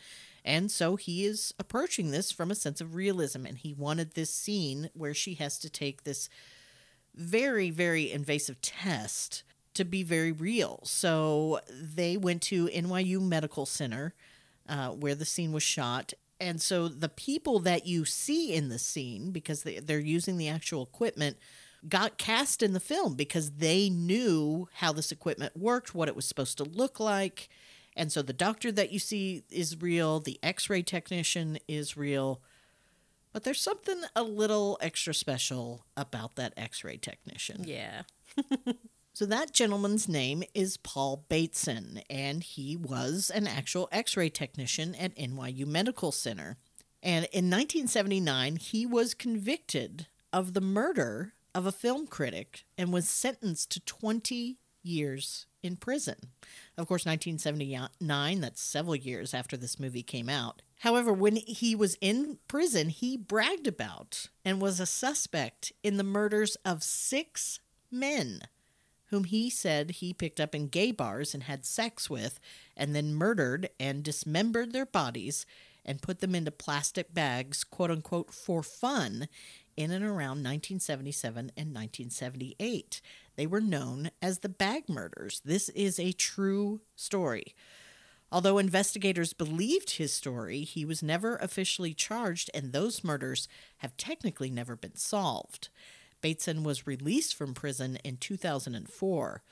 And 0.44 0.70
so 0.70 0.96
he 0.96 1.24
is 1.24 1.54
approaching 1.58 2.10
this 2.10 2.32
from 2.32 2.50
a 2.50 2.56
sense 2.56 2.80
of 2.80 2.94
realism, 2.94 3.46
and 3.46 3.58
he 3.58 3.74
wanted 3.74 4.12
this 4.12 4.34
scene 4.34 4.90
where 4.94 5.14
she 5.14 5.34
has 5.34 5.58
to 5.58 5.70
take 5.70 6.02
this 6.02 6.28
very, 7.14 7.70
very 7.70 8.10
invasive 8.10 8.60
test 8.62 9.42
to 9.74 9.84
be 9.84 10.02
very 10.02 10.32
real. 10.32 10.80
So 10.84 11.60
they 11.70 12.16
went 12.16 12.42
to 12.42 12.68
NYU 12.68 13.20
Medical 13.20 13.66
Center 13.66 14.14
uh, 14.68 14.88
where 14.88 15.14
the 15.14 15.24
scene 15.24 15.52
was 15.52 15.62
shot. 15.62 16.12
And 16.40 16.60
so 16.60 16.88
the 16.88 17.08
people 17.08 17.58
that 17.60 17.86
you 17.86 18.04
see 18.04 18.52
in 18.52 18.68
the 18.68 18.78
scene, 18.78 19.30
because 19.30 19.62
they, 19.62 19.78
they're 19.78 19.98
using 19.98 20.36
the 20.38 20.48
actual 20.48 20.82
equipment, 20.82 21.36
got 21.88 22.18
cast 22.18 22.62
in 22.62 22.72
the 22.72 22.80
film 22.80 23.14
because 23.14 23.52
they 23.52 23.90
knew 23.90 24.68
how 24.74 24.92
this 24.92 25.12
equipment 25.12 25.56
worked, 25.56 25.94
what 25.94 26.08
it 26.08 26.16
was 26.16 26.24
supposed 26.24 26.58
to 26.58 26.64
look 26.64 27.00
like. 27.00 27.48
And 27.96 28.10
so 28.10 28.22
the 28.22 28.32
doctor 28.32 28.72
that 28.72 28.92
you 28.92 28.98
see 28.98 29.44
is 29.50 29.80
real, 29.80 30.20
the 30.20 30.38
x 30.42 30.70
ray 30.70 30.82
technician 30.82 31.58
is 31.68 31.96
real. 31.96 32.40
But 33.32 33.44
there's 33.44 33.60
something 33.60 34.02
a 34.14 34.22
little 34.22 34.78
extra 34.80 35.14
special 35.14 35.84
about 35.96 36.36
that 36.36 36.52
x 36.56 36.84
ray 36.84 36.96
technician. 36.96 37.64
Yeah. 37.66 38.02
So 39.14 39.26
that 39.26 39.52
gentleman's 39.52 40.08
name 40.08 40.42
is 40.54 40.78
Paul 40.78 41.26
Bateson, 41.28 42.00
and 42.08 42.42
he 42.42 42.76
was 42.76 43.30
an 43.34 43.46
actual 43.46 43.86
x 43.92 44.16
ray 44.16 44.30
technician 44.30 44.94
at 44.94 45.14
NYU 45.16 45.66
Medical 45.66 46.12
Center. 46.12 46.56
And 47.02 47.26
in 47.26 47.50
1979, 47.50 48.56
he 48.56 48.86
was 48.86 49.12
convicted 49.12 50.06
of 50.32 50.54
the 50.54 50.62
murder 50.62 51.34
of 51.54 51.66
a 51.66 51.72
film 51.72 52.06
critic 52.06 52.64
and 52.78 52.90
was 52.90 53.06
sentenced 53.06 53.70
to 53.72 53.80
20 53.80 54.56
years 54.82 55.44
in 55.62 55.76
prison. 55.76 56.16
Of 56.78 56.88
course, 56.88 57.04
1979, 57.04 58.40
that's 58.40 58.62
several 58.62 58.96
years 58.96 59.34
after 59.34 59.58
this 59.58 59.78
movie 59.78 60.02
came 60.02 60.30
out. 60.30 60.62
However, 60.78 61.12
when 61.12 61.36
he 61.36 61.74
was 61.74 61.98
in 62.00 62.38
prison, 62.48 62.88
he 62.88 63.18
bragged 63.18 63.66
about 63.66 64.28
and 64.42 64.58
was 64.58 64.80
a 64.80 64.86
suspect 64.86 65.70
in 65.82 65.98
the 65.98 66.02
murders 66.02 66.56
of 66.64 66.82
six 66.82 67.60
men 67.90 68.40
whom 69.12 69.24
he 69.24 69.50
said 69.50 69.90
he 69.90 70.14
picked 70.14 70.40
up 70.40 70.54
in 70.54 70.68
gay 70.68 70.90
bars 70.90 71.34
and 71.34 71.42
had 71.42 71.66
sex 71.66 72.08
with, 72.08 72.40
and 72.74 72.96
then 72.96 73.14
murdered 73.14 73.68
and 73.78 74.02
dismembered 74.02 74.72
their 74.72 74.86
bodies 74.86 75.44
and 75.84 76.00
put 76.00 76.20
them 76.20 76.34
into 76.34 76.50
plastic 76.50 77.12
bags, 77.12 77.62
quote 77.62 77.90
unquote, 77.90 78.32
for 78.32 78.62
fun 78.62 79.28
in 79.76 79.90
and 79.90 80.04
around 80.04 80.42
1977 80.42 81.52
and 81.56 81.74
1978. 81.74 83.02
They 83.36 83.46
were 83.46 83.60
known 83.60 84.10
as 84.22 84.38
the 84.38 84.48
bag 84.48 84.88
murders. 84.88 85.42
This 85.44 85.68
is 85.70 85.98
a 85.98 86.12
true 86.12 86.80
story. 86.96 87.54
Although 88.30 88.56
investigators 88.56 89.34
believed 89.34 89.90
his 89.90 90.14
story, 90.14 90.60
he 90.60 90.86
was 90.86 91.02
never 91.02 91.36
officially 91.36 91.92
charged, 91.92 92.50
and 92.54 92.72
those 92.72 93.04
murders 93.04 93.46
have 93.78 93.94
technically 93.98 94.48
never 94.48 94.74
been 94.74 94.96
solved. 94.96 95.68
Bateson 96.22 96.62
was 96.62 96.86
released 96.86 97.34
from 97.34 97.52
prison 97.52 97.98
in 98.02 98.16
2004. 98.16 99.42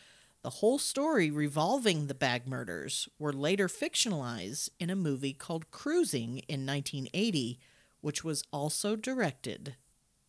The 0.42 0.50
whole 0.50 0.78
story 0.78 1.30
revolving 1.30 2.06
the 2.06 2.14
bag 2.14 2.46
murders 2.46 3.08
were 3.18 3.32
later 3.32 3.68
fictionalized 3.68 4.70
in 4.78 4.88
a 4.88 4.96
movie 4.96 5.34
called 5.34 5.70
Cruising 5.70 6.38
in 6.48 6.64
1980, 6.64 7.58
which 8.00 8.24
was 8.24 8.42
also 8.50 8.96
directed 8.96 9.76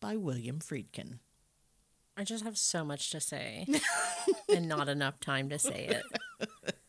by 0.01 0.17
William 0.17 0.59
Friedkin. 0.59 1.19
I 2.17 2.25
just 2.25 2.43
have 2.43 2.57
so 2.57 2.83
much 2.83 3.09
to 3.11 3.21
say 3.21 3.65
and 4.49 4.67
not 4.67 4.89
enough 4.89 5.21
time 5.21 5.47
to 5.49 5.57
say 5.57 5.87
it. 5.87 6.75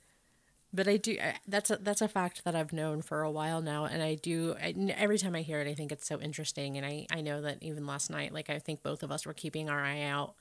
But 0.75 0.89
I 0.89 0.97
do. 0.97 1.18
That's 1.47 1.70
a 1.70 1.77
that's 1.77 2.01
a 2.01 2.09
fact 2.09 2.45
that 2.45 2.55
I've 2.55 2.73
known 2.73 3.03
for 3.03 3.23
a 3.23 3.31
while 3.31 3.61
now, 3.61 3.85
and 3.85 4.03
I 4.03 4.14
do. 4.14 4.55
I, 4.61 4.75
every 4.97 5.18
time 5.18 5.35
I 5.35 5.43
hear 5.43 5.61
it, 5.61 5.68
I 5.68 5.75
think 5.75 5.93
it's 5.93 6.07
so 6.07 6.18
interesting, 6.20 6.77
and 6.79 6.87
I 6.87 7.07
I 7.11 7.20
know 7.20 7.43
that 7.43 7.59
even 7.61 7.87
last 7.87 8.09
night, 8.11 8.33
like 8.33 8.49
I 8.49 8.59
think 8.59 8.83
both 8.83 9.03
of 9.03 9.12
us 9.12 9.27
were 9.27 9.35
keeping 9.35 9.68
our 9.68 9.81
eye 9.85 10.03
out 10.03 10.35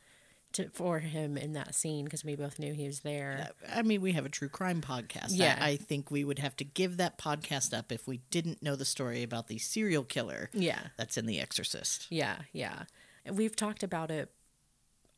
to 0.53 0.69
for 0.69 0.99
him 0.99 1.37
in 1.37 1.53
that 1.53 1.75
scene 1.75 2.05
because 2.05 2.23
we 2.23 2.35
both 2.35 2.59
knew 2.59 2.73
he 2.73 2.85
was 2.87 3.01
there. 3.01 3.49
I 3.73 3.81
mean, 3.81 4.01
we 4.01 4.13
have 4.13 4.25
a 4.25 4.29
true 4.29 4.47
crime 4.49 4.81
podcast. 4.81 5.29
Yeah. 5.31 5.57
I, 5.59 5.69
I 5.71 5.75
think 5.77 6.11
we 6.11 6.23
would 6.23 6.39
have 6.39 6.55
to 6.57 6.63
give 6.65 6.95
that 6.97 7.17
podcast 7.17 7.77
up 7.77 7.91
if 7.91 8.07
we 8.07 8.21
didn't 8.31 8.61
know 8.63 8.75
the 8.75 8.85
story 8.85 9.23
about 9.23 9.47
the 9.47 9.57
serial 9.57 10.03
killer 10.03 10.49
Yeah, 10.53 10.79
that's 10.97 11.17
in 11.17 11.25
The 11.25 11.39
Exorcist. 11.39 12.07
yeah, 12.09 12.37
yeah. 12.53 12.83
We've 13.31 13.55
talked 13.55 13.83
about 13.83 14.11
it, 14.11 14.29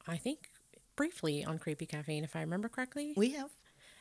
I 0.07 0.18
think, 0.18 0.49
briefly 0.95 1.43
on 1.45 1.57
Creepy 1.57 1.86
Caffeine, 1.86 2.24
if 2.24 2.36
I 2.36 2.41
remember 2.41 2.68
correctly. 2.70 3.14
We 3.16 3.32
have. 3.32 3.49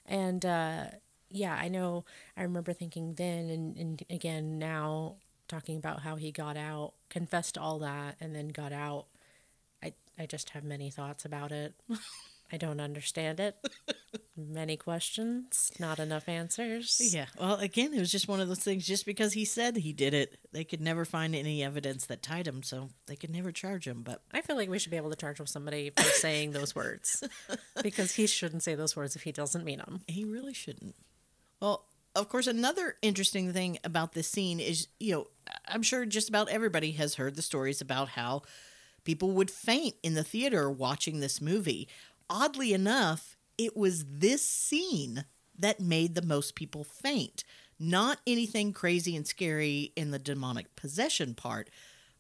And 0.04 0.44
uh, 0.44 0.86
yeah, 1.32 1.54
I 1.54 1.68
know. 1.68 2.04
I 2.36 2.42
remember 2.42 2.72
thinking 2.72 3.14
then, 3.14 3.50
and, 3.50 3.76
and 3.76 4.02
again 4.10 4.58
now, 4.58 5.16
talking 5.48 5.76
about 5.76 6.00
how 6.00 6.16
he 6.16 6.30
got 6.32 6.56
out, 6.56 6.94
confessed 7.10 7.58
all 7.58 7.78
that, 7.80 8.16
and 8.20 8.34
then 8.34 8.48
got 8.48 8.72
out. 8.72 9.06
I 9.82 9.94
I 10.18 10.26
just 10.26 10.50
have 10.50 10.64
many 10.64 10.90
thoughts 10.90 11.24
about 11.24 11.52
it. 11.52 11.74
I 12.52 12.58
don't 12.58 12.80
understand 12.80 13.40
it. 13.40 13.56
many 14.36 14.76
questions, 14.76 15.72
not 15.78 15.98
enough 15.98 16.28
answers. 16.28 17.00
Yeah. 17.12 17.24
Well, 17.40 17.54
again, 17.54 17.94
it 17.94 17.98
was 17.98 18.12
just 18.12 18.28
one 18.28 18.40
of 18.40 18.48
those 18.48 18.58
things. 18.58 18.86
Just 18.86 19.06
because 19.06 19.32
he 19.32 19.46
said 19.46 19.76
he 19.76 19.94
did 19.94 20.12
it, 20.12 20.38
they 20.52 20.62
could 20.62 20.82
never 20.82 21.06
find 21.06 21.34
any 21.34 21.64
evidence 21.64 22.04
that 22.06 22.22
tied 22.22 22.46
him, 22.46 22.62
so 22.62 22.90
they 23.06 23.16
could 23.16 23.30
never 23.30 23.52
charge 23.52 23.88
him. 23.88 24.02
But 24.02 24.22
I 24.32 24.42
feel 24.42 24.56
like 24.56 24.68
we 24.68 24.78
should 24.78 24.90
be 24.90 24.98
able 24.98 25.08
to 25.08 25.16
charge 25.16 25.40
with 25.40 25.48
somebody 25.48 25.92
for 25.96 26.02
saying 26.02 26.50
those 26.50 26.74
words 26.74 27.24
because 27.82 28.12
he 28.12 28.26
shouldn't 28.26 28.62
say 28.62 28.74
those 28.74 28.94
words 28.94 29.16
if 29.16 29.22
he 29.22 29.32
doesn't 29.32 29.64
mean 29.64 29.78
them. 29.78 30.02
he 30.06 30.24
really 30.24 30.54
shouldn't. 30.54 30.94
Well, 31.62 31.84
of 32.16 32.28
course, 32.28 32.48
another 32.48 32.96
interesting 33.02 33.52
thing 33.52 33.78
about 33.84 34.12
this 34.12 34.28
scene 34.28 34.58
is, 34.58 34.88
you 34.98 35.12
know, 35.12 35.26
I'm 35.68 35.84
sure 35.84 36.04
just 36.04 36.28
about 36.28 36.48
everybody 36.48 36.90
has 36.92 37.14
heard 37.14 37.36
the 37.36 37.42
stories 37.42 37.80
about 37.80 38.10
how 38.10 38.42
people 39.04 39.30
would 39.30 39.50
faint 39.50 39.94
in 40.02 40.14
the 40.14 40.24
theater 40.24 40.68
watching 40.68 41.20
this 41.20 41.40
movie. 41.40 41.88
Oddly 42.28 42.72
enough, 42.74 43.36
it 43.56 43.76
was 43.76 44.04
this 44.08 44.46
scene 44.46 45.24
that 45.56 45.78
made 45.78 46.16
the 46.16 46.22
most 46.22 46.56
people 46.56 46.82
faint. 46.82 47.44
Not 47.78 48.18
anything 48.26 48.72
crazy 48.72 49.14
and 49.14 49.26
scary 49.26 49.92
in 49.94 50.10
the 50.10 50.18
demonic 50.18 50.74
possession 50.74 51.34
part, 51.34 51.70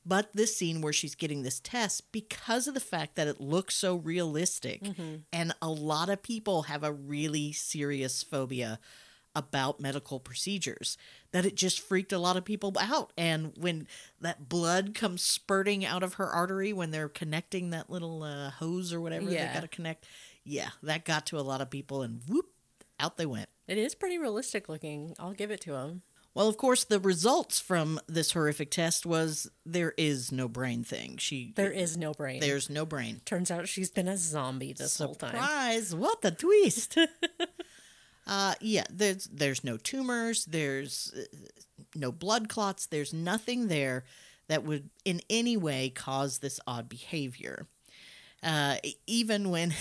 but 0.06 0.32
this 0.34 0.56
scene 0.56 0.82
where 0.82 0.92
she's 0.92 1.16
getting 1.16 1.42
this 1.42 1.58
test 1.58 2.12
because 2.12 2.68
of 2.68 2.74
the 2.74 2.80
fact 2.80 3.16
that 3.16 3.28
it 3.28 3.40
looks 3.40 3.74
so 3.74 3.96
realistic. 3.96 4.84
Mm-hmm. 4.84 5.16
And 5.32 5.52
a 5.60 5.68
lot 5.68 6.10
of 6.10 6.22
people 6.22 6.62
have 6.62 6.84
a 6.84 6.92
really 6.92 7.50
serious 7.50 8.22
phobia 8.22 8.78
about 9.34 9.80
medical 9.80 10.20
procedures 10.20 10.96
that 11.32 11.46
it 11.46 11.54
just 11.54 11.80
freaked 11.80 12.12
a 12.12 12.18
lot 12.18 12.36
of 12.36 12.44
people 12.44 12.72
out 12.78 13.12
and 13.16 13.52
when 13.56 13.86
that 14.20 14.48
blood 14.48 14.94
comes 14.94 15.22
spurting 15.22 15.84
out 15.84 16.02
of 16.02 16.14
her 16.14 16.26
artery 16.26 16.72
when 16.72 16.90
they're 16.90 17.08
connecting 17.08 17.70
that 17.70 17.88
little 17.88 18.22
uh, 18.22 18.50
hose 18.50 18.92
or 18.92 19.00
whatever 19.00 19.26
they 19.26 19.50
got 19.54 19.62
to 19.62 19.68
connect 19.68 20.06
yeah 20.44 20.68
that 20.82 21.04
got 21.04 21.24
to 21.26 21.38
a 21.38 21.40
lot 21.40 21.60
of 21.60 21.70
people 21.70 22.02
and 22.02 22.20
whoop 22.28 22.46
out 23.00 23.16
they 23.16 23.26
went 23.26 23.48
It 23.66 23.78
is 23.78 23.94
pretty 23.94 24.18
realistic 24.18 24.68
looking. 24.68 25.14
I'll 25.18 25.32
give 25.32 25.50
it 25.50 25.60
to 25.62 25.74
him. 25.74 26.02
Well, 26.34 26.48
of 26.48 26.56
course, 26.56 26.84
the 26.84 26.98
results 26.98 27.60
from 27.60 28.00
this 28.06 28.32
horrific 28.32 28.70
test 28.70 29.04
was 29.04 29.50
there 29.66 29.92
is 29.98 30.32
no 30.32 30.48
brain 30.48 30.82
thing. 30.82 31.18
She 31.18 31.52
There 31.54 31.70
is 31.70 31.96
no 31.96 32.12
brain. 32.14 32.40
there's 32.40 32.70
no 32.70 32.86
brain. 32.86 33.20
Turns 33.26 33.50
out 33.50 33.68
she's 33.68 33.90
been 33.90 34.08
a 34.08 34.16
zombie 34.16 34.72
this 34.72 34.96
whole 34.98 35.14
time. 35.14 35.32
Surprise! 35.32 35.94
What 35.94 36.24
a 36.24 36.30
twist. 36.30 36.96
uh, 38.26 38.54
yeah, 38.60 38.84
there's 38.90 39.24
there's 39.32 39.64
no 39.64 39.76
tumors. 39.76 40.44
There's 40.44 41.12
uh, 41.16 41.22
no 41.94 42.12
blood 42.12 42.48
clots. 42.48 42.86
There's 42.86 43.12
nothing 43.12 43.68
there 43.68 44.04
that 44.48 44.64
would 44.64 44.90
in 45.04 45.20
any 45.30 45.56
way 45.56 45.90
cause 45.90 46.38
this 46.38 46.60
odd 46.66 46.88
behavior. 46.88 47.66
Uh, 48.42 48.76
even 49.06 49.50
when. 49.50 49.72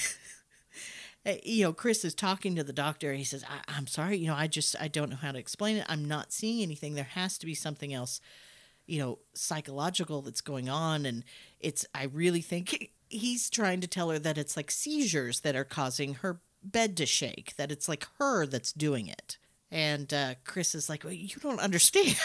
uh, 1.25 1.33
You 1.43 1.65
know, 1.65 1.73
Chris 1.73 2.03
is 2.03 2.15
talking 2.15 2.55
to 2.55 2.63
the 2.63 2.73
doctor. 2.73 3.13
He 3.13 3.23
says, 3.23 3.43
I- 3.47 3.77
"I'm 3.77 3.87
sorry. 3.87 4.17
You 4.17 4.27
know, 4.27 4.35
I 4.35 4.47
just 4.47 4.75
I 4.79 4.87
don't 4.87 5.09
know 5.09 5.15
how 5.15 5.31
to 5.31 5.39
explain 5.39 5.77
it. 5.77 5.85
I'm 5.89 6.05
not 6.05 6.33
seeing 6.33 6.61
anything. 6.63 6.95
There 6.95 7.03
has 7.03 7.37
to 7.39 7.45
be 7.45 7.53
something 7.55 7.93
else, 7.93 8.21
you 8.87 8.99
know, 8.99 9.19
psychological 9.33 10.21
that's 10.21 10.41
going 10.41 10.69
on." 10.69 11.05
And 11.05 11.23
it's 11.59 11.85
I 11.95 12.05
really 12.05 12.41
think 12.41 12.91
he's 13.09 13.49
trying 13.49 13.81
to 13.81 13.87
tell 13.87 14.09
her 14.11 14.19
that 14.19 14.37
it's 14.37 14.57
like 14.57 14.71
seizures 14.71 15.41
that 15.41 15.55
are 15.55 15.65
causing 15.65 16.15
her 16.15 16.41
bed 16.63 16.97
to 16.97 17.05
shake. 17.05 17.55
That 17.57 17.71
it's 17.71 17.89
like 17.89 18.07
her 18.19 18.45
that's 18.45 18.71
doing 18.73 19.07
it. 19.07 19.37
And 19.73 20.13
uh, 20.13 20.35
Chris 20.43 20.75
is 20.75 20.89
like, 20.89 21.03
well, 21.03 21.13
"You 21.13 21.35
don't 21.41 21.59
understand. 21.61 22.17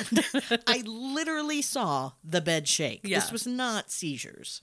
I 0.67 0.83
literally 0.85 1.63
saw 1.63 2.13
the 2.25 2.41
bed 2.41 2.67
shake. 2.67 3.01
Yeah. 3.05 3.21
This 3.21 3.31
was 3.33 3.47
not 3.47 3.91
seizures." 3.91 4.63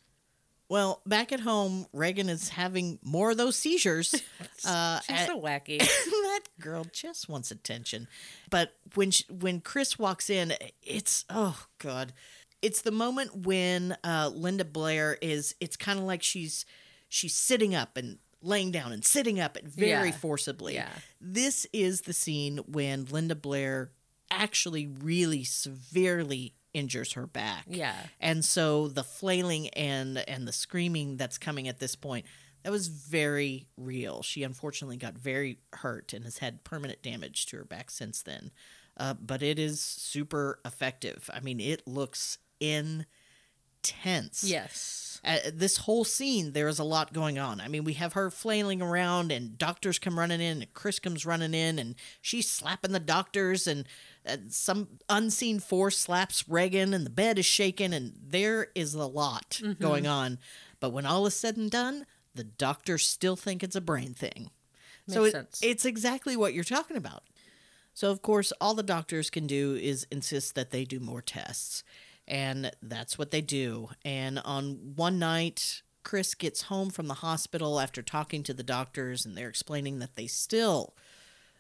Well, 0.70 1.02
back 1.06 1.32
at 1.32 1.42
home, 1.42 1.86
Regan 1.94 2.30
is 2.30 2.50
having 2.50 2.98
more 3.04 3.32
of 3.32 3.38
those 3.38 3.56
seizures. 3.56 4.16
Uh, 4.66 5.02
She's 5.02 5.18
at- 5.18 5.28
so 5.28 5.42
wacky. 5.42 5.80
that 5.80 6.42
girl 6.58 6.86
just 6.94 7.28
wants 7.28 7.52
attention. 7.52 8.08
But 8.50 8.74
when 8.96 9.12
sh 9.12 9.24
when 9.30 9.60
Chris 9.60 10.00
walks 10.00 10.30
in, 10.30 10.54
it's 10.82 11.26
oh 11.30 11.66
god, 11.80 12.14
it's 12.62 12.82
the 12.82 12.92
moment 12.92 13.46
when 13.46 13.98
uh, 14.06 14.32
Linda 14.34 14.64
Blair 14.64 15.18
is. 15.22 15.54
It's 15.60 15.76
kind 15.76 16.00
of 16.00 16.06
like 16.06 16.24
she's 16.24 16.66
she's 17.10 17.36
sitting 17.36 17.76
up 17.76 17.98
and 17.98 18.20
laying 18.44 18.72
down 18.72 18.92
and 18.92 19.04
sitting 19.04 19.40
up 19.40 19.56
and 19.56 19.68
very 19.68 20.10
Yeah. 20.10 20.16
forcibly. 20.18 20.76
Yeah. 20.76 20.90
This 21.20 21.66
is 21.74 22.02
the 22.02 22.14
scene 22.14 22.58
when 22.68 23.06
Linda 23.06 23.36
Blair 23.36 23.92
actually 24.30 24.86
really 24.88 25.44
severely 25.44 26.54
injures 26.74 27.14
her 27.14 27.28
back. 27.28 27.66
Yeah. 27.70 27.96
And 28.20 28.44
so 28.44 28.88
the 28.88 29.04
flailing 29.04 29.70
and 29.70 30.18
and 30.28 30.48
the 30.48 30.52
screaming 30.52 31.18
that's 31.18 31.38
coming 31.38 31.68
at 31.68 31.80
this 31.80 31.96
point, 31.96 32.26
that 32.64 32.72
was 32.72 32.88
very 32.88 33.68
real. 33.78 34.24
She 34.24 34.44
unfortunately 34.44 34.98
got 34.98 35.14
very 35.18 35.60
hurt 35.74 36.14
and 36.14 36.24
has 36.26 36.40
had 36.40 36.64
permanent 36.64 37.02
damage 37.04 37.46
to 37.48 37.58
her 37.58 37.66
back 37.66 37.92
since 37.92 38.22
then. 38.22 38.52
Uh, 38.98 39.14
but 39.14 39.42
it 39.42 39.58
is 39.60 39.82
super 39.82 40.60
effective. 40.66 41.30
I 41.34 41.40
mean, 41.40 41.60
it 41.60 41.88
looks 41.88 42.38
intense. 43.84 44.44
Yes. 44.44 45.20
Uh, 45.26 45.38
this 45.54 45.78
whole 45.78 46.04
scene, 46.04 46.52
there 46.52 46.68
is 46.68 46.80
a 46.80 46.84
lot 46.84 47.14
going 47.14 47.40
on. 47.40 47.62
I 47.62 47.70
mean, 47.70 47.86
we 47.86 47.94
have 47.94 48.14
her 48.14 48.30
flailing 48.30 48.82
around, 48.82 49.32
and 49.32 49.58
doctors 49.58 49.98
come 49.98 50.20
running 50.20 50.42
in, 50.42 50.62
and 50.62 50.74
Chris 50.74 51.00
comes 51.00 51.26
running 51.26 51.54
in, 51.54 51.80
and 51.80 51.96
she's 52.22 52.50
slapping 52.50 52.92
the 52.92 53.00
doctors, 53.00 53.66
and 53.66 53.86
uh, 54.28 54.38
some 54.50 54.88
unseen 55.08 55.60
force 55.60 55.98
slaps 55.98 56.50
Regan, 56.50 56.94
and 56.94 57.06
the 57.06 57.10
bed 57.10 57.40
is 57.40 57.46
shaking, 57.46 57.94
and 57.94 58.14
there 58.22 58.68
is 58.76 58.94
a 58.94 59.06
lot 59.06 59.62
going 59.80 60.08
on. 60.08 60.40
But 60.82 60.92
when 60.92 61.06
all 61.06 61.26
is 61.26 61.36
said 61.36 61.56
and 61.56 61.72
done, 61.72 62.06
the 62.36 62.44
doctors 62.44 63.08
still 63.08 63.38
think 63.38 63.64
it's 63.64 63.78
a 63.78 63.82
brain 63.82 64.14
thing. 64.14 64.50
so 65.08 65.22
Makes 65.22 65.30
it, 65.30 65.38
sense. 65.38 65.60
it's 65.64 65.86
exactly 65.86 66.36
what 66.36 66.54
you're 66.54 66.66
talking 66.66 66.98
about. 66.98 67.24
So, 67.94 68.12
of 68.12 68.22
course, 68.22 68.52
all 68.60 68.74
the 68.74 68.84
doctors 68.84 69.30
can 69.30 69.48
do 69.48 69.76
is 69.76 70.06
insist 70.12 70.56
that 70.56 70.72
they 70.72 70.84
do 70.84 71.00
more 71.00 71.22
tests. 71.22 71.84
And 72.28 72.72
that's 72.82 73.18
what 73.18 73.32
they 73.32 73.42
do. 73.42 73.90
And 74.06 74.40
on 74.40 74.94
one 74.96 75.20
night, 75.20 75.82
Chris 76.04 76.36
gets 76.36 76.64
home 76.64 76.90
from 76.90 77.08
the 77.08 77.16
hospital 77.16 77.80
after 77.80 78.02
talking 78.02 78.44
to 78.44 78.54
the 78.54 78.64
doctors, 78.64 79.26
and 79.26 79.38
they're 79.38 79.50
explaining 79.50 80.00
that 80.00 80.16
they 80.16 80.28
still 80.28 80.96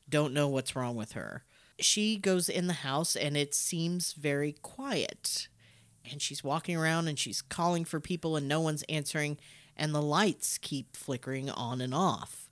don't 0.09 0.33
know 0.33 0.47
what's 0.47 0.75
wrong 0.75 0.95
with 0.95 1.13
her. 1.13 1.43
She 1.79 2.17
goes 2.17 2.49
in 2.49 2.67
the 2.67 2.73
house, 2.73 3.15
and 3.15 3.35
it 3.35 3.53
seems 3.53 4.13
very 4.13 4.53
quiet. 4.53 5.47
And 6.09 6.21
she's 6.21 6.43
walking 6.43 6.75
around 6.75 7.07
and 7.07 7.17
she's 7.17 7.41
calling 7.41 7.85
for 7.85 7.99
people, 7.99 8.35
and 8.35 8.47
no 8.47 8.61
one's 8.61 8.83
answering. 8.83 9.37
And 9.75 9.93
the 9.93 10.01
lights 10.01 10.57
keep 10.57 10.95
flickering 10.95 11.49
on 11.49 11.81
and 11.81 11.93
off 11.93 12.43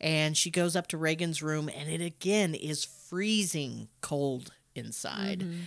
and 0.00 0.36
she 0.36 0.50
goes 0.50 0.74
up 0.74 0.86
to 0.88 0.96
Regan's 0.96 1.42
room, 1.42 1.68
and 1.68 1.90
it 1.90 2.00
again 2.00 2.54
is 2.54 2.84
freezing 2.84 3.88
cold 4.00 4.52
inside. 4.74 5.40
Mm-hmm. 5.40 5.60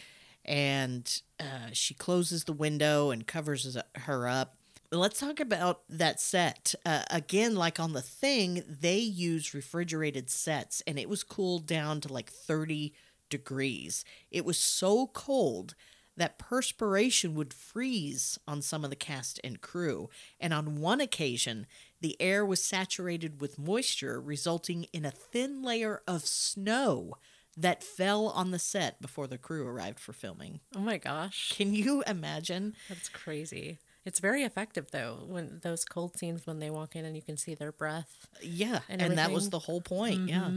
And 0.45 1.21
uh, 1.39 1.69
she 1.71 1.93
closes 1.93 2.43
the 2.43 2.53
window 2.53 3.11
and 3.11 3.25
covers 3.25 3.77
her 3.95 4.27
up. 4.27 4.55
Let's 4.91 5.19
talk 5.19 5.39
about 5.39 5.81
that 5.89 6.19
set. 6.19 6.75
Uh, 6.85 7.03
again, 7.09 7.55
like 7.55 7.79
on 7.79 7.93
the 7.93 8.01
thing, 8.01 8.63
they 8.67 8.99
use 8.99 9.53
refrigerated 9.53 10.29
sets, 10.29 10.83
and 10.85 10.99
it 10.99 11.09
was 11.09 11.23
cooled 11.23 11.65
down 11.65 11.99
to 12.01 12.13
like 12.13 12.29
30 12.29 12.93
degrees. 13.29 14.05
It 14.29 14.45
was 14.45 14.59
so 14.59 15.07
cold 15.07 15.73
that 16.15 16.37
perspiration 16.37 17.33
would 17.35 17.53
freeze 17.53 18.37
on 18.47 18.61
some 18.61 18.83
of 18.83 18.89
the 18.89 18.95
cast 18.95 19.39
and 19.43 19.61
crew. 19.61 20.09
And 20.39 20.53
on 20.53 20.79
one 20.79 21.01
occasion, 21.01 21.65
the 22.01 22.15
air 22.21 22.45
was 22.45 22.63
saturated 22.63 23.41
with 23.41 23.57
moisture, 23.57 24.21
resulting 24.21 24.85
in 24.93 25.05
a 25.05 25.11
thin 25.11 25.63
layer 25.63 26.01
of 26.07 26.27
snow 26.27 27.15
that 27.57 27.83
fell 27.83 28.27
on 28.29 28.51
the 28.51 28.59
set 28.59 29.01
before 29.01 29.27
the 29.27 29.37
crew 29.37 29.67
arrived 29.67 29.99
for 29.99 30.13
filming. 30.13 30.59
Oh 30.75 30.79
my 30.79 30.97
gosh. 30.97 31.53
Can 31.55 31.73
you 31.73 32.03
imagine? 32.07 32.75
That's 32.89 33.09
crazy. 33.09 33.79
It's 34.05 34.19
very 34.19 34.43
effective 34.43 34.91
though 34.91 35.19
when 35.27 35.59
those 35.63 35.85
cold 35.85 36.17
scenes 36.17 36.45
when 36.45 36.59
they 36.59 36.69
walk 36.69 36.95
in 36.95 37.05
and 37.05 37.15
you 37.15 37.21
can 37.21 37.37
see 37.37 37.55
their 37.55 37.71
breath. 37.71 38.27
Yeah, 38.41 38.79
and, 38.89 39.01
And 39.01 39.17
that 39.17 39.31
was 39.31 39.49
the 39.49 39.59
whole 39.59 39.81
point. 39.81 40.29
Yeah. 40.29 40.49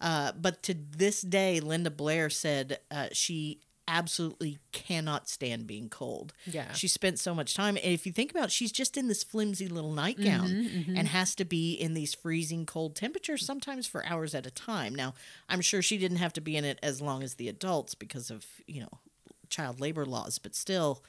Uh, 0.00 0.32
but 0.40 0.62
to 0.62 0.74
this 0.74 1.22
day, 1.22 1.58
Linda 1.58 1.90
Blair 1.90 2.30
said 2.30 2.78
uh, 2.90 3.08
she 3.12 3.60
absolutely 3.88 4.58
cannot 4.70 5.28
stand 5.28 5.66
being 5.66 5.88
cold. 5.88 6.34
Yeah. 6.46 6.72
She 6.72 6.86
spent 6.86 7.18
so 7.18 7.34
much 7.34 7.54
time. 7.54 7.76
And 7.76 7.92
if 7.92 8.06
you 8.06 8.12
think 8.12 8.30
about 8.30 8.44
it, 8.44 8.52
she's 8.52 8.70
just 8.70 8.96
in 8.96 9.08
this 9.08 9.24
flimsy 9.24 9.66
little 9.66 9.92
nightgown 9.92 10.48
mm-hmm, 10.48 10.78
mm-hmm. 10.78 10.96
and 10.96 11.08
has 11.08 11.34
to 11.36 11.44
be 11.44 11.72
in 11.72 11.94
these 11.94 12.14
freezing 12.14 12.66
cold 12.66 12.94
temperatures, 12.94 13.44
sometimes 13.44 13.86
for 13.86 14.06
hours 14.06 14.34
at 14.34 14.46
a 14.46 14.50
time. 14.50 14.94
Now, 14.94 15.14
I'm 15.48 15.62
sure 15.62 15.82
she 15.82 15.98
didn't 15.98 16.18
have 16.18 16.34
to 16.34 16.40
be 16.40 16.56
in 16.56 16.64
it 16.64 16.78
as 16.82 17.00
long 17.00 17.22
as 17.22 17.34
the 17.34 17.48
adults 17.48 17.94
because 17.94 18.30
of, 18.30 18.44
you 18.66 18.82
know, 18.82 19.00
child 19.48 19.80
labor 19.80 20.04
laws, 20.04 20.38
but 20.38 20.54
still, 20.54 21.02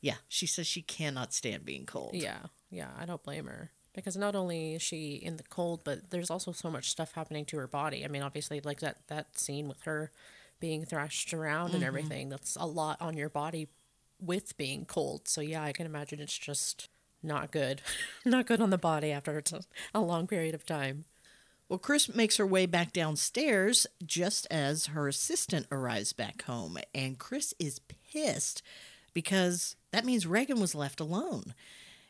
yeah, 0.00 0.16
she 0.28 0.46
says 0.46 0.66
she 0.66 0.82
cannot 0.82 1.34
stand 1.34 1.64
being 1.64 1.84
cold. 1.86 2.14
Yeah. 2.14 2.38
Yeah, 2.70 2.88
I 2.98 3.04
don't 3.04 3.22
blame 3.22 3.46
her. 3.46 3.70
Because 3.94 4.16
not 4.16 4.34
only 4.34 4.76
is 4.76 4.82
she 4.82 5.16
in 5.16 5.36
the 5.36 5.42
cold, 5.42 5.82
but 5.84 6.10
there's 6.10 6.30
also 6.30 6.52
so 6.52 6.70
much 6.70 6.88
stuff 6.88 7.12
happening 7.12 7.44
to 7.44 7.58
her 7.58 7.66
body. 7.66 8.02
I 8.02 8.08
mean, 8.08 8.22
obviously 8.22 8.60
like 8.62 8.80
that 8.80 9.06
that 9.08 9.38
scene 9.38 9.68
with 9.68 9.82
her 9.82 10.10
being 10.62 10.84
thrashed 10.84 11.34
around 11.34 11.70
and 11.70 11.78
mm-hmm. 11.78 11.84
everything, 11.84 12.28
that's 12.28 12.56
a 12.58 12.64
lot 12.64 12.96
on 13.00 13.16
your 13.16 13.28
body 13.28 13.66
with 14.20 14.56
being 14.56 14.84
cold. 14.84 15.26
So 15.26 15.40
yeah, 15.40 15.64
I 15.64 15.72
can 15.72 15.86
imagine 15.86 16.20
it's 16.20 16.38
just 16.38 16.88
not 17.20 17.50
good. 17.50 17.82
not 18.24 18.46
good 18.46 18.60
on 18.60 18.70
the 18.70 18.78
body 18.78 19.10
after 19.10 19.36
it's 19.38 19.52
a, 19.52 19.62
a 19.92 20.00
long 20.00 20.28
period 20.28 20.54
of 20.54 20.64
time. 20.64 21.04
Well, 21.68 21.80
Chris 21.80 22.14
makes 22.14 22.36
her 22.36 22.46
way 22.46 22.66
back 22.66 22.92
downstairs 22.92 23.88
just 24.06 24.46
as 24.52 24.86
her 24.86 25.08
assistant 25.08 25.66
arrives 25.72 26.12
back 26.12 26.42
home, 26.42 26.78
and 26.94 27.18
Chris 27.18 27.54
is 27.58 27.80
pissed 28.12 28.62
because 29.12 29.74
that 29.90 30.04
means 30.04 30.28
Regan 30.28 30.60
was 30.60 30.76
left 30.76 31.00
alone. 31.00 31.54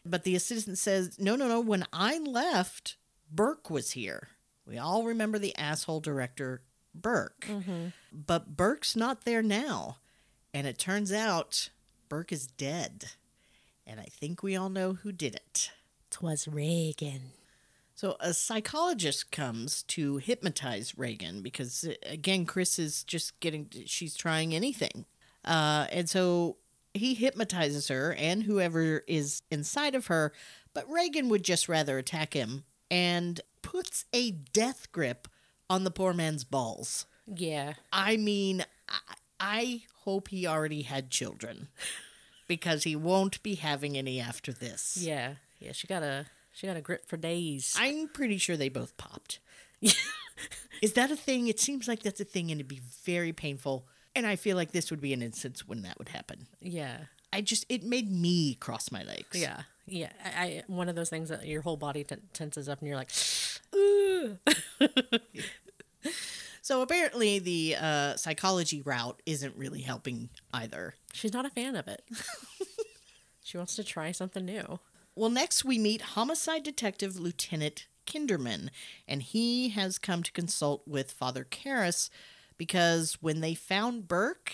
But 0.05 0.25
the 0.25 0.37
assistant 0.37 0.77
says, 0.77 1.19
No, 1.19 1.37
no, 1.37 1.49
no, 1.49 1.61
when 1.61 1.87
I 1.91 2.19
left, 2.19 2.97
Burke 3.33 3.71
was 3.71 3.93
here. 3.93 4.29
We 4.67 4.77
all 4.77 5.05
remember 5.05 5.39
the 5.39 5.57
asshole 5.57 6.01
director, 6.01 6.61
Burke. 6.95 7.47
But 8.13 8.57
Burke's 8.57 8.95
not 8.97 9.25
there 9.25 9.43
now. 9.43 9.99
And 10.55 10.67
it 10.67 10.79
turns 10.79 11.13
out 11.13 11.71
Burke 12.09 12.33
is 12.33 12.47
dead. 12.47 13.07
And 13.87 13.99
I 14.01 14.07
think 14.11 14.43
we 14.43 14.57
all 14.57 14.69
know 14.69 14.95
who 14.95 15.13
did 15.13 15.35
it. 15.35 15.71
Twas 16.11 16.47
Regan. 16.47 17.33
So 17.95 18.17
a 18.21 18.35
psychologist 18.35 19.31
comes 19.31 19.83
to 19.85 20.17
hypnotize 20.19 20.97
Regan 20.99 21.43
because 21.43 21.89
again, 22.05 22.47
Chris 22.47 22.79
is 22.79 23.05
just 23.05 23.39
getting 23.41 23.69
she's 23.87 24.15
trying 24.15 24.55
anything, 24.55 25.05
uh, 25.45 25.87
and 25.93 26.09
so 26.09 26.57
he 26.95 27.15
hypnotizes 27.15 27.89
her 27.89 28.15
and 28.15 28.43
whoever 28.43 29.03
is 29.07 29.43
inside 29.51 29.95
of 29.95 30.07
her, 30.07 30.33
but 30.75 30.91
Regan 30.91 31.29
would 31.29 31.45
just 31.45 31.69
rather 31.69 31.97
attack 31.99 32.35
him 32.35 32.65
and 32.91 33.41
puts 33.63 34.05
a 34.13 34.31
death 34.31 34.91
grip 34.91 35.29
on 35.73 35.85
the 35.85 35.91
poor 35.91 36.13
man's 36.13 36.45
balls. 36.45 37.07
Yeah. 37.27 37.75
I 37.91 38.19
mean, 38.19 38.63
I, 38.91 39.15
I 39.41 39.83
hope 40.05 40.29
he 40.29 40.47
already 40.47 40.83
had 40.83 41.11
children 41.11 41.69
because 42.47 42.85
he 42.85 42.95
won't 42.95 43.43
be 43.43 43.55
having 43.55 43.97
any 43.97 44.21
after 44.21 44.53
this. 44.53 44.99
Yeah. 45.01 45.35
Yeah, 45.59 45.73
she 45.73 45.87
got 45.87 46.03
a 46.03 46.27
she 46.53 46.67
got 46.67 46.77
a 46.77 46.83
grip 46.83 47.07
for 47.09 47.17
days. 47.17 47.75
I'm 47.79 48.09
pretty 48.09 48.37
sure 48.37 48.59
they 48.59 48.69
both 48.69 48.99
popped. 48.99 49.39
Is 50.83 50.93
that 50.93 51.11
a 51.11 51.17
thing? 51.17 51.47
It 51.49 51.59
seems 51.59 51.89
like 51.89 52.03
that's 52.03 52.21
a 52.21 52.25
thing 52.25 52.51
and 52.51 52.61
it'd 52.61 52.69
be 52.69 52.83
very 53.05 53.33
painful. 53.33 53.87
And 54.15 54.27
I 54.27 54.37
feel 54.37 54.59
like 54.59 54.73
this 54.73 54.91
would 54.91 55.01
be 55.01 55.15
an 55.15 55.23
instance 55.23 55.67
when 55.67 55.83
that 55.83 55.99
would 55.99 56.11
happen. 56.11 56.49
Yeah. 56.61 56.99
I 57.33 57.41
just, 57.41 57.65
it 57.71 57.83
made 57.83 58.13
me 58.13 58.57
cross 58.57 58.93
my 58.93 59.05
legs. 59.05 59.41
Yeah. 59.41 59.63
Yeah. 59.87 60.11
I, 60.23 60.43
I 60.43 60.63
one 60.67 60.91
of 60.91 60.97
those 60.97 61.09
things 61.09 61.31
that 61.31 61.47
your 61.47 61.63
whole 61.63 61.79
body 61.79 62.05
t- 62.05 62.17
tenses 62.35 62.69
up 62.69 62.81
and 62.81 62.89
you're 62.89 62.99
like, 62.99 63.11
Ooh. 63.75 64.39
So 66.65 66.81
apparently 66.81 67.41
the 67.41 67.77
uh, 67.79 68.17
psychology 68.17 68.81
route 68.81 69.21
isn't 69.27 69.57
really 69.57 69.81
helping 69.81 70.29
either. 70.55 70.95
she's 71.13 71.33
not 71.33 71.45
a 71.45 71.51
fan 71.51 71.75
of 71.75 71.89
it. 71.89 72.05
she 73.43 73.57
wants 73.57 73.75
to 73.77 73.85
try 73.85 74.13
something 74.13 74.45
new. 74.45 74.79
Well, 75.17 75.29
next 75.29 75.65
we 75.65 75.77
meet 75.77 76.03
homicide 76.03 76.63
detective 76.63 77.19
Lieutenant 77.19 77.87
Kinderman, 78.07 78.69
and 79.09 79.23
he 79.23 79.71
has 79.71 79.99
come 79.99 80.23
to 80.23 80.31
consult 80.31 80.87
with 80.87 81.11
Father 81.11 81.45
Karras 81.45 82.11
because 82.57 83.19
when 83.21 83.41
they 83.41 83.55
found 83.55 84.07
Burke 84.07 84.53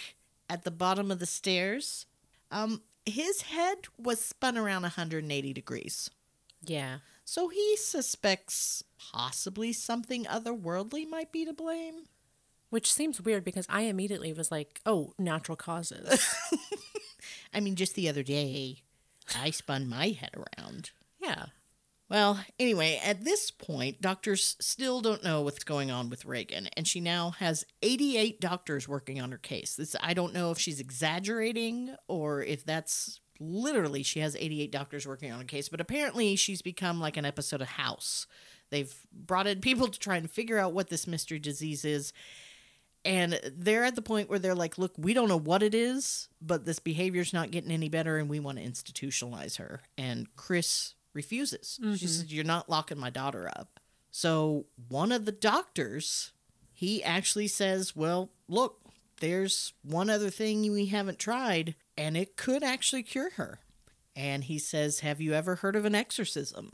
at 0.49 0.65
the 0.65 0.71
bottom 0.71 1.11
of 1.11 1.19
the 1.19 1.27
stairs, 1.27 2.07
um, 2.51 2.81
his 3.05 3.43
head 3.43 3.79
was 3.99 4.19
spun 4.25 4.57
around 4.57 4.83
180 4.83 5.53
degrees. 5.53 6.11
Yeah. 6.65 6.99
So 7.25 7.49
he 7.49 7.77
suspects 7.77 8.83
possibly 9.13 9.73
something 9.73 10.25
otherworldly 10.25 11.09
might 11.09 11.33
be 11.33 11.45
to 11.45 11.53
blame. 11.53 12.05
Which 12.71 12.93
seems 12.93 13.21
weird 13.21 13.45
because 13.45 13.67
I 13.71 13.83
immediately 13.83 14.33
was 14.35 14.51
like, 14.51 14.81
oh, 14.85 15.15
natural 15.19 15.57
causes. 15.57 16.29
I 17.55 17.61
mean, 17.61 17.77
just 17.77 17.95
the 17.95 18.09
other 18.09 18.23
day, 18.23 18.83
I 19.35 19.51
spun 19.51 19.89
my 19.89 20.09
head 20.09 20.35
around. 20.37 20.91
yeah. 21.19 21.47
Well, 22.11 22.43
anyway, 22.59 22.99
at 23.05 23.25
this 23.25 23.51
point, 23.51 24.01
doctors 24.01 24.57
still 24.61 25.03
don't 25.03 25.23
know 25.23 25.43
what's 25.43 25.63
going 25.63 25.91
on 25.91 26.09
with 26.09 26.25
Regan, 26.25 26.69
and 26.75 26.89
she 26.89 27.01
now 27.01 27.33
has 27.33 27.67
88 27.83 28.41
doctors 28.41 28.89
working 28.89 29.21
on 29.21 29.31
her 29.31 29.39
case. 29.39 29.77
This 29.77 29.95
I 30.03 30.15
don't 30.15 30.33
know 30.33 30.51
if 30.51 30.59
she's 30.59 30.81
exaggerating 30.81 31.95
or 32.09 32.43
if 32.43 32.65
that's 32.65 33.21
literally 33.41 34.03
she 34.03 34.21
has 34.21 34.37
88 34.37 34.73
doctors 34.73 35.07
working 35.07 35.31
on 35.31 35.41
a 35.43 35.45
case, 35.45 35.69
but 35.69 35.83
apparently 35.83 36.35
she's 36.35 36.63
become 36.63 36.99
like 36.99 37.19
an 37.19 37.27
episode 37.27 37.61
of 37.61 37.69
House. 37.69 38.27
They've 38.71 38.95
brought 39.13 39.47
in 39.47 39.61
people 39.61 39.89
to 39.89 39.99
try 39.99 40.17
and 40.17 40.31
figure 40.31 40.59
out 40.59 40.73
what 40.73 40.89
this 40.89 41.07
mystery 41.07 41.39
disease 41.39 41.85
is. 41.85 42.13
And 43.05 43.41
they're 43.57 43.85
at 43.85 43.95
the 43.95 44.03
point 44.03 44.29
where 44.29 44.39
they're 44.39 44.55
like, 44.55 44.77
look, 44.77 44.93
we 44.99 45.15
don't 45.15 45.29
know 45.29 45.39
what 45.39 45.63
it 45.63 45.75
is, 45.75 46.29
but 46.43 46.67
this 46.67 46.79
behavior's 46.79 47.33
not 47.33 47.51
getting 47.51 47.71
any 47.71 47.89
better 47.89 48.19
and 48.19 48.29
we 48.29 48.41
want 48.41 48.59
to 48.59 48.65
institutionalize 48.65 49.57
her. 49.59 49.81
And 49.97 50.35
Chris 50.37 50.95
refuses. 51.15 51.79
She 51.81 51.87
mm-hmm. 51.87 51.95
says, 51.95 52.33
You're 52.33 52.45
not 52.45 52.69
locking 52.69 52.99
my 52.99 53.11
daughter 53.11 53.49
up. 53.49 53.81
So 54.11 54.67
one 54.89 55.13
of 55.13 55.25
the 55.25 55.33
doctors, 55.33 56.33
he 56.73 57.03
actually 57.03 57.49
says, 57.49 57.97
Well, 57.97 58.31
look, 58.49 58.81
there's 59.21 59.73
one 59.83 60.11
other 60.11 60.31
thing 60.31 60.71
we 60.73 60.87
haven't 60.87 61.19
tried, 61.19 61.75
and 61.97 62.17
it 62.17 62.37
could 62.37 62.63
actually 62.63 63.03
cure 63.03 63.31
her. 63.31 63.61
And 64.15 64.45
he 64.45 64.59
says, 64.59 65.01
Have 65.01 65.21
you 65.21 65.35
ever 65.35 65.57
heard 65.57 65.77
of 65.77 65.85
an 65.85 65.95
exorcism? 65.95 66.73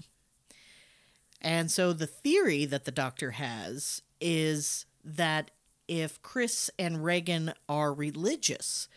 And 1.45 1.71
so 1.71 1.93
the 1.93 2.07
theory 2.07 2.65
that 2.65 2.87
the 2.87 2.91
doctor 2.91 3.33
has 3.33 4.01
is 4.19 4.87
that 5.05 5.51
if 5.87 6.21
Chris 6.23 6.71
and 6.79 7.05
Regan 7.05 7.53
are 7.69 7.93
religious 7.93 8.89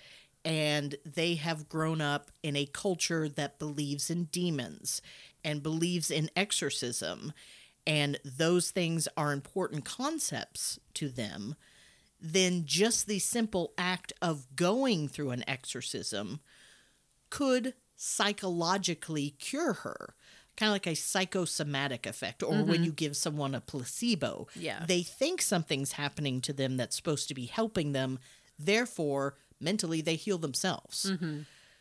and 0.45 0.95
they 1.05 1.35
have 1.35 1.67
grown 1.67 1.99
up 1.99 2.31
in 2.41 2.55
a 2.55 2.65
culture 2.65 3.27
that 3.27 3.59
believes 3.59 4.09
in 4.09 4.25
demons 4.25 5.01
and 5.43 5.61
believes 5.61 6.09
in 6.09 6.29
exorcism, 6.37 7.33
and 7.85 8.17
those 8.23 8.71
things 8.71 9.09
are 9.17 9.33
important 9.33 9.83
concepts 9.83 10.79
to 10.93 11.09
them, 11.09 11.55
then 12.21 12.63
just 12.65 13.07
the 13.07 13.19
simple 13.19 13.73
act 13.77 14.13
of 14.21 14.47
going 14.55 15.09
through 15.09 15.31
an 15.31 15.43
exorcism 15.49 16.39
could 17.29 17.73
psychologically 17.97 19.31
cure 19.31 19.73
her. 19.73 20.15
Kind 20.57 20.69
of 20.69 20.73
like 20.73 20.87
a 20.87 20.95
psychosomatic 20.95 22.05
effect, 22.05 22.43
or 22.43 22.63
when 22.63 22.83
you 22.83 22.91
give 22.91 23.15
someone 23.15 23.53
a 23.55 23.61
placebo. 23.61 24.47
Yeah. 24.55 24.83
They 24.87 25.03
think 25.03 25.41
something's 25.41 25.93
happening 25.93 26.41
to 26.41 26.53
them 26.53 26.77
that's 26.77 26.95
supposed 26.95 27.27
to 27.29 27.35
be 27.35 27.45
helping 27.45 27.91
them. 27.93 28.19
Therefore, 28.57 29.35
mentally, 29.61 30.01
they 30.01 30.15
heal 30.15 30.39
themselves. 30.39 31.11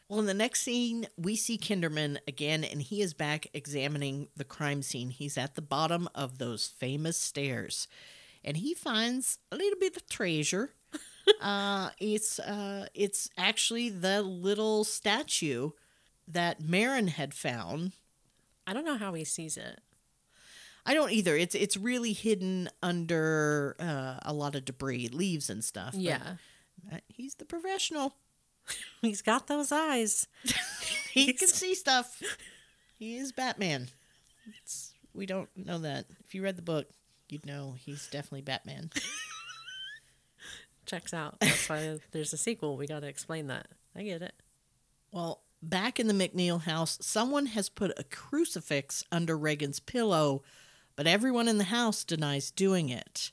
Well, 0.09 0.21
in 0.21 0.27
the 0.27 0.35
next 0.35 0.63
scene, 0.63 1.09
we 1.17 1.35
see 1.35 1.59
Kinderman 1.59 2.19
again, 2.29 2.63
and 2.63 2.81
he 2.81 3.03
is 3.03 3.13
back 3.13 3.49
examining 3.53 4.29
the 4.37 4.45
crime 4.45 4.83
scene. 4.83 5.11
He's 5.11 5.37
at 5.37 5.57
the 5.57 5.63
bottom 5.63 6.09
of 6.15 6.39
those 6.39 6.67
famous 6.69 7.17
stairs, 7.17 7.89
and 8.45 8.59
he 8.59 8.73
finds 8.73 9.39
a 9.51 9.57
little 9.57 9.79
bit 9.81 9.97
of 9.97 10.09
treasure. 10.09 10.75
uh, 11.41 11.91
it's 11.99 12.39
uh, 12.39 12.87
it's 12.95 13.29
actually 13.37 13.89
the 13.89 14.23
little 14.23 14.85
statue 14.85 15.71
that 16.29 16.63
Merrin 16.63 17.09
had 17.09 17.35
found. 17.35 17.93
I 18.67 18.73
don't 18.73 18.85
know 18.85 18.97
how 18.97 19.15
he 19.15 19.25
sees 19.25 19.57
it. 19.57 19.81
I 20.85 20.95
don't 20.95 21.11
either. 21.11 21.37
It's 21.37 21.55
it's 21.55 21.77
really 21.77 22.13
hidden 22.13 22.69
under 22.83 23.77
uh, 23.81 24.19
a 24.23 24.33
lot 24.33 24.55
of 24.55 24.65
debris, 24.65 25.09
leaves 25.09 25.51
and 25.51 25.65
stuff. 25.65 25.95
Yeah. 25.95 26.37
he's 27.09 27.35
the 27.35 27.45
professional. 27.45 28.15
He's 29.01 29.23
got 29.23 29.47
those 29.47 29.71
eyes. 29.71 30.27
he 31.13 31.33
can 31.33 31.47
see 31.47 31.75
stuff. 31.75 32.21
He 32.99 33.17
is 33.17 33.31
Batman. 33.31 33.89
It's, 34.61 34.93
we 35.15 35.27
don't 35.27 35.49
know 35.57 35.79
that. 35.79 36.07
If 36.25 36.35
you 36.35 36.43
read 36.43 36.57
the 36.57 36.63
book, 36.63 36.89
you'd 37.29 37.47
know 37.47 37.77
he's 37.79 38.09
definitely 38.09 38.43
Batman. 38.43 38.91
Checks 40.87 41.13
out. 41.13 41.39
That's 41.41 41.69
why 41.69 41.99
there's 42.13 42.33
a 42.33 42.37
sequel. 42.37 42.77
We 42.77 42.87
got 42.87 43.01
to 43.01 43.09
explain 43.09 43.49
that. 43.49 43.67
I 43.95 44.03
get 44.03 44.23
it. 44.23 44.35
Well, 45.11 45.43
back 45.63 45.99
in 45.99 46.07
the 46.07 46.15
MacNeil 46.15 46.63
house, 46.63 46.99
someone 47.01 47.47
has 47.47 47.69
put 47.69 47.99
a 47.99 48.05
crucifix 48.05 49.05
under 49.11 49.37
Regan's 49.37 49.81
pillow, 49.81 50.43
but 50.95 51.07
everyone 51.07 51.49
in 51.49 51.59
the 51.59 51.65
house 51.65 52.05
denies 52.05 52.51
doing 52.51 52.89
it. 52.89 53.33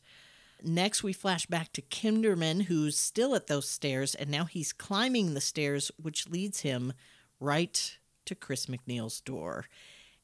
Next, 0.64 1.04
we 1.04 1.12
flash 1.12 1.46
back 1.46 1.74
to 1.74 1.82
Kinderman, 1.82 2.64
who's 2.64 2.98
still 2.98 3.36
at 3.36 3.48
those 3.48 3.70
stairs, 3.70 4.16
and 4.16 4.30
now 4.30 4.46
he's 4.46 4.72
climbing 4.72 5.34
the 5.34 5.42
stairs, 5.42 5.92
which 6.02 6.30
leads 6.30 6.62
him 6.62 6.94
right 7.40 7.98
to 8.26 8.36
Chris 8.36 8.68
MacNeil's 8.68 9.20
door. 9.20 9.66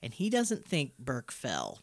And 0.01 0.13
he 0.13 0.29
doesn't 0.29 0.65
think 0.65 0.97
Burke 0.97 1.31
fell. 1.31 1.79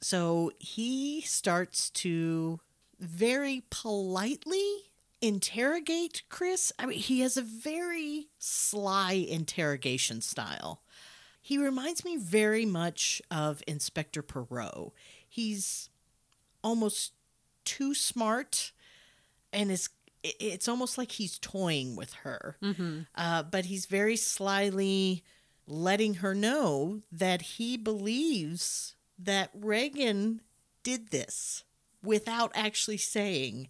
So 0.00 0.52
he 0.60 1.20
starts 1.22 1.90
to 1.90 2.60
very 3.00 3.64
politely 3.70 4.92
interrogate 5.20 6.22
Chris. 6.28 6.72
I 6.78 6.86
mean, 6.86 6.98
he 6.98 7.20
has 7.20 7.36
a 7.36 7.42
very 7.42 8.28
sly 8.38 9.12
interrogation 9.12 10.20
style. 10.20 10.82
He 11.40 11.58
reminds 11.58 12.04
me 12.04 12.16
very 12.16 12.66
much 12.66 13.22
of 13.30 13.62
Inspector 13.66 14.20
Poirot. 14.22 14.92
He's 15.28 15.88
almost 16.62 17.12
too 17.64 17.94
smart 17.94 18.72
and 19.52 19.70
is 19.70 19.88
i- 20.24 20.34
it's 20.40 20.66
almost 20.68 20.98
like 20.98 21.12
he's 21.12 21.38
toying 21.38 21.94
with 21.96 22.12
her. 22.24 22.56
Uh, 23.14 23.42
but 23.44 23.66
he's 23.66 23.86
very 23.86 24.16
slyly 24.16 25.22
letting 25.68 26.14
her 26.14 26.34
know 26.34 27.02
that 27.12 27.42
he 27.42 27.76
believes 27.76 28.94
that 29.18 29.50
Regan 29.54 30.40
did 30.82 31.08
this 31.10 31.64
without 32.02 32.50
actually 32.54 32.98
saying, 32.98 33.68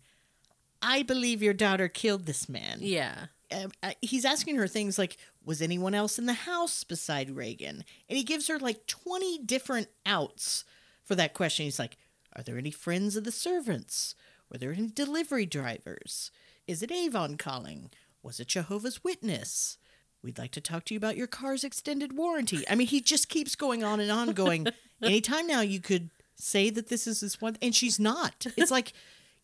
I 0.87 1.03
believe 1.03 1.43
your 1.43 1.53
daughter 1.53 1.89
killed 1.89 2.27
this 2.27 2.49
man. 2.49 2.79
Yeah. 2.81 3.27
Uh, 3.51 3.69
uh, 3.83 3.93
he's 4.01 4.25
asking 4.25 4.57
her 4.57 4.69
things 4.69 4.99
like, 4.99 5.17
Was 5.45 5.61
anyone 5.61 5.95
else 5.95 6.19
in 6.19 6.27
the 6.27 6.33
house 6.33 6.85
beside 6.85 7.31
Regan? 7.31 7.85
And 8.09 8.17
he 8.17 8.23
gives 8.23 8.47
her 8.47 8.59
like 8.59 8.87
20 8.87 9.39
different 9.45 9.89
outs 10.07 10.65
for 11.05 11.17
that 11.17 11.35
question. 11.35 11.65
He's 11.65 11.79
like, 11.79 11.97
Are 12.37 12.43
there 12.43 12.57
any 12.57 12.71
friends 12.71 13.17
of 13.17 13.25
the 13.25 13.33
servants? 13.33 14.15
Were 14.51 14.59
there 14.59 14.73
any 14.73 14.89
delivery 14.89 15.45
drivers? 15.47 16.31
Is 16.69 16.83
it 16.83 16.93
Avon 16.93 17.37
calling? 17.37 17.91
Was 18.23 18.39
it 18.39 18.49
Jehovah's 18.49 19.03
Witness? 19.03 19.79
We'd 20.23 20.39
like 20.39 20.53
to 20.53 20.61
talk 20.61 20.85
to 20.87 20.95
you 20.95 20.99
about 20.99 21.17
your 21.17 21.27
car's 21.27 21.65
extended 21.65 22.17
warranty. 22.17 22.65
I 22.69 22.75
mean, 22.75 22.87
he 22.87 23.01
just 23.01 23.29
keeps 23.29 23.55
going 23.55 23.85
on 23.85 24.01
and 24.01 24.11
on, 24.11 24.33
going, 24.33 24.67
Anytime 25.03 25.47
now 25.47 25.61
you 25.61 25.81
could 25.81 26.11
say 26.37 26.71
that 26.71 26.89
this 26.89 27.07
is 27.07 27.21
this 27.21 27.41
one, 27.41 27.57
and 27.61 27.75
she's 27.75 27.99
not. 28.01 28.47
It's 28.57 28.71
like, 28.71 28.93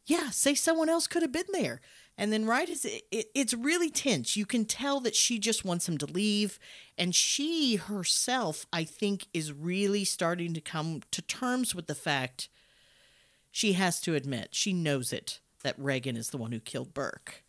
yeah, 0.07 0.31
say 0.31 0.55
someone 0.55 0.89
else 0.89 1.07
could 1.07 1.23
have 1.23 1.33
been 1.33 1.45
there. 1.53 1.81
And 2.19 2.33
then 2.33 2.45
right 2.45 2.69
it, 2.69 3.05
it, 3.11 3.27
it's 3.35 3.55
really 3.55 3.91
tense, 3.91 4.37
you 4.37 4.45
can 4.45 4.65
tell 4.65 5.01
that 5.01 5.17
she 5.17 5.39
just 5.39 5.65
wants 5.65 5.89
him 5.89 5.99
to 5.99 6.07
leave. 6.07 6.59
And 6.99 7.15
she 7.15 7.77
herself, 7.77 8.67
I 8.73 8.85
think, 8.85 9.27
is 9.33 9.53
really 9.53 10.05
starting 10.05 10.53
to 10.55 10.61
come 10.61 11.01
to 11.11 11.23
terms 11.23 11.75
with 11.75 11.87
the 11.87 11.95
fact 11.95 12.49
she 13.51 13.75
has 13.75 14.01
to 14.03 14.15
admit, 14.15 14.49
she 14.53 14.73
knows 14.73 15.13
it, 15.13 15.41
that 15.63 15.79
Regan 15.79 16.17
is 16.17 16.31
the 16.31 16.39
one 16.39 16.53
who 16.53 16.61
killed 16.61 16.95
Burke. 16.95 17.43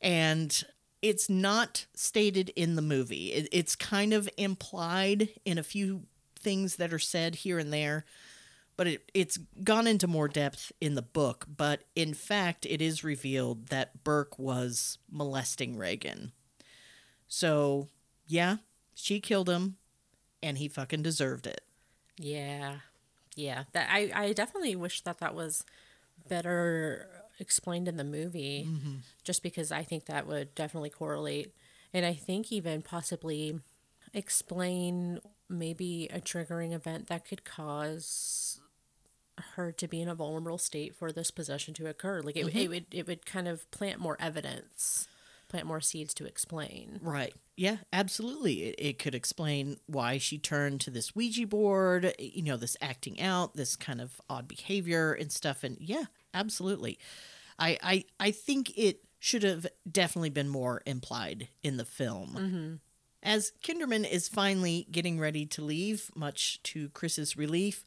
And 0.00 0.64
it's 1.02 1.28
not 1.28 1.86
stated 1.94 2.50
in 2.56 2.76
the 2.76 2.82
movie, 2.82 3.32
it, 3.32 3.48
it's 3.52 3.76
kind 3.76 4.12
of 4.12 4.28
implied 4.36 5.30
in 5.44 5.58
a 5.58 5.62
few 5.62 6.02
things 6.38 6.76
that 6.76 6.92
are 6.92 6.98
said 6.98 7.36
here 7.36 7.58
and 7.58 7.72
there. 7.72 8.04
But 8.76 8.86
it, 8.88 9.10
it's 9.14 9.38
gone 9.62 9.86
into 9.86 10.06
more 10.06 10.28
depth 10.28 10.72
in 10.80 10.94
the 10.94 11.02
book. 11.02 11.46
But 11.48 11.84
in 11.94 12.12
fact, 12.14 12.66
it 12.68 12.82
is 12.82 13.04
revealed 13.04 13.68
that 13.68 14.02
Burke 14.02 14.38
was 14.38 14.98
molesting 15.10 15.76
Regan. 15.76 16.32
So, 17.28 17.88
yeah, 18.26 18.56
she 18.94 19.20
killed 19.20 19.48
him, 19.48 19.76
and 20.42 20.58
he 20.58 20.68
fucking 20.68 21.02
deserved 21.02 21.46
it. 21.46 21.62
Yeah. 22.18 22.76
Yeah. 23.36 23.64
That 23.72 23.88
I, 23.90 24.10
I 24.14 24.32
definitely 24.32 24.76
wish 24.76 25.02
that 25.02 25.18
that 25.18 25.34
was 25.34 25.64
better 26.28 27.08
explained 27.38 27.88
in 27.88 27.96
the 27.96 28.04
movie 28.04 28.66
mm-hmm. 28.68 28.94
just 29.24 29.42
because 29.42 29.72
I 29.72 29.82
think 29.82 30.06
that 30.06 30.26
would 30.26 30.54
definitely 30.54 30.90
correlate. 30.90 31.52
And 31.92 32.04
I 32.06 32.14
think 32.14 32.52
even 32.52 32.82
possibly 32.82 33.60
explain 34.12 35.20
maybe 35.48 36.08
a 36.12 36.20
triggering 36.20 36.72
event 36.72 37.08
that 37.08 37.24
could 37.24 37.44
cause 37.44 38.60
her 39.56 39.72
to 39.72 39.88
be 39.88 40.00
in 40.00 40.08
a 40.08 40.14
vulnerable 40.14 40.58
state 40.58 40.94
for 40.94 41.12
this 41.12 41.30
possession 41.30 41.74
to 41.74 41.86
occur. 41.86 42.20
Like 42.20 42.36
it, 42.36 42.46
it 42.46 42.54
mm-hmm. 42.54 42.70
would 42.70 42.86
it 42.90 43.06
would 43.06 43.26
kind 43.26 43.48
of 43.48 43.70
plant 43.70 44.00
more 44.00 44.16
evidence, 44.20 45.08
plant 45.48 45.66
more 45.66 45.80
seeds 45.80 46.14
to 46.14 46.26
explain. 46.26 47.00
Right. 47.02 47.34
Yeah, 47.56 47.76
absolutely. 47.92 48.64
It, 48.64 48.74
it 48.78 48.98
could 48.98 49.14
explain 49.14 49.76
why 49.86 50.18
she 50.18 50.38
turned 50.38 50.80
to 50.82 50.90
this 50.90 51.14
Ouija 51.14 51.46
board, 51.46 52.12
you 52.18 52.42
know, 52.42 52.56
this 52.56 52.76
acting 52.80 53.20
out, 53.20 53.54
this 53.54 53.76
kind 53.76 54.00
of 54.00 54.20
odd 54.28 54.48
behavior 54.48 55.12
and 55.12 55.30
stuff. 55.30 55.62
And 55.62 55.76
yeah, 55.80 56.04
absolutely. 56.32 56.98
I, 57.58 57.78
I, 57.82 58.04
I 58.18 58.30
think 58.32 58.76
it 58.76 59.04
should 59.20 59.44
have 59.44 59.66
definitely 59.90 60.30
been 60.30 60.48
more 60.48 60.82
implied 60.84 61.48
in 61.62 61.76
the 61.76 61.84
film. 61.84 62.36
Mm-hmm. 62.36 62.74
As 63.22 63.52
Kinderman 63.64 64.10
is 64.10 64.28
finally 64.28 64.86
getting 64.90 65.18
ready 65.18 65.46
to 65.46 65.62
leave, 65.62 66.10
much 66.14 66.62
to 66.64 66.90
Chris's 66.90 67.36
relief, 67.36 67.84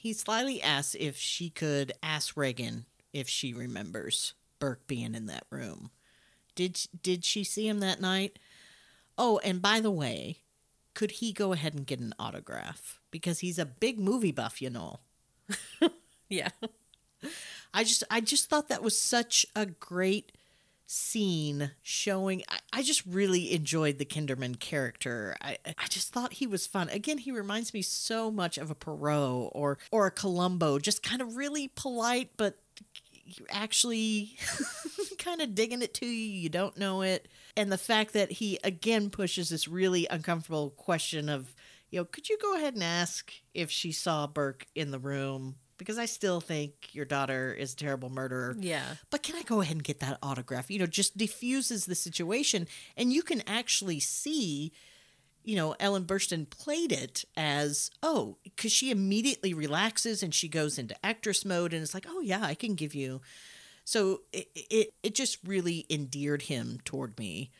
he 0.00 0.14
slyly 0.14 0.62
asks 0.62 0.96
if 0.98 1.18
she 1.18 1.50
could 1.50 1.92
ask 2.02 2.34
Regan 2.34 2.86
if 3.12 3.28
she 3.28 3.52
remembers 3.52 4.32
Burke 4.58 4.86
being 4.86 5.14
in 5.14 5.26
that 5.26 5.44
room. 5.50 5.90
Did 6.54 6.80
did 7.02 7.22
she 7.22 7.44
see 7.44 7.68
him 7.68 7.80
that 7.80 8.00
night? 8.00 8.38
Oh, 9.18 9.38
and 9.44 9.60
by 9.60 9.80
the 9.80 9.90
way, 9.90 10.38
could 10.94 11.10
he 11.12 11.34
go 11.34 11.52
ahead 11.52 11.74
and 11.74 11.86
get 11.86 12.00
an 12.00 12.14
autograph 12.18 12.98
because 13.10 13.40
he's 13.40 13.58
a 13.58 13.66
big 13.66 13.98
movie 13.98 14.32
buff, 14.32 14.62
you 14.62 14.70
know. 14.70 15.00
Yeah. 16.32 16.50
I 17.74 17.82
just 17.82 18.04
I 18.08 18.20
just 18.20 18.48
thought 18.48 18.68
that 18.68 18.84
was 18.84 18.96
such 18.96 19.44
a 19.56 19.66
great 19.66 20.32
scene 20.90 21.70
showing 21.82 22.42
I, 22.48 22.58
I 22.72 22.82
just 22.82 23.06
really 23.06 23.52
enjoyed 23.52 23.98
the 23.98 24.04
Kinderman 24.04 24.58
character. 24.58 25.36
I 25.40 25.56
I 25.64 25.86
just 25.88 26.12
thought 26.12 26.34
he 26.34 26.48
was 26.48 26.66
fun. 26.66 26.88
Again, 26.88 27.18
he 27.18 27.30
reminds 27.30 27.72
me 27.72 27.80
so 27.80 28.30
much 28.30 28.58
of 28.58 28.70
a 28.70 28.74
Poirot 28.74 29.50
or 29.52 29.78
or 29.92 30.06
a 30.06 30.10
Columbo, 30.10 30.80
just 30.80 31.02
kind 31.02 31.22
of 31.22 31.36
really 31.36 31.68
polite 31.68 32.30
but 32.36 32.58
you're 33.24 33.46
actually 33.50 34.36
kind 35.18 35.40
of 35.40 35.54
digging 35.54 35.82
it 35.82 35.94
to 35.94 36.06
you. 36.06 36.40
You 36.40 36.48
don't 36.48 36.76
know 36.76 37.02
it. 37.02 37.28
And 37.56 37.70
the 37.70 37.78
fact 37.78 38.12
that 38.14 38.32
he 38.32 38.58
again 38.64 39.10
pushes 39.10 39.50
this 39.50 39.68
really 39.68 40.08
uncomfortable 40.10 40.70
question 40.70 41.28
of, 41.28 41.54
you 41.90 42.00
know, 42.00 42.04
could 42.04 42.28
you 42.28 42.36
go 42.42 42.56
ahead 42.56 42.74
and 42.74 42.82
ask 42.82 43.32
if 43.54 43.70
she 43.70 43.92
saw 43.92 44.26
Burke 44.26 44.66
in 44.74 44.90
the 44.90 44.98
room? 44.98 45.54
Because 45.80 45.96
I 45.96 46.04
still 46.04 46.42
think 46.42 46.94
your 46.94 47.06
daughter 47.06 47.54
is 47.54 47.72
a 47.72 47.76
terrible 47.76 48.10
murderer. 48.10 48.54
Yeah. 48.60 48.84
But 49.08 49.22
can 49.22 49.34
I 49.34 49.42
go 49.42 49.62
ahead 49.62 49.76
and 49.76 49.82
get 49.82 50.00
that 50.00 50.18
autograph? 50.22 50.70
You 50.70 50.78
know, 50.78 50.86
just 50.86 51.16
diffuses 51.16 51.86
the 51.86 51.94
situation. 51.94 52.68
And 52.98 53.14
you 53.14 53.22
can 53.22 53.42
actually 53.46 53.98
see, 53.98 54.72
you 55.42 55.56
know, 55.56 55.74
Ellen 55.80 56.04
Burstyn 56.04 56.50
played 56.50 56.92
it 56.92 57.24
as, 57.34 57.90
oh, 58.02 58.36
because 58.44 58.72
she 58.72 58.90
immediately 58.90 59.54
relaxes 59.54 60.22
and 60.22 60.34
she 60.34 60.48
goes 60.48 60.78
into 60.78 60.94
actress 61.02 61.46
mode 61.46 61.72
and 61.72 61.82
it's 61.82 61.94
like, 61.94 62.06
oh, 62.06 62.20
yeah, 62.20 62.42
I 62.42 62.52
can 62.52 62.74
give 62.74 62.94
you. 62.94 63.22
So 63.86 64.20
it, 64.34 64.48
it, 64.54 64.92
it 65.02 65.14
just 65.14 65.38
really 65.46 65.86
endeared 65.88 66.42
him 66.42 66.80
toward 66.84 67.18
me. 67.18 67.52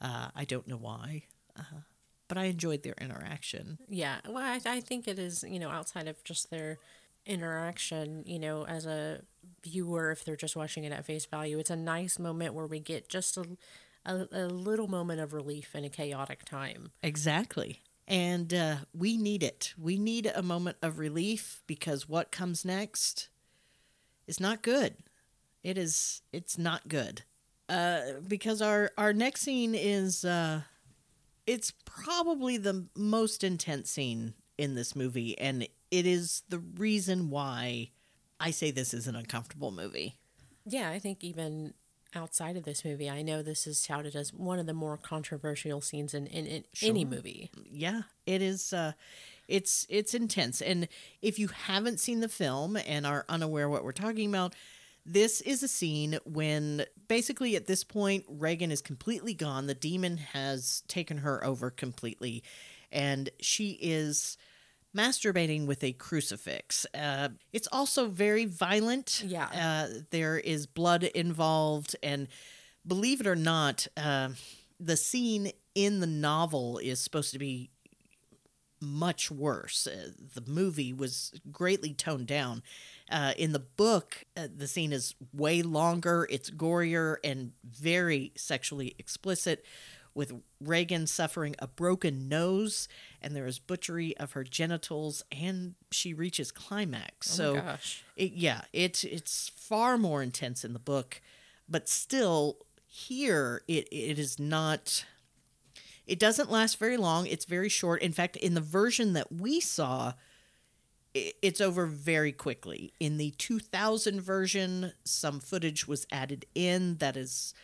Uh, 0.00 0.28
I 0.36 0.44
don't 0.44 0.68
know 0.68 0.76
why, 0.76 1.24
uh, 1.58 1.80
but 2.28 2.38
I 2.38 2.44
enjoyed 2.44 2.84
their 2.84 2.94
interaction. 3.00 3.78
Yeah, 3.88 4.18
well, 4.28 4.44
I, 4.44 4.60
I 4.64 4.80
think 4.80 5.08
it 5.08 5.18
is, 5.18 5.42
you 5.42 5.58
know, 5.58 5.70
outside 5.70 6.06
of 6.06 6.22
just 6.22 6.48
their 6.50 6.78
interaction, 7.26 8.22
you 8.26 8.38
know, 8.38 8.64
as 8.66 8.86
a 8.86 9.22
viewer, 9.62 10.10
if 10.10 10.24
they're 10.24 10.36
just 10.36 10.56
watching 10.56 10.84
it 10.84 10.92
at 10.92 11.04
face 11.04 11.26
value, 11.26 11.58
it's 11.58 11.70
a 11.70 11.76
nice 11.76 12.18
moment 12.18 12.54
where 12.54 12.66
we 12.66 12.80
get 12.80 13.08
just 13.08 13.36
a, 13.36 13.44
a, 14.04 14.26
a 14.32 14.46
little 14.46 14.88
moment 14.88 15.20
of 15.20 15.32
relief 15.32 15.74
in 15.74 15.84
a 15.84 15.88
chaotic 15.88 16.44
time. 16.44 16.90
Exactly. 17.02 17.82
And 18.08 18.54
uh, 18.54 18.76
we 18.94 19.16
need 19.16 19.42
it. 19.42 19.74
We 19.76 19.98
need 19.98 20.30
a 20.32 20.42
moment 20.42 20.76
of 20.80 20.98
relief 20.98 21.62
because 21.66 22.08
what 22.08 22.30
comes 22.30 22.64
next 22.64 23.28
is 24.26 24.38
not 24.38 24.62
good. 24.62 24.94
It 25.64 25.76
is. 25.76 26.22
It's 26.32 26.56
not 26.56 26.86
good. 26.86 27.22
Uh, 27.68 28.00
because 28.28 28.62
our 28.62 28.92
our 28.96 29.12
next 29.12 29.40
scene 29.42 29.74
is. 29.74 30.24
Uh, 30.24 30.62
it's 31.46 31.72
probably 31.84 32.56
the 32.56 32.86
most 32.96 33.44
intense 33.44 33.90
scene 33.90 34.34
in 34.58 34.74
this 34.74 34.96
movie, 34.96 35.38
and 35.38 35.66
it 35.90 36.06
is 36.06 36.42
the 36.48 36.58
reason 36.58 37.30
why 37.30 37.90
I 38.40 38.50
say 38.50 38.70
this 38.70 38.92
is 38.92 39.06
an 39.06 39.16
uncomfortable 39.16 39.70
movie. 39.70 40.16
Yeah, 40.64 40.90
I 40.90 40.98
think 40.98 41.22
even 41.22 41.74
outside 42.14 42.56
of 42.56 42.64
this 42.64 42.84
movie, 42.84 43.10
I 43.10 43.22
know 43.22 43.42
this 43.42 43.66
is 43.66 43.82
touted 43.82 44.16
as 44.16 44.32
one 44.32 44.58
of 44.58 44.66
the 44.66 44.74
more 44.74 44.96
controversial 44.96 45.80
scenes 45.80 46.14
in, 46.14 46.26
in, 46.26 46.46
in 46.46 46.64
any 46.82 47.04
movie. 47.04 47.50
yeah 47.70 48.02
it 48.24 48.40
is 48.42 48.72
uh 48.72 48.92
it's 49.48 49.86
it's 49.88 50.14
intense 50.14 50.60
and 50.62 50.88
if 51.22 51.38
you 51.38 51.48
haven't 51.48 52.00
seen 52.00 52.20
the 52.20 52.28
film 52.28 52.76
and 52.76 53.06
are 53.06 53.24
unaware 53.28 53.68
what 53.68 53.84
we're 53.84 53.92
talking 53.92 54.28
about 54.28 54.54
this 55.04 55.40
is 55.42 55.62
a 55.62 55.68
scene 55.68 56.18
when 56.24 56.84
basically 57.06 57.54
at 57.54 57.66
this 57.66 57.84
point 57.84 58.24
regan 58.28 58.72
is 58.72 58.80
completely 58.82 59.34
gone 59.34 59.66
the 59.66 59.74
demon 59.74 60.16
has 60.16 60.82
taken 60.88 61.18
her 61.18 61.44
over 61.44 61.70
completely 61.70 62.42
and 62.90 63.30
she 63.40 63.78
is 63.80 64.36
masturbating 64.96 65.66
with 65.66 65.82
a 65.84 65.92
crucifix 65.92 66.86
uh, 66.94 67.28
it's 67.52 67.68
also 67.72 68.08
very 68.08 68.44
violent 68.46 69.22
Yeah. 69.26 69.48
uh, 69.52 70.00
there 70.10 70.38
is 70.38 70.66
blood 70.66 71.02
involved 71.04 71.94
and 72.02 72.28
believe 72.86 73.20
it 73.20 73.26
or 73.26 73.36
not 73.36 73.86
uh, 73.96 74.30
the 74.80 74.96
scene 74.96 75.52
in 75.74 76.00
the 76.00 76.06
novel 76.06 76.78
is 76.78 77.00
supposed 77.00 77.32
to 77.32 77.38
be 77.38 77.70
much 78.80 79.30
worse. 79.30 79.86
Uh, 79.86 80.10
the 80.34 80.42
movie 80.50 80.92
was 80.92 81.32
greatly 81.50 81.94
toned 81.94 82.26
down. 82.26 82.62
Uh, 83.10 83.32
in 83.36 83.52
the 83.52 83.58
book, 83.58 84.24
uh, 84.36 84.48
the 84.54 84.68
scene 84.68 84.92
is 84.92 85.14
way 85.32 85.62
longer, 85.62 86.26
it's 86.30 86.50
gorier, 86.50 87.16
and 87.24 87.52
very 87.64 88.32
sexually 88.36 88.94
explicit, 88.98 89.64
with 90.14 90.32
Regan 90.60 91.06
suffering 91.06 91.54
a 91.58 91.66
broken 91.66 92.28
nose, 92.28 92.86
and 93.26 93.34
there 93.34 93.46
is 93.46 93.58
butchery 93.58 94.16
of 94.18 94.32
her 94.32 94.44
genitals, 94.44 95.24
and 95.32 95.74
she 95.90 96.14
reaches 96.14 96.52
climax. 96.52 97.32
Oh 97.40 97.56
so, 97.56 97.76
it, 98.16 98.32
yeah, 98.34 98.62
it's 98.72 99.02
it's 99.02 99.50
far 99.56 99.98
more 99.98 100.22
intense 100.22 100.64
in 100.64 100.72
the 100.72 100.78
book, 100.78 101.20
but 101.68 101.88
still 101.88 102.58
here 102.86 103.62
it 103.66 103.88
it 103.90 104.16
is 104.16 104.38
not 104.38 105.04
it 106.06 106.20
doesn't 106.20 106.52
last 106.52 106.78
very 106.78 106.96
long. 106.96 107.26
It's 107.26 107.46
very 107.46 107.68
short. 107.68 108.00
In 108.00 108.12
fact, 108.12 108.36
in 108.36 108.54
the 108.54 108.60
version 108.60 109.12
that 109.14 109.32
we 109.32 109.58
saw, 109.58 110.12
it's 111.12 111.60
over 111.60 111.86
very 111.86 112.30
quickly. 112.30 112.92
In 113.00 113.16
the 113.16 113.32
2000 113.32 114.20
version, 114.20 114.92
some 115.02 115.40
footage 115.40 115.88
was 115.88 116.06
added 116.12 116.46
in 116.54 116.98
that 116.98 117.16
is 117.16 117.54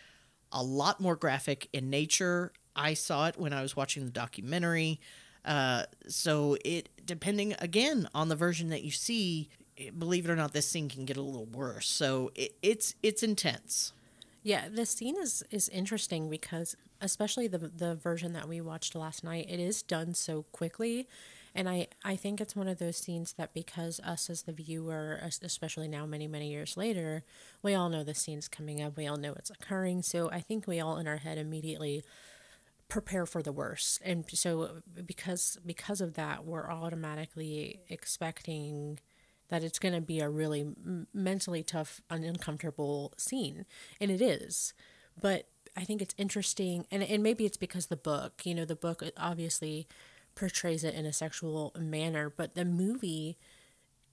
a 0.51 0.61
lot 0.61 1.01
more 1.01 1.15
graphic 1.15 1.69
in 1.73 1.89
nature. 1.89 2.53
I 2.75 2.95
saw 2.95 3.29
it 3.29 3.39
when 3.39 3.53
I 3.53 3.63
was 3.63 3.77
watching 3.77 4.05
the 4.05 4.11
documentary. 4.11 4.99
Uh, 5.45 5.85
so 6.07 6.57
it 6.65 6.89
depending 7.05 7.55
again 7.59 8.09
on 8.15 8.29
the 8.29 8.37
version 8.37 8.69
that 8.71 8.83
you 8.83 8.91
see, 8.91 9.49
believe 9.99 10.25
it 10.25 10.31
or 10.31 10.37
not, 10.37 10.53
this 10.53 10.69
scene 10.69 10.89
can 10.89 11.05
get 11.05 11.17
a 11.17 11.23
little 11.23 11.47
worse. 11.47 11.89
So 11.89 12.31
it, 12.35 12.55
it's 12.63 12.95
it's 13.03 13.23
intense. 13.23 13.93
Yeah, 14.43 14.69
this 14.71 14.91
scene 14.91 15.17
is 15.17 15.43
is 15.51 15.69
interesting 15.69 16.31
because 16.31 16.77
especially 17.01 17.49
the 17.49 17.59
the 17.59 17.95
version 17.95 18.33
that 18.35 18.49
we 18.49 18.61
watched 18.61 18.95
last 18.95 19.25
night, 19.25 19.47
it 19.49 19.61
is 19.61 19.83
done 19.83 20.15
so 20.15 20.45
quickly. 20.53 21.09
And 21.55 21.69
I, 21.69 21.89
I 22.03 22.17
think 22.17 22.41
it's 22.41 22.57
one 22.57 22.69
of 22.69 22.79
those 22.79 22.97
scenes 22.97 23.35
that 23.35 23.53
because 23.53 24.01
us 24.01 24.31
as 24.31 24.43
the 24.43 24.53
viewer, 24.53 25.21
especially 25.43 25.87
now 25.87 26.07
many, 26.07 26.27
many 26.27 26.51
years 26.51 26.77
later, 26.79 27.25
we 27.63 27.75
all 27.75 27.91
know 27.91 28.03
the 28.03 28.15
scene's 28.15 28.49
coming 28.49 28.83
up. 28.83 28.97
We 28.97 29.07
all 29.07 29.19
know 29.19 29.35
it's 29.35 29.51
occurring. 29.51 30.03
So 30.03 30.31
I 30.31 30.41
think 30.41 30.67
we 30.67 30.81
all 30.81 30.97
in 30.97 31.07
our 31.07 31.19
head 31.19 31.37
immediately 31.37 32.05
prepare 32.93 33.25
for 33.25 33.43
the 33.43 33.53
worst. 33.53 34.03
And 34.05 34.25
so 34.29 34.83
because 35.07 35.59
because 35.65 36.03
of 36.03 36.13
that, 36.15 36.45
we're 36.45 36.71
automatically 36.71 37.81
expecting 37.89 38.99
that 39.49 39.65
it's 39.65 39.79
going 39.79 39.95
to 39.95 40.01
be 40.01 40.21
a 40.21 40.29
really 40.29 40.67
mentally 41.13 41.63
tough 41.63 42.01
and 42.09 42.25
uncomfortable 42.25 43.13
scene 43.19 43.67
and 44.01 44.11
it 44.11 44.23
is 44.23 44.73
but 45.21 45.47
i 45.77 45.85
think 45.85 46.01
it's 46.01 46.15
interesting 46.17 46.87
and, 46.91 47.03
and 47.03 47.23
maybe 47.23 47.45
it's 47.45 47.59
because 47.59 47.89
the 47.89 47.97
book 47.97 48.41
you 48.45 48.55
know 48.55 48.65
the 48.65 48.75
book 48.75 49.03
uh, 49.03 49.11
obviously 49.19 49.87
portrays 50.35 50.85
it 50.85 50.95
in 50.95 51.05
a 51.05 51.13
sexual 51.13 51.71
manner 51.79 52.33
but 52.35 52.55
the 52.55 52.65
movie 52.65 53.37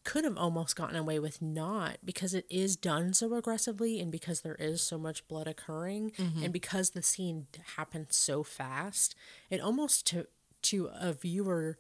could 0.04 0.24
have 0.24 0.38
almost 0.38 0.76
gotten 0.76 0.96
away 0.96 1.20
with 1.20 1.42
not 1.42 1.98
because 2.04 2.34
it 2.34 2.46
is 2.50 2.76
done 2.76 3.14
so 3.14 3.34
aggressively 3.34 4.00
and 4.00 4.12
because 4.12 4.42
there 4.42 4.56
is 4.56 4.82
so 4.82 4.98
much 4.98 5.28
blood 5.28 5.48
occurring 5.48 6.12
and 6.42 6.52
because 6.54 6.92
the 6.92 7.02
scene 7.02 7.48
happens 7.76 8.16
so 8.16 8.44
fast 8.44 9.16
it 9.50 9.60
almost 9.62 10.06
to 10.08 10.28
to 10.62 10.90
a 10.94 11.14
viewer 11.14 11.78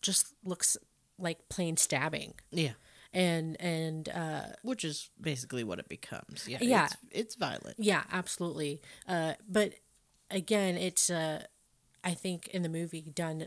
just 0.00 0.34
looks 0.44 0.76
like 1.18 1.48
plain 1.48 1.76
stabbing 1.76 2.34
Yeah. 2.50 2.72
and 3.12 3.56
and 3.60 4.08
uh 4.08 4.42
Which 4.62 4.84
is 4.84 5.10
basically 5.20 5.62
what 5.64 5.78
it 5.78 5.88
becomes. 5.88 6.46
Yeah. 6.48 6.58
Yeah. 6.60 6.84
It's, 6.86 6.96
it's 7.10 7.34
violent. 7.36 7.76
Yeah, 7.78 8.02
absolutely. 8.10 8.80
Uh, 9.06 9.34
but 9.48 9.74
again, 10.30 10.76
it's 10.76 11.10
uh, 11.10 11.44
I 12.04 12.14
think 12.14 12.48
in 12.48 12.62
the 12.62 12.68
movie 12.68 13.00
done 13.00 13.46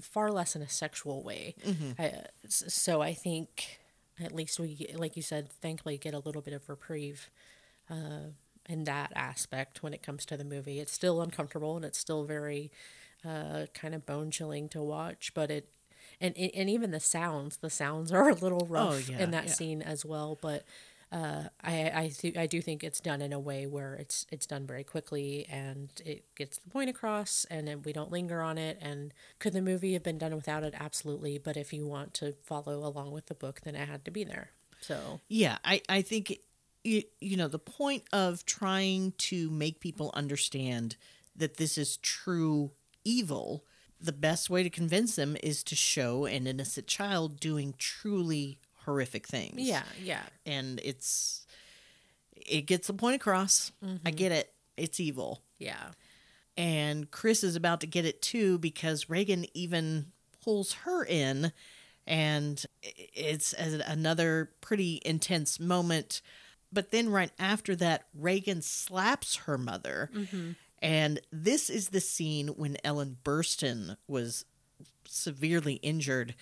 far 0.00 0.30
less 0.30 0.54
in 0.54 0.62
a 0.62 0.68
sexual 0.68 1.22
way. 1.22 1.54
I, 1.98 2.06
uh, 2.06 2.10
so 2.48 3.00
I 3.00 3.14
think 3.14 3.80
at 4.22 4.32
least 4.32 4.60
we, 4.60 4.86
like 4.94 5.16
you 5.16 5.22
said, 5.22 5.50
thankfully 5.50 5.96
get 5.98 6.14
a 6.14 6.18
little 6.18 6.42
bit 6.42 6.54
of 6.54 6.68
reprieve 6.68 7.30
uh, 7.90 8.30
in 8.68 8.84
that 8.84 9.12
aspect 9.14 9.82
when 9.82 9.94
it 9.94 10.02
comes 10.02 10.24
to 10.26 10.36
the 10.36 10.44
movie. 10.44 10.80
It's 10.80 10.92
still 10.92 11.22
uncomfortable 11.22 11.76
and 11.76 11.84
it's 11.84 11.98
still 11.98 12.24
very 12.24 12.70
uh, 13.26 13.66
kind 13.72 13.94
of 13.94 14.04
bone 14.04 14.30
chilling 14.30 14.68
to 14.70 14.82
watch, 14.82 15.32
but 15.34 15.50
it. 15.50 15.68
And, 16.20 16.36
and 16.36 16.70
even 16.70 16.92
the 16.92 17.00
sounds, 17.00 17.56
the 17.56 17.70
sounds 17.70 18.12
are 18.12 18.28
a 18.28 18.34
little 18.34 18.66
rough 18.68 19.08
yeah, 19.08 19.18
in 19.18 19.30
that 19.32 19.46
yeah. 19.46 19.52
scene 19.52 19.82
as 19.82 20.04
well. 20.04 20.38
But 20.40 20.64
uh, 21.14 21.44
I 21.62 21.92
I 21.94 22.08
th- 22.08 22.36
I 22.36 22.46
do 22.48 22.60
think 22.60 22.82
it's 22.82 23.00
done 23.00 23.22
in 23.22 23.32
a 23.32 23.38
way 23.38 23.68
where 23.68 23.94
it's 23.94 24.26
it's 24.32 24.46
done 24.46 24.66
very 24.66 24.82
quickly 24.82 25.46
and 25.48 25.88
it 26.04 26.24
gets 26.34 26.58
the 26.58 26.68
point 26.68 26.90
across 26.90 27.46
and 27.48 27.68
then 27.68 27.82
we 27.82 27.92
don't 27.92 28.10
linger 28.10 28.42
on 28.42 28.58
it. 28.58 28.78
And 28.80 29.14
could 29.38 29.52
the 29.52 29.62
movie 29.62 29.92
have 29.92 30.02
been 30.02 30.18
done 30.18 30.34
without 30.34 30.64
it? 30.64 30.74
Absolutely. 30.76 31.38
But 31.38 31.56
if 31.56 31.72
you 31.72 31.86
want 31.86 32.14
to 32.14 32.34
follow 32.42 32.84
along 32.84 33.12
with 33.12 33.26
the 33.26 33.34
book, 33.34 33.60
then 33.60 33.76
it 33.76 33.88
had 33.88 34.04
to 34.06 34.10
be 34.10 34.24
there. 34.24 34.50
So 34.80 35.20
Yeah, 35.28 35.58
I, 35.64 35.82
I 35.88 36.02
think 36.02 36.36
you, 36.82 37.04
you 37.20 37.36
know 37.36 37.48
the 37.48 37.60
point 37.60 38.02
of 38.12 38.44
trying 38.44 39.12
to 39.18 39.48
make 39.50 39.78
people 39.78 40.10
understand 40.14 40.96
that 41.36 41.58
this 41.58 41.78
is 41.78 41.96
true 41.98 42.72
evil. 43.04 43.64
The 44.00 44.12
best 44.12 44.50
way 44.50 44.64
to 44.64 44.70
convince 44.70 45.14
them 45.14 45.36
is 45.44 45.62
to 45.62 45.76
show 45.76 46.24
an 46.24 46.48
innocent 46.48 46.88
child 46.88 47.38
doing 47.38 47.74
truly 47.78 48.58
horrific 48.84 49.26
things. 49.26 49.54
yeah, 49.56 49.82
yeah, 50.02 50.22
and 50.46 50.80
it's 50.84 51.46
it 52.34 52.62
gets 52.62 52.86
the 52.86 52.94
point 52.94 53.16
across. 53.16 53.72
I 53.82 53.86
mm-hmm. 53.86 54.08
get 54.10 54.32
it. 54.32 54.52
It's 54.76 55.00
evil. 55.00 55.42
yeah, 55.58 55.90
and 56.56 57.10
Chris 57.10 57.44
is 57.44 57.56
about 57.56 57.80
to 57.80 57.86
get 57.86 58.04
it 58.04 58.22
too 58.22 58.58
because 58.58 59.10
Regan 59.10 59.46
even 59.54 60.06
pulls 60.44 60.72
her 60.84 61.04
in, 61.04 61.52
and 62.06 62.64
it's 62.82 63.52
another 63.52 64.50
pretty 64.60 65.00
intense 65.04 65.58
moment. 65.58 66.20
But 66.72 66.90
then 66.90 67.08
right 67.08 67.30
after 67.38 67.76
that, 67.76 68.06
Regan 68.14 68.60
slaps 68.62 69.36
her 69.36 69.56
mother, 69.56 70.10
mm-hmm. 70.14 70.52
and 70.80 71.20
this 71.32 71.70
is 71.70 71.88
the 71.88 72.00
scene 72.00 72.48
when 72.48 72.76
Ellen 72.84 73.16
Burstyn 73.24 73.96
was 74.08 74.44
severely 75.06 75.74
injured. 75.74 76.34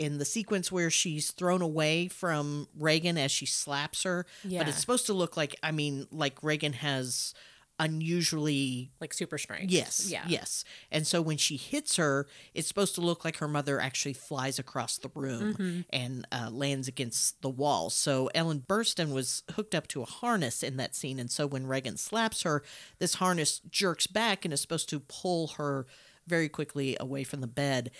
In 0.00 0.18
the 0.18 0.24
sequence 0.24 0.72
where 0.72 0.90
she's 0.90 1.30
thrown 1.30 1.62
away 1.62 2.08
from 2.08 2.66
Regan 2.78 3.18
as 3.18 3.30
she 3.30 3.46
slaps 3.46 4.02
her, 4.04 4.24
Yeah. 4.44 4.60
but 4.60 4.68
it's 4.68 4.78
supposed 4.78 5.06
to 5.06 5.12
look 5.12 5.36
like 5.36 5.54
I 5.62 5.70
mean, 5.72 6.06
like 6.10 6.42
Regan 6.42 6.72
has 6.72 7.34
unusually 7.78 8.90
like 9.00 9.12
super 9.14 9.38
strength. 9.38 9.70
Yes. 9.72 10.10
yeah, 10.10 10.24
Yes. 10.28 10.64
And 10.90 11.06
so 11.06 11.20
when 11.22 11.36
she 11.38 11.56
hits 11.56 11.96
her, 11.96 12.26
it's 12.54 12.68
supposed 12.68 12.94
to 12.96 13.00
look 13.00 13.24
like 13.24 13.38
her 13.38 13.48
mother 13.48 13.80
actually 13.80 14.12
flies 14.12 14.58
across 14.58 14.98
the 14.98 15.10
room 15.14 15.54
Mm-hmm. 15.54 15.80
and 15.90 16.26
uh, 16.30 16.50
lands 16.50 16.88
against 16.88 17.40
the 17.42 17.48
wall. 17.48 17.90
So 17.90 18.28
Ellen 18.34 18.64
Burstyn 18.68 19.12
was 19.12 19.42
hooked 19.52 19.74
up 19.74 19.88
to 19.88 20.02
a 20.02 20.06
harness 20.06 20.62
in 20.62 20.76
that 20.76 20.94
scene. 20.94 21.18
And 21.18 21.30
so 21.30 21.46
when 21.46 21.66
Regan 21.66 21.96
slaps 21.96 22.42
her, 22.42 22.62
this 22.98 23.14
harness 23.14 23.60
jerks 23.70 24.06
back 24.06 24.44
and 24.44 24.52
is 24.54 24.60
supposed 24.60 24.88
to 24.90 25.00
pull 25.00 25.48
her 25.58 25.86
very 26.26 26.48
quickly 26.48 26.96
away 27.00 27.24
from 27.24 27.40
the 27.40 27.46
bed. 27.46 27.90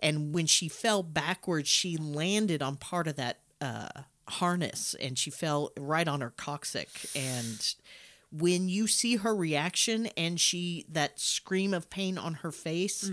And 0.00 0.34
when 0.34 0.46
she 0.46 0.68
fell 0.68 1.02
backwards, 1.02 1.68
she 1.68 1.96
landed 1.96 2.62
on 2.62 2.76
part 2.76 3.06
of 3.08 3.16
that 3.16 3.38
uh, 3.60 3.88
harness 4.28 4.94
and 5.00 5.18
she 5.18 5.30
fell 5.30 5.72
right 5.78 6.06
on 6.06 6.20
her 6.20 6.30
coccyx. 6.30 7.14
And 7.16 7.74
when 8.32 8.68
you 8.68 8.86
see 8.86 9.16
her 9.16 9.34
reaction 9.34 10.06
and 10.16 10.38
she 10.40 10.84
that 10.90 11.18
scream 11.20 11.72
of 11.72 11.88
pain 11.88 12.18
on 12.18 12.34
her 12.34 12.50
face 12.52 13.08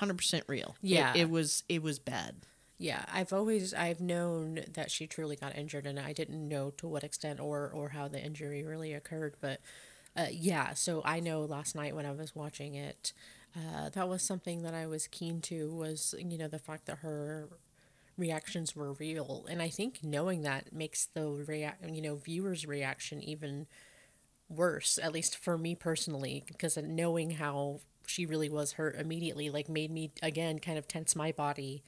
100% 0.00 0.42
real 0.48 0.74
It- 0.82 0.88
Yeah. 0.88 1.14
it, 1.14 1.30
was 1.30 1.62
it 1.68 1.82
was 1.82 1.98
bad 1.98 2.36
Yeah, 2.78 3.04
I've 3.12 3.32
always 3.32 3.72
I've 3.72 4.00
known 4.00 4.64
that 4.72 4.90
she 4.90 5.06
truly 5.06 5.36
got 5.36 5.56
injured, 5.56 5.86
and 5.86 6.00
I 6.00 6.12
didn't 6.12 6.48
know 6.48 6.70
to 6.78 6.88
what 6.88 7.04
extent 7.04 7.38
or 7.38 7.70
or 7.70 7.90
how 7.90 8.08
the 8.08 8.20
injury 8.20 8.64
really 8.64 8.92
occurred. 8.92 9.36
But 9.40 9.60
uh, 10.16 10.26
yeah, 10.30 10.74
so 10.74 11.02
I 11.04 11.20
know 11.20 11.40
last 11.42 11.74
night 11.74 11.94
when 11.94 12.06
I 12.06 12.12
was 12.12 12.34
watching 12.34 12.74
it, 12.74 13.12
uh, 13.56 13.88
that 13.90 14.08
was 14.08 14.22
something 14.22 14.62
that 14.62 14.74
I 14.74 14.86
was 14.86 15.06
keen 15.08 15.40
to 15.42 15.72
was 15.72 16.14
you 16.18 16.38
know 16.38 16.48
the 16.48 16.58
fact 16.58 16.86
that 16.86 16.98
her 16.98 17.48
reactions 18.16 18.76
were 18.76 18.92
real, 18.92 19.46
and 19.50 19.60
I 19.60 19.68
think 19.68 20.00
knowing 20.04 20.42
that 20.42 20.72
makes 20.72 21.06
the 21.06 21.26
rea- 21.28 21.74
you 21.88 22.02
know 22.02 22.16
viewers' 22.16 22.66
reaction 22.66 23.22
even 23.22 23.66
worse, 24.48 24.98
at 25.02 25.12
least 25.12 25.36
for 25.36 25.58
me 25.58 25.74
personally, 25.74 26.44
because 26.46 26.76
knowing 26.76 27.32
how 27.32 27.80
she 28.06 28.26
really 28.26 28.48
was 28.48 28.72
hurt 28.72 28.96
immediately 28.96 29.50
like 29.50 29.68
made 29.68 29.90
me 29.90 30.10
again 30.22 30.58
kind 30.58 30.78
of 30.78 30.86
tense 30.86 31.16
my 31.16 31.32
body 31.32 31.82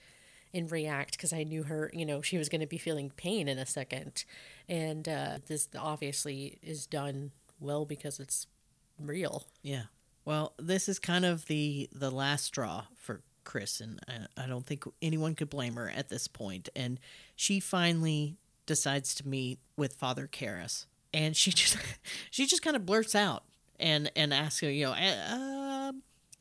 and 0.55 0.71
react 0.73 1.13
because 1.13 1.33
I 1.33 1.43
knew 1.45 1.65
her, 1.65 1.91
you 1.93 2.07
know, 2.07 2.23
she 2.23 2.39
was 2.39 2.49
going 2.49 2.63
to 2.63 2.67
be 2.67 2.79
feeling 2.79 3.13
pain 3.17 3.49
in 3.49 3.59
a 3.59 3.67
second. 3.67 4.25
And 4.69 5.09
uh, 5.09 5.39
this 5.47 5.69
obviously 5.79 6.59
is 6.63 6.87
done 6.87 7.33
well 7.61 7.85
because 7.85 8.21
it's 8.21 8.47
real. 8.99 9.47
yeah. 9.63 9.85
Well 10.25 10.55
this 10.59 10.89
is 10.89 10.99
kind 10.99 11.25
of 11.25 11.47
the 11.47 11.89
the 11.93 12.11
last 12.11 12.45
straw 12.45 12.85
for 12.97 13.21
chris 13.45 13.81
and 13.81 14.01
I, 14.09 14.45
I 14.45 14.47
don't 14.49 14.67
think 14.67 14.85
anyone 15.01 15.37
could 15.37 15.51
blame 15.51 15.75
her 15.75 15.89
at 15.89 16.09
this 16.09 16.27
point. 16.27 16.69
And 16.75 16.99
she 17.37 17.61
finally 17.61 18.37
decides 18.67 19.15
to 19.17 19.29
meet 19.29 19.61
with 19.77 19.93
father 19.95 20.27
Karras 20.27 20.87
and 21.15 21.37
she 21.37 21.51
just 21.63 21.77
she 22.31 22.47
just 22.47 22.63
kind 22.63 22.75
of 22.77 22.85
blurts 22.85 23.15
out 23.15 23.45
and 23.79 24.11
and 24.17 24.35
asks 24.35 24.61
her 24.61 24.71
you 24.71 24.87
know 24.87 24.93
uh, 24.93 25.93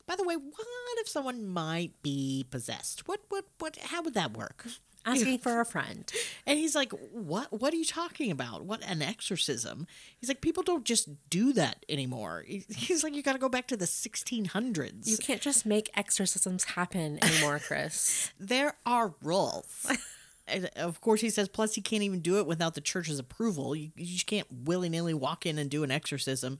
by 0.06 0.16
the 0.16 0.24
way 0.24 0.34
what 0.34 0.66
if 1.06 1.10
someone 1.10 1.46
might 1.46 1.92
be 2.02 2.44
possessed? 2.50 3.06
What 3.06 3.20
what 3.28 3.44
what 3.60 3.76
how 3.76 4.02
would 4.02 4.14
that 4.14 4.36
work 4.36 4.66
Asking 5.06 5.38
for 5.46 5.60
a 5.60 5.64
friend. 5.64 6.10
And 6.46 6.58
he's 6.58 6.74
like, 6.74 6.92
"What? 7.12 7.52
What 7.58 7.72
are 7.72 7.76
you 7.76 7.84
talking 7.84 8.30
about? 8.30 8.64
What 8.64 8.82
an 8.82 9.00
exorcism?" 9.00 9.86
He's 10.18 10.28
like, 10.28 10.40
"People 10.40 10.62
don't 10.62 10.84
just 10.84 11.08
do 11.30 11.52
that 11.54 11.86
anymore." 11.88 12.44
He's 12.46 13.04
like, 13.04 13.14
"You 13.14 13.22
got 13.22 13.34
to 13.34 13.38
go 13.38 13.48
back 13.48 13.68
to 13.68 13.76
the 13.76 13.86
1600s. 13.86 15.06
You 15.06 15.16
can't 15.16 15.40
just 15.40 15.64
make 15.64 15.90
exorcisms 15.96 16.64
happen 16.64 17.22
anymore, 17.22 17.60
Chris. 17.60 18.32
there 18.40 18.74
are 18.84 19.14
rules." 19.22 19.90
and 20.48 20.66
uh, 20.66 20.80
of 20.80 21.00
course, 21.00 21.20
he 21.20 21.30
says, 21.30 21.48
"Plus, 21.48 21.76
you 21.76 21.82
can't 21.82 22.02
even 22.02 22.20
do 22.20 22.38
it 22.38 22.46
without 22.46 22.74
the 22.74 22.80
church's 22.80 23.18
approval. 23.18 23.76
You, 23.76 23.90
you 23.96 24.18
can't 24.26 24.48
willy 24.50 24.88
nilly 24.88 25.14
walk 25.14 25.46
in 25.46 25.58
and 25.58 25.70
do 25.70 25.84
an 25.84 25.90
exorcism." 25.90 26.58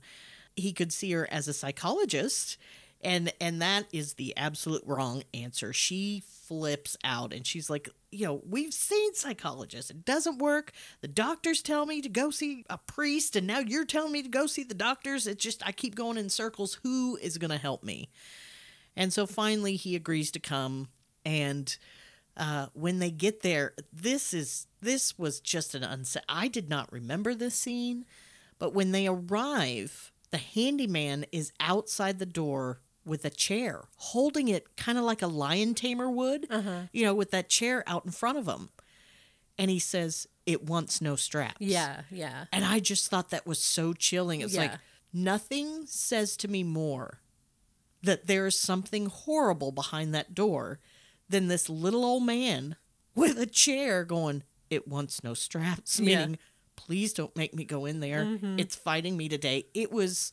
He 0.55 0.73
could 0.73 0.91
see 0.91 1.11
her 1.11 1.27
as 1.31 1.47
a 1.47 1.53
psychologist. 1.53 2.57
And 3.01 3.31
and 3.39 3.61
that 3.61 3.85
is 3.91 4.15
the 4.15 4.35
absolute 4.35 4.81
wrong 4.85 5.23
answer. 5.33 5.71
She 5.71 6.23
flips 6.25 6.97
out 7.03 7.31
and 7.31 7.45
she's 7.45 7.69
like, 7.69 7.89
you 8.11 8.25
know, 8.25 8.41
we've 8.47 8.73
seen 8.73 9.13
psychologists. 9.13 9.91
It 9.91 10.03
doesn't 10.03 10.39
work. 10.39 10.71
The 11.01 11.07
doctors 11.07 11.61
tell 11.61 11.85
me 11.85 12.01
to 12.01 12.09
go 12.09 12.31
see 12.31 12.65
a 12.69 12.77
priest 12.77 13.35
and 13.35 13.45
now 13.45 13.59
you're 13.59 13.85
telling 13.85 14.11
me 14.11 14.23
to 14.23 14.29
go 14.29 14.47
see 14.47 14.63
the 14.63 14.73
doctors. 14.73 15.27
It's 15.27 15.43
just 15.43 15.65
I 15.65 15.71
keep 15.71 15.93
going 15.93 16.17
in 16.17 16.29
circles. 16.29 16.79
Who 16.83 17.17
is 17.17 17.37
going 17.37 17.51
to 17.51 17.57
help 17.57 17.83
me? 17.83 18.09
And 18.95 19.13
so 19.13 19.27
finally 19.27 19.75
he 19.75 19.95
agrees 19.95 20.31
to 20.31 20.39
come 20.39 20.87
and 21.23 21.77
uh, 22.37 22.67
when 22.73 22.99
they 22.99 23.09
get 23.11 23.41
there, 23.41 23.73
this 23.91 24.33
is 24.33 24.67
this 24.81 25.17
was 25.17 25.39
just 25.39 25.73
an 25.75 25.81
unsa 25.81 26.17
I 26.29 26.47
did 26.47 26.69
not 26.69 26.91
remember 26.91 27.33
this 27.33 27.55
scene, 27.55 28.05
but 28.59 28.73
when 28.73 28.91
they 28.91 29.07
arrive, 29.07 30.11
the 30.29 30.37
handyman 30.37 31.25
is 31.31 31.51
outside 31.59 32.19
the 32.19 32.25
door 32.25 32.79
with 33.07 33.25
a 33.25 33.29
chair, 33.29 33.85
holding 33.95 34.47
it 34.47 34.75
kind 34.75 34.97
of 34.97 35.03
like 35.03 35.21
a 35.21 35.27
lion 35.27 35.73
tamer 35.73 36.09
would, 36.09 36.47
uh-huh. 36.49 36.81
you 36.91 37.03
know, 37.05 37.15
with 37.15 37.31
that 37.31 37.49
chair 37.49 37.83
out 37.87 38.05
in 38.05 38.11
front 38.11 38.37
of 38.37 38.47
him. 38.47 38.69
And 39.57 39.71
he 39.71 39.79
says, 39.79 40.27
"It 40.45 40.63
wants 40.65 41.01
no 41.01 41.15
straps." 41.15 41.57
Yeah, 41.59 42.01
yeah. 42.11 42.45
And 42.51 42.63
I 42.63 42.79
just 42.79 43.09
thought 43.09 43.31
that 43.31 43.47
was 43.47 43.59
so 43.59 43.93
chilling. 43.93 44.41
It's 44.41 44.55
like 44.55 44.73
nothing 45.11 45.85
says 45.87 46.37
to 46.37 46.47
me 46.47 46.63
more 46.63 47.21
that 48.03 48.27
there's 48.27 48.59
something 48.59 49.07
horrible 49.07 49.71
behind 49.71 50.13
that 50.13 50.35
door 50.35 50.79
than 51.29 51.47
this 51.47 51.69
little 51.69 52.05
old 52.05 52.23
man 52.23 52.75
with 53.15 53.39
a 53.39 53.45
chair 53.45 54.03
going, 54.05 54.43
It 54.69 54.87
wants 54.87 55.23
no 55.23 55.33
straps, 55.33 55.99
Yeah. 55.99 56.19
meaning, 56.19 56.37
please 56.75 57.13
don't 57.13 57.35
make 57.35 57.55
me 57.55 57.65
go 57.65 57.85
in 57.85 57.99
there. 57.99 58.23
Mm-hmm. 58.23 58.59
It's 58.59 58.75
fighting 58.75 59.17
me 59.17 59.27
today. 59.27 59.65
It 59.73 59.91
was 59.91 60.31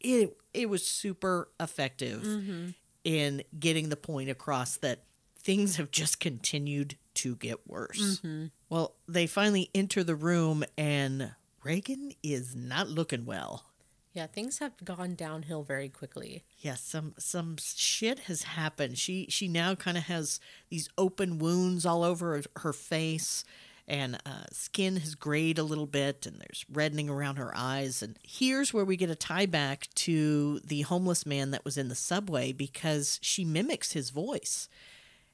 it 0.00 0.36
it 0.54 0.68
was 0.68 0.86
super 0.86 1.48
effective 1.60 2.22
mm-hmm. 2.22 2.70
in 3.04 3.42
getting 3.58 3.88
the 3.88 3.96
point 3.96 4.30
across 4.30 4.76
that 4.78 5.04
things 5.36 5.76
have 5.76 5.90
just 5.90 6.20
continued 6.20 6.96
to 7.14 7.36
get 7.36 7.66
worse. 7.66 8.20
Mm-hmm. 8.20 8.46
Well, 8.68 8.94
they 9.08 9.26
finally 9.26 9.70
enter 9.74 10.04
the 10.04 10.14
room, 10.14 10.64
and 10.76 11.32
Regan 11.64 12.12
is 12.22 12.54
not 12.54 12.88
looking 12.88 13.24
well. 13.24 13.64
Yeah, 14.12 14.26
things 14.26 14.58
have 14.58 14.72
gone 14.84 15.14
downhill 15.14 15.62
very 15.62 15.88
quickly. 15.88 16.44
Yes, 16.58 16.80
some 16.80 17.14
some 17.18 17.56
shit 17.58 18.20
has 18.20 18.42
happened. 18.42 18.98
She 18.98 19.26
she 19.28 19.48
now 19.48 19.74
kind 19.74 19.96
of 19.96 20.04
has 20.04 20.40
these 20.70 20.88
open 20.98 21.38
wounds 21.38 21.86
all 21.86 22.02
over 22.02 22.42
her 22.56 22.72
face, 22.72 23.44
and 23.88 24.16
uh, 24.26 24.44
skin 24.52 24.96
has 24.96 25.14
grayed 25.16 25.58
a 25.58 25.62
little 25.64 25.86
bit, 25.86 26.26
and 26.26 26.38
there's 26.38 26.64
reddening 26.70 27.08
around 27.08 27.36
her 27.36 27.50
eyes. 27.56 28.02
And 28.02 28.18
here's 28.22 28.72
where 28.72 28.84
we 28.84 28.96
get 28.96 29.10
a 29.10 29.16
tie 29.16 29.46
back 29.46 29.88
to 29.96 30.60
the 30.60 30.82
homeless 30.82 31.24
man 31.26 31.50
that 31.50 31.64
was 31.64 31.76
in 31.78 31.88
the 31.88 31.94
subway 31.96 32.52
because 32.52 33.18
she 33.22 33.44
mimics 33.44 33.92
his 33.92 34.10
voice, 34.10 34.68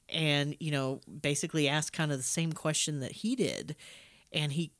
and 0.09 0.55
you 0.59 0.71
know 0.71 1.01
basically 1.21 1.67
asks 1.67 1.91
kind 1.91 2.11
of 2.11 2.17
the 2.17 2.23
same 2.23 2.53
question 2.53 3.01
that 3.01 3.11
he 3.11 3.35
did, 3.35 3.75
and 4.31 4.53
he 4.53 4.71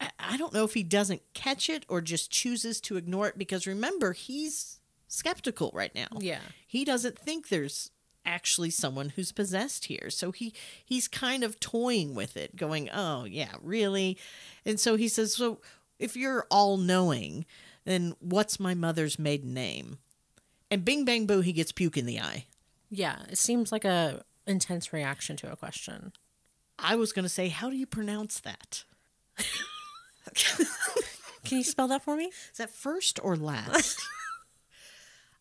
I- 0.00 0.10
I 0.18 0.36
don't 0.36 0.52
know 0.54 0.64
if 0.64 0.74
he 0.74 0.82
doesn't 0.82 1.22
catch 1.34 1.68
it 1.68 1.84
or 1.88 2.00
just 2.00 2.30
chooses 2.30 2.80
to 2.82 2.96
ignore 2.96 3.28
it 3.28 3.36
because 3.38 3.66
remember, 3.66 4.12
he's 4.12 4.80
skeptical 5.08 5.70
right 5.74 5.94
now. 5.94 6.08
Yeah. 6.18 6.40
He 6.66 6.84
doesn't 6.84 7.18
think 7.18 7.48
there's 7.48 7.90
actually 8.24 8.70
someone 8.70 9.10
who's 9.10 9.32
possessed 9.32 9.86
here. 9.86 10.10
So 10.10 10.32
he 10.32 10.54
he's 10.84 11.08
kind 11.08 11.44
of 11.44 11.60
toying 11.60 12.14
with 12.14 12.36
it, 12.36 12.56
going, 12.56 12.88
"Oh, 12.90 13.24
yeah, 13.24 13.52
really?" 13.62 14.18
And 14.64 14.78
so 14.78 14.96
he 14.96 15.08
says, 15.08 15.34
"So 15.34 15.60
if 15.98 16.16
you're 16.16 16.46
all 16.50 16.76
knowing, 16.76 17.46
then 17.84 18.14
what's 18.20 18.58
my 18.60 18.74
mother's 18.74 19.18
maiden 19.18 19.54
name?" 19.54 19.98
And 20.70 20.84
bing 20.84 21.04
bang 21.04 21.26
boo, 21.26 21.40
he 21.40 21.52
gets 21.52 21.72
puke 21.72 21.96
in 21.96 22.06
the 22.06 22.20
eye. 22.20 22.46
Yeah, 22.90 23.22
it 23.28 23.38
seems 23.38 23.72
like 23.72 23.84
a 23.84 24.24
intense 24.46 24.92
reaction 24.92 25.36
to 25.36 25.52
a 25.52 25.56
question. 25.56 26.12
I 26.78 26.96
was 26.96 27.12
going 27.12 27.24
to 27.24 27.28
say, 27.28 27.48
"How 27.48 27.70
do 27.70 27.76
you 27.76 27.86
pronounce 27.86 28.40
that?" 28.40 28.84
Can 31.44 31.58
you 31.58 31.64
spell 31.64 31.88
that 31.88 32.02
for 32.02 32.16
me? 32.16 32.26
Is 32.50 32.58
that 32.58 32.70
first 32.70 33.20
or 33.22 33.36
last? 33.36 34.00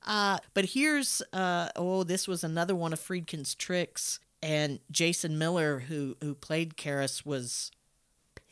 uh, 0.05 0.37
but 0.53 0.65
here's 0.65 1.21
uh, 1.31 1.69
oh, 1.75 2.03
this 2.03 2.27
was 2.27 2.43
another 2.43 2.75
one 2.75 2.93
of 2.93 2.99
Friedkin's 2.99 3.55
tricks, 3.55 4.19
and 4.41 4.79
Jason 4.91 5.37
Miller, 5.37 5.79
who 5.87 6.15
who 6.21 6.35
played 6.35 6.75
Karras, 6.77 7.25
was 7.25 7.71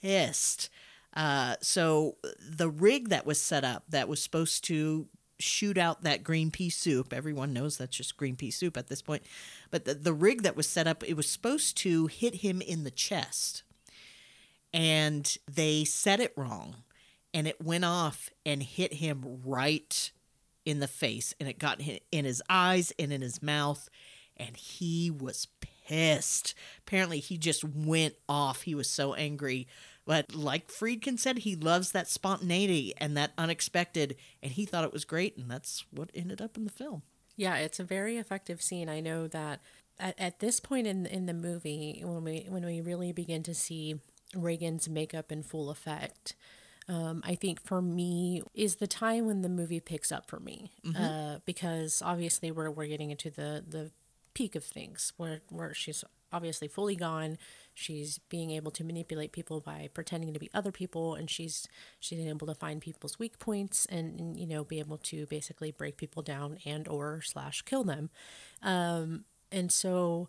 pissed. 0.01 0.69
Uh, 1.13 1.55
so 1.61 2.15
the 2.39 2.69
rig 2.69 3.09
that 3.09 3.25
was 3.25 3.41
set 3.41 3.65
up 3.65 3.83
that 3.89 4.07
was 4.07 4.23
supposed 4.23 4.63
to 4.65 5.07
shoot 5.41 5.77
out 5.77 6.03
that 6.03 6.23
green 6.23 6.51
pea 6.51 6.69
soup. 6.69 7.11
Everyone 7.11 7.53
knows 7.53 7.77
that's 7.77 7.97
just 7.97 8.17
green 8.17 8.35
pea 8.35 8.51
soup 8.51 8.77
at 8.77 8.87
this 8.87 9.01
point. 9.01 9.23
But 9.69 9.85
the, 9.85 9.93
the 9.93 10.13
rig 10.13 10.43
that 10.43 10.55
was 10.55 10.67
set 10.67 10.87
up, 10.87 11.03
it 11.03 11.15
was 11.15 11.29
supposed 11.29 11.75
to 11.77 12.07
hit 12.07 12.35
him 12.35 12.61
in 12.61 12.83
the 12.83 12.91
chest. 12.91 13.63
And 14.73 15.35
they 15.51 15.83
set 15.83 16.19
it 16.19 16.33
wrong. 16.37 16.83
And 17.33 17.47
it 17.47 17.61
went 17.61 17.85
off 17.85 18.29
and 18.45 18.61
hit 18.63 18.95
him 18.95 19.41
right 19.43 20.11
in 20.65 20.79
the 20.79 20.87
face. 20.87 21.33
And 21.39 21.47
it 21.49 21.59
got 21.59 21.81
in 22.11 22.25
his 22.25 22.41
eyes 22.49 22.91
and 22.97 23.11
in 23.11 23.21
his 23.21 23.41
mouth. 23.41 23.89
And 24.37 24.55
he 24.55 25.11
was 25.11 25.47
pissed. 25.59 26.55
Apparently, 26.79 27.19
he 27.19 27.37
just 27.37 27.63
went 27.63 28.15
off. 28.27 28.61
He 28.63 28.75
was 28.75 28.89
so 28.89 29.13
angry. 29.13 29.67
But 30.05 30.33
like 30.33 30.69
Friedkin 30.71 31.19
said, 31.19 31.39
he 31.39 31.55
loves 31.55 31.91
that 31.91 32.09
spontaneity 32.09 32.93
and 32.97 33.15
that 33.17 33.33
unexpected, 33.37 34.15
and 34.41 34.51
he 34.51 34.65
thought 34.65 34.83
it 34.83 34.93
was 34.93 35.05
great, 35.05 35.37
and 35.37 35.49
that's 35.49 35.85
what 35.91 36.09
ended 36.15 36.41
up 36.41 36.57
in 36.57 36.65
the 36.65 36.71
film. 36.71 37.03
Yeah, 37.35 37.57
it's 37.57 37.79
a 37.79 37.83
very 37.83 38.17
effective 38.17 38.61
scene. 38.61 38.89
I 38.89 38.99
know 38.99 39.27
that 39.27 39.61
at, 39.99 40.19
at 40.19 40.39
this 40.39 40.59
point 40.59 40.87
in 40.87 41.05
in 41.05 41.27
the 41.27 41.33
movie, 41.33 42.01
when 42.03 42.23
we 42.23 42.45
when 42.49 42.65
we 42.65 42.81
really 42.81 43.11
begin 43.11 43.43
to 43.43 43.53
see 43.53 43.99
Regan's 44.35 44.89
makeup 44.89 45.31
in 45.31 45.43
full 45.43 45.69
effect, 45.69 46.35
um, 46.91 47.21
I 47.25 47.35
think 47.35 47.61
for 47.61 47.81
me 47.81 48.41
is 48.53 48.75
the 48.75 48.87
time 48.87 49.25
when 49.25 49.41
the 49.41 49.49
movie 49.49 49.79
picks 49.79 50.11
up 50.11 50.29
for 50.29 50.41
me, 50.41 50.71
uh, 50.97 51.37
because 51.45 52.01
obviously 52.03 52.51
we're 52.51 52.69
we're 52.69 52.87
getting 52.87 53.11
into 53.11 53.29
the 53.29 53.63
the 53.65 53.91
peak 54.33 54.55
of 54.55 54.63
things 54.65 55.13
where 55.15 55.41
where 55.49 55.73
she's 55.73 56.03
obviously 56.33 56.67
fully 56.67 56.97
gone. 56.97 57.37
She's 57.73 58.19
being 58.29 58.51
able 58.51 58.71
to 58.71 58.83
manipulate 58.83 59.31
people 59.31 59.61
by 59.61 59.87
pretending 59.93 60.33
to 60.33 60.39
be 60.39 60.49
other 60.53 60.73
people, 60.73 61.15
and 61.15 61.29
she's 61.29 61.65
she's 62.01 62.19
able 62.19 62.47
to 62.47 62.55
find 62.55 62.81
people's 62.81 63.17
weak 63.17 63.39
points 63.39 63.85
and, 63.85 64.19
and 64.19 64.37
you 64.37 64.45
know 64.45 64.65
be 64.65 64.79
able 64.79 64.97
to 64.97 65.25
basically 65.27 65.71
break 65.71 65.95
people 65.95 66.21
down 66.21 66.57
and 66.65 66.89
or 66.89 67.21
slash 67.21 67.61
kill 67.61 67.85
them. 67.85 68.09
Um, 68.61 69.23
and 69.49 69.71
so 69.71 70.27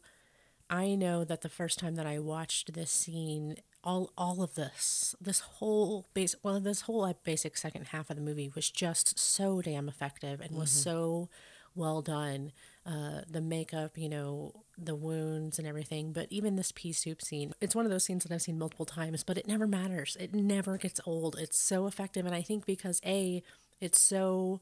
I 0.70 0.94
know 0.94 1.24
that 1.24 1.40
the 1.40 1.48
first 1.48 1.80
time 1.80 1.96
that 1.96 2.06
I 2.06 2.20
watched 2.20 2.72
this 2.72 2.92
scene, 2.92 3.56
all 3.84 4.12
all 4.16 4.42
of 4.42 4.54
this, 4.54 5.14
this 5.20 5.40
whole 5.40 6.06
base, 6.14 6.34
well, 6.42 6.60
this 6.60 6.82
whole 6.82 7.00
like, 7.00 7.24
basic 7.24 7.56
second 7.56 7.88
half 7.88 8.10
of 8.10 8.16
the 8.16 8.22
movie 8.22 8.50
was 8.54 8.70
just 8.70 9.18
so 9.18 9.60
damn 9.60 9.88
effective 9.88 10.40
and 10.40 10.56
was 10.56 10.70
so 10.70 11.28
well 11.74 12.02
done. 12.02 12.52
Uh, 12.84 13.20
the 13.30 13.40
makeup, 13.40 13.96
you 13.96 14.08
know, 14.08 14.64
the 14.76 14.94
wounds 14.94 15.58
and 15.58 15.68
everything. 15.68 16.12
But 16.12 16.26
even 16.30 16.56
this 16.56 16.72
pea 16.72 16.92
soup 16.92 17.22
scene, 17.22 17.54
it's 17.60 17.76
one 17.76 17.84
of 17.84 17.92
those 17.92 18.04
scenes 18.04 18.24
that 18.24 18.34
I've 18.34 18.42
seen 18.42 18.58
multiple 18.58 18.86
times, 18.86 19.22
but 19.22 19.38
it 19.38 19.46
never 19.46 19.68
matters. 19.68 20.16
It 20.18 20.34
never 20.34 20.76
gets 20.78 21.00
old. 21.06 21.36
It's 21.38 21.58
so 21.58 21.86
effective, 21.86 22.26
and 22.26 22.34
I 22.34 22.42
think 22.42 22.66
because 22.66 23.00
a, 23.06 23.42
it's 23.80 24.00
so 24.00 24.60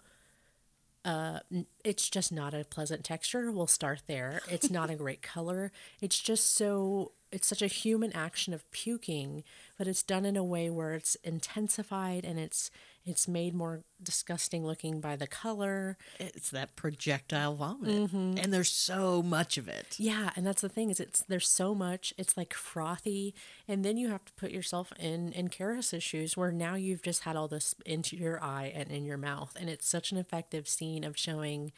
uh, 1.04 1.40
it's 1.82 2.10
just 2.10 2.30
not 2.30 2.52
a 2.52 2.64
pleasant 2.64 3.04
texture. 3.04 3.50
We'll 3.50 3.66
start 3.66 4.02
there. 4.06 4.42
It's 4.48 4.70
not 4.70 4.90
a 4.90 4.94
great 4.94 5.22
color. 5.22 5.72
It's 6.00 6.18
just 6.18 6.54
so 6.54 7.12
it's 7.32 7.46
such 7.46 7.62
a 7.62 7.66
human 7.66 8.12
action 8.12 8.52
of 8.52 8.70
puking, 8.70 9.44
but 9.78 9.86
it's 9.86 10.02
done 10.02 10.24
in 10.24 10.36
a 10.36 10.44
way 10.44 10.70
where 10.70 10.94
it's 10.94 11.16
intensified 11.22 12.24
and 12.24 12.38
it's 12.38 12.70
it's 13.06 13.26
made 13.26 13.54
more 13.54 13.82
disgusting 14.02 14.64
looking 14.64 15.00
by 15.00 15.16
the 15.16 15.26
color. 15.26 15.96
It's 16.18 16.50
that 16.50 16.76
projectile 16.76 17.54
vomit, 17.54 18.10
mm-hmm. 18.10 18.34
and 18.36 18.52
there's 18.52 18.70
so 18.70 19.22
much 19.22 19.56
of 19.56 19.68
it. 19.68 19.96
Yeah, 19.98 20.30
and 20.36 20.46
that's 20.46 20.60
the 20.60 20.68
thing 20.68 20.90
is 20.90 21.00
it's 21.00 21.22
there's 21.22 21.48
so 21.48 21.74
much. 21.74 22.12
It's 22.18 22.36
like 22.36 22.52
frothy, 22.52 23.34
and 23.66 23.84
then 23.84 23.96
you 23.96 24.08
have 24.10 24.24
to 24.26 24.32
put 24.34 24.50
yourself 24.50 24.92
in 24.98 25.32
in 25.32 25.48
Karras's 25.48 26.02
shoes, 26.02 26.36
where 26.36 26.52
now 26.52 26.74
you've 26.74 27.02
just 27.02 27.22
had 27.22 27.36
all 27.36 27.48
this 27.48 27.74
into 27.86 28.16
your 28.16 28.42
eye 28.42 28.70
and 28.74 28.90
in 28.90 29.04
your 29.04 29.18
mouth, 29.18 29.56
and 29.58 29.70
it's 29.70 29.88
such 29.88 30.12
an 30.12 30.18
effective 30.18 30.68
scene 30.68 31.04
of 31.04 31.16
showing. 31.16 31.72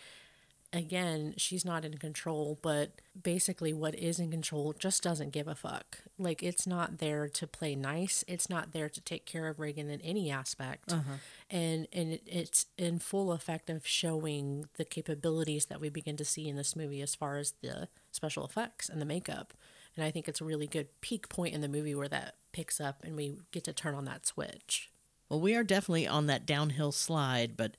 Again, 0.74 1.35
she's 1.36 1.66
not 1.66 1.85
in 1.85 1.99
control, 1.99 2.59
but 2.62 3.03
basically, 3.20 3.74
what 3.74 3.94
is 3.94 4.19
in 4.19 4.31
control 4.31 4.73
just 4.73 5.03
doesn't 5.03 5.31
give 5.31 5.47
a 5.47 5.55
fuck. 5.55 5.99
Like, 6.19 6.43
it's 6.43 6.66
not 6.66 6.97
there 6.97 7.28
to 7.28 7.47
play 7.47 7.74
nice. 7.74 8.24
It's 8.27 8.49
not 8.49 8.73
there 8.73 8.89
to 8.89 9.01
take 9.03 9.27
care 9.27 9.49
of 9.49 9.61
Regan 9.61 9.90
in 9.90 10.01
any 10.01 10.31
aspect. 10.31 10.90
Uh-huh. 10.90 11.16
And, 11.51 11.89
and 11.93 12.15
it, 12.15 12.23
it's 12.27 12.66
in 12.78 13.01
full 13.01 13.32
effect 13.32 13.69
of 13.69 13.86
showing 13.86 14.66
the 14.78 14.86
capabilities 14.86 15.66
that 15.66 15.81
we 15.81 15.90
begin 15.90 16.16
to 16.16 16.24
see 16.24 16.49
in 16.49 16.57
this 16.57 16.74
movie 16.74 17.03
as 17.03 17.15
far 17.15 17.36
as 17.36 17.53
the 17.61 17.89
special 18.11 18.47
effects 18.47 18.89
and 18.89 18.99
the 18.99 19.07
makeup. 19.07 19.53
And 19.94 20.07
I 20.07 20.11
think 20.11 20.27
it's 20.27 20.40
a 20.40 20.44
really 20.44 20.66
good 20.66 20.89
peak 21.03 21.28
point 21.28 21.55
in 21.55 21.61
the 21.61 21.69
movie 21.69 21.94
where 21.94 22.09
that 22.09 22.36
picks 22.53 22.81
up 22.81 23.05
and 23.05 23.15
we 23.15 23.36
get 23.51 23.65
to 23.65 23.74
turn 23.74 23.94
on 23.94 24.07
that 24.07 24.27
switch. 24.27 24.89
Well, 25.28 25.40
we 25.40 25.55
are 25.55 25.65
definitely 25.65 26.07
on 26.07 26.27
that 26.27 26.47
downhill 26.47 26.93
slide, 26.93 27.57
but 27.57 27.77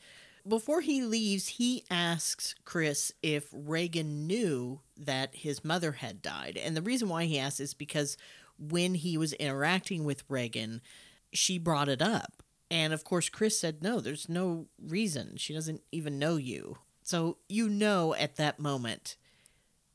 before 0.47 0.81
he 0.81 1.03
leaves, 1.03 1.47
he 1.47 1.83
asks 1.89 2.55
Chris 2.65 3.11
if 3.21 3.47
Regan 3.53 4.27
knew 4.27 4.81
that 4.97 5.35
his 5.35 5.63
mother 5.63 5.93
had 5.93 6.21
died. 6.21 6.57
And 6.61 6.75
the 6.75 6.81
reason 6.81 7.09
why 7.09 7.25
he 7.25 7.39
asks 7.39 7.59
is 7.59 7.73
because 7.73 8.17
when 8.59 8.95
he 8.95 9.17
was 9.17 9.33
interacting 9.33 10.03
with 10.03 10.23
Regan, 10.27 10.81
she 11.31 11.57
brought 11.57 11.89
it 11.89 12.01
up. 12.01 12.43
And 12.69 12.93
of 12.93 13.03
course, 13.03 13.29
Chris 13.29 13.59
said, 13.59 13.83
No, 13.83 13.99
there's 13.99 14.27
no 14.27 14.67
reason. 14.81 15.37
She 15.37 15.53
doesn't 15.53 15.81
even 15.91 16.19
know 16.19 16.35
you. 16.35 16.77
So 17.03 17.37
you 17.47 17.69
know 17.69 18.13
at 18.15 18.37
that 18.37 18.59
moment, 18.59 19.15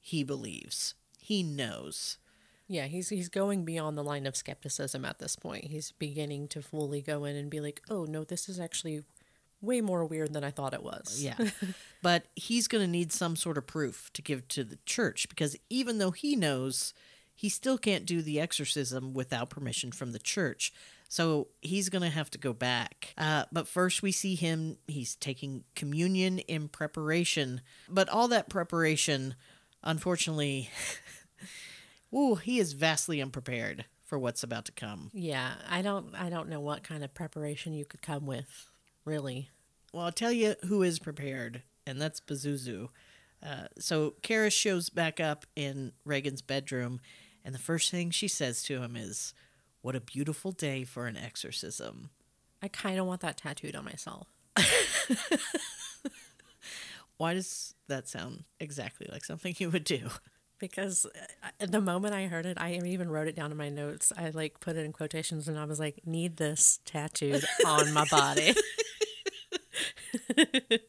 he 0.01 0.23
believes. 0.23 0.95
He 1.19 1.43
knows. 1.43 2.19
Yeah, 2.67 2.87
he's 2.87 3.09
he's 3.09 3.31
going 3.31 3.65
beyond 3.65 3.97
the 3.97 4.05
line 4.05 4.27
of 4.27 4.37
skepticism 4.37 5.05
at 5.05 5.19
this 5.19 5.37
point. 5.37 5.65
He's 5.65 5.93
beginning 5.93 6.49
to 6.49 6.61
fully 6.61 7.01
go 7.01 7.25
in 7.25 7.35
and 7.35 7.51
be 7.51 7.61
like, 7.61 7.81
"Oh 7.89 8.05
no, 8.05 8.25
this 8.25 8.47
is 8.47 8.61
actually 8.61 9.05
way 9.61 9.81
more 9.81 10.05
weird 10.05 10.33
than 10.33 10.45
I 10.45 10.51
thought 10.51 10.75
it 10.75 10.83
was." 10.83 11.23
Yeah. 11.23 11.37
but 12.03 12.27
he's 12.37 12.69
going 12.69 12.85
to 12.85 12.91
need 12.91 13.13
some 13.13 13.37
sort 13.37 13.59
of 13.59 13.67
proof 13.67 14.11
to 14.15 14.23
give 14.23 14.47
to 14.49 14.65
the 14.65 14.79
church 14.87 15.29
because 15.29 15.57
even 15.71 15.99
though 15.99 16.11
he 16.11 16.37
knows, 16.37 16.95
he 17.35 17.49
still 17.49 17.79
can't 17.79 18.07
do 18.07 18.23
the 18.23 18.41
exorcism 18.41 19.15
without 19.15 19.51
permission 19.51 19.93
from 19.93 20.13
the 20.13 20.19
church. 20.19 20.73
So 21.09 21.49
he's 21.63 21.89
going 21.89 22.03
to 22.03 22.11
have 22.11 22.31
to 22.33 22.39
go 22.39 22.53
back. 22.53 23.15
Uh, 23.17 23.45
but 23.51 23.67
first, 23.67 24.03
we 24.03 24.13
see 24.13 24.35
him, 24.35 24.77
he's 24.87 25.17
taking 25.17 25.65
communion 25.75 26.39
in 26.41 26.69
preparation. 26.69 27.63
But 27.89 28.11
all 28.11 28.29
that 28.29 28.51
preparation, 28.51 29.35
unfortunately, 29.83 30.71
ooh, 32.15 32.35
he 32.35 32.59
is 32.59 32.75
vastly 32.75 33.23
unprepared 33.23 33.87
for 34.05 34.19
what's 34.19 34.43
about 34.43 34.65
to 34.67 34.73
come. 34.73 35.11
Yeah, 35.13 35.53
I 35.69 35.83
don't 35.83 36.15
I 36.15 36.31
don't 36.31 36.49
know 36.49 36.61
what 36.61 36.83
kind 36.83 37.05
of 37.05 37.15
preparation 37.15 37.73
you 37.75 37.85
could 37.85 38.03
come 38.03 38.27
with, 38.27 38.71
really. 39.09 39.49
Well, 39.93 40.05
I'll 40.05 40.13
tell 40.13 40.33
you 40.33 40.55
who 40.67 40.83
is 40.83 40.99
prepared, 40.99 41.63
and 41.87 42.01
that's 42.01 42.21
Pazuzu. 42.21 42.91
Uh, 43.43 43.69
so 43.79 44.15
Karras 44.23 44.53
shows 44.53 44.91
back 44.91 45.19
up 45.19 45.47
in 45.57 45.93
Regan's 46.05 46.43
bedroom, 46.43 47.01
And 47.45 47.55
the 47.55 47.59
first 47.59 47.91
thing 47.91 48.11
she 48.11 48.29
says 48.29 48.63
to 48.65 48.83
him 48.83 48.95
is, 48.97 49.33
What 49.81 49.97
a 49.97 50.01
beautiful 50.01 50.53
day 50.53 50.85
for 50.85 51.07
an 51.07 51.17
exorcism. 51.17 52.11
I 52.63 52.69
kind 52.69 52.99
of 52.99 53.07
want 53.07 53.23
that 53.23 53.39
tattooed 53.39 53.75
on 53.77 53.85
myself. 53.85 54.27
Why 57.17 57.33
does 57.35 57.75
that 57.89 58.09
sound 58.09 58.45
exactly 58.61 59.09
like 59.11 59.25
something 59.25 59.55
you 59.59 59.71
would 59.71 59.85
do? 59.85 60.11
Because 60.59 61.07
uh, 61.07 61.67
the 61.67 61.81
moment 61.81 62.15
I 62.15 62.27
heard 62.27 62.47
it, 62.47 62.59
I 62.61 62.73
even 62.73 63.11
wrote 63.11 63.29
it 63.29 63.37
down 63.37 63.53
in 63.53 63.57
my 63.57 63.69
notes. 63.69 64.13
I 64.17 64.31
like 64.31 64.61
put 64.61 64.77
it 64.77 64.85
in 64.85 64.93
quotations 64.93 65.47
and 65.49 65.59
I 65.59 65.65
was 65.65 65.79
like, 65.79 66.07
need 66.07 66.37
this 66.37 66.81
tattooed 66.85 67.45
on 67.65 67.93
my 67.93 68.05
body. 68.11 68.55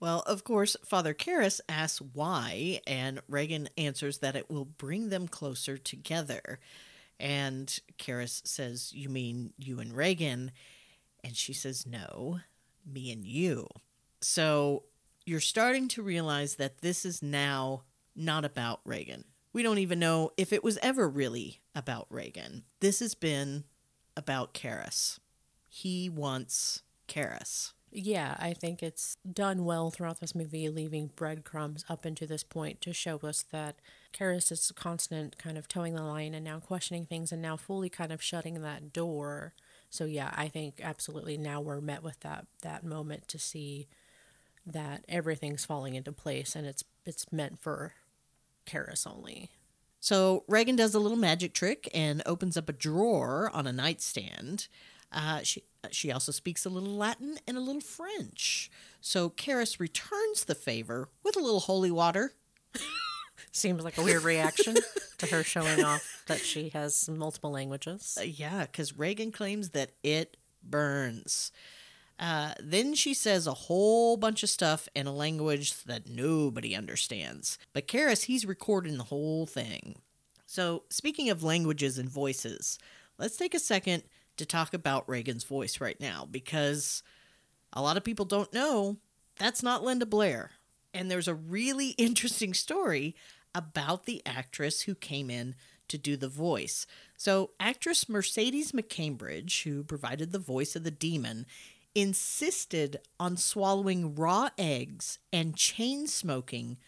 Well, 0.00 0.20
of 0.20 0.44
course, 0.44 0.76
Father 0.84 1.12
Karras 1.12 1.60
asks 1.68 2.00
why, 2.00 2.80
and 2.86 3.20
Regan 3.28 3.68
answers 3.76 4.18
that 4.18 4.34
it 4.34 4.50
will 4.50 4.64
bring 4.64 5.10
them 5.10 5.28
closer 5.28 5.76
together. 5.76 6.58
And 7.20 7.78
Karras 7.98 8.46
says, 8.46 8.92
You 8.94 9.10
mean 9.10 9.52
you 9.58 9.78
and 9.78 9.94
Regan? 9.94 10.52
And 11.22 11.36
she 11.36 11.52
says, 11.52 11.86
No, 11.86 12.40
me 12.90 13.12
and 13.12 13.26
you. 13.26 13.68
So 14.22 14.84
you're 15.26 15.38
starting 15.38 15.86
to 15.88 16.02
realize 16.02 16.54
that 16.54 16.80
this 16.80 17.04
is 17.04 17.22
now 17.22 17.82
not 18.20 18.44
about 18.44 18.80
Regan. 18.84 19.24
We 19.52 19.62
don't 19.62 19.78
even 19.78 19.98
know 19.98 20.30
if 20.36 20.52
it 20.52 20.62
was 20.62 20.78
ever 20.82 21.08
really 21.08 21.60
about 21.74 22.06
Regan. 22.10 22.64
This 22.80 23.00
has 23.00 23.14
been 23.14 23.64
about 24.16 24.54
Karras. 24.54 25.18
He 25.68 26.08
wants 26.08 26.82
Karras. 27.08 27.72
Yeah, 27.92 28.36
I 28.38 28.52
think 28.52 28.82
it's 28.82 29.16
done 29.30 29.64
well 29.64 29.90
throughout 29.90 30.20
this 30.20 30.34
movie, 30.34 30.68
leaving 30.68 31.10
breadcrumbs 31.16 31.84
up 31.88 32.06
into 32.06 32.24
this 32.24 32.44
point 32.44 32.80
to 32.82 32.92
show 32.92 33.16
us 33.18 33.42
that 33.50 33.76
Karras 34.12 34.52
is 34.52 34.70
constant 34.76 35.38
kind 35.38 35.58
of 35.58 35.66
towing 35.66 35.94
the 35.94 36.02
line 36.02 36.32
and 36.32 36.44
now 36.44 36.60
questioning 36.60 37.04
things 37.04 37.32
and 37.32 37.42
now 37.42 37.56
fully 37.56 37.88
kind 37.88 38.12
of 38.12 38.22
shutting 38.22 38.62
that 38.62 38.92
door. 38.92 39.54
So 39.88 40.04
yeah, 40.04 40.32
I 40.36 40.46
think 40.46 40.80
absolutely 40.80 41.36
now 41.36 41.60
we're 41.60 41.80
met 41.80 42.04
with 42.04 42.20
that 42.20 42.46
that 42.62 42.84
moment 42.84 43.26
to 43.28 43.40
see 43.40 43.88
that 44.64 45.04
everything's 45.08 45.64
falling 45.64 45.96
into 45.96 46.12
place 46.12 46.54
and 46.54 46.66
it's 46.66 46.84
it's 47.04 47.32
meant 47.32 47.60
for 47.60 47.94
Karras 48.70 49.06
only. 49.06 49.50
So 50.00 50.44
Regan 50.48 50.76
does 50.76 50.94
a 50.94 50.98
little 50.98 51.18
magic 51.18 51.52
trick 51.52 51.88
and 51.92 52.22
opens 52.24 52.56
up 52.56 52.68
a 52.68 52.72
drawer 52.72 53.50
on 53.52 53.66
a 53.66 53.72
nightstand. 53.72 54.68
Uh, 55.12 55.40
she 55.42 55.64
she 55.90 56.12
also 56.12 56.30
speaks 56.30 56.64
a 56.64 56.68
little 56.68 56.96
Latin 56.96 57.38
and 57.46 57.56
a 57.56 57.60
little 57.60 57.80
French. 57.80 58.70
So 59.00 59.30
Karras 59.30 59.80
returns 59.80 60.44
the 60.44 60.54
favor 60.54 61.08
with 61.22 61.36
a 61.36 61.40
little 61.40 61.60
holy 61.60 61.90
water. 61.90 62.32
Seems 63.52 63.82
like 63.82 63.98
a 63.98 64.02
weird 64.02 64.22
reaction 64.22 64.76
to 65.18 65.26
her 65.26 65.42
showing 65.42 65.82
off 65.82 66.22
that 66.26 66.40
she 66.40 66.68
has 66.70 67.08
multiple 67.08 67.50
languages. 67.50 68.16
Uh, 68.20 68.24
yeah, 68.24 68.66
because 68.66 68.96
Regan 68.96 69.32
claims 69.32 69.70
that 69.70 69.92
it 70.02 70.36
burns. 70.62 71.50
Uh, 72.20 72.52
then 72.62 72.94
she 72.94 73.14
says 73.14 73.46
a 73.46 73.54
whole 73.54 74.18
bunch 74.18 74.42
of 74.42 74.50
stuff 74.50 74.88
in 74.94 75.06
a 75.06 75.12
language 75.12 75.82
that 75.84 76.06
nobody 76.06 76.76
understands. 76.76 77.56
But 77.72 77.88
Karras, 77.88 78.24
he's 78.24 78.44
recording 78.44 78.98
the 78.98 79.04
whole 79.04 79.46
thing. 79.46 79.96
So, 80.44 80.82
speaking 80.90 81.30
of 81.30 81.42
languages 81.42 81.96
and 81.96 82.10
voices, 82.10 82.78
let's 83.18 83.38
take 83.38 83.54
a 83.54 83.58
second 83.58 84.02
to 84.36 84.44
talk 84.44 84.74
about 84.74 85.08
Regan's 85.08 85.44
voice 85.44 85.80
right 85.80 85.98
now 85.98 86.28
because 86.30 87.02
a 87.72 87.80
lot 87.80 87.96
of 87.96 88.04
people 88.04 88.26
don't 88.26 88.52
know 88.52 88.98
that's 89.40 89.62
not 89.62 89.82
Linda 89.82 90.04
Blair. 90.06 90.50
And 90.92 91.10
there's 91.10 91.28
a 91.28 91.34
really 91.34 91.88
interesting 91.98 92.52
story 92.52 93.16
about 93.54 94.04
the 94.04 94.22
actress 94.26 94.82
who 94.82 94.94
came 94.94 95.30
in 95.30 95.54
to 95.88 95.98
do 95.98 96.16
the 96.16 96.28
voice. 96.28 96.86
So, 97.16 97.50
actress 97.58 98.08
Mercedes 98.08 98.72
McCambridge, 98.72 99.64
who 99.64 99.82
provided 99.82 100.30
the 100.30 100.38
voice 100.38 100.76
of 100.76 100.84
the 100.84 100.90
demon, 100.90 101.46
insisted 101.94 103.00
on 103.18 103.36
swallowing 103.36 104.14
raw 104.14 104.50
eggs 104.56 105.18
and 105.32 105.56
chain 105.56 106.06
smoking 106.06 106.78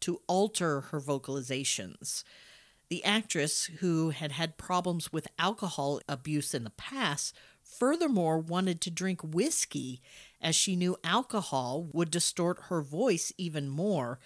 to 0.00 0.20
alter 0.26 0.82
her 0.82 1.00
vocalizations. 1.00 2.24
The 2.88 3.04
actress, 3.04 3.66
who 3.80 4.10
had 4.10 4.32
had 4.32 4.56
problems 4.56 5.12
with 5.12 5.28
alcohol 5.38 6.00
abuse 6.08 6.54
in 6.54 6.64
the 6.64 6.70
past, 6.70 7.34
furthermore 7.62 8.38
wanted 8.38 8.80
to 8.80 8.90
drink 8.90 9.20
whiskey 9.22 10.00
as 10.40 10.56
she 10.56 10.74
knew 10.74 10.96
alcohol 11.04 11.86
would 11.92 12.10
distort 12.10 12.58
her 12.68 12.80
voice 12.80 13.32
even 13.36 13.68
more 13.68 14.18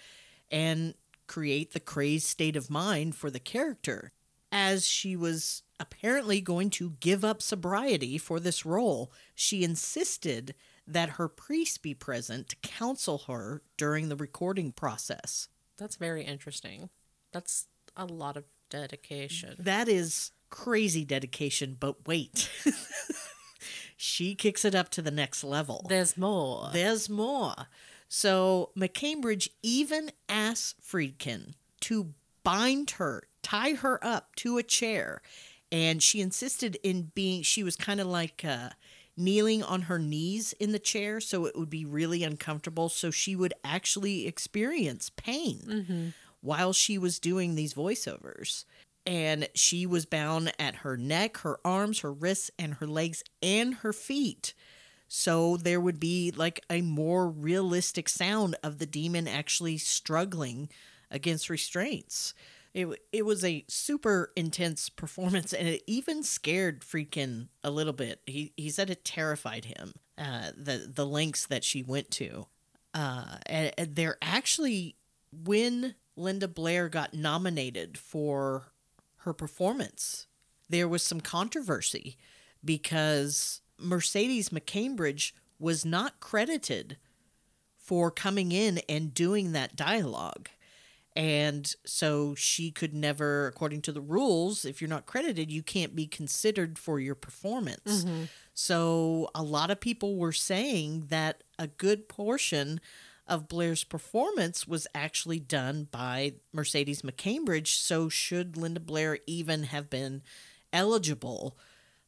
and 0.49 0.93
create 1.27 1.73
the 1.73 1.79
crazed 1.79 2.27
state 2.27 2.55
of 2.55 2.69
mind 2.69 3.15
for 3.15 3.29
the 3.29 3.39
character. 3.39 4.13
As 4.51 4.85
she 4.85 5.15
was 5.15 5.62
apparently 5.79 6.41
going 6.41 6.69
to 6.71 6.95
give 6.99 7.23
up 7.25 7.41
sobriety 7.41 8.17
for 8.17 8.39
this 8.39 8.65
role, 8.65 9.11
she 9.35 9.63
insisted 9.63 10.55
that 10.85 11.11
her 11.11 11.27
priest 11.27 11.81
be 11.81 11.93
present 11.93 12.49
to 12.49 12.55
counsel 12.57 13.23
her 13.27 13.61
during 13.77 14.09
the 14.09 14.15
recording 14.15 14.71
process. 14.71 15.47
That's 15.77 15.95
very 15.95 16.23
interesting. 16.23 16.89
That's 17.31 17.67
a 17.95 18.05
lot 18.05 18.37
of 18.37 18.45
dedication. 18.69 19.55
That 19.59 19.87
is 19.87 20.31
crazy 20.49 21.05
dedication, 21.05 21.77
but 21.79 22.07
wait. 22.07 22.49
she 23.97 24.35
kicks 24.35 24.65
it 24.65 24.75
up 24.75 24.89
to 24.89 25.01
the 25.01 25.11
next 25.11 25.43
level. 25.43 25.85
There's 25.89 26.17
more. 26.17 26.69
There's 26.73 27.09
more. 27.09 27.55
So 28.07 28.69
McCambridge 28.77 29.47
even 29.63 30.11
asks 30.29 30.75
Friedkin 30.81 31.53
to 31.81 32.13
bind 32.43 32.91
her, 32.91 33.23
tie 33.41 33.73
her 33.73 34.03
up 34.05 34.35
to 34.37 34.57
a 34.57 34.63
chair, 34.63 35.21
and 35.73 36.03
she 36.03 36.21
insisted 36.21 36.77
in 36.83 37.11
being. 37.15 37.41
She 37.41 37.63
was 37.63 37.75
kind 37.75 37.99
of 37.99 38.05
like 38.07 38.45
uh, 38.47 38.69
kneeling 39.17 39.63
on 39.63 39.83
her 39.83 39.97
knees 39.97 40.53
in 40.59 40.71
the 40.71 40.79
chair, 40.79 41.19
so 41.19 41.45
it 41.45 41.57
would 41.57 41.69
be 41.69 41.83
really 41.83 42.23
uncomfortable. 42.23 42.87
So 42.89 43.09
she 43.09 43.35
would 43.35 43.55
actually 43.65 44.27
experience 44.27 45.09
pain 45.09 46.13
while 46.41 46.73
she 46.73 46.97
was 46.99 47.19
doing 47.19 47.55
these 47.55 47.73
voiceovers. 47.73 48.65
And 49.05 49.49
she 49.53 49.85
was 49.85 50.05
bound 50.05 50.53
at 50.59 50.75
her 50.75 50.95
neck, 50.95 51.37
her 51.39 51.59
arms, 51.65 51.99
her 51.99 52.13
wrists, 52.13 52.51
and 52.57 52.75
her 52.75 52.87
legs 52.87 53.21
and 53.41 53.73
her 53.75 53.91
feet. 53.91 54.53
So 55.09 55.57
there 55.57 55.81
would 55.81 55.99
be 55.99 56.31
like 56.31 56.63
a 56.69 56.81
more 56.81 57.27
realistic 57.27 58.07
sound 58.07 58.55
of 58.63 58.77
the 58.77 58.85
demon 58.85 59.27
actually 59.27 59.77
struggling 59.77 60.69
against 61.11 61.49
restraints. 61.49 62.33
It, 62.73 62.87
it 63.11 63.25
was 63.25 63.43
a 63.45 63.65
super 63.67 64.31
intense 64.35 64.89
performance 64.89 65.53
and 65.53 65.67
it 65.67 65.83
even 65.85 66.23
scared 66.23 66.81
Friedkin 66.81 67.49
a 67.63 67.69
little 67.69 67.93
bit. 67.93 68.21
He, 68.25 68.51
he 68.57 68.69
said 68.69 68.89
it 68.89 69.05
terrified 69.05 69.65
him, 69.65 69.93
uh, 70.17 70.51
the, 70.57 70.89
the 70.91 71.05
lengths 71.05 71.45
that 71.45 71.63
she 71.63 71.83
went 71.83 72.09
to. 72.11 72.47
Uh, 72.93 73.37
and, 73.45 73.71
and 73.77 73.95
they're 73.95 74.17
actually, 74.21 74.95
when 75.31 75.95
Linda 76.15 76.47
Blair 76.47 76.89
got 76.89 77.13
nominated 77.13 77.97
for 77.97 78.73
her 79.17 79.33
performance, 79.33 80.27
there 80.69 80.87
was 80.87 81.03
some 81.03 81.21
controversy 81.21 82.17
because 82.65 83.61
Mercedes 83.79 84.49
McCambridge 84.49 85.33
was 85.59 85.85
not 85.85 86.19
credited 86.19 86.97
for 87.77 88.09
coming 88.09 88.51
in 88.51 88.79
and 88.89 89.13
doing 89.13 89.51
that 89.51 89.75
dialogue. 89.75 90.49
And 91.15 91.71
so 91.85 92.33
she 92.33 92.71
could 92.71 92.93
never, 92.93 93.45
according 93.47 93.83
to 93.83 93.91
the 93.91 94.01
rules, 94.01 94.65
if 94.65 94.81
you're 94.81 94.89
not 94.89 95.05
credited, 95.05 95.51
you 95.51 95.61
can't 95.61 95.95
be 95.95 96.07
considered 96.07 96.79
for 96.79 96.99
your 96.99 97.13
performance. 97.15 98.03
So 98.55 99.29
a 99.35 99.43
lot 99.43 99.69
of 99.69 99.79
people 99.79 100.15
were 100.17 100.31
saying 100.31 101.05
that 101.09 101.43
a 101.59 101.67
good 101.67 102.09
portion 102.09 102.81
of 103.27 103.47
Blair's 103.47 103.83
performance 103.83 104.67
was 104.67 104.87
actually 104.95 105.39
done 105.39 105.87
by 105.91 106.33
Mercedes 106.51 107.03
McCambridge. 107.03 107.67
So 107.77 108.09
should 108.09 108.57
Linda 108.57 108.79
Blair 108.79 109.19
even 109.27 109.63
have 109.63 109.89
been 109.89 110.23
eligible 110.73 111.57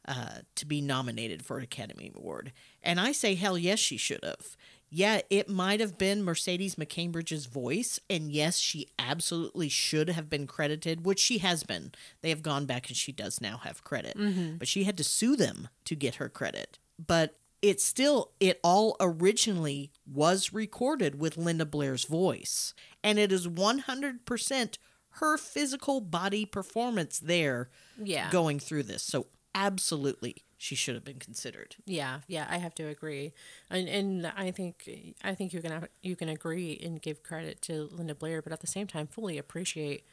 uh, 0.07 0.39
to 0.55 0.65
be 0.65 0.81
nominated 0.81 1.45
for 1.45 1.57
an 1.57 1.63
Academy 1.63 2.11
Award? 2.15 2.51
And 2.83 2.99
I 2.99 3.11
say, 3.11 3.35
hell 3.35 3.57
yes, 3.57 3.79
she 3.79 3.97
should 3.97 4.23
have. 4.23 4.57
Yeah, 4.89 5.21
it 5.29 5.49
might 5.49 5.79
have 5.79 5.97
been 5.97 6.23
Mercedes 6.23 6.75
McCambridge's 6.75 7.47
voice, 7.47 7.99
and 8.09 8.31
yes, 8.31 8.57
she 8.59 8.87
absolutely 8.97 9.67
should 9.67 10.09
have 10.09 10.29
been 10.29 10.47
credited, 10.47 11.05
which 11.05 11.19
she 11.19 11.39
has 11.39 11.63
been. 11.63 11.91
They 12.21 12.29
have 12.29 12.43
gone 12.43 12.65
back 12.65 12.87
and 12.87 12.95
she 12.95 13.11
does 13.11 13.41
now 13.41 13.57
have 13.57 13.83
credit. 13.83 14.17
Mm-hmm. 14.17 14.57
But 14.57 14.67
she 14.67 14.83
had 14.85 14.97
to 14.97 15.03
sue 15.03 15.35
them 15.35 15.67
to 15.85 15.95
get 15.95 16.15
her 16.15 16.29
credit. 16.29 16.79
But 17.05 17.35
it 17.61 17.81
still, 17.81 18.31
it 18.39 18.59
all 18.63 18.95
originally 19.01 19.91
was 20.05 20.53
recorded 20.53 21.19
with 21.19 21.35
Linda 21.35 21.65
Blair's 21.65 22.05
voice. 22.05 22.73
And 23.03 23.17
it 23.19 23.31
is 23.31 23.47
100% 23.47 24.77
her 25.09 25.37
physical 25.37 25.99
body 26.01 26.45
performance 26.45 27.19
there 27.19 27.69
Yeah. 28.01 28.29
going 28.29 28.59
through 28.59 28.83
this. 28.83 29.01
So, 29.03 29.27
absolutely, 29.53 30.43
she 30.57 30.75
should 30.75 30.95
have 30.95 31.03
been 31.03 31.19
considered. 31.19 31.75
Yeah, 31.85 32.19
yeah, 32.27 32.47
I 32.49 32.57
have 32.57 32.75
to 32.75 32.83
agree, 32.87 33.33
and 33.69 33.87
and 33.87 34.27
I 34.35 34.51
think 34.51 34.89
I 35.23 35.35
think 35.35 35.53
you 35.53 35.61
can 35.61 35.71
have, 35.71 35.87
you 36.01 36.15
can 36.15 36.29
agree 36.29 36.79
and 36.83 37.01
give 37.01 37.23
credit 37.23 37.61
to 37.63 37.89
Linda 37.91 38.15
Blair, 38.15 38.41
but 38.41 38.53
at 38.53 38.61
the 38.61 38.67
same 38.67 38.87
time, 38.87 39.07
fully 39.07 39.37
appreciate 39.37 40.05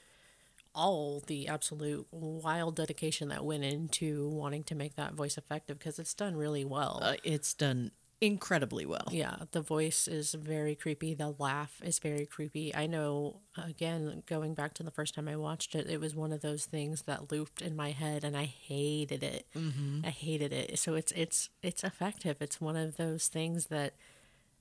all 0.74 1.22
the 1.26 1.48
absolute 1.48 2.06
wild 2.10 2.76
dedication 2.76 3.28
that 3.28 3.44
went 3.44 3.64
into 3.64 4.28
wanting 4.28 4.64
to 4.64 4.74
make 4.74 4.96
that 4.96 5.12
voice 5.12 5.36
effective 5.36 5.78
because 5.78 5.98
it's 5.98 6.14
done 6.14 6.34
really 6.34 6.64
well. 6.64 6.98
Uh, 7.02 7.14
it's 7.22 7.52
done 7.54 7.90
incredibly 8.22 8.86
well. 8.86 9.08
Yeah, 9.10 9.34
the 9.50 9.60
voice 9.60 10.06
is 10.06 10.32
very 10.32 10.76
creepy. 10.76 11.12
The 11.12 11.34
laugh 11.38 11.80
is 11.82 11.98
very 11.98 12.24
creepy. 12.24 12.72
I 12.74 12.86
know, 12.86 13.40
again, 13.62 14.22
going 14.26 14.54
back 14.54 14.74
to 14.74 14.84
the 14.84 14.92
first 14.92 15.14
time 15.14 15.26
I 15.26 15.36
watched 15.36 15.74
it, 15.74 15.90
it 15.90 16.00
was 16.00 16.14
one 16.14 16.32
of 16.32 16.40
those 16.40 16.64
things 16.64 17.02
that 17.02 17.32
looped 17.32 17.60
in 17.60 17.74
my 17.74 17.90
head, 17.90 18.22
and 18.22 18.36
I 18.36 18.44
hated 18.44 19.24
it. 19.24 19.46
Mm-hmm. 19.56 20.06
I 20.06 20.10
hated 20.10 20.52
it. 20.52 20.78
So 20.78 20.94
it's 20.94 21.12
it's 21.12 21.50
it's 21.62 21.82
effective. 21.82 22.36
It's 22.40 22.60
one 22.60 22.76
of 22.76 22.96
those 22.96 23.28
things 23.28 23.66
that. 23.66 23.92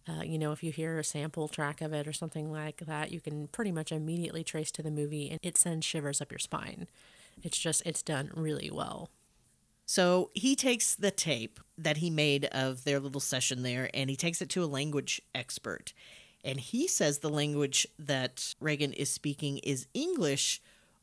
Uh, 0.09 0.23
you 0.23 0.39
know, 0.39 0.51
if 0.51 0.63
you 0.63 0.71
hear 0.71 0.97
a 0.97 1.03
sample 1.03 1.47
track 1.47 1.79
of 1.79 1.93
it 1.93 2.07
or 2.07 2.11
something 2.11 2.51
like 2.51 2.77
that, 2.87 3.11
you 3.11 3.21
can 3.21 3.45
pretty 3.49 3.71
much 3.71 3.91
immediately 3.91 4.43
trace 4.43 4.71
to 4.71 4.81
the 4.81 4.89
movie 4.89 5.29
and 5.29 5.39
it 5.43 5.55
sends 5.55 5.85
shivers 5.85 6.19
up 6.19 6.31
your 6.31 6.39
spine. 6.39 6.87
It's 7.43 7.59
just, 7.59 7.83
it's 7.85 8.01
done 8.01 8.31
really 8.33 8.71
well. 8.71 9.11
So 9.91 10.31
he 10.33 10.55
takes 10.55 10.95
the 10.95 11.11
tape 11.11 11.59
that 11.77 11.97
he 11.97 12.09
made 12.09 12.45
of 12.45 12.85
their 12.85 12.97
little 12.97 13.19
session 13.19 13.61
there 13.61 13.89
and 13.93 14.09
he 14.09 14.15
takes 14.15 14.41
it 14.41 14.47
to 14.51 14.63
a 14.63 14.65
language 14.65 15.21
expert. 15.35 15.91
And 16.45 16.61
he 16.61 16.87
says 16.87 17.19
the 17.19 17.29
language 17.29 17.85
that 17.99 18.55
Regan 18.61 18.93
is 18.93 19.11
speaking 19.11 19.57
is 19.57 19.87
English, 19.93 20.61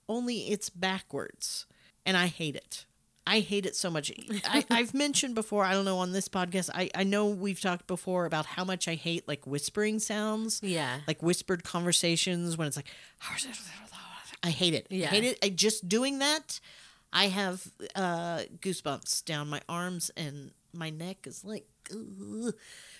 only 0.08 0.48
it's 0.48 0.70
backwards. 0.70 1.66
And 2.06 2.16
I 2.16 2.28
hate 2.28 2.56
it. 2.56 2.86
I 3.26 3.40
hate 3.40 3.66
it 3.66 3.76
so 3.76 3.90
much. 3.90 4.10
I, 4.46 4.64
I've 4.70 4.94
mentioned 4.94 5.34
before, 5.34 5.66
I 5.66 5.74
don't 5.74 5.84
know, 5.84 5.98
on 5.98 6.12
this 6.12 6.30
podcast, 6.30 6.70
I, 6.72 6.88
I 6.94 7.04
know 7.04 7.26
we've 7.26 7.60
talked 7.60 7.88
before 7.88 8.24
about 8.24 8.46
how 8.46 8.64
much 8.64 8.88
I 8.88 8.94
hate 8.94 9.28
like 9.28 9.46
whispering 9.46 9.98
sounds. 9.98 10.62
Yeah. 10.62 11.00
Like 11.06 11.22
whispered 11.22 11.62
conversations 11.62 12.56
when 12.56 12.66
it's 12.66 12.76
like, 12.76 12.88
I 14.42 14.48
hate 14.48 14.72
it. 14.72 14.86
Yeah. 14.88 15.08
I 15.08 15.10
hate 15.10 15.24
it. 15.24 15.38
I 15.42 15.50
just 15.50 15.90
doing 15.90 16.20
that. 16.20 16.58
I 17.12 17.28
have 17.28 17.66
uh, 17.94 18.40
goosebumps 18.60 19.24
down 19.24 19.48
my 19.48 19.60
arms 19.68 20.10
and 20.16 20.52
my 20.74 20.90
neck 20.90 21.26
is 21.26 21.44
like 21.44 21.66
ugh, 21.90 22.54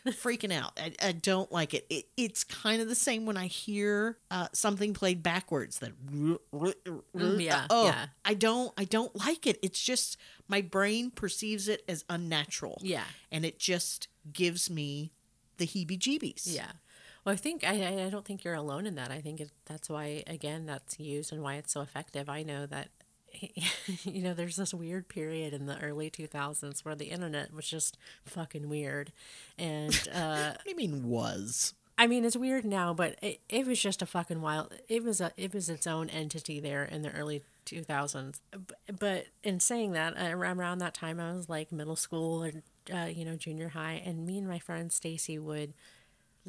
freaking 0.07 0.53
out. 0.53 0.79
I, 0.79 0.93
I 1.03 1.13
don't 1.13 1.53
like 1.53 1.75
it. 1.75 1.87
it. 1.91 2.07
It's 2.17 2.43
kind 2.43 2.81
of 2.81 2.89
the 2.89 2.95
same 2.95 3.27
when 3.27 3.37
I 3.37 3.47
hear 3.47 4.17
uh, 4.31 4.49
something 4.53 4.95
played 4.95 5.23
backwards. 5.23 5.79
That 5.81 5.93
Mm, 6.11 6.39
yeah, 7.41 7.67
oh, 7.71 7.87
yeah. 7.87 8.07
I 8.25 8.35
don't 8.35 8.73
I 8.79 8.85
don't 8.85 9.15
like 9.15 9.47
it. 9.47 9.59
It's 9.63 9.83
just 9.83 10.17
my 10.49 10.61
brain 10.63 11.11
perceives 11.11 11.69
it 11.69 11.83
as 11.89 12.05
unnatural. 12.09 12.79
Yeah. 12.83 13.05
and 13.31 13.45
it 13.45 13.59
just 13.59 14.09
gives 14.33 14.71
me 14.71 15.13
the 15.59 15.67
heebie-jeebies. 15.67 16.43
Yeah. 16.47 16.71
Well, 17.25 17.33
I 17.35 17.37
think 17.37 17.65
I, 17.65 17.83
I 17.83 18.07
I 18.07 18.11
don't 18.11 18.25
think 18.25 18.45
you're 18.45 18.55
alone 18.55 18.87
in 18.87 18.95
that. 18.95 19.11
I 19.11 19.21
think 19.21 19.41
it, 19.41 19.51
that's 19.67 19.91
why 19.91 20.23
again 20.27 20.65
that's 20.67 20.99
used 20.99 21.33
and 21.33 21.43
why 21.43 21.57
it's 21.57 21.73
so 21.73 21.83
effective. 21.83 22.29
I 22.31 22.43
know 22.43 22.65
that 22.67 22.89
you 24.05 24.23
know 24.23 24.35
there's 24.35 24.57
this 24.57 24.75
weird 24.75 25.09
period 25.09 25.53
in 25.53 25.67
the 25.67 25.79
early 25.81 26.11
2000s 26.11 26.85
where 26.85 26.95
the 26.95 27.07
internet 27.07 27.53
was 27.55 27.69
just 27.69 27.97
fucking 28.25 28.69
weird, 28.69 29.13
and 29.59 30.09
uh, 30.15 30.51
What 30.53 30.65
do 30.65 30.71
you 30.71 30.77
mean 30.77 31.09
was? 31.09 31.75
I 31.97 32.07
mean 32.07 32.25
it's 32.25 32.37
weird 32.37 32.65
now, 32.65 32.95
but 32.95 33.17
it, 33.23 33.41
it 33.49 33.67
was 33.67 33.81
just 33.81 34.03
a 34.03 34.07
fucking 34.07 34.41
wild. 34.41 34.73
It 34.89 35.03
was 35.05 35.21
a 35.21 35.33
it 35.37 35.53
was 35.53 35.69
its 35.69 35.87
own 35.87 36.09
entity 36.11 36.61
there 36.61 36.85
in 36.85 37.03
the 37.03 37.11
early 37.13 37.43
2000s. 37.67 38.41
But 38.99 39.27
in 39.43 39.61
saying 39.61 39.93
that, 39.93 40.15
uh, 40.17 40.37
around 40.37 40.79
that 40.79 40.95
time 40.95 41.21
I 41.21 41.33
was 41.33 41.49
like 41.49 41.73
middle 41.73 41.97
school 41.97 42.45
or 42.45 42.53
uh, 42.95 43.07
you 43.07 43.25
know 43.25 43.37
junior 43.37 43.71
high, 43.71 44.03
and 44.05 44.25
me 44.27 44.39
and 44.39 44.49
my 44.49 44.59
friend 44.59 44.93
Stacy 44.93 45.39
would 45.39 45.75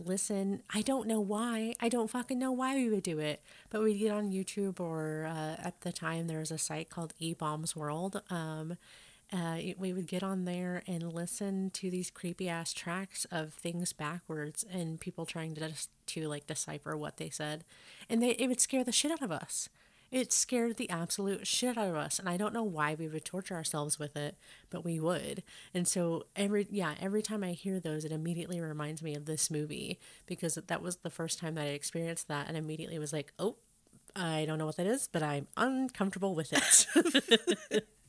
listen. 0.05 0.63
I 0.73 0.81
don't 0.81 1.07
know 1.07 1.19
why. 1.19 1.73
I 1.79 1.89
don't 1.89 2.09
fucking 2.09 2.39
know 2.39 2.51
why 2.51 2.75
we 2.75 2.89
would 2.89 3.03
do 3.03 3.19
it. 3.19 3.41
But 3.69 3.83
we'd 3.83 3.99
get 3.99 4.11
on 4.11 4.31
YouTube 4.31 4.79
or 4.79 5.25
uh, 5.25 5.55
at 5.61 5.81
the 5.81 5.91
time 5.91 6.27
there 6.27 6.39
was 6.39 6.51
a 6.51 6.57
site 6.57 6.89
called 6.89 7.13
E 7.19 7.33
Bombs 7.33 7.75
World. 7.75 8.21
Um, 8.29 8.77
uh, 9.31 9.57
we 9.77 9.93
would 9.93 10.07
get 10.07 10.23
on 10.23 10.45
there 10.45 10.81
and 10.87 11.13
listen 11.13 11.69
to 11.69 11.91
these 11.91 12.09
creepy 12.09 12.49
ass 12.49 12.73
tracks 12.73 13.25
of 13.31 13.53
things 13.53 13.93
backwards 13.93 14.65
and 14.71 14.99
people 14.99 15.25
trying 15.25 15.53
to 15.53 15.69
just 15.69 15.89
to 16.07 16.27
like 16.27 16.47
decipher 16.47 16.97
what 16.97 17.17
they 17.17 17.29
said, 17.29 17.63
and 18.09 18.23
they 18.23 18.31
it 18.31 18.47
would 18.47 18.59
scare 18.59 18.83
the 18.83 18.91
shit 18.91 19.11
out 19.11 19.21
of 19.21 19.31
us. 19.31 19.69
It 20.11 20.33
scared 20.33 20.77
the 20.77 20.89
absolute 20.89 21.45
shit 21.45 21.77
out 21.77 21.87
of 21.89 21.95
us, 21.95 22.17
and 22.19 22.27
I 22.27 22.37
don't 22.37 22.53
know 22.53 22.63
why 22.63 22.95
we 22.95 23.07
would 23.07 23.25
torture 23.25 23.55
ourselves 23.55 23.99
with 23.99 24.15
it, 24.17 24.35
but 24.69 24.83
we 24.83 24.99
would. 24.99 25.43
And 25.73 25.87
so 25.87 26.25
every 26.35 26.67
yeah, 26.69 26.95
every 26.99 27.21
time 27.21 27.43
I 27.43 27.51
hear 27.51 27.79
those, 27.79 28.05
it 28.05 28.11
immediately 28.11 28.59
reminds 28.59 29.03
me 29.03 29.15
of 29.15 29.25
this 29.25 29.51
movie 29.51 29.99
because 30.25 30.55
that 30.55 30.81
was 30.81 30.97
the 30.97 31.11
first 31.11 31.37
time 31.39 31.55
that 31.55 31.65
I 31.65 31.69
experienced 31.69 32.27
that, 32.27 32.47
and 32.47 32.57
immediately 32.57 32.97
was 32.97 33.13
like, 33.13 33.33
oh, 33.37 33.57
I 34.15 34.45
don't 34.45 34.57
know 34.57 34.65
what 34.65 34.77
that 34.77 34.87
is, 34.87 35.07
but 35.11 35.21
I'm 35.21 35.47
uncomfortable 35.57 36.33
with 36.35 36.53
it. 36.53 37.83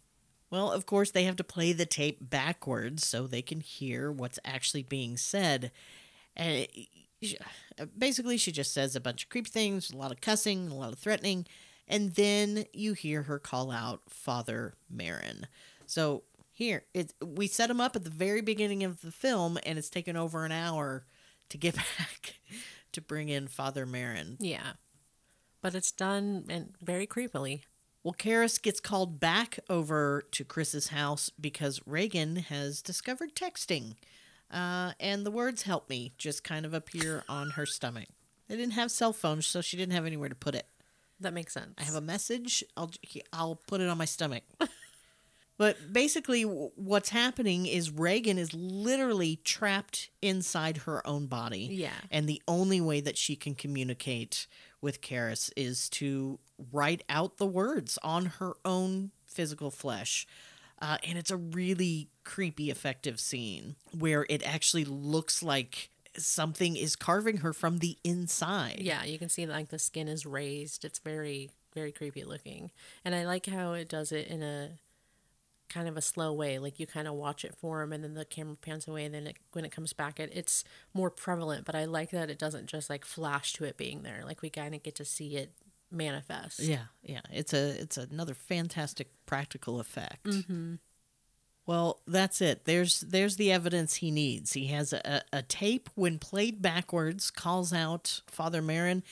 Well, 0.51 0.73
of 0.73 0.85
course, 0.85 1.13
they 1.13 1.25
have 1.25 1.37
to 1.37 1.45
play 1.45 1.73
the 1.73 1.87
tape 1.87 2.29
backwards 2.29 3.07
so 3.07 3.27
they 3.27 3.43
can 3.43 3.61
hear 3.61 4.11
what's 4.11 4.39
actually 4.45 4.83
being 4.83 5.17
said. 5.17 5.71
And 6.37 6.67
it, 7.21 7.41
basically, 7.97 8.37
she 8.37 8.51
just 8.51 8.75
says 8.75 8.97
a 8.97 9.01
bunch 9.01 9.25
of 9.25 9.31
creepy 9.31 9.51
things, 9.51 9.91
a 9.91 9.97
lot 9.97 10.11
of 10.11 10.21
cussing, 10.21 10.69
a 10.69 10.75
lot 10.75 10.93
of 10.93 10.99
threatening, 10.99 11.47
and 11.91 12.15
then 12.15 12.65
you 12.73 12.95
hear 12.95 13.25
her 13.25 13.39
call 13.39 13.71
out 13.71 14.03
Father 14.09 14.75
Merrin. 14.95 15.45
So 15.87 16.23
here, 16.53 16.85
it, 16.95 17.13
we 17.23 17.49
set 17.49 17.69
him 17.69 17.81
up 17.81 17.97
at 17.97 18.05
the 18.05 18.11
very 18.11 18.41
beginning 18.41 18.85
of 18.85 19.03
the 19.03 19.11
film, 19.11 19.59
and 19.67 19.77
it's 19.77 19.91
taken 19.91 20.17
over 20.17 20.45
an 20.45 20.53
hour 20.53 21.05
to 21.51 21.59
get 21.59 21.75
back 21.99 22.41
to 22.93 23.01
bring 23.01 23.29
in 23.29 23.49
Father 23.49 23.85
Merrin. 23.87 24.37
yeah, 24.39 24.73
but 25.61 25.75
it's 25.75 25.93
done 25.93 26.45
and 26.49 26.75
very 26.81 27.07
creepily. 27.07 27.63
Well, 28.03 28.15
Karras 28.15 28.63
gets 28.63 28.81
called 28.81 29.21
back 29.21 29.59
over 29.69 30.23
to 30.31 30.45
Chris's 30.45 30.89
house 30.89 31.31
because 31.39 31.83
Regan 31.85 32.37
has 32.37 32.81
discovered 32.81 33.35
texting. 33.35 33.97
Uh, 34.51 34.93
and 34.99 35.27
the 35.27 35.31
words 35.31 35.63
help 35.63 35.91
me 35.91 36.13
just 36.17 36.43
kind 36.43 36.65
of 36.65 36.73
appear 36.73 37.25
on 37.29 37.51
her 37.51 37.67
stomach. 37.67 38.09
They 38.49 38.57
didn't 38.57 38.73
have 38.73 38.91
cell 38.91 39.13
phones, 39.13 39.47
so 39.47 39.61
she 39.61 39.77
didn't 39.77 39.93
have 39.93 40.07
anywhere 40.07 40.31
to 40.31 40.35
put 40.35 40.55
it. 40.55 40.67
That 41.21 41.35
makes 41.35 41.53
sense. 41.53 41.75
I 41.79 41.85
have 41.85 41.95
a 41.95 42.01
message. 42.01 42.65
I'll 42.77 42.91
I'll 43.33 43.61
put 43.67 43.81
it 43.81 43.89
on 43.89 43.99
my 43.99 44.05
stomach. 44.07 44.43
but 45.59 45.93
basically, 45.93 46.43
what's 46.43 47.11
happening 47.11 47.67
is 47.67 47.91
Regan 47.91 48.39
is 48.39 48.55
literally 48.55 49.37
trapped 49.45 50.11
inside 50.23 50.79
her 50.79 51.07
own 51.07 51.27
body. 51.27 51.69
Yeah. 51.71 51.91
And 52.11 52.29
the 52.29 52.43
only 52.49 52.81
way 52.81 53.01
that 53.01 53.19
she 53.19 53.37
can 53.37 53.55
communicate 53.55 54.47
with 54.81 55.03
Karras 55.03 55.51
is 55.57 55.89
to 55.91 56.39
write 56.73 57.03
out 57.09 57.37
the 57.37 57.47
words 57.47 57.99
on 58.03 58.27
her 58.27 58.55
own 58.65 59.11
physical 59.27 59.71
flesh. 59.71 60.27
Uh, 60.83 60.97
and 61.07 61.19
it's 61.19 61.31
a 61.31 61.37
really 61.37 62.09
creepy, 62.25 62.71
effective 62.71 63.21
scene 63.21 63.77
where 63.97 64.25
it 64.31 64.43
actually 64.47 64.85
looks 64.87 65.43
like 65.43 65.91
something 66.17 66.77
is 66.77 66.97
carving 66.97 67.39
her 67.39 67.53
from 67.53 67.79
the 67.79 67.99
inside. 68.05 68.79
Yeah, 68.81 69.05
you 69.05 69.19
can 69.19 69.29
see 69.29 69.47
like 69.47 69.69
the 69.69 69.79
skin 69.79 70.09
is 70.09 70.27
raised. 70.27 70.85
It's 70.85 70.99
very 70.99 71.51
very 71.75 71.93
creepy 71.93 72.25
looking. 72.25 72.71
And 73.05 73.15
I 73.15 73.25
like 73.25 73.47
how 73.47 73.73
it 73.73 73.89
does 73.89 74.13
it 74.13 74.29
in 74.29 74.43
a 74.43 74.71
kind 75.69 75.89
of 75.89 75.97
a 75.97 76.03
slow 76.03 76.33
way. 76.33 76.59
Like 76.59 76.81
you 76.81 76.87
kind 76.87 77.09
of 77.09 77.15
watch 77.15 77.45
it 77.45 77.55
form 77.55 77.93
and 77.93 78.03
then 78.03 78.15
the 78.15 78.25
camera 78.25 78.57
pans 78.61 78.89
away 78.89 79.05
and 79.05 79.15
then 79.15 79.29
it, 79.29 79.37
when 79.53 79.65
it 79.65 79.71
comes 79.71 79.93
back 79.93 80.21
it, 80.21 80.31
it's 80.35 80.65
more 80.93 81.11
prevalent, 81.11 81.65
but 81.65 81.75
I 81.75 81.85
like 81.85 82.11
that 82.11 82.29
it 82.29 82.39
doesn't 82.39 82.67
just 82.67 82.91
like 82.91 83.05
flash 83.05 83.53
to 83.55 83.65
it 83.65 83.77
being 83.77 84.03
there. 84.03 84.23
Like 84.25 84.43
we 84.43 84.51
kind 84.51 84.75
of 84.75 84.83
get 84.83 84.97
to 84.97 85.05
see 85.05 85.37
it 85.37 85.53
manifest. 85.91 86.61
Yeah, 86.61 86.85
yeah. 87.03 87.23
It's 87.33 87.55
a 87.55 87.81
it's 87.81 87.97
another 87.97 88.35
fantastic 88.35 89.09
practical 89.27 89.81
effect. 89.81 90.25
Mm-hmm. 90.25 90.75
Well, 91.67 92.01
that's 92.07 92.41
it. 92.41 92.65
There's 92.65 93.01
there's 93.01 93.37
the 93.37 93.53
evidence 93.53 93.97
he 93.97 94.11
needs. 94.11 94.55
He 94.55 94.67
has 94.69 94.93
a, 94.93 95.23
a 95.33 95.43
tape 95.43 95.89
when 95.95 96.19
played 96.19 96.61
backwards 96.61 97.31
calls 97.31 97.73
out 97.73 98.23
Father 98.27 98.61
Merrin, 98.61 99.03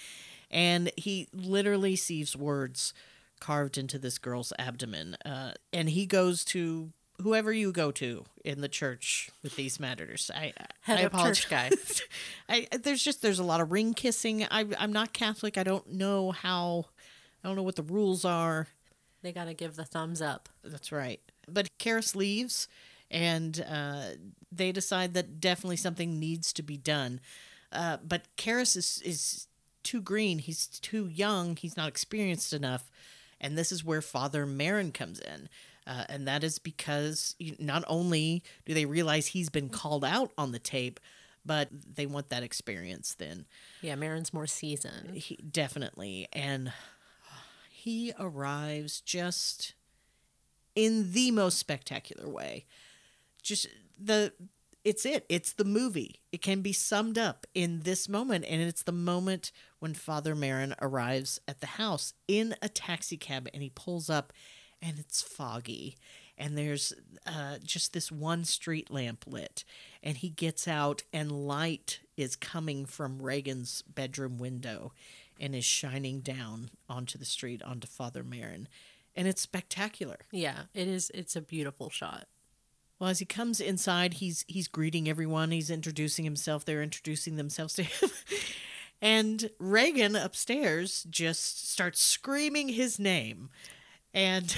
and 0.51 0.91
he 0.97 1.29
literally 1.33 1.95
sees 1.95 2.35
words 2.35 2.93
carved 3.39 3.79
into 3.79 3.99
this 3.99 4.19
girl's 4.19 4.53
abdomen. 4.59 5.16
Uh, 5.25 5.53
and 5.73 5.91
he 5.91 6.05
goes 6.07 6.45
to 6.47 6.91
whoever 7.23 7.53
you 7.53 7.70
go 7.73 7.91
to 7.93 8.25
in 8.45 8.61
the 8.61 8.69
church 8.69 9.31
with 9.43 9.55
these 9.57 9.79
matters. 9.79 10.31
I 10.35 10.53
Head 10.81 10.99
I 10.99 11.03
apologize. 11.03 11.39
church 11.39 11.49
guy. 12.49 12.66
I 12.73 12.77
there's 12.79 13.03
just 13.05 13.23
there's 13.23 13.39
a 13.39 13.45
lot 13.45 13.61
of 13.61 13.70
ring 13.70 13.95
kissing. 13.95 14.45
I 14.51 14.66
I'm 14.79 14.93
not 14.93 15.12
Catholic. 15.12 15.57
I 15.59 15.62
don't 15.62 15.93
know 15.93 16.33
how. 16.33 16.87
I 17.45 17.47
don't 17.47 17.57
know 17.57 17.62
what 17.62 17.77
the 17.77 17.83
rules 17.85 18.25
are. 18.25 18.66
They 19.23 19.31
got 19.33 19.45
to 19.45 19.55
give 19.55 19.77
the 19.77 19.85
thumbs 19.85 20.20
up. 20.20 20.49
That's 20.65 20.91
right. 20.91 21.20
But 21.53 21.69
Karras 21.79 22.15
leaves, 22.15 22.69
and 23.11 23.65
uh, 23.69 24.03
they 24.51 24.73
decide 24.73 25.15
that 25.15 25.41
definitely 25.41 25.77
something 25.77 26.19
needs 26.19 26.53
to 26.55 26.62
be 26.62 26.77
done. 26.77 27.20
Uh, 27.73 27.99
but 28.07 28.27
Karras 28.37 28.77
is 28.77 29.03
is 29.05 29.47
too 29.83 30.01
green. 30.01 30.39
He's 30.39 30.66
too 30.66 31.07
young. 31.07 31.57
He's 31.57 31.77
not 31.77 31.89
experienced 31.89 32.53
enough. 32.53 32.91
And 33.41 33.57
this 33.57 33.70
is 33.70 33.85
where 33.85 34.03
Father 34.03 34.47
Merrin 34.47 34.93
comes 34.93 35.20
in. 35.20 35.49
Uh, 35.87 36.05
and 36.09 36.29
that 36.29 36.45
is 36.45 36.59
because 36.59 37.35
not 37.59 37.83
only 37.87 38.43
do 38.66 38.75
they 38.75 38.85
realize 38.85 39.29
he's 39.29 39.49
been 39.49 39.70
called 39.70 40.05
out 40.05 40.33
on 40.37 40.53
the 40.53 40.59
tape, 40.59 41.01
but 41.47 41.69
they 41.73 42.05
want 42.05 42.29
that 42.29 42.43
experience 42.43 43.15
then. 43.15 43.47
Yeah, 43.81 43.95
Merrin's 43.95 44.35
more 44.35 44.47
seasoned. 44.47 45.15
He, 45.15 45.37
definitely. 45.37 46.29
And 46.33 46.73
he 47.70 48.12
arrives 48.19 49.01
just 49.01 49.73
in 50.79 51.11
the 51.11 51.33
most 51.33 51.59
spectacular 51.59 52.29
way. 52.29 52.65
Just 53.43 53.67
the 54.01 54.33
it's 54.85 55.05
it. 55.05 55.27
It's 55.29 55.53
the 55.53 55.65
movie. 55.65 56.21
It 56.31 56.41
can 56.41 56.63
be 56.63 56.73
summed 56.73 57.19
up 57.19 57.49
in 57.53 57.81
this 57.81 58.09
moment 58.09 58.45
and 58.49 58.63
it's 58.63 58.85
the 58.85 58.93
moment 58.93 59.51
when 59.81 59.93
Father 59.93 60.37
Merrin 60.37 60.75
arrives 60.81 61.41
at 61.49 61.61
the 61.61 61.67
house 61.67 62.15
in 62.29 62.55
a 62.63 62.69
taxi 62.69 63.17
cab 63.17 63.49
and 63.53 63.61
he 63.61 63.71
pulls 63.71 64.09
up 64.09 64.33
and 64.81 65.01
it's 65.01 65.21
foggy 65.21 65.97
and 66.39 66.57
there's 66.57 66.93
uh, 67.27 67.57
just 67.65 67.93
this 67.93 68.13
one 68.13 68.45
street 68.45 68.89
lamp 68.89 69.25
lit 69.27 69.65
and 70.01 70.19
he 70.19 70.31
gets 70.31 70.69
out 70.69 71.03
and 71.13 71.33
light 71.33 71.99
is 72.17 72.37
coming 72.37 72.87
from 72.87 73.21
Regan's 73.21 73.83
bedroom 73.83 74.39
window 74.39 74.93
and 75.41 75.57
is 75.57 75.65
shining 75.65 76.21
down 76.21 76.71
onto 76.89 77.19
the 77.19 77.25
street 77.25 77.65
onto 77.65 77.89
Father 77.89 78.23
Merrin 78.23 78.69
and 79.19 79.27
it's 79.27 79.43
spectacular. 79.43 80.19
Yeah, 80.31 80.62
it 80.74 80.86
is. 80.86 81.11
It's 81.12 81.35
a 81.35 81.40
beautiful 81.40 81.90
shot. 81.90 82.28
Well, 83.01 83.11
as 83.11 83.19
he 83.19 83.24
comes 83.24 83.61
inside, 83.61 84.15
he's 84.15 84.45
he's 84.47 84.69
greeting 84.69 85.09
everyone. 85.09 85.51
He's 85.51 85.70
introducing 85.70 86.24
himself. 86.24 86.65
They're 86.65 86.82
introducing 86.82 87.35
themselves 87.35 87.74
to 87.74 87.82
him. 87.82 88.11
and 89.03 89.51
Regan 89.59 90.15
upstairs 90.15 91.05
just 91.11 91.69
starts 91.69 92.01
screaming 92.01 92.69
his 92.69 93.01
name. 93.01 93.51
And 94.15 94.57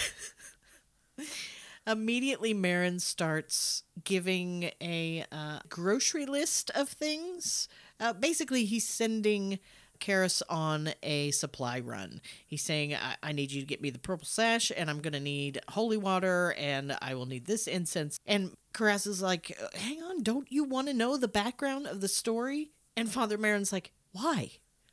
immediately 1.86 2.54
Merrin 2.54 3.00
starts 3.00 3.82
giving 4.04 4.70
a 4.80 5.24
uh, 5.32 5.60
grocery 5.70 6.26
list 6.26 6.70
of 6.74 6.90
things. 6.90 7.66
Uh, 7.98 8.12
basically, 8.12 8.66
he's 8.66 8.86
sending 8.86 9.58
Karras 10.00 10.42
on 10.48 10.90
a 11.02 11.30
supply 11.30 11.80
run. 11.80 12.20
He's 12.46 12.62
saying, 12.62 12.94
I-, 12.94 13.16
I 13.22 13.32
need 13.32 13.52
you 13.52 13.60
to 13.60 13.66
get 13.66 13.80
me 13.80 13.90
the 13.90 13.98
purple 13.98 14.26
sash, 14.26 14.72
and 14.76 14.90
I'm 14.90 15.00
going 15.00 15.12
to 15.12 15.20
need 15.20 15.60
holy 15.68 15.96
water, 15.96 16.54
and 16.58 16.96
I 17.00 17.14
will 17.14 17.26
need 17.26 17.46
this 17.46 17.66
incense. 17.66 18.18
And 18.26 18.56
Karras 18.72 19.06
is 19.06 19.22
like, 19.22 19.56
Hang 19.74 20.02
on, 20.02 20.22
don't 20.22 20.50
you 20.50 20.64
want 20.64 20.88
to 20.88 20.94
know 20.94 21.16
the 21.16 21.28
background 21.28 21.86
of 21.86 22.00
the 22.00 22.08
story? 22.08 22.70
And 22.96 23.10
Father 23.10 23.38
Merrin's 23.38 23.72
like, 23.72 23.92
Why? 24.12 24.50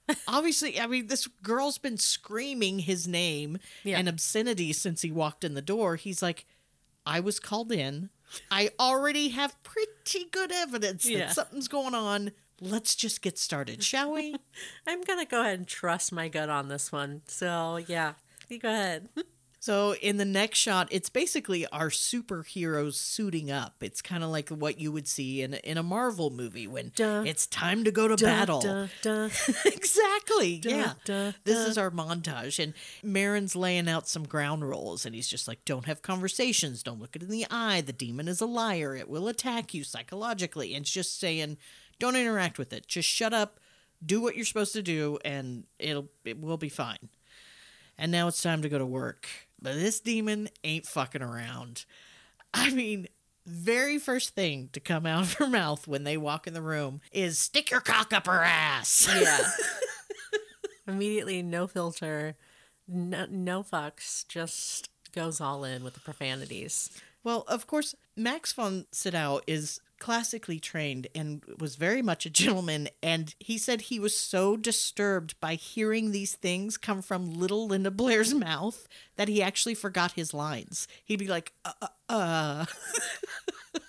Obviously, 0.27 0.79
I 0.79 0.87
mean, 0.87 1.07
this 1.07 1.27
girl's 1.43 1.77
been 1.77 1.97
screaming 1.97 2.79
his 2.79 3.07
name 3.07 3.57
Yeah. 3.83 3.97
and 3.99 4.07
obscenity 4.07 4.71
since 4.73 5.01
he 5.01 5.11
walked 5.11 5.43
in 5.43 5.53
the 5.53 5.61
door. 5.61 5.95
He's 5.97 6.21
like, 6.21 6.45
I 7.05 7.19
was 7.19 7.39
called 7.39 7.71
in. 7.71 8.09
I 8.51 8.71
already 8.79 9.29
have 9.29 9.61
pretty 9.63 10.25
good 10.31 10.51
evidence 10.51 11.05
that 11.05 11.31
something's 11.31 11.67
going 11.69 11.95
on. 11.95 12.31
Let's 12.59 12.95
just 12.95 13.21
get 13.21 13.37
started, 13.37 13.83
shall 13.83 14.13
we? 14.13 14.35
I'm 14.87 15.01
gonna 15.03 15.25
go 15.25 15.41
ahead 15.41 15.59
and 15.59 15.67
trust 15.67 16.11
my 16.11 16.27
gut 16.27 16.49
on 16.49 16.69
this 16.69 16.91
one. 16.91 17.21
So 17.27 17.77
yeah, 17.77 18.13
you 18.49 18.59
go 18.59 18.69
ahead. 18.69 19.09
So 19.59 19.95
in 19.95 20.17
the 20.17 20.23
next 20.23 20.59
shot, 20.59 20.87
it's 20.91 21.09
basically 21.09 21.67
our 21.67 21.89
superheroes 21.89 22.93
suiting 22.93 23.51
up. 23.51 23.75
It's 23.81 24.01
kind 24.01 24.23
of 24.23 24.29
like 24.29 24.49
what 24.49 24.79
you 24.79 24.91
would 24.91 25.07
see 25.07 25.41
in 25.41 25.55
in 25.55 25.77
a 25.77 25.83
Marvel 25.83 26.29
movie 26.29 26.67
when 26.67 26.93
Duh. 26.95 27.23
it's 27.25 27.47
time 27.47 27.83
to 27.83 27.91
go 27.91 28.07
to 28.07 28.15
battle. 28.15 28.61
Duh, 28.61 28.87
duh. 29.01 29.29
exactly. 29.65 30.61
yeah. 30.63 30.93
duh, 31.05 31.33
this 31.43 31.65
duh. 31.65 31.69
is 31.69 31.77
our 31.77 31.91
montage, 31.91 32.63
and 32.63 32.73
Merrin's 33.03 33.55
laying 33.55 33.89
out 33.89 34.07
some 34.07 34.23
ground 34.23 34.63
rules, 34.67 35.05
and 35.05 35.13
he's 35.13 35.27
just 35.27 35.47
like, 35.47 35.65
"Don't 35.65 35.85
have 35.85 36.01
conversations. 36.01 36.81
Don't 36.81 37.01
look 37.01 37.15
it 37.15 37.23
in 37.23 37.29
the 37.29 37.45
eye. 37.51 37.81
The 37.81 37.93
demon 37.93 38.27
is 38.27 38.41
a 38.41 38.45
liar. 38.45 38.95
It 38.95 39.09
will 39.09 39.27
attack 39.27 39.73
you 39.73 39.83
psychologically." 39.83 40.75
And 40.75 40.83
it's 40.83 40.91
just 40.93 41.19
saying, 41.19 41.57
"Don't 41.99 42.15
interact 42.15 42.57
with 42.57 42.73
it. 42.73 42.87
Just 42.87 43.09
shut 43.09 43.33
up. 43.33 43.59
Do 44.05 44.21
what 44.21 44.35
you're 44.35 44.45
supposed 44.45 44.73
to 44.73 44.81
do, 44.81 45.17
and 45.25 45.65
it'll 45.79 46.09
it 46.23 46.39
will 46.39 46.57
be 46.57 46.69
fine." 46.69 47.09
And 47.97 48.11
now 48.11 48.27
it's 48.27 48.41
time 48.41 48.61
to 48.61 48.69
go 48.69 48.77
to 48.77 48.85
work. 48.85 49.27
But 49.59 49.75
this 49.75 49.99
demon 49.99 50.49
ain't 50.63 50.85
fucking 50.85 51.21
around. 51.23 51.85
I 52.53 52.69
mean, 52.69 53.07
very 53.45 53.97
first 53.97 54.35
thing 54.35 54.69
to 54.73 54.79
come 54.79 55.05
out 55.05 55.23
of 55.23 55.33
her 55.35 55.47
mouth 55.47 55.87
when 55.87 56.03
they 56.03 56.17
walk 56.17 56.47
in 56.47 56.53
the 56.53 56.61
room 56.61 57.01
is 57.11 57.39
stick 57.39 57.71
your 57.71 57.79
cock 57.79 58.13
up 58.13 58.27
her 58.27 58.43
ass. 58.43 59.09
Yeah. 59.19 59.49
Immediately, 60.87 61.41
no 61.41 61.67
filter, 61.67 62.35
no, 62.87 63.25
no 63.29 63.63
fucks, 63.63 64.27
just 64.27 64.89
goes 65.13 65.41
all 65.41 65.63
in 65.63 65.83
with 65.83 65.95
the 65.95 65.99
profanities. 65.99 66.89
Well, 67.23 67.43
of 67.47 67.67
course, 67.67 67.95
Max 68.15 68.53
von 68.53 68.85
Sydow 68.91 69.41
is 69.47 69.81
classically 69.99 70.59
trained 70.59 71.07
and 71.15 71.43
was 71.59 71.75
very 71.75 72.01
much 72.01 72.25
a 72.25 72.29
gentleman. 72.29 72.89
And 73.01 73.33
he 73.39 73.57
said 73.57 73.81
he 73.81 73.99
was 73.99 74.17
so 74.17 74.57
disturbed 74.57 75.39
by 75.39 75.55
hearing 75.55 76.11
these 76.11 76.35
things 76.35 76.77
come 76.77 77.01
from 77.01 77.33
little 77.33 77.67
Linda 77.67 77.91
Blair's 77.91 78.33
mouth 78.33 78.87
that 79.15 79.27
he 79.27 79.41
actually 79.41 79.75
forgot 79.75 80.13
his 80.13 80.33
lines. 80.33 80.87
He'd 81.03 81.19
be 81.19 81.27
like, 81.27 81.53
uh, 81.65 81.73
uh, 81.81 81.87
uh. 82.09 82.65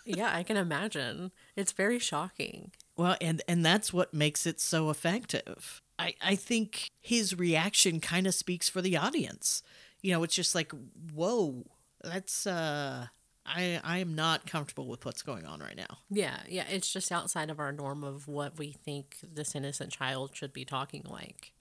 Yeah, 0.04 0.34
I 0.34 0.42
can 0.42 0.56
imagine. 0.56 1.32
It's 1.54 1.72
very 1.72 1.98
shocking. 1.98 2.72
Well, 2.96 3.16
and 3.20 3.42
and 3.46 3.64
that's 3.64 3.92
what 3.92 4.14
makes 4.14 4.46
it 4.46 4.58
so 4.58 4.88
effective. 4.88 5.82
I 5.98 6.14
I 6.22 6.34
think 6.34 6.90
his 7.00 7.38
reaction 7.38 8.00
kind 8.00 8.26
of 8.26 8.34
speaks 8.34 8.70
for 8.70 8.80
the 8.80 8.96
audience. 8.96 9.62
You 10.00 10.12
know, 10.12 10.22
it's 10.22 10.34
just 10.34 10.54
like, 10.54 10.72
whoa, 11.12 11.66
that's 12.02 12.46
uh, 12.46 13.08
I 13.48 13.80
I 13.82 13.98
am 13.98 14.14
not 14.14 14.46
comfortable 14.46 14.86
with 14.86 15.04
what's 15.04 15.22
going 15.22 15.46
on 15.46 15.60
right 15.60 15.76
now. 15.76 15.98
Yeah, 16.10 16.38
yeah, 16.48 16.64
it's 16.68 16.92
just 16.92 17.10
outside 17.10 17.50
of 17.50 17.58
our 17.58 17.72
norm 17.72 18.04
of 18.04 18.28
what 18.28 18.58
we 18.58 18.72
think 18.72 19.16
this 19.22 19.54
innocent 19.54 19.92
child 19.92 20.30
should 20.34 20.52
be 20.52 20.64
talking 20.64 21.04
like. 21.08 21.52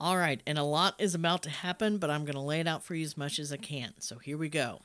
All 0.00 0.16
right, 0.16 0.42
and 0.46 0.58
a 0.58 0.64
lot 0.64 0.94
is 0.98 1.14
about 1.14 1.42
to 1.44 1.50
happen, 1.50 1.98
but 1.98 2.10
I'm 2.10 2.24
going 2.24 2.34
to 2.34 2.40
lay 2.40 2.60
it 2.60 2.66
out 2.66 2.82
for 2.84 2.94
you 2.94 3.04
as 3.04 3.16
much 3.16 3.38
as 3.38 3.52
I 3.52 3.56
can. 3.56 3.94
So 4.00 4.18
here 4.18 4.36
we 4.36 4.48
go. 4.48 4.80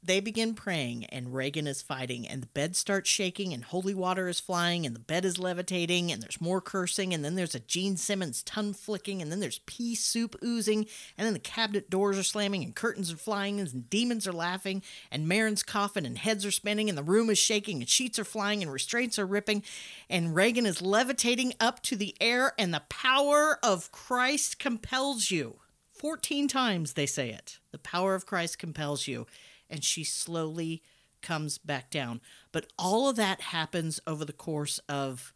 They 0.00 0.20
begin 0.20 0.54
praying, 0.54 1.06
and 1.06 1.34
Regan 1.34 1.66
is 1.66 1.82
fighting, 1.82 2.26
and 2.26 2.40
the 2.40 2.46
bed 2.46 2.76
starts 2.76 3.10
shaking, 3.10 3.52
and 3.52 3.64
holy 3.64 3.94
water 3.94 4.28
is 4.28 4.38
flying, 4.38 4.86
and 4.86 4.94
the 4.94 5.00
bed 5.00 5.24
is 5.24 5.40
levitating, 5.40 6.12
and 6.12 6.22
there's 6.22 6.40
more 6.40 6.60
cursing, 6.60 7.12
and 7.12 7.24
then 7.24 7.34
there's 7.34 7.56
a 7.56 7.60
Gene 7.60 7.96
Simmons 7.96 8.44
tongue 8.44 8.72
flicking, 8.72 9.20
and 9.20 9.32
then 9.32 9.40
there's 9.40 9.58
pea 9.66 9.96
soup 9.96 10.36
oozing, 10.42 10.86
and 11.16 11.26
then 11.26 11.32
the 11.32 11.40
cabinet 11.40 11.90
doors 11.90 12.16
are 12.16 12.22
slamming, 12.22 12.62
and 12.62 12.76
curtains 12.76 13.12
are 13.12 13.16
flying, 13.16 13.58
and 13.58 13.90
demons 13.90 14.28
are 14.28 14.32
laughing, 14.32 14.82
and 15.10 15.28
Merrin's 15.28 15.64
coughing, 15.64 16.06
and 16.06 16.16
heads 16.16 16.46
are 16.46 16.52
spinning, 16.52 16.88
and 16.88 16.96
the 16.96 17.02
room 17.02 17.28
is 17.28 17.38
shaking, 17.38 17.80
and 17.80 17.88
sheets 17.88 18.20
are 18.20 18.24
flying, 18.24 18.62
and 18.62 18.72
restraints 18.72 19.18
are 19.18 19.26
ripping, 19.26 19.64
and 20.08 20.36
Regan 20.36 20.64
is 20.64 20.80
levitating 20.80 21.54
up 21.58 21.82
to 21.82 21.96
the 21.96 22.14
air, 22.20 22.52
and 22.56 22.72
the 22.72 22.84
power 22.88 23.58
of 23.64 23.90
Christ 23.90 24.60
compels 24.60 25.32
you. 25.32 25.56
14 25.90 26.46
times 26.46 26.92
they 26.92 27.06
say 27.06 27.30
it. 27.30 27.58
The 27.72 27.78
power 27.78 28.14
of 28.14 28.24
Christ 28.24 28.60
compels 28.60 29.08
you. 29.08 29.26
And 29.70 29.84
she 29.84 30.04
slowly 30.04 30.82
comes 31.22 31.58
back 31.58 31.90
down. 31.90 32.20
But 32.52 32.66
all 32.78 33.08
of 33.08 33.16
that 33.16 33.40
happens 33.40 34.00
over 34.06 34.24
the 34.24 34.32
course 34.32 34.78
of 34.88 35.32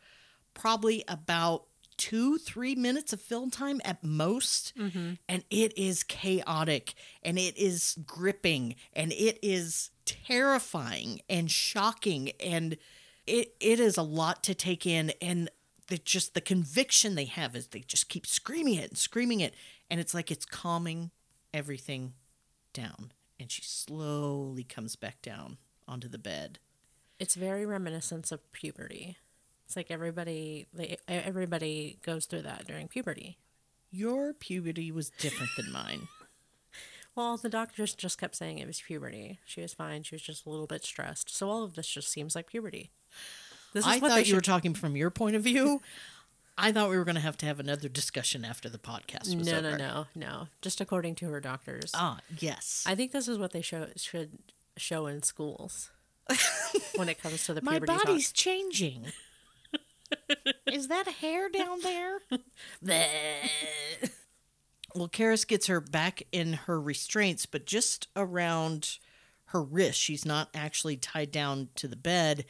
probably 0.55 1.05
about 1.09 1.67
two, 1.97 2.39
three 2.39 2.75
minutes 2.75 3.13
of 3.13 3.21
film 3.21 3.51
time 3.51 3.81
at 3.85 4.03
most. 4.03 4.77
Mm-hmm. 4.77 5.15
And 5.29 5.45
it 5.51 5.77
is 5.77 6.03
chaotic 6.03 6.95
and 7.23 7.39
it 7.39 7.57
is 7.57 7.99
gripping 8.07 8.75
and 8.93 9.13
it 9.13 9.39
is 9.43 9.91
terrifying 10.05 11.21
and 11.29 11.51
shocking. 11.51 12.31
And 12.41 12.77
it, 13.27 13.55
it 13.61 13.81
is 13.81 13.97
a 13.97 14.03
lot 14.03 14.43
to 14.45 14.55
take 14.55 14.87
in. 14.87 15.13
And 15.21 15.51
the, 15.89 15.99
just 15.99 16.35
the 16.35 16.41
conviction 16.41 17.15
they 17.15 17.27
have 17.27 17.55
is 17.55 17.69
they 17.69 17.81
just 17.81 18.09
keep 18.09 18.27
screaming 18.27 18.75
it 18.75 18.91
and 18.91 18.99
screaming 18.99 19.41
it. 19.41 19.55
And 19.91 20.01
it's 20.01 20.15
like 20.15 20.31
it's 20.31 20.47
calming 20.47 21.11
everything 21.53 22.15
down. 22.73 23.13
And 23.43 23.51
she 23.51 23.63
slowly 23.63 24.63
comes 24.63 24.95
back 24.95 25.21
down 25.21 25.57
onto 25.89 26.07
the 26.07 26.17
bed. 26.17 26.61
It's 27.19 27.35
very 27.35 27.67
reminiscent 27.67 28.31
of 28.31 28.53
puberty. 28.53 29.17
It's 29.67 29.75
like 29.75 29.91
everybody 29.91 30.69
they, 30.73 30.97
everybody 31.09 31.99
goes 32.05 32.27
through 32.27 32.43
that 32.43 32.69
during 32.69 32.87
puberty. 32.87 33.39
Your 33.91 34.33
puberty 34.33 34.93
was 34.93 35.11
different 35.11 35.51
than 35.57 35.73
mine. 35.73 36.09
Well, 37.15 37.37
the 37.37 37.51
doctors 37.51 37.93
just 37.93 38.19
kept 38.19 38.37
saying 38.37 38.57
it 38.59 38.67
was 38.67 38.81
puberty. 38.81 39.39
She 39.45 39.61
was 39.61 39.75
fine. 39.75 40.03
She 40.03 40.15
was 40.15 40.23
just 40.23 40.47
a 40.47 40.49
little 40.49 40.67
bit 40.67 40.83
stressed. 40.83 41.29
So 41.29 41.51
all 41.51 41.63
of 41.63 41.75
this 41.75 41.87
just 41.87 42.09
seems 42.09 42.35
like 42.35 42.47
puberty. 42.47 42.91
This 43.75 43.87
I 43.87 43.99
what 43.99 44.11
thought 44.11 44.27
you 44.27 44.35
were 44.35 44.41
talking 44.41 44.73
from 44.73 44.97
your 44.97 45.11
point 45.11 45.37
of 45.37 45.43
view. 45.43 45.83
I 46.59 46.71
thought 46.73 46.91
we 46.91 46.97
were 46.99 47.05
going 47.05 47.15
to 47.17 47.21
have 47.23 47.37
to 47.39 47.47
have 47.47 47.59
another 47.61 47.89
discussion 47.89 48.45
after 48.45 48.69
the 48.69 48.79
podcast 48.79 49.35
was 49.35 49.47
No, 49.47 49.59
over. 49.59 49.71
no, 49.71 49.77
no, 49.77 50.07
no. 50.15 50.49
Just 50.61 50.81
according 50.81 51.15
to 51.17 51.29
her 51.31 51.41
doctors. 51.41 51.91
Ah, 51.95 52.19
yes. 52.39 52.85
I 52.87 52.95
think 52.95 53.13
this 53.13 53.27
is 53.29 53.39
what 53.39 53.53
they 53.53 53.63
show 53.63 53.89
should 53.97 54.39
show 54.77 55.07
in 55.07 55.23
schools 55.23 55.91
when 56.97 57.09
it 57.09 57.21
comes 57.23 57.45
to 57.47 57.55
the 57.55 57.63
My 57.63 57.73
puberty. 57.73 57.93
talk. 57.93 58.05
body's 58.07 58.33
changing. 58.33 59.07
Is 60.71 60.89
that 60.89 61.09
hair 61.09 61.49
down 61.49 61.81
there? 61.81 62.19
well, 64.95 65.09
Karras 65.09 65.47
gets 65.47 65.67
her 65.69 65.81
back 65.81 66.23
in 66.33 66.53
her 66.55 66.81
restraints, 66.81 67.47
but 67.47 67.65
just 67.67 68.09
around 68.15 68.99
her 69.47 69.63
wrist. 69.63 69.99
She's 69.99 70.25
not 70.27 70.49
actually 70.55 70.97
tied 70.97 71.31
down 71.31 71.69
to 71.77 71.89
the 71.89 71.97
bed. 71.97 72.45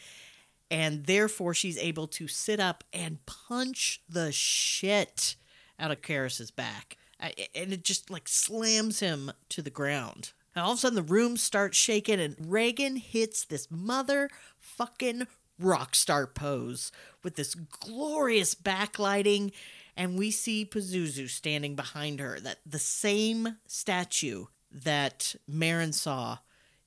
And 0.72 1.04
therefore, 1.04 1.52
she's 1.52 1.76
able 1.76 2.06
to 2.08 2.26
sit 2.26 2.58
up 2.58 2.82
and 2.94 3.24
punch 3.26 4.00
the 4.08 4.32
shit 4.32 5.36
out 5.78 5.90
of 5.90 6.00
Karras's 6.00 6.50
back. 6.50 6.96
And 7.20 7.74
it 7.74 7.84
just 7.84 8.10
like 8.10 8.26
slams 8.26 9.00
him 9.00 9.32
to 9.50 9.60
the 9.60 9.68
ground. 9.68 10.32
And 10.54 10.64
all 10.64 10.72
of 10.72 10.78
a 10.78 10.80
sudden, 10.80 10.96
the 10.96 11.02
room 11.02 11.36
starts 11.36 11.76
shaking, 11.76 12.18
and 12.18 12.36
Regan 12.40 12.96
hits 12.96 13.44
this 13.44 13.66
motherfucking 13.66 15.26
rock 15.58 15.94
star 15.94 16.26
pose 16.26 16.90
with 17.22 17.36
this 17.36 17.54
glorious 17.54 18.54
backlighting. 18.54 19.52
And 19.94 20.18
we 20.18 20.30
see 20.30 20.64
Pazuzu 20.64 21.28
standing 21.28 21.76
behind 21.76 22.18
her, 22.18 22.40
that 22.40 22.60
the 22.64 22.78
same 22.78 23.58
statue 23.66 24.46
that 24.70 25.36
Merrin 25.46 25.92
saw 25.92 26.38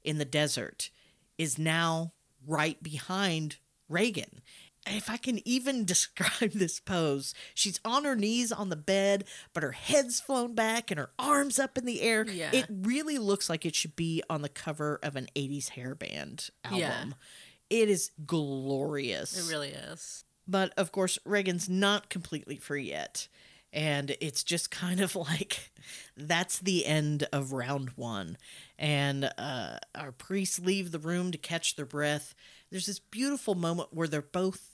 in 0.04 0.18
the 0.18 0.26
desert 0.26 0.90
is 1.38 1.60
now 1.60 2.14
right 2.48 2.82
behind 2.82 3.58
Regan. 3.90 4.42
If 4.88 5.10
I 5.10 5.18
can 5.18 5.46
even 5.48 5.84
describe 5.86 6.52
this 6.52 6.80
pose, 6.80 7.34
she's 7.54 7.80
on 7.84 8.04
her 8.04 8.16
knees 8.16 8.52
on 8.52 8.70
the 8.70 8.76
bed, 8.76 9.26
but 9.54 9.64
her 9.64 9.72
head's 9.72 10.20
flown 10.20 10.54
back 10.54 10.92
and 10.92 11.00
her 11.00 11.10
arms 11.18 11.58
up 11.60 11.78
in 11.78 11.86
the 11.86 12.02
air. 12.02 12.26
Yeah. 12.26 12.52
It 12.54 12.68
really 12.70 13.18
looks 13.18 13.50
like 13.50 13.66
it 13.66 13.76
should 13.76 13.96
be 13.96 14.22
on 14.30 14.42
the 14.42 14.50
cover 14.50 15.00
of 15.02 15.16
an 15.16 15.28
80s 15.36 15.72
hairband 15.72 16.52
album. 16.64 16.80
Yeah. 16.80 17.06
It 17.70 17.90
is 17.90 18.12
glorious. 18.26 19.38
It 19.38 19.52
really 19.52 19.70
is. 19.70 20.24
But 20.48 20.74
of 20.78 20.92
course, 20.92 21.18
Regan's 21.26 21.68
not 21.68 22.10
completely 22.10 22.58
free 22.58 22.90
yet. 22.90 23.28
And 23.74 24.16
it's 24.22 24.44
just 24.44 24.72
kind 24.72 25.02
of 25.02 25.16
like 25.16 25.72
that's 26.16 26.60
the 26.60 26.86
end 26.86 27.28
of 27.34 27.52
round 27.52 27.92
one. 27.96 28.38
And 28.78 29.32
uh, 29.38 29.78
our 29.96 30.12
priests 30.12 30.60
leave 30.60 30.92
the 30.92 31.00
room 31.00 31.32
to 31.32 31.38
catch 31.38 31.76
their 31.76 31.86
breath. 31.86 32.36
There's 32.72 32.86
this 32.88 33.00
beautiful 33.00 33.56
moment 33.56 33.90
where 33.92 34.08
they're 34.08 34.22
both 34.22 34.72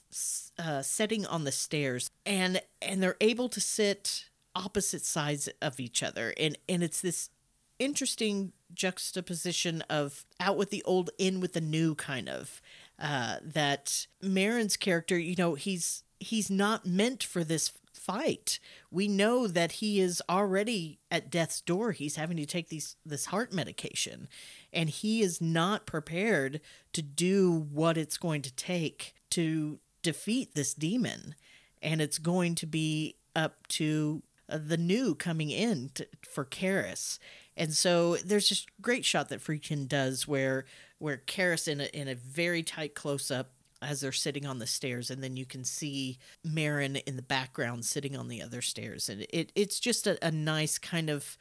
uh, 0.58 0.82
sitting 0.82 1.24
on 1.26 1.44
the 1.44 1.52
stairs 1.52 2.10
and 2.26 2.60
and 2.80 3.02
they're 3.02 3.16
able 3.20 3.48
to 3.48 3.60
sit 3.60 4.26
opposite 4.54 5.04
sides 5.04 5.48
of 5.60 5.80
each 5.80 6.02
other. 6.02 6.34
And, 6.38 6.58
and 6.68 6.82
it's 6.82 7.00
this 7.00 7.30
interesting 7.78 8.52
juxtaposition 8.74 9.82
of 9.82 10.24
out 10.40 10.56
with 10.56 10.70
the 10.70 10.82
old, 10.84 11.10
in 11.18 11.40
with 11.40 11.52
the 11.52 11.60
new 11.60 11.94
kind 11.94 12.28
of 12.28 12.60
uh, 12.98 13.36
that 13.42 14.06
Merrin's 14.22 14.76
character, 14.76 15.18
you 15.18 15.34
know, 15.36 15.54
he's 15.54 16.04
he's 16.22 16.50
not 16.50 16.86
meant 16.86 17.22
for 17.22 17.44
this 17.44 17.72
fight. 17.92 18.58
We 18.90 19.06
know 19.06 19.46
that 19.46 19.72
he 19.72 20.00
is 20.00 20.22
already 20.28 20.98
at 21.10 21.30
death's 21.30 21.60
door. 21.60 21.92
He's 21.92 22.16
having 22.16 22.36
to 22.38 22.46
take 22.46 22.68
these 22.68 22.96
this 23.04 23.26
heart 23.26 23.52
medication, 23.52 24.28
and 24.72 24.88
he 24.90 25.22
is 25.22 25.40
not 25.40 25.86
prepared 25.86 26.60
to 26.94 27.02
do 27.02 27.66
what 27.70 27.96
it's 27.96 28.18
going 28.18 28.42
to 28.42 28.54
take 28.54 29.14
to 29.30 29.78
defeat 30.02 30.54
this 30.54 30.74
demon. 30.74 31.34
And 31.80 32.00
it's 32.00 32.18
going 32.18 32.54
to 32.56 32.66
be 32.66 33.16
up 33.34 33.66
to 33.68 34.22
uh, 34.48 34.58
the 34.64 34.76
new 34.76 35.14
coming 35.14 35.50
in 35.50 35.90
to, 35.94 36.06
for 36.22 36.44
Karras. 36.44 37.18
And 37.56 37.72
so 37.72 38.16
there's 38.16 38.48
this 38.48 38.66
great 38.80 39.04
shot 39.04 39.28
that 39.28 39.40
Friedkin 39.40 39.88
does 39.88 40.26
where 40.26 40.64
where 40.98 41.16
Karras 41.26 41.66
in 41.66 41.80
a, 41.80 41.84
in 41.86 42.08
a 42.08 42.14
very 42.14 42.62
tight 42.62 42.94
close 42.94 43.30
up 43.30 43.50
as 43.82 44.00
they're 44.00 44.12
sitting 44.12 44.46
on 44.46 44.58
the 44.58 44.66
stairs, 44.66 45.10
and 45.10 45.22
then 45.22 45.36
you 45.36 45.44
can 45.44 45.64
see 45.64 46.18
Merrin 46.46 47.02
in 47.04 47.16
the 47.16 47.22
background 47.22 47.84
sitting 47.84 48.16
on 48.16 48.28
the 48.28 48.40
other 48.40 48.62
stairs, 48.62 49.08
and 49.08 49.26
it 49.30 49.52
it's 49.54 49.80
just 49.80 50.06
a, 50.06 50.24
a 50.24 50.30
nice 50.30 50.78
kind 50.78 51.10
of 51.10 51.36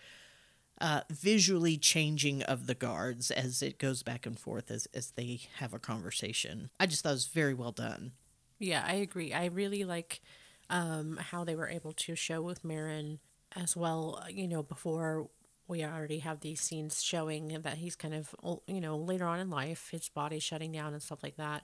uh, 0.80 1.02
visually 1.12 1.78
changing 1.78 2.42
of 2.44 2.66
the 2.66 2.74
guards 2.74 3.30
as 3.30 3.62
it 3.62 3.78
goes 3.78 4.04
back 4.04 4.26
and 4.26 4.40
forth 4.40 4.72
as 4.72 4.88
as 4.94 5.12
they 5.12 5.42
have 5.58 5.74
a 5.74 5.80
conversation. 5.80 6.70
I 6.80 6.88
just 6.88 7.04
thought 7.04 7.10
it 7.10 7.14
was 7.14 7.28
very 7.28 7.54
well 7.54 7.72
done. 7.72 8.14
Yeah, 8.60 8.84
I 8.86 8.94
agree. 8.94 9.34
I 9.34 9.46
really 9.46 9.84
like 9.84 10.22
um, 10.70 11.18
how 11.18 11.44
they 11.44 11.56
were 11.56 11.70
able 11.70 11.94
to 11.94 12.16
show 12.16 12.42
with 12.42 12.64
Merrin 12.64 13.20
as 13.56 13.76
well. 13.76 14.24
You 14.30 14.48
know, 14.48 14.64
before 14.64 15.30
we 15.68 15.84
already 15.84 16.20
have 16.20 16.42
these 16.42 16.62
scenes 16.62 17.02
showing 17.02 17.60
that 17.62 17.78
he's 17.78 17.96
kind 17.96 18.14
of, 18.14 18.36
you 18.68 18.82
know, 18.82 18.98
later 18.98 19.26
on 19.26 19.40
in 19.40 19.50
life, 19.50 19.90
his 19.92 20.10
body 20.10 20.38
shutting 20.38 20.74
down 20.74 20.94
and 20.94 21.02
stuff 21.02 21.24
like 21.24 21.38
that. 21.38 21.64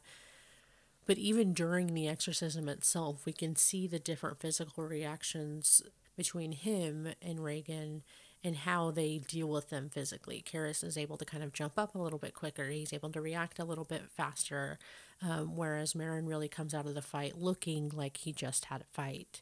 But 1.07 1.17
even 1.17 1.53
during 1.53 1.93
the 1.93 2.07
exorcism 2.07 2.69
itself, 2.69 3.25
we 3.25 3.33
can 3.33 3.55
see 3.55 3.87
the 3.87 3.97
different 3.99 4.39
physical 4.39 4.83
reactions 4.83 5.81
between 6.15 6.51
him 6.51 7.07
and 7.21 7.43
Regan 7.43 8.03
and 8.43 8.55
how 8.57 8.91
they 8.91 9.17
deal 9.17 9.47
with 9.47 9.69
them 9.69 9.89
physically. 9.89 10.43
Karras 10.45 10.83
is 10.83 10.97
able 10.97 11.17
to 11.17 11.25
kind 11.25 11.43
of 11.43 11.53
jump 11.53 11.73
up 11.77 11.95
a 11.95 11.97
little 11.97 12.19
bit 12.19 12.33
quicker. 12.33 12.69
He's 12.69 12.93
able 12.93 13.09
to 13.11 13.21
react 13.21 13.57
a 13.57 13.65
little 13.65 13.83
bit 13.83 14.03
faster, 14.15 14.77
um, 15.21 15.55
whereas 15.55 15.93
Merrin 15.93 16.27
really 16.27 16.47
comes 16.47 16.73
out 16.73 16.85
of 16.85 16.93
the 16.93 17.01
fight 17.01 17.37
looking 17.37 17.89
like 17.89 18.17
he 18.17 18.33
just 18.33 18.65
had 18.65 18.81
a 18.81 18.85
fight. 18.91 19.39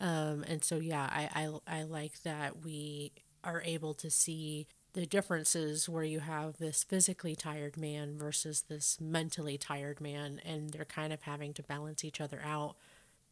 Um, 0.00 0.44
and 0.48 0.64
so, 0.64 0.78
yeah, 0.78 1.08
I, 1.10 1.50
I 1.68 1.80
I 1.80 1.82
like 1.82 2.22
that 2.22 2.64
we 2.64 3.12
are 3.44 3.62
able 3.64 3.94
to 3.94 4.10
see 4.10 4.66
the 4.94 5.06
differences 5.06 5.88
where 5.88 6.04
you 6.04 6.20
have 6.20 6.58
this 6.58 6.82
physically 6.82 7.36
tired 7.36 7.76
man 7.76 8.16
versus 8.18 8.62
this 8.62 9.00
mentally 9.00 9.58
tired 9.58 10.00
man, 10.00 10.40
and 10.44 10.70
they're 10.70 10.84
kind 10.84 11.12
of 11.12 11.22
having 11.22 11.52
to 11.54 11.62
balance 11.62 12.04
each 12.04 12.20
other 12.20 12.40
out 12.44 12.76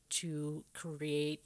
to 0.09 0.65
create 0.75 1.43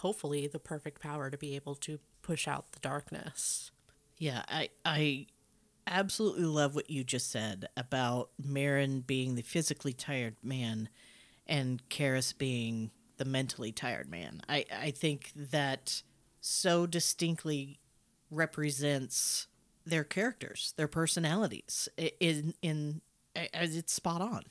hopefully 0.00 0.46
the 0.46 0.58
perfect 0.58 1.00
power 1.00 1.30
to 1.30 1.38
be 1.38 1.56
able 1.56 1.74
to 1.74 1.98
push 2.22 2.46
out 2.46 2.72
the 2.72 2.80
darkness. 2.80 3.70
Yeah, 4.18 4.42
I 4.48 4.68
I 4.84 5.26
absolutely 5.86 6.44
love 6.44 6.74
what 6.74 6.90
you 6.90 7.04
just 7.04 7.30
said 7.30 7.66
about 7.76 8.30
Merrin 8.42 9.06
being 9.06 9.34
the 9.34 9.42
physically 9.42 9.92
tired 9.92 10.36
man 10.42 10.88
and 11.46 11.86
Karras 11.88 12.36
being 12.36 12.90
the 13.16 13.24
mentally 13.24 13.72
tired 13.72 14.08
man. 14.08 14.40
I, 14.48 14.64
I 14.74 14.90
think 14.90 15.32
that 15.36 16.02
so 16.40 16.86
distinctly 16.86 17.80
represents 18.34 19.46
their 19.86 20.04
characters, 20.04 20.74
their 20.76 20.88
personalities. 20.88 21.88
In 22.20 22.54
in 22.62 23.00
I- 23.36 23.48
it's 23.52 23.92
spot 23.92 24.20
on. 24.20 24.44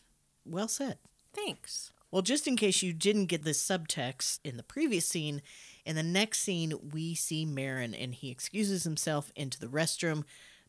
Well 0.45 0.67
said. 0.67 0.97
Thanks. 1.33 1.91
Well, 2.11 2.21
just 2.21 2.47
in 2.47 2.55
case 2.55 2.83
you 2.83 2.93
didn't 2.93 3.25
get 3.25 3.43
this 3.43 3.65
subtext 3.65 4.39
in 4.43 4.57
the 4.57 4.63
previous 4.63 5.07
scene, 5.07 5.41
in 5.83 5.95
the 5.95 6.03
next 6.03 6.39
scene, 6.39 6.73
we 6.91 7.15
see 7.15 7.45
Merrin 7.45 7.95
and 7.99 8.13
he 8.13 8.29
excuses 8.29 8.83
himself 8.83 9.31
into 9.35 9.59
the 9.59 9.67
restroom 9.67 10.23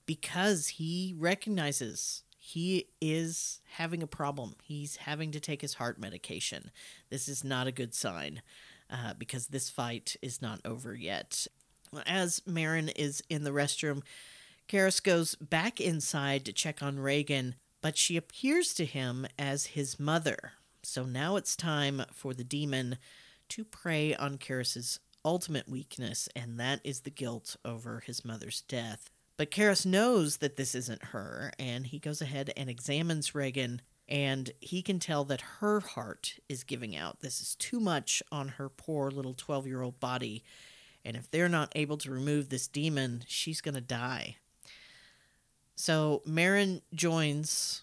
because 0.06 0.68
he 0.68 1.14
recognizes 1.18 2.22
he 2.38 2.88
is 3.00 3.60
having 3.72 4.02
a 4.02 4.06
problem. 4.06 4.54
He's 4.62 4.96
having 4.96 5.32
to 5.32 5.40
take 5.40 5.60
his 5.60 5.74
heart 5.74 5.98
medication. 5.98 6.70
This 7.10 7.28
is 7.28 7.44
not 7.44 7.66
a 7.66 7.72
good 7.72 7.94
sign 7.94 8.40
uh, 8.90 9.14
because 9.18 9.48
this 9.48 9.68
fight 9.68 10.16
is 10.22 10.40
not 10.40 10.60
over 10.64 10.94
yet. 10.94 11.46
As 12.06 12.40
Merrin 12.40 12.92
is 12.96 13.22
in 13.28 13.44
the 13.44 13.50
restroom, 13.50 14.02
Karras 14.68 15.02
goes 15.02 15.34
back 15.34 15.80
inside 15.80 16.44
to 16.44 16.52
check 16.52 16.82
on 16.82 16.98
Regan, 16.98 17.54
but 17.82 17.98
she 17.98 18.16
appears 18.16 18.72
to 18.74 18.84
him 18.84 19.26
as 19.38 19.66
his 19.66 20.00
mother. 20.00 20.52
So 20.82 21.04
now 21.04 21.36
it's 21.36 21.56
time 21.56 22.02
for 22.12 22.34
the 22.34 22.44
demon 22.44 22.98
to 23.50 23.64
prey 23.64 24.14
on 24.14 24.38
Karras's 24.38 25.00
ultimate 25.24 25.68
weakness, 25.68 26.28
and 26.34 26.58
that 26.60 26.80
is 26.84 27.00
the 27.00 27.10
guilt 27.10 27.56
over 27.64 28.00
his 28.00 28.24
mother's 28.24 28.62
death. 28.62 29.10
But 29.36 29.50
Karras 29.50 29.84
knows 29.84 30.38
that 30.38 30.56
this 30.56 30.74
isn't 30.74 31.06
her, 31.06 31.52
and 31.58 31.86
he 31.86 31.98
goes 31.98 32.22
ahead 32.22 32.52
and 32.56 32.70
examines 32.70 33.34
Regan, 33.34 33.82
and 34.08 34.52
he 34.60 34.82
can 34.82 34.98
tell 34.98 35.24
that 35.24 35.40
her 35.60 35.80
heart 35.80 36.38
is 36.48 36.62
giving 36.62 36.94
out. 36.94 37.20
This 37.20 37.40
is 37.40 37.54
too 37.56 37.80
much 37.80 38.22
on 38.30 38.48
her 38.48 38.68
poor 38.68 39.10
little 39.10 39.34
12 39.34 39.66
year 39.66 39.82
old 39.82 39.98
body, 39.98 40.44
and 41.05 41.16
if 41.16 41.31
they're 41.31 41.48
not 41.48 41.72
able 41.74 41.97
to 41.98 42.10
remove 42.10 42.48
this 42.48 42.66
demon, 42.66 43.24
she's 43.26 43.60
going 43.60 43.74
to 43.74 43.81
die. 43.81 44.36
So 45.76 46.22
Merrin 46.26 46.82
joins 46.94 47.82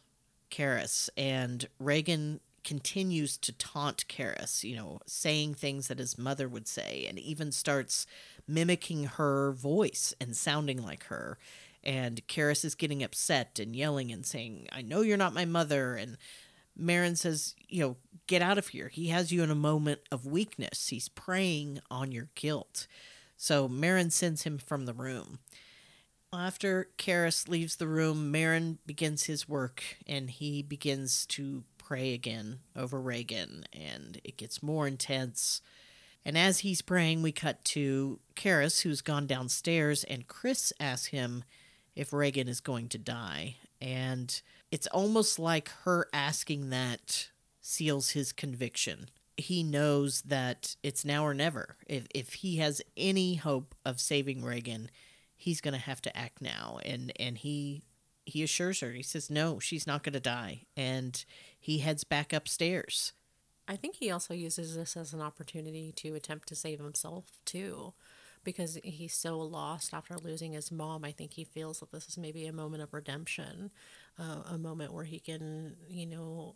Karras, 0.50 1.10
and 1.18 1.68
Regan 1.80 2.40
continues 2.64 3.38
to 3.38 3.52
taunt 3.52 4.08
Karras, 4.08 4.64
you 4.64 4.76
know, 4.76 5.00
saying 5.06 5.56
things 5.56 5.88
that 5.88 6.00
his 6.00 6.18
mother 6.18 6.48
would 6.48 6.68
say, 6.68 7.06
and 7.10 7.18
even 7.20 7.52
starts 7.52 8.06
mimicking 8.48 9.06
her 9.06 9.52
voice 9.52 10.14
and 10.20 10.36
sounding 10.36 10.82
like 10.82 11.06
her. 11.06 11.38
And 11.84 12.26
Karras 12.28 12.64
is 12.64 12.76
getting 12.76 13.04
upset 13.04 13.60
and 13.60 13.76
yelling 13.76 14.12
and 14.12 14.26
saying, 14.26 14.68
I 14.72 14.82
know 14.82 15.02
you're 15.02 15.18
not 15.18 15.34
my 15.34 15.46
mother. 15.46 15.96
And 15.96 16.18
Merrin 16.80 17.18
says, 17.18 17.56
you 17.68 17.82
know, 17.82 17.98
get 18.28 18.42
out 18.42 18.60
of 18.60 18.68
here. 18.70 18.90
He 18.90 19.08
has 19.08 19.32
you 19.32 19.42
in 19.42 19.50
a 19.50 19.56
moment 19.56 20.02
of 20.12 20.26
weakness. 20.26 20.90
He's 20.90 21.10
preying 21.10 21.80
on 21.90 22.12
your 22.12 22.30
guilt. 22.36 22.86
So 23.42 23.68
Merrin 23.68 24.12
sends 24.12 24.44
him 24.44 24.60
from 24.60 24.86
the 24.86 24.94
room. 24.94 25.40
After 26.32 26.90
Karras 27.00 27.48
leaves 27.48 27.78
the 27.78 27.88
room, 27.88 28.32
Merrin 28.32 28.78
begins 28.86 29.24
his 29.24 29.50
work 29.50 29.84
and 30.06 30.30
he 30.30 30.62
begins 30.62 31.26
to 31.26 31.64
pray 31.80 32.14
again 32.14 32.60
over 32.76 33.02
Regan, 33.02 33.66
and 33.74 34.22
it 34.24 34.38
gets 34.38 34.62
more 34.62 34.86
intense. 34.88 35.64
And 36.24 36.38
as 36.38 36.60
he's 36.60 36.84
praying, 36.84 37.24
we 37.24 37.32
cut 37.32 37.66
to 37.66 38.20
Karras, 38.36 38.82
who's 38.82 39.02
gone 39.02 39.26
downstairs, 39.26 40.04
and 40.04 40.28
Chris 40.28 40.72
asks 40.80 41.08
him 41.08 41.44
if 41.96 42.14
Regan 42.14 42.48
is 42.48 42.60
going 42.60 42.90
to 42.90 43.00
die. 43.00 43.56
And 43.82 44.40
it's 44.70 44.86
almost 44.86 45.40
like 45.40 45.72
her 45.84 46.08
asking 46.14 46.70
that 46.70 47.30
seals 47.60 48.12
his 48.12 48.34
conviction 48.34 49.10
he 49.38 49.64
knows 49.64 50.22
that 50.24 50.76
it's 50.84 51.06
now 51.06 51.26
or 51.26 51.34
never. 51.34 51.78
If 51.88 52.08
if 52.14 52.34
he 52.34 52.58
has 52.58 52.82
any 52.96 53.36
hope 53.36 53.76
of 53.86 54.00
saving 54.00 54.44
Regan, 54.44 54.90
he's 55.36 55.62
going 55.62 55.74
to 55.74 55.80
have 55.80 56.02
to 56.02 56.18
act 56.18 56.42
now. 56.42 56.80
And 56.86 57.12
and 57.20 57.38
he 57.38 57.84
he 58.26 58.44
assures 58.44 58.80
her. 58.82 58.92
He 58.92 59.04
says 59.04 59.30
no, 59.30 59.60
she's 59.60 59.88
not 59.88 60.04
going 60.04 60.14
to 60.14 60.20
die. 60.20 60.66
And 60.78 61.24
he 61.60 61.80
heads 61.80 62.04
back 62.04 62.34
upstairs. 62.34 63.14
I 63.68 63.76
think 63.76 63.96
he 63.96 64.12
also 64.12 64.34
uses 64.34 64.76
this 64.76 64.98
as 64.98 65.14
an 65.14 65.22
opportunity 65.22 65.94
to 65.98 66.16
attempt 66.16 66.48
to 66.50 66.56
save 66.56 66.80
himself 66.80 67.40
too, 67.46 67.94
because 68.44 68.78
he's 68.84 69.14
so 69.14 69.38
lost 69.40 69.94
after 69.94 70.18
losing 70.18 70.54
his 70.54 70.72
mom. 70.72 71.06
I 71.06 71.12
think 71.12 71.34
he 71.34 71.44
feels 71.46 71.80
that 71.80 71.92
this 71.92 72.08
is 72.08 72.18
maybe 72.18 72.46
a 72.46 72.54
moment 72.54 72.84
of 72.84 72.94
redemption, 72.94 73.72
uh, 74.20 74.42
a 74.50 74.58
moment 74.58 74.94
where 74.94 75.06
he 75.06 75.20
can, 75.20 75.76
you 75.88 76.06
know, 76.06 76.56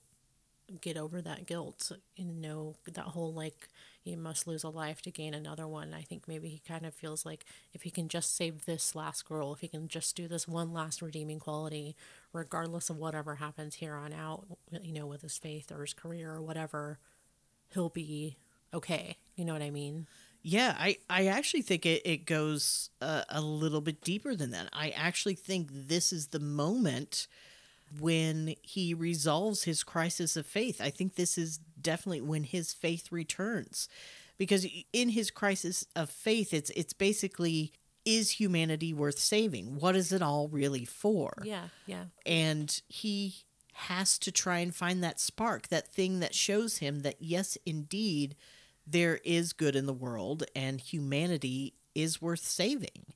get 0.81 0.97
over 0.97 1.21
that 1.21 1.45
guilt 1.45 1.91
and 2.17 2.41
know 2.41 2.75
that 2.85 3.05
whole 3.05 3.33
like 3.33 3.69
you 4.03 4.17
must 4.17 4.47
lose 4.47 4.63
a 4.63 4.69
life 4.69 5.01
to 5.01 5.11
gain 5.11 5.33
another 5.33 5.67
one. 5.67 5.93
I 5.93 6.01
think 6.01 6.27
maybe 6.27 6.47
he 6.49 6.61
kind 6.67 6.85
of 6.85 6.93
feels 6.93 7.25
like 7.25 7.43
if 7.73 7.81
he 7.81 7.89
can 7.89 8.07
just 8.07 8.35
save 8.35 8.65
this 8.65 8.95
last 8.95 9.27
girl, 9.27 9.53
if 9.53 9.59
he 9.59 9.67
can 9.67 9.87
just 9.87 10.15
do 10.15 10.27
this 10.27 10.47
one 10.47 10.71
last 10.71 11.01
redeeming 11.01 11.39
quality, 11.39 11.95
regardless 12.31 12.89
of 12.89 12.97
whatever 12.97 13.35
happens 13.35 13.75
here 13.75 13.95
on 13.95 14.13
out, 14.13 14.45
you 14.81 14.93
know, 14.93 15.07
with 15.07 15.23
his 15.23 15.37
faith 15.37 15.71
or 15.71 15.81
his 15.81 15.93
career 15.93 16.31
or 16.31 16.41
whatever, 16.41 16.99
he'll 17.73 17.89
be 17.89 18.37
okay. 18.73 19.17
You 19.35 19.45
know 19.45 19.53
what 19.53 19.63
I 19.63 19.71
mean? 19.71 20.05
Yeah, 20.43 20.75
I, 20.77 20.97
I 21.09 21.25
actually 21.25 21.63
think 21.63 21.87
it, 21.87 22.03
it 22.05 22.25
goes 22.25 22.91
uh, 23.01 23.23
a 23.29 23.41
little 23.41 23.81
bit 23.81 24.01
deeper 24.01 24.35
than 24.35 24.51
that. 24.51 24.69
I 24.71 24.91
actually 24.91 25.33
think 25.33 25.69
this 25.71 26.13
is 26.13 26.27
the 26.27 26.39
moment 26.39 27.27
when 27.99 28.55
he 28.61 28.93
resolves 28.93 29.63
his 29.63 29.83
crisis 29.83 30.35
of 30.35 30.45
faith. 30.45 30.81
I 30.81 30.89
think 30.89 31.15
this 31.15 31.37
is 31.37 31.59
definitely 31.79 32.21
when 32.21 32.43
his 32.43 32.73
faith 32.73 33.11
returns. 33.11 33.87
Because 34.37 34.67
in 34.91 35.09
his 35.09 35.31
crisis 35.31 35.85
of 35.95 36.09
faith, 36.09 36.53
it's 36.53 36.69
it's 36.71 36.93
basically 36.93 37.71
is 38.05 38.31
humanity 38.31 38.93
worth 38.93 39.19
saving? 39.19 39.79
What 39.79 39.95
is 39.95 40.11
it 40.11 40.21
all 40.21 40.47
really 40.47 40.85
for? 40.85 41.33
Yeah, 41.43 41.69
yeah. 41.87 42.05
And 42.25 42.81
he 42.87 43.35
has 43.73 44.17
to 44.19 44.31
try 44.31 44.59
and 44.59 44.73
find 44.73 45.03
that 45.03 45.19
spark, 45.19 45.67
that 45.69 45.91
thing 45.91 46.19
that 46.19 46.35
shows 46.35 46.77
him 46.77 47.01
that 47.01 47.15
yes, 47.19 47.57
indeed, 47.65 48.35
there 48.87 49.19
is 49.25 49.53
good 49.53 49.75
in 49.75 49.85
the 49.85 49.93
world 49.93 50.43
and 50.55 50.79
humanity 50.79 51.73
is 51.93 52.21
worth 52.21 52.45
saving. 52.45 53.13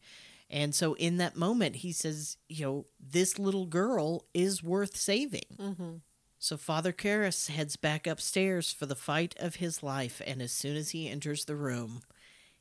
And 0.50 0.74
so 0.74 0.96
in 0.96 1.18
that 1.18 1.36
moment, 1.36 1.78
he 1.78 1.92
says, 1.92 2.38
you 2.48 2.66
know, 2.66 2.86
this 3.00 3.38
little 3.38 3.68
girl 3.68 4.26
is 4.34 4.64
worth 4.64 4.98
saving. 4.98 5.44
Mm-hmm. 5.58 5.96
So 6.40 6.58
Father 6.58 6.94
Karras 6.94 7.50
heads 7.50 7.76
back 7.76 8.08
upstairs 8.08 8.72
for 8.72 8.86
the 8.86 8.96
fight 8.96 9.36
of 9.40 9.56
his 9.56 9.84
life. 9.84 10.22
And 10.26 10.42
as 10.42 10.52
soon 10.52 10.76
as 10.76 10.92
he 10.92 11.10
enters 11.10 11.46
the 11.46 11.56
room, 11.56 12.02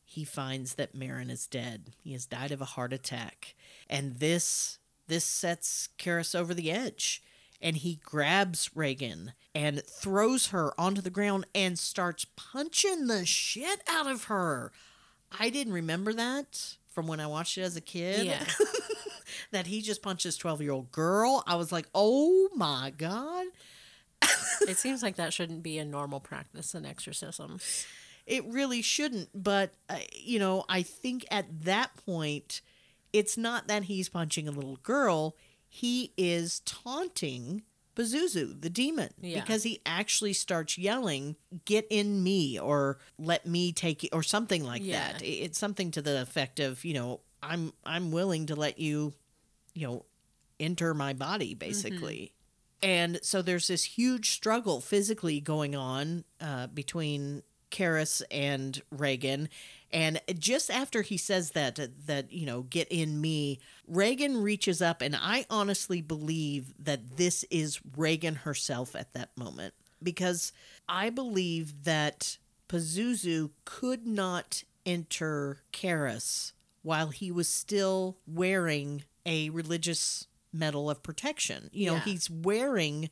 he 0.05 0.25
finds 0.25 0.75
that 0.75 0.97
Merrin 0.97 1.31
is 1.31 1.47
dead. 1.47 1.93
He 2.03 2.13
has 2.13 2.27
died 2.27 2.51
of 2.51 2.61
a 2.61 2.67
heart 2.67 2.93
attack. 2.93 3.55
And 3.89 4.17
this 4.17 4.79
this 5.07 5.25
sets 5.25 5.89
Karras 5.99 6.35
over 6.35 6.53
the 6.53 6.71
edge. 6.71 7.23
And 7.61 7.77
he 7.77 8.01
grabs 8.05 8.71
Regan 8.75 9.33
and 9.55 9.83
throws 9.85 10.49
her 10.49 10.79
onto 10.79 11.01
the 11.01 11.11
ground 11.11 11.47
and 11.55 11.79
starts 11.79 12.27
punching 12.37 13.07
the 13.07 13.25
shit 13.27 13.81
out 13.89 14.07
of 14.07 14.25
her. 14.25 14.71
I 15.39 15.51
didn't 15.51 15.73
remember 15.73 16.13
that 16.13 16.77
from 16.99 17.07
when 17.07 17.21
I 17.21 17.29
watched 17.29 17.57
it 17.57 17.61
as 17.61 17.77
a 17.77 17.81
kid. 17.81 18.27
Yeah. 18.27 18.45
that 19.53 19.69
he 19.69 19.83
just 19.83 20.03
punched 20.03 20.25
this 20.25 20.37
12 20.37 20.63
year 20.63 20.73
old 20.73 20.91
girl. 20.91 21.45
I 21.47 21.55
was 21.55 21.71
like, 21.71 21.87
oh 21.95 22.49
my 22.57 22.93
God. 22.99 23.47
it 24.63 24.79
seems 24.79 25.01
like 25.01 25.15
that 25.15 25.33
shouldn't 25.33 25.63
be 25.63 25.79
a 25.79 25.85
normal 25.85 26.19
practice 26.19 26.75
in 26.75 26.85
exorcisms. 26.85 27.87
It 28.27 28.45
really 28.47 28.83
shouldn't. 28.83 29.29
But, 29.33 29.75
uh, 29.89 29.99
you 30.13 30.41
know, 30.41 30.65
I 30.69 30.83
think 30.83 31.25
at 31.31 31.47
that 31.67 31.93
point, 32.05 32.63
it's 33.13 33.39
not 33.39 33.69
that 33.69 33.85
he's 33.85 34.09
punching 34.09 34.49
a 34.49 34.51
little 34.51 34.81
girl, 34.83 35.37
he 35.69 36.13
is 36.17 36.63
taunting 36.65 37.63
Pazuzu, 37.99 38.61
the 38.61 38.71
demon, 38.71 39.13
Yeah. 39.21 39.41
because 39.41 39.65
he 39.65 39.81
actually 39.85 40.33
starts 40.33 40.79
yelling, 40.79 41.35
"Get 41.65 41.87
in 41.91 42.23
me," 42.23 42.59
or 42.59 42.99
"Let 43.19 43.45
me 43.47 43.73
take 43.73 44.05
you," 44.05 44.09
or 44.13 44.23
something 44.23 44.63
like 44.65 44.83
Yeah. 44.85 45.13
that. 45.15 45.23
It's 45.23 45.59
something 45.59 45.91
to 45.91 46.01
the 46.03 46.23
effect 46.23 46.61
of, 46.61 46.85
you 46.85 46.95
know, 46.95 47.21
I'm 47.43 47.73
I'm 47.85 48.11
willing 48.13 48.47
to 48.47 48.55
let 48.57 48.79
you, 48.79 49.15
you 49.75 49.87
know, 49.87 50.07
enter 50.61 50.95
my 50.95 51.13
body, 51.13 51.55
basically. 51.55 52.33
And 52.83 53.19
so 53.23 53.43
there's 53.43 53.67
this 53.67 53.83
huge 53.83 54.31
struggle 54.31 54.81
physically 54.81 55.41
going 55.41 55.75
on 55.75 56.25
uh, 56.41 56.69
between 56.69 57.43
Karras 57.73 58.23
and 58.31 58.81
Regan. 58.91 59.49
And 59.91 60.21
just 60.39 60.71
after 60.71 61.01
he 61.03 61.17
says 61.17 61.53
that, 61.53 61.79
that, 62.07 62.31
you 62.31 62.45
know, 62.45 62.63
get 62.63 62.89
in 62.91 63.21
me, 63.21 63.59
Regan 63.87 64.43
reaches 64.43 64.83
up. 64.83 65.01
And 65.01 65.17
I 65.17 65.47
honestly 65.49 66.03
believe 66.03 66.75
that 66.79 67.17
this 67.17 67.45
is 67.51 67.81
Regan 67.97 68.35
herself 68.37 68.95
at 68.95 69.15
that 69.15 69.31
moment. 69.37 69.73
Because 70.03 70.53
I 70.89 71.09
believe 71.11 71.85
that 71.85 72.37
Pazuzu 72.69 73.51
could 73.65 74.07
not 74.07 74.63
enter 74.85 75.63
Karras 75.73 76.53
while 76.83 77.09
he 77.09 77.31
was 77.33 77.49
still 77.49 78.19
wearing 78.27 79.05
a 79.27 79.51
religious 79.51 80.27
medal 80.53 80.89
of 80.91 81.03
protection. 81.03 81.71
You 81.73 81.87
know, 81.87 81.95
Yeah. 81.95 82.05
he's 82.05 82.31
wearing 82.31 83.11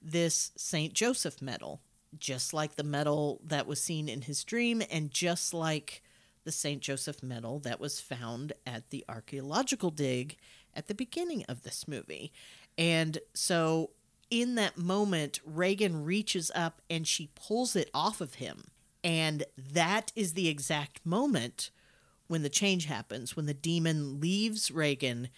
this 0.00 0.52
St. 0.56 0.92
Joseph 0.94 1.42
medal, 1.42 1.80
just 2.18 2.52
like 2.52 2.76
the 2.76 2.84
medal 2.84 3.40
that 3.44 3.66
was 3.66 3.82
seen 3.82 4.08
in 4.08 4.22
his 4.22 4.44
dream, 4.44 4.82
and 4.90 5.10
just 5.10 5.54
like 5.54 6.02
the 6.44 6.52
St. 6.52 6.80
Joseph 6.80 7.22
medal 7.22 7.58
that 7.60 7.80
was 7.80 8.00
found 8.00 8.52
at 8.66 8.90
the 8.90 9.04
archaeological 9.08 9.90
dig 9.90 10.36
at 10.74 10.88
the 10.88 10.94
beginning 10.94 11.44
of 11.48 11.62
this 11.62 11.88
movie. 11.88 12.32
And 12.76 13.18
so 13.32 13.90
in 14.30 14.54
that 14.56 14.76
moment, 14.76 15.40
Regan 15.44 16.04
reaches 16.04 16.50
up 16.54 16.82
and 16.90 17.06
she 17.06 17.30
pulls 17.34 17.76
it 17.76 17.90
off 17.94 18.20
of 18.20 18.34
him. 18.34 18.64
And 19.02 19.44
that 19.56 20.12
is 20.16 20.32
the 20.32 20.48
exact 20.48 21.04
moment 21.04 21.70
when 22.26 22.42
the 22.42 22.48
change 22.48 22.86
happens, 22.86 23.36
when 23.36 23.46
the 23.46 23.54
demon 23.54 24.20
leaves 24.20 24.70
Regan 24.70 25.28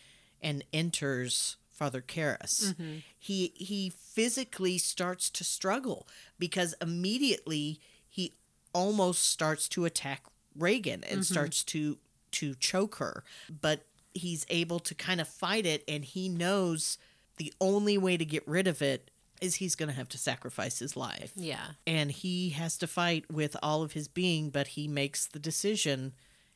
and 0.41 0.65
enters 0.73 1.57
Father 1.77 2.01
Karras. 2.01 2.73
Mm-hmm. 2.73 2.97
He 3.19 3.53
he 3.55 3.91
physically 3.91 4.79
starts 4.79 5.29
to 5.31 5.45
struggle 5.45 6.09
because 6.39 6.75
immediately 6.81 7.81
he 8.09 8.33
almost 8.73 9.25
starts 9.29 9.69
to 9.71 9.85
attack 9.85 10.23
Regan 10.59 11.05
and 11.05 11.21
mm-hmm. 11.21 11.35
starts 11.35 11.63
to 11.65 11.99
to 12.33 12.55
choke 12.55 12.97
her, 12.97 13.23
but 13.61 13.85
he's 14.15 14.47
able 14.49 14.79
to 14.81 14.95
kind 14.95 15.21
of 15.21 15.29
fight 15.29 15.67
it 15.67 15.85
and 15.87 16.05
he 16.05 16.29
knows 16.29 16.97
the 17.37 17.53
only 17.61 17.99
way 17.99 18.17
to 18.17 18.25
get 18.25 18.47
rid 18.49 18.67
of 18.67 18.81
it 18.81 19.11
is 19.43 19.57
he's 19.57 19.75
going 19.75 19.91
to 19.91 19.95
have 19.95 20.09
to 20.09 20.17
sacrifice 20.17 20.79
his 20.79 20.97
life 20.97 21.33
Yeah. 21.37 21.73
and 21.87 22.11
he 22.11 22.51
has 22.51 22.79
to 22.79 22.87
fight 22.87 23.31
with 23.31 23.55
all 23.63 23.83
of 23.83 23.93
his 23.93 24.09
being, 24.09 24.49
but 24.49 24.69
he 24.69 24.89
makes 24.89 25.27
the 25.27 25.39
decision 25.39 26.15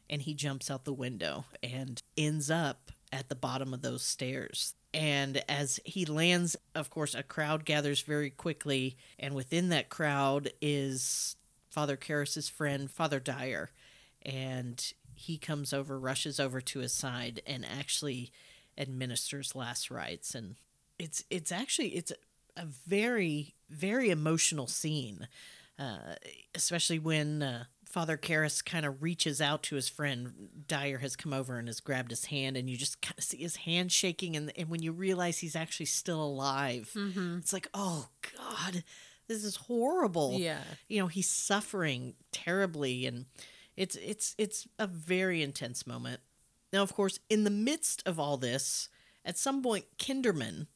and 0.09 0.23
he 0.23 0.33
jumps 0.33 0.71
out 0.71 0.87
the 0.87 0.93
window 0.95 1.45
and 1.63 2.03
ends 2.17 2.51
up 2.51 2.91
at 3.13 3.29
the 3.29 3.35
bottom 3.35 3.75
of 3.75 3.83
those 3.83 4.03
stairs. 4.03 4.75
And 4.93 5.43
as 5.49 5.79
he 5.85 6.05
lands, 6.05 6.57
of 6.75 6.91
course, 6.91 7.15
a 7.15 7.23
crowd 7.23 7.65
gathers 7.65 8.01
very 8.01 8.31
quickly, 8.31 8.97
and 9.19 9.35
within 9.35 9.69
that 9.69 9.89
crowd 9.89 10.51
is 10.61 11.37
Father 11.69 11.97
Karras's 11.97 12.49
friend, 12.49 12.91
Father 12.91 13.21
Dyer, 13.21 13.71
and 14.23 14.93
he 15.15 15.39
comes 15.39 15.73
over, 15.73 15.99
rushes 15.99 16.41
over 16.41 16.61
to 16.61 16.81
his 16.81 16.93
side, 16.93 17.41
and 17.47 17.65
actually 17.65 18.33
administers 18.77 19.55
last 19.55 19.91
rites. 19.91 20.35
And 20.35 20.57
it's 20.99 21.25
it's 21.31 21.53
actually 21.53 21.91
it's 21.91 22.13
a 22.57 22.67
very 22.67 23.55
very 23.69 24.11
emotional 24.11 24.67
scene, 24.67 25.29
uh, 25.79 26.17
especially 26.55 26.99
when 26.99 27.43
uh, 27.43 27.65
Father 27.91 28.17
Karras 28.17 28.65
kind 28.65 28.87
of 28.87 29.03
reaches 29.03 29.41
out 29.41 29.65
to 29.65 29.75
his 29.75 29.89
friend. 29.89 30.33
Dyer 30.69 30.99
has 30.99 31.17
come 31.17 31.33
over 31.33 31.59
and 31.59 31.67
has 31.67 31.81
grabbed 31.81 32.11
his 32.11 32.27
hand, 32.27 32.57
and 32.57 32.71
you 32.71 32.77
just 32.77 33.03
kind 33.03 33.19
of 33.19 33.25
see 33.25 33.39
his 33.39 33.57
hand 33.57 33.91
shaking. 33.91 34.37
And, 34.37 34.53
and 34.57 34.71
when 34.71 34.81
you 34.81 34.93
realize 34.93 35.39
he's 35.39 35.57
actually 35.57 35.87
still 35.87 36.23
alive, 36.23 36.93
mm-hmm. 36.95 37.39
it's 37.39 37.53
like, 37.53 37.69
oh 37.75 38.07
God, 38.39 38.85
this 39.27 39.45
is 39.45 39.57
horrible. 39.57 40.37
Yeah. 40.39 40.63
you 40.89 41.01
know 41.01 41.09
he's 41.09 41.29
suffering 41.29 42.15
terribly, 42.31 43.07
and 43.07 43.27
it's 43.77 43.97
it's 43.97 44.37
it's 44.39 44.69
a 44.79 44.87
very 44.87 45.43
intense 45.43 45.85
moment. 45.85 46.21
Now, 46.73 46.83
of 46.83 46.95
course, 46.95 47.19
in 47.29 47.43
the 47.43 47.51
midst 47.51 48.03
of 48.07 48.21
all 48.21 48.37
this, 48.37 48.89
at 49.25 49.37
some 49.37 49.63
point, 49.63 49.87
Kinderman 49.99 50.69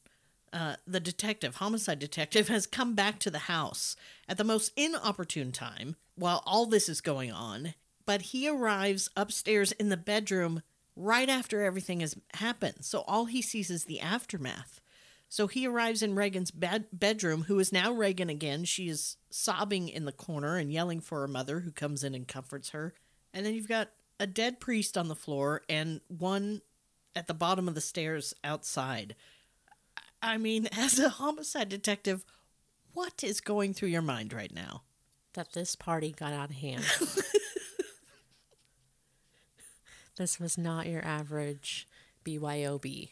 uh, 0.53 0.75
the 0.85 0.99
detective, 0.99 1.55
homicide 1.55 1.99
detective, 1.99 2.47
has 2.49 2.67
come 2.67 2.95
back 2.95 3.19
to 3.19 3.31
the 3.31 3.39
house 3.39 3.95
at 4.27 4.37
the 4.37 4.43
most 4.43 4.71
inopportune 4.75 5.51
time 5.51 5.95
while 6.15 6.43
all 6.45 6.65
this 6.65 6.89
is 6.89 7.01
going 7.01 7.31
on. 7.31 7.73
But 8.05 8.21
he 8.23 8.47
arrives 8.47 9.09
upstairs 9.15 9.71
in 9.73 9.89
the 9.89 9.97
bedroom 9.97 10.61
right 10.95 11.27
after 11.27 11.63
everything 11.63 11.99
has 11.99 12.15
happened. 12.35 12.85
So 12.85 13.03
all 13.07 13.25
he 13.25 13.41
sees 13.41 13.69
is 13.69 13.85
the 13.85 13.99
aftermath. 13.99 14.79
So 15.27 15.47
he 15.47 15.67
arrives 15.67 16.01
in 16.01 16.15
Regan's 16.15 16.51
bed- 16.51 16.87
bedroom, 16.93 17.43
who 17.43 17.59
is 17.59 17.73
now 17.73 17.91
Regan 17.91 18.29
again. 18.29 18.63
She 18.63 18.87
is 18.87 19.17
sobbing 19.29 19.89
in 19.89 20.05
the 20.05 20.11
corner 20.11 20.55
and 20.55 20.71
yelling 20.71 21.01
for 21.01 21.19
her 21.21 21.27
mother, 21.27 21.61
who 21.61 21.71
comes 21.71 22.03
in 22.03 22.15
and 22.15 22.27
comforts 22.27 22.69
her. 22.69 22.93
And 23.33 23.45
then 23.45 23.53
you've 23.53 23.67
got 23.67 23.89
a 24.19 24.27
dead 24.27 24.59
priest 24.59 24.97
on 24.97 25.07
the 25.07 25.15
floor 25.15 25.63
and 25.67 25.99
one 26.07 26.61
at 27.15 27.27
the 27.27 27.33
bottom 27.33 27.67
of 27.67 27.75
the 27.75 27.81
stairs 27.81 28.33
outside. 28.43 29.15
I 30.21 30.37
mean, 30.37 30.67
as 30.77 30.99
a 30.99 31.09
homicide 31.09 31.69
detective, 31.69 32.25
what 32.93 33.23
is 33.23 33.41
going 33.41 33.73
through 33.73 33.89
your 33.89 34.01
mind 34.01 34.33
right 34.33 34.53
now? 34.53 34.83
That 35.33 35.53
this 35.53 35.75
party 35.75 36.11
got 36.17 36.33
out 36.33 36.49
of 36.49 36.55
hand. 36.55 36.85
this 40.17 40.39
was 40.39 40.57
not 40.57 40.87
your 40.87 41.03
average 41.03 41.87
BYOB. 42.23 43.09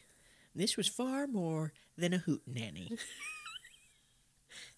This 0.56 0.78
was 0.78 0.88
far 0.88 1.28
more 1.28 1.74
than 1.98 2.14
a 2.14 2.20
hootenanny. 2.20 2.98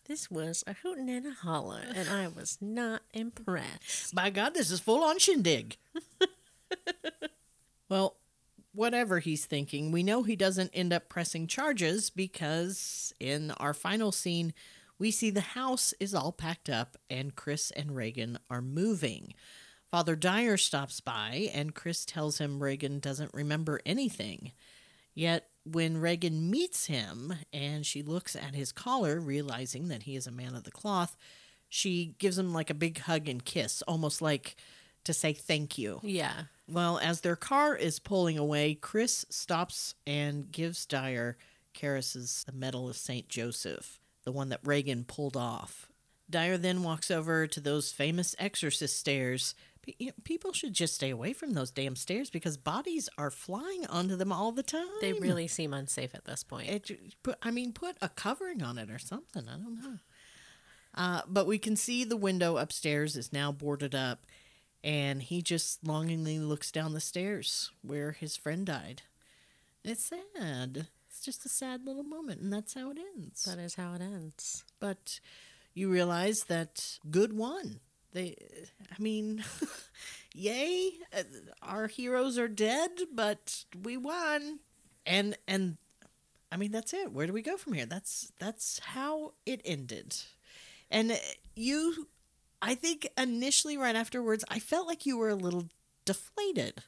This 0.08 0.30
was 0.30 0.64
a 0.68 0.74
hootin' 0.74 1.10
and 1.10 1.26
a 1.26 1.32
holler, 1.32 1.82
and 1.96 2.08
I 2.08 2.28
was 2.28 2.60
not 2.62 3.02
impressed. 3.12 4.14
By 4.14 4.30
God, 4.30 4.54
this 4.54 4.70
is 4.70 4.80
full 4.80 5.04
on 5.04 5.18
shindig. 5.18 5.78
well, 7.90 8.16
whatever 8.76 9.20
he's 9.20 9.46
thinking, 9.46 9.92
we 9.92 10.04
know 10.04 10.24
he 10.24 10.36
doesn't 10.36 10.72
end 10.74 10.94
up 10.94 11.10
pressing 11.10 11.48
charges 11.48 12.10
because 12.10 13.14
in 13.20 13.52
our 13.52 13.74
final 13.74 14.12
scene, 14.12 14.54
we 15.00 15.12
see 15.12 15.30
the 15.30 15.42
house 15.42 15.94
is 16.00 16.14
all 16.14 16.32
packed 16.32 16.70
up 16.70 16.98
and 17.10 17.36
Chris 17.36 17.72
and 17.72 17.96
Regan 17.96 18.38
are 18.50 18.62
moving. 18.62 19.34
Father 19.90 20.16
Dyer 20.16 20.58
stops 20.58 21.00
by 21.00 21.50
and 21.54 21.76
Chris 21.76 22.06
tells 22.06 22.38
him 22.38 22.62
Regan 22.62 23.00
doesn't 23.00 23.34
remember 23.34 23.80
anything. 23.86 24.52
Yet 25.14 25.48
when 25.64 25.98
Regan 25.98 26.50
meets 26.50 26.88
him 26.88 27.34
and 27.54 27.86
she 27.86 28.04
looks 28.04 28.36
at 28.36 28.56
his 28.56 28.72
collar, 28.72 29.20
realizing 29.20 29.88
that 29.88 30.04
he 30.04 30.16
is 30.16 30.28
a 30.28 30.32
man 30.32 30.56
of 30.56 30.64
the 30.64 30.72
cloth, 30.72 31.16
she 31.70 32.16
gives 32.20 32.38
him 32.38 32.54
like 32.54 32.70
a 32.70 32.76
big 32.76 33.00
hug 33.00 33.28
and 33.28 33.44
kiss, 33.44 33.82
almost 33.84 34.22
like 34.22 34.56
to 35.06 35.14
say 35.14 35.34
thank 35.34 35.78
you. 35.78 36.00
Yeah. 36.04 36.44
Well, 36.68 37.00
as 37.00 37.22
their 37.22 37.36
car 37.36 37.76
is 37.76 38.00
pulling 38.00 38.38
away, 38.38 38.76
Chris 38.76 39.26
stops 39.30 39.96
and 40.06 40.52
gives 40.52 40.86
Dyer 40.86 41.38
Karras's 41.74 42.44
the 42.46 42.52
Medal 42.54 42.90
of 42.90 42.98
St. 42.98 43.28
Joseph, 43.30 44.00
the 44.24 44.32
one 44.32 44.50
that 44.50 44.62
Regan 44.64 45.04
pulled 45.04 45.38
off. 45.38 45.88
Dyer 46.30 46.58
then 46.58 46.82
walks 46.82 47.12
over 47.12 47.46
to 47.46 47.60
those 47.60 47.92
famous 47.92 48.36
exorcist 48.40 48.98
stairs. 48.98 49.54
Pe- 49.84 49.94
you 50.00 50.08
know, 50.08 50.14
People 50.24 50.54
should 50.54 50.74
just 50.74 50.96
stay 50.96 51.12
away 51.12 51.34
from 51.34 51.54
those 51.54 51.70
damn 51.70 51.96
stairs 51.96 52.32
because 52.32 52.58
bodies 52.58 53.10
are 53.18 53.30
flying 53.30 53.86
onto 53.88 54.16
them 54.16 54.32
all 54.32 54.52
the 54.52 54.64
time. 54.64 54.88
They 55.02 55.14
really 55.14 55.48
seem 55.48 55.74
unsafe 55.74 56.16
at 56.16 56.26
this 56.26 56.44
point. 56.44 56.70
It, 56.70 56.92
put, 57.22 57.38
I 57.44 57.52
mean, 57.52 57.74
put 57.74 57.96
a 58.02 58.10
covering 58.10 58.64
on 58.64 58.80
it 58.80 58.90
or 58.90 58.98
something. 58.98 59.48
I 59.48 59.58
don't 59.58 59.76
know. 59.76 60.00
Uh, 60.96 61.22
but 61.28 61.46
we 61.46 61.60
can 61.60 61.76
see 61.76 62.04
the 62.04 62.18
window 62.18 62.58
upstairs 62.58 63.16
is 63.18 63.34
now 63.34 63.52
boarded 63.52 63.94
up, 63.94 64.26
and 64.86 65.22
he 65.24 65.42
just 65.42 65.86
longingly 65.86 66.40
looks 66.40 66.72
down 66.72 66.94
the 66.94 67.02
stairs 67.02 67.72
where 67.84 68.14
his 68.14 68.38
friend 68.38 68.66
died. 68.68 69.02
It's 69.84 70.06
sad. 70.06 70.88
It's 71.10 71.22
just 71.22 71.46
a 71.46 71.50
sad 71.50 71.86
little 71.86 72.04
moment, 72.04 72.42
and 72.42 72.54
that's 72.54 72.76
how 72.76 72.92
it 72.92 72.98
ends. 73.18 73.44
that 73.46 73.60
is 73.60 73.76
how 73.76 73.94
it 73.96 74.02
ends. 74.02 74.64
But 74.80 75.20
you 75.74 75.90
realize 75.92 76.46
that 76.46 77.00
good 77.12 77.34
won. 77.34 77.82
They, 78.14 78.38
I 78.98 79.02
mean, 79.02 79.44
yay! 80.34 80.92
uh, 81.18 81.24
Our 81.62 81.88
heroes 81.88 82.38
are 82.38 82.48
dead, 82.48 82.92
but 83.14 83.66
we 83.84 83.98
won, 83.98 84.60
and 85.06 85.38
and 85.48 85.78
I 86.52 86.58
mean 86.58 86.72
that's 86.72 86.94
it. 86.94 87.12
Where 87.12 87.28
do 87.28 87.34
we 87.34 87.42
go 87.42 87.58
from 87.58 87.74
here? 87.74 87.86
That's 87.86 88.32
that's 88.40 88.80
how 88.80 89.34
it 89.46 89.62
ended. 89.66 90.16
And 90.92 91.20
you, 91.56 92.08
I 92.62 92.76
think 92.76 93.08
initially, 93.18 93.78
right 93.78 93.96
afterwards, 93.96 94.44
I 94.50 94.60
felt 94.60 94.88
like 94.88 95.06
you 95.06 95.18
were 95.18 95.30
a 95.30 95.36
little 95.36 95.70
deflated. 96.06 96.84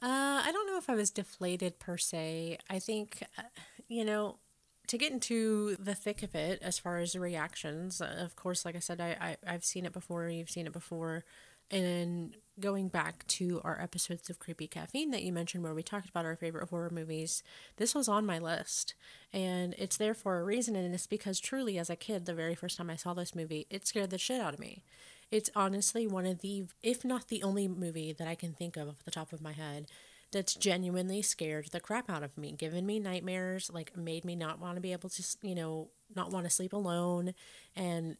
Uh, 0.00 0.42
I 0.44 0.50
don't 0.52 0.66
know 0.66 0.78
if 0.78 0.88
I 0.88 0.94
was 0.94 1.10
deflated 1.10 1.78
per 1.78 1.96
se. 1.96 2.58
I 2.70 2.78
think, 2.78 3.24
uh, 3.36 3.42
you 3.88 4.04
know, 4.04 4.38
to 4.86 4.96
get 4.96 5.12
into 5.12 5.76
the 5.76 5.94
thick 5.94 6.22
of 6.22 6.34
it, 6.34 6.62
as 6.62 6.78
far 6.78 6.98
as 6.98 7.14
reactions, 7.16 8.00
of 8.00 8.36
course, 8.36 8.64
like 8.64 8.76
I 8.76 8.80
said, 8.80 9.00
I, 9.00 9.16
I 9.20 9.54
I've 9.54 9.64
seen 9.64 9.84
it 9.84 9.92
before. 9.92 10.28
You've 10.28 10.50
seen 10.50 10.66
it 10.66 10.72
before, 10.72 11.24
and 11.70 12.36
going 12.60 12.88
back 12.88 13.26
to 13.26 13.60
our 13.64 13.80
episodes 13.80 14.28
of 14.28 14.38
Creepy 14.38 14.66
Caffeine 14.66 15.10
that 15.10 15.22
you 15.22 15.32
mentioned, 15.32 15.62
where 15.62 15.74
we 15.74 15.82
talked 15.82 16.08
about 16.08 16.24
our 16.24 16.36
favorite 16.36 16.70
horror 16.70 16.90
movies, 16.90 17.42
this 17.76 17.94
was 17.94 18.08
on 18.08 18.26
my 18.26 18.38
list, 18.38 18.94
and 19.32 19.74
it's 19.78 19.96
there 19.96 20.14
for 20.14 20.38
a 20.38 20.44
reason, 20.44 20.76
and 20.76 20.94
it's 20.94 21.06
because 21.06 21.40
truly, 21.40 21.78
as 21.78 21.90
a 21.90 21.96
kid, 21.96 22.26
the 22.26 22.34
very 22.34 22.54
first 22.54 22.76
time 22.76 22.90
I 22.90 22.96
saw 22.96 23.14
this 23.14 23.34
movie, 23.34 23.66
it 23.70 23.86
scared 23.86 24.10
the 24.10 24.18
shit 24.18 24.40
out 24.40 24.54
of 24.54 24.60
me. 24.60 24.82
It's 25.30 25.50
honestly 25.54 26.06
one 26.06 26.26
of 26.26 26.40
the, 26.40 26.66
if 26.82 27.04
not 27.04 27.28
the 27.28 27.42
only 27.42 27.68
movie 27.68 28.12
that 28.12 28.28
I 28.28 28.34
can 28.34 28.52
think 28.52 28.76
of 28.76 28.88
off 28.88 29.04
the 29.04 29.10
top 29.10 29.32
of 29.32 29.42
my 29.42 29.52
head 29.52 29.86
that's 30.30 30.54
genuinely 30.54 31.22
scared 31.22 31.68
the 31.72 31.80
crap 31.80 32.10
out 32.10 32.22
of 32.22 32.36
me, 32.36 32.52
given 32.52 32.84
me 32.84 32.98
nightmares, 32.98 33.70
like 33.72 33.96
made 33.96 34.24
me 34.24 34.36
not 34.36 34.58
want 34.58 34.76
to 34.76 34.80
be 34.80 34.92
able 34.92 35.08
to, 35.08 35.22
you 35.42 35.54
know, 35.54 35.88
not 36.14 36.30
want 36.30 36.44
to 36.44 36.50
sleep 36.50 36.72
alone, 36.72 37.34
and 37.74 38.16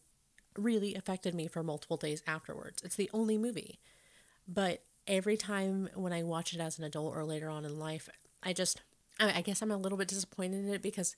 really 0.57 0.95
affected 0.95 1.33
me 1.35 1.47
for 1.47 1.63
multiple 1.63 1.97
days 1.97 2.23
afterwards. 2.25 2.81
It's 2.83 2.95
the 2.95 3.09
only 3.13 3.37
movie. 3.37 3.79
But 4.51 4.81
every 5.05 5.37
time 5.37 5.89
when 5.93 6.11
I 6.11 6.23
watch 6.23 6.53
it 6.53 6.59
as 6.59 6.79
an 6.79 6.83
adult 6.83 7.15
or 7.15 7.23
later 7.23 7.49
on 7.49 7.65
in 7.65 7.77
life, 7.77 8.09
I 8.41 8.53
just, 8.53 8.81
I 9.19 9.41
guess 9.41 9.61
I'm 9.61 9.71
a 9.71 9.77
little 9.77 9.97
bit 9.97 10.07
disappointed 10.07 10.65
in 10.65 10.73
it 10.73 10.81
because 10.81 11.15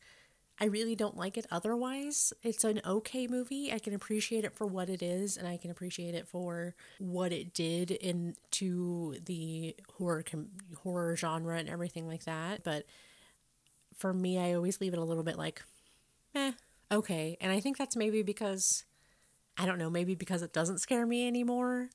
I 0.59 0.65
really 0.65 0.95
don't 0.95 1.17
like 1.17 1.37
it 1.37 1.47
otherwise. 1.49 2.33
It's 2.43 2.63
an 2.63 2.81
okay 2.85 3.27
movie. 3.27 3.71
I 3.71 3.79
can 3.79 3.93
appreciate 3.93 4.43
it 4.43 4.53
for 4.53 4.67
what 4.67 4.89
it 4.89 5.01
is, 5.01 5.37
and 5.37 5.47
I 5.47 5.57
can 5.57 5.71
appreciate 5.71 6.13
it 6.13 6.27
for 6.27 6.75
what 6.99 7.31
it 7.31 7.53
did 7.53 7.89
into 7.89 9.15
the 9.25 9.75
horror 9.97 10.23
com- 10.23 10.49
horror 10.83 11.15
genre 11.15 11.57
and 11.57 11.69
everything 11.69 12.07
like 12.07 12.25
that. 12.25 12.63
But 12.63 12.85
for 13.97 14.13
me, 14.13 14.37
I 14.37 14.53
always 14.53 14.81
leave 14.81 14.93
it 14.93 14.99
a 14.99 15.03
little 15.03 15.23
bit 15.23 15.37
like, 15.37 15.63
eh, 16.35 16.51
okay. 16.91 17.37
And 17.39 17.51
I 17.51 17.59
think 17.59 17.77
that's 17.77 17.95
maybe 17.95 18.21
because 18.21 18.83
I 19.57 19.65
don't 19.65 19.79
know, 19.79 19.89
maybe 19.89 20.15
because 20.15 20.41
it 20.41 20.53
doesn't 20.53 20.79
scare 20.79 21.05
me 21.05 21.27
anymore. 21.27 21.89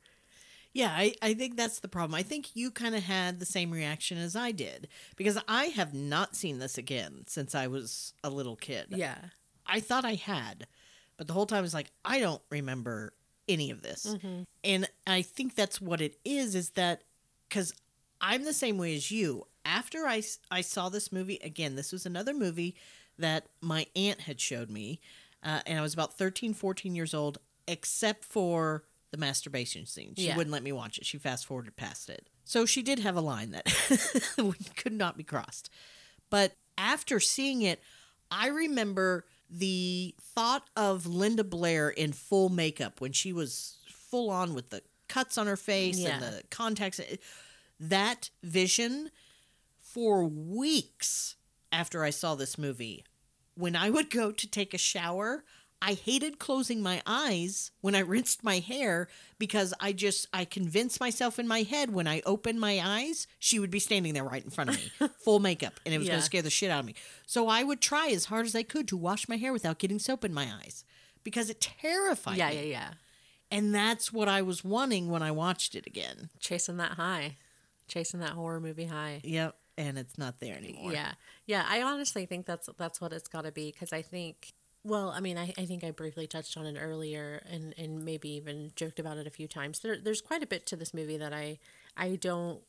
Yeah, 0.77 0.91
I, 0.95 1.15
I 1.23 1.33
think 1.33 1.57
that's 1.57 1.79
the 1.79 1.89
problem. 1.89 2.15
I 2.15 2.23
think 2.23 2.55
you 2.55 2.71
kind 2.71 2.95
of 2.95 3.03
had 3.03 3.41
the 3.41 3.47
same 3.47 3.71
reaction 3.71 4.19
as 4.19 4.37
I 4.37 4.53
did 4.53 4.89
because 5.17 5.39
I 5.49 5.67
have 5.67 5.95
not 5.95 6.37
seen 6.37 6.59
this 6.59 6.77
again 6.77 7.25
since 7.27 7.55
I 7.55 7.67
was 7.67 8.13
a 8.23 8.29
little 8.29 8.57
kid. 8.57 8.89
Yeah. 8.91 9.17
I 9.67 9.81
thought 9.81 10.05
I 10.05 10.17
had, 10.17 10.67
but 11.17 11.29
the 11.29 11.33
whole 11.33 11.47
time 11.47 11.61
I 11.61 11.63
was 11.63 11.73
like, 11.73 11.91
I 12.05 12.21
don't 12.21 12.43
remember 12.51 13.15
any 13.49 13.71
of 13.71 13.81
this. 13.81 14.17
And 14.63 14.87
I 15.07 15.23
think 15.23 15.55
that's 15.55 15.81
what 15.81 16.03
it 16.03 16.19
is 16.27 16.55
is 16.55 16.69
that 16.71 17.05
because 17.49 17.73
I'm 18.21 18.45
the 18.45 18.53
same 18.53 18.77
way 18.77 18.95
as 18.95 19.11
you. 19.11 19.47
After 19.65 20.07
I, 20.07 20.23
I 20.51 20.61
saw 20.61 20.91
this 20.91 21.11
movie, 21.11 21.41
again, 21.43 21.77
this 21.77 21.91
was 21.91 22.05
another 22.05 22.35
movie 22.35 22.77
that 23.19 23.47
my 23.63 23.87
aunt 23.97 24.21
had 24.21 24.43
showed 24.43 24.71
me, 24.71 25.01
uh, 25.43 25.61
and 25.67 25.79
I 25.79 25.83
was 25.83 25.95
about 25.95 26.19
13, 26.19 26.53
14 26.53 26.95
years 26.95 27.15
old, 27.15 27.39
except 27.67 28.27
for 28.27 28.85
the 29.17 29.21
masturbation 29.27 29.87
scene. 29.87 30.15
She 30.17 30.27
Yeah. 30.27 30.37
wouldn't 30.37 30.53
let 30.53 30.63
me 30.63 30.73
watch 30.73 30.99
it. 30.99 31.07
She 31.07 31.19
fast 31.19 31.47
forwarded 31.47 31.77
past 31.77 32.09
it. 32.09 32.29
So 32.45 32.65
she 32.67 32.83
did 32.83 33.01
have 33.01 33.17
a 33.17 33.21
line 33.21 33.51
that 33.51 33.65
could 34.77 34.93
not 34.93 35.17
be 35.17 35.25
crossed. 35.25 35.71
But 36.31 36.57
after 36.79 37.19
seeing 37.21 37.63
it, 37.63 37.81
I 38.31 38.49
remember 38.49 39.25
the 39.49 40.15
thought 40.21 40.69
of 40.77 41.07
Linda 41.07 41.45
Blair 41.45 41.89
in 41.89 42.13
full 42.13 42.49
makeup 42.49 43.01
when 43.01 43.13
she 43.13 43.33
was 43.33 43.77
full 43.89 44.31
on 44.31 44.55
with 44.55 44.71
the 44.71 44.83
cuts 45.09 45.39
on 45.39 45.47
her 45.47 45.57
face 45.57 46.05
and 46.05 46.23
the 46.23 46.43
contacts. 46.51 47.01
That 47.79 48.31
vision 48.43 49.11
for 49.79 50.25
weeks 50.25 51.37
after 51.73 52.03
I 52.05 52.11
saw 52.11 52.35
this 52.35 52.59
movie. 52.59 53.05
When 53.55 53.75
I 53.77 53.89
would 53.91 54.11
go 54.11 54.33
to 54.33 54.47
take 54.51 54.75
a 54.75 54.79
shower, 54.79 55.45
I 55.83 55.93
hated 55.93 56.39
closing 56.39 56.81
my 56.83 57.03
eyes 57.07 57.71
when 57.83 57.95
I 57.95 57.99
rinsed 58.01 58.43
my 58.43 58.61
hair 58.61 59.09
because 59.39 59.75
I 59.79 59.93
just 59.93 60.27
I 60.33 60.45
convinced 60.47 61.01
myself 61.01 61.39
in 61.39 61.47
my 61.47 61.63
head 61.63 61.93
when 61.93 62.07
I 62.07 62.23
opened 62.25 62.59
my 62.61 62.81
eyes, 62.83 63.27
she 63.39 63.59
would 63.59 63.71
be 63.71 63.79
standing 63.79 64.15
there 64.15 64.25
right 64.25 64.43
in 64.43 64.51
front 64.51 64.71
of 64.71 64.77
me, 64.77 65.09
full 65.19 65.39
makeup, 65.39 65.79
and 65.85 65.95
it 65.95 65.99
was 65.99 66.09
going 66.09 66.21
to 66.21 66.25
scare 66.25 66.43
the 66.43 66.51
shit 66.51 66.71
out 66.71 66.81
of 66.81 66.87
me. 66.87 66.95
So 67.27 67.49
I 67.49 67.63
would 67.63 67.81
try 67.81 68.09
as 68.09 68.27
hard 68.27 68.47
as 68.47 68.55
I 68.55 68.63
could 68.63 68.89
to 68.89 68.97
wash 68.97 69.29
my 69.29 69.37
hair 69.37 69.53
without 69.53 69.79
getting 69.79 69.99
soap 69.99 70.25
in 70.25 70.33
my 70.33 70.49
eyes 70.63 70.85
because 71.23 71.51
it 71.51 71.61
terrified 71.61 72.39
Yeah, 72.39 72.49
me. 72.49 72.55
Yeah, 72.55 72.61
yeah, 72.63 72.69
yeah. 72.69 72.91
And 73.51 73.75
that's 73.75 74.13
what 74.13 74.29
I 74.29 74.43
was 74.43 74.65
wanting 74.65 75.09
when 75.11 75.23
I 75.23 75.31
watched 75.31 75.75
it 75.75 75.87
again. 75.87 76.31
Chasing 76.41 76.79
that 76.79 76.93
high. 76.93 77.37
Chasing 77.87 78.21
that 78.21 78.31
horror 78.31 78.61
movie 78.61 78.87
high. 78.87 79.21
Yep, 79.23 79.55
and 79.79 79.99
it's 79.99 80.19
not 80.19 80.41
there 80.41 80.57
anymore. 80.57 80.93
Yeah, 80.93 81.13
yeah. 81.45 81.65
I 81.69 81.83
honestly 81.83 82.27
think 82.27 82.47
that's 82.47 82.69
that's 82.77 83.01
what 83.01 83.13
it's 83.13 83.29
got 83.29 83.45
to 83.45 83.53
be 83.53 83.71
because 83.71 83.93
I 83.93 84.03
think. 84.03 84.55
Well, 84.87 85.11
I 85.11 85.19
mean, 85.19 85.37
I, 85.37 85.53
I 85.59 85.65
think 85.65 85.83
I 85.83 85.91
briefly 85.91 86.29
touched 86.29 86.57
on 86.57 86.65
it 86.65 86.79
earlier, 86.81 87.43
and, 87.51 87.75
and 87.77 88.05
maybe 88.05 88.29
even 88.31 88.71
joked 88.77 89.01
about 89.01 89.19
it 89.19 89.27
a 89.27 89.31
few 89.31 89.49
times. 89.49 89.81
There, 89.81 89.99
there's 89.99 90.21
quite 90.21 90.45
a 90.45 90.47
bit 90.47 90.65
to 90.67 90.77
this 90.77 90.95
movie 90.95 91.17
that 91.17 91.33
I 91.33 91.59
I 91.97 92.15
don't 92.15 92.61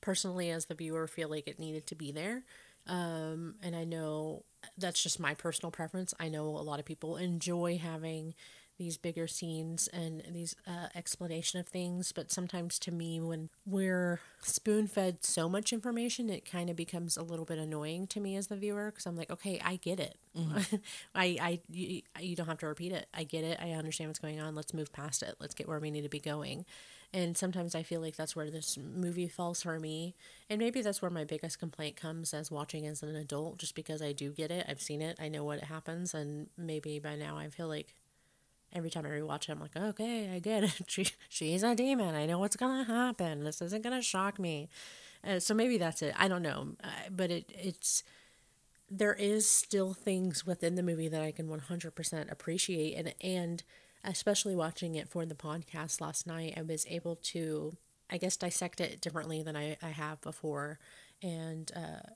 personally, 0.00 0.50
as 0.50 0.66
the 0.66 0.74
viewer, 0.74 1.06
feel 1.06 1.28
like 1.30 1.46
it 1.48 1.60
needed 1.60 1.86
to 1.88 1.94
be 1.94 2.12
there. 2.12 2.42
Um, 2.88 3.56
and 3.62 3.76
I 3.76 3.84
know 3.84 4.44
that's 4.76 5.02
just 5.02 5.20
my 5.20 5.34
personal 5.34 5.70
preference. 5.70 6.14
I 6.18 6.28
know 6.28 6.46
a 6.46 6.66
lot 6.66 6.80
of 6.80 6.84
people 6.84 7.16
enjoy 7.16 7.78
having 7.78 8.34
these 8.82 8.96
bigger 8.96 9.28
scenes 9.28 9.88
and 9.92 10.24
these 10.32 10.56
uh, 10.66 10.88
explanation 10.96 11.60
of 11.60 11.68
things 11.68 12.10
but 12.10 12.32
sometimes 12.32 12.80
to 12.80 12.90
me 12.90 13.20
when 13.20 13.48
we're 13.64 14.18
spoon 14.42 14.88
fed 14.88 15.24
so 15.24 15.48
much 15.48 15.72
information 15.72 16.28
it 16.28 16.44
kind 16.44 16.68
of 16.68 16.74
becomes 16.74 17.16
a 17.16 17.22
little 17.22 17.44
bit 17.44 17.58
annoying 17.58 18.08
to 18.08 18.18
me 18.18 18.34
as 18.34 18.48
the 18.48 18.56
viewer 18.56 18.90
because 18.90 19.06
i'm 19.06 19.16
like 19.16 19.30
okay 19.30 19.60
i 19.64 19.76
get 19.76 20.00
it. 20.00 20.16
Mm-hmm. 20.36 20.76
i 21.14 21.36
i 21.40 21.60
you, 21.68 22.02
you 22.20 22.36
don't 22.36 22.46
have 22.46 22.58
to 22.58 22.66
repeat 22.66 22.92
it. 22.92 23.06
I 23.14 23.24
get 23.24 23.44
it. 23.44 23.58
I 23.60 23.72
understand 23.72 24.08
what's 24.08 24.18
going 24.18 24.40
on. 24.40 24.54
Let's 24.54 24.74
move 24.74 24.92
past 24.92 25.22
it. 25.22 25.36
Let's 25.40 25.54
get 25.54 25.68
where 25.68 25.78
we 25.78 25.90
need 25.90 26.02
to 26.02 26.08
be 26.08 26.20
going. 26.20 26.64
And 27.14 27.36
sometimes 27.36 27.74
i 27.74 27.82
feel 27.82 28.00
like 28.00 28.16
that's 28.16 28.34
where 28.34 28.50
this 28.50 28.78
movie 28.78 29.28
falls 29.28 29.62
for 29.62 29.78
me. 29.78 30.14
And 30.48 30.58
maybe 30.58 30.82
that's 30.82 31.02
where 31.02 31.10
my 31.10 31.24
biggest 31.24 31.58
complaint 31.58 31.96
comes 31.96 32.32
as 32.32 32.50
watching 32.50 32.86
as 32.86 33.02
an 33.02 33.14
adult 33.14 33.58
just 33.58 33.74
because 33.74 34.00
i 34.02 34.12
do 34.12 34.30
get 34.30 34.50
it. 34.50 34.66
I've 34.68 34.80
seen 34.80 35.02
it. 35.02 35.18
I 35.20 35.28
know 35.28 35.44
what 35.44 35.64
happens. 35.64 36.14
And 36.14 36.48
maybe 36.56 36.98
by 36.98 37.16
now 37.16 37.36
i 37.36 37.48
feel 37.48 37.68
like 37.68 37.94
every 38.72 38.90
time 38.90 39.06
I 39.06 39.10
rewatch 39.10 39.48
it, 39.48 39.50
I'm 39.50 39.60
like, 39.60 39.76
okay, 39.76 40.30
I 40.34 40.38
get 40.38 40.64
it. 40.80 40.82
She, 40.86 41.06
she's 41.28 41.62
a 41.62 41.74
demon. 41.74 42.14
I 42.14 42.26
know 42.26 42.38
what's 42.38 42.56
gonna 42.56 42.84
happen. 42.84 43.44
This 43.44 43.62
isn't 43.62 43.82
gonna 43.82 44.02
shock 44.02 44.38
me. 44.38 44.68
Uh, 45.24 45.38
so 45.38 45.54
maybe 45.54 45.78
that's 45.78 46.02
it. 46.02 46.14
I 46.18 46.28
don't 46.28 46.42
know, 46.42 46.68
uh, 46.82 46.88
but 47.10 47.30
it 47.30 47.52
it's 47.54 48.02
there 48.90 49.14
is 49.14 49.48
still 49.48 49.94
things 49.94 50.44
within 50.44 50.74
the 50.74 50.82
movie 50.82 51.08
that 51.08 51.22
I 51.22 51.32
can 51.32 51.48
100% 51.48 52.30
appreciate, 52.30 52.94
and 52.94 53.14
and 53.20 53.62
especially 54.04 54.56
watching 54.56 54.96
it 54.96 55.08
for 55.08 55.24
the 55.24 55.34
podcast 55.34 56.00
last 56.00 56.26
night, 56.26 56.54
I 56.56 56.62
was 56.62 56.84
able 56.90 57.16
to, 57.16 57.76
I 58.10 58.18
guess, 58.18 58.36
dissect 58.36 58.80
it 58.80 59.00
differently 59.00 59.42
than 59.42 59.56
I, 59.56 59.76
I 59.80 59.90
have 59.90 60.20
before, 60.20 60.78
and 61.22 61.70
uh, 61.74 62.10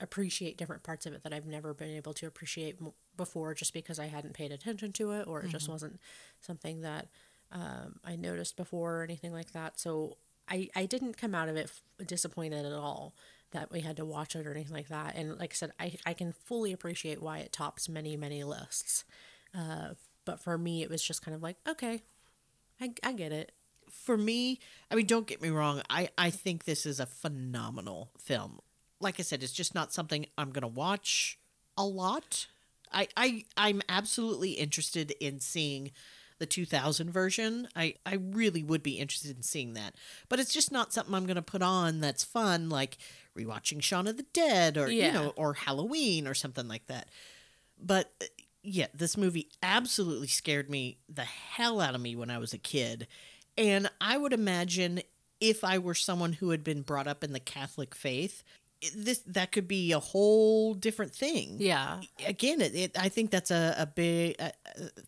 appreciate 0.00 0.56
different 0.56 0.82
parts 0.82 1.06
of 1.06 1.12
it 1.12 1.22
that 1.22 1.32
I've 1.32 1.46
never 1.46 1.74
been 1.74 1.90
able 1.90 2.14
to 2.14 2.26
appreciate 2.26 2.78
before 3.16 3.54
just 3.54 3.72
because 3.72 3.98
I 3.98 4.06
hadn't 4.06 4.34
paid 4.34 4.52
attention 4.52 4.92
to 4.92 5.12
it 5.12 5.26
or 5.26 5.40
it 5.40 5.42
mm-hmm. 5.44 5.50
just 5.50 5.68
wasn't 5.68 6.00
something 6.40 6.80
that 6.80 7.08
um, 7.52 8.00
I 8.04 8.16
noticed 8.16 8.56
before 8.56 9.00
or 9.00 9.02
anything 9.02 9.32
like 9.32 9.52
that. 9.52 9.78
So 9.78 10.16
I, 10.48 10.68
I 10.74 10.86
didn't 10.86 11.16
come 11.16 11.34
out 11.34 11.48
of 11.48 11.56
it 11.56 11.70
f- 11.70 12.06
disappointed 12.06 12.64
at 12.64 12.72
all 12.72 13.14
that 13.52 13.72
we 13.72 13.80
had 13.80 13.96
to 13.96 14.04
watch 14.04 14.36
it 14.36 14.46
or 14.46 14.52
anything 14.52 14.74
like 14.74 14.88
that. 14.88 15.16
And 15.16 15.38
like 15.38 15.52
I 15.52 15.54
said, 15.54 15.72
I, 15.78 15.94
I 16.06 16.14
can 16.14 16.32
fully 16.32 16.72
appreciate 16.72 17.20
why 17.20 17.38
it 17.38 17.52
tops 17.52 17.88
many, 17.88 18.16
many 18.16 18.44
lists. 18.44 19.04
Uh, 19.56 19.90
but 20.24 20.40
for 20.40 20.56
me, 20.56 20.82
it 20.82 20.90
was 20.90 21.02
just 21.02 21.24
kind 21.24 21.34
of 21.34 21.42
like, 21.42 21.56
okay, 21.68 22.02
I, 22.80 22.92
I 23.02 23.12
get 23.12 23.32
it. 23.32 23.52
For 23.90 24.16
me, 24.16 24.60
I 24.90 24.94
mean, 24.94 25.06
don't 25.06 25.26
get 25.26 25.42
me 25.42 25.50
wrong. 25.50 25.82
I, 25.90 26.10
I 26.16 26.30
think 26.30 26.64
this 26.64 26.86
is 26.86 27.00
a 27.00 27.06
phenomenal 27.06 28.10
film 28.18 28.60
like 29.00 29.18
I 29.18 29.22
said, 29.22 29.42
it's 29.42 29.52
just 29.52 29.74
not 29.74 29.92
something 29.92 30.26
I'm 30.36 30.50
going 30.50 30.62
to 30.62 30.68
watch 30.68 31.38
a 31.76 31.84
lot. 31.84 32.46
I, 32.92 33.08
I 33.16 33.44
I'm 33.56 33.82
absolutely 33.88 34.52
interested 34.52 35.12
in 35.20 35.40
seeing 35.40 35.92
the 36.38 36.46
2000 36.46 37.10
version. 37.10 37.68
I 37.76 37.94
I 38.04 38.14
really 38.14 38.62
would 38.62 38.82
be 38.82 38.98
interested 38.98 39.36
in 39.36 39.42
seeing 39.42 39.74
that. 39.74 39.94
But 40.28 40.40
it's 40.40 40.52
just 40.52 40.72
not 40.72 40.92
something 40.92 41.14
I'm 41.14 41.26
going 41.26 41.36
to 41.36 41.42
put 41.42 41.62
on 41.62 42.00
that's 42.00 42.24
fun 42.24 42.68
like 42.68 42.98
rewatching 43.38 43.82
Shaun 43.82 44.06
of 44.06 44.16
the 44.16 44.26
Dead 44.32 44.76
or 44.76 44.90
yeah. 44.90 45.06
you 45.06 45.12
know 45.12 45.32
or 45.36 45.54
Halloween 45.54 46.26
or 46.26 46.34
something 46.34 46.66
like 46.66 46.86
that. 46.86 47.08
But 47.80 48.12
uh, 48.20 48.26
yeah, 48.62 48.88
this 48.92 49.16
movie 49.16 49.48
absolutely 49.62 50.26
scared 50.26 50.68
me 50.68 50.98
the 51.08 51.24
hell 51.24 51.80
out 51.80 51.94
of 51.94 52.00
me 52.00 52.16
when 52.16 52.30
I 52.30 52.38
was 52.38 52.52
a 52.52 52.58
kid. 52.58 53.06
And 53.56 53.90
I 54.00 54.16
would 54.18 54.32
imagine 54.32 55.02
if 55.40 55.64
I 55.64 55.78
were 55.78 55.94
someone 55.94 56.34
who 56.34 56.50
had 56.50 56.62
been 56.62 56.82
brought 56.82 57.06
up 57.06 57.24
in 57.24 57.32
the 57.32 57.40
Catholic 57.40 57.94
faith, 57.94 58.42
this 58.94 59.18
that 59.26 59.52
could 59.52 59.68
be 59.68 59.92
a 59.92 59.98
whole 59.98 60.74
different 60.74 61.14
thing. 61.14 61.56
Yeah. 61.58 62.00
Again, 62.26 62.60
it, 62.60 62.74
it 62.74 62.98
I 62.98 63.08
think 63.08 63.30
that's 63.30 63.50
a 63.50 63.74
a 63.78 63.86
big 63.86 64.36
uh, 64.38 64.50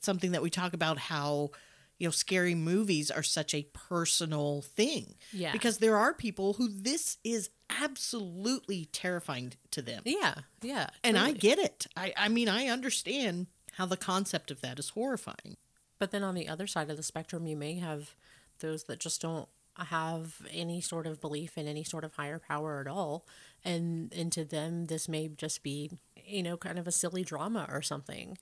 something 0.00 0.32
that 0.32 0.42
we 0.42 0.50
talk 0.50 0.74
about 0.74 0.98
how 0.98 1.50
you 1.98 2.06
know 2.06 2.10
scary 2.10 2.54
movies 2.54 3.10
are 3.10 3.22
such 3.22 3.54
a 3.54 3.66
personal 3.72 4.62
thing. 4.62 5.14
Yeah. 5.32 5.52
Because 5.52 5.78
there 5.78 5.96
are 5.96 6.12
people 6.12 6.54
who 6.54 6.68
this 6.68 7.18
is 7.24 7.50
absolutely 7.80 8.86
terrifying 8.86 9.54
to 9.70 9.80
them. 9.82 10.02
Yeah. 10.04 10.34
Yeah. 10.60 10.84
Totally. 10.84 10.98
And 11.04 11.18
I 11.18 11.32
get 11.32 11.58
it. 11.58 11.86
I 11.96 12.12
I 12.16 12.28
mean 12.28 12.48
I 12.48 12.66
understand 12.66 13.46
how 13.72 13.86
the 13.86 13.96
concept 13.96 14.50
of 14.50 14.60
that 14.60 14.78
is 14.78 14.90
horrifying. 14.90 15.56
But 15.98 16.10
then 16.10 16.22
on 16.22 16.34
the 16.34 16.48
other 16.48 16.66
side 16.66 16.90
of 16.90 16.96
the 16.98 17.02
spectrum 17.02 17.46
you 17.46 17.56
may 17.56 17.74
have 17.76 18.14
those 18.58 18.84
that 18.84 19.00
just 19.00 19.22
don't 19.22 19.48
have 19.78 20.42
any 20.50 20.80
sort 20.80 21.06
of 21.06 21.20
belief 21.20 21.56
in 21.56 21.66
any 21.66 21.84
sort 21.84 22.04
of 22.04 22.14
higher 22.14 22.38
power 22.38 22.80
at 22.80 22.86
all. 22.86 23.26
And 23.64 24.12
and 24.14 24.32
to 24.32 24.44
them 24.44 24.86
this 24.86 25.08
may 25.08 25.28
just 25.28 25.62
be 25.62 25.90
you 26.24 26.42
know 26.42 26.56
kind 26.56 26.78
of 26.78 26.86
a 26.86 26.92
silly 26.92 27.24
drama 27.24 27.66
or 27.70 27.82
something. 27.82 28.38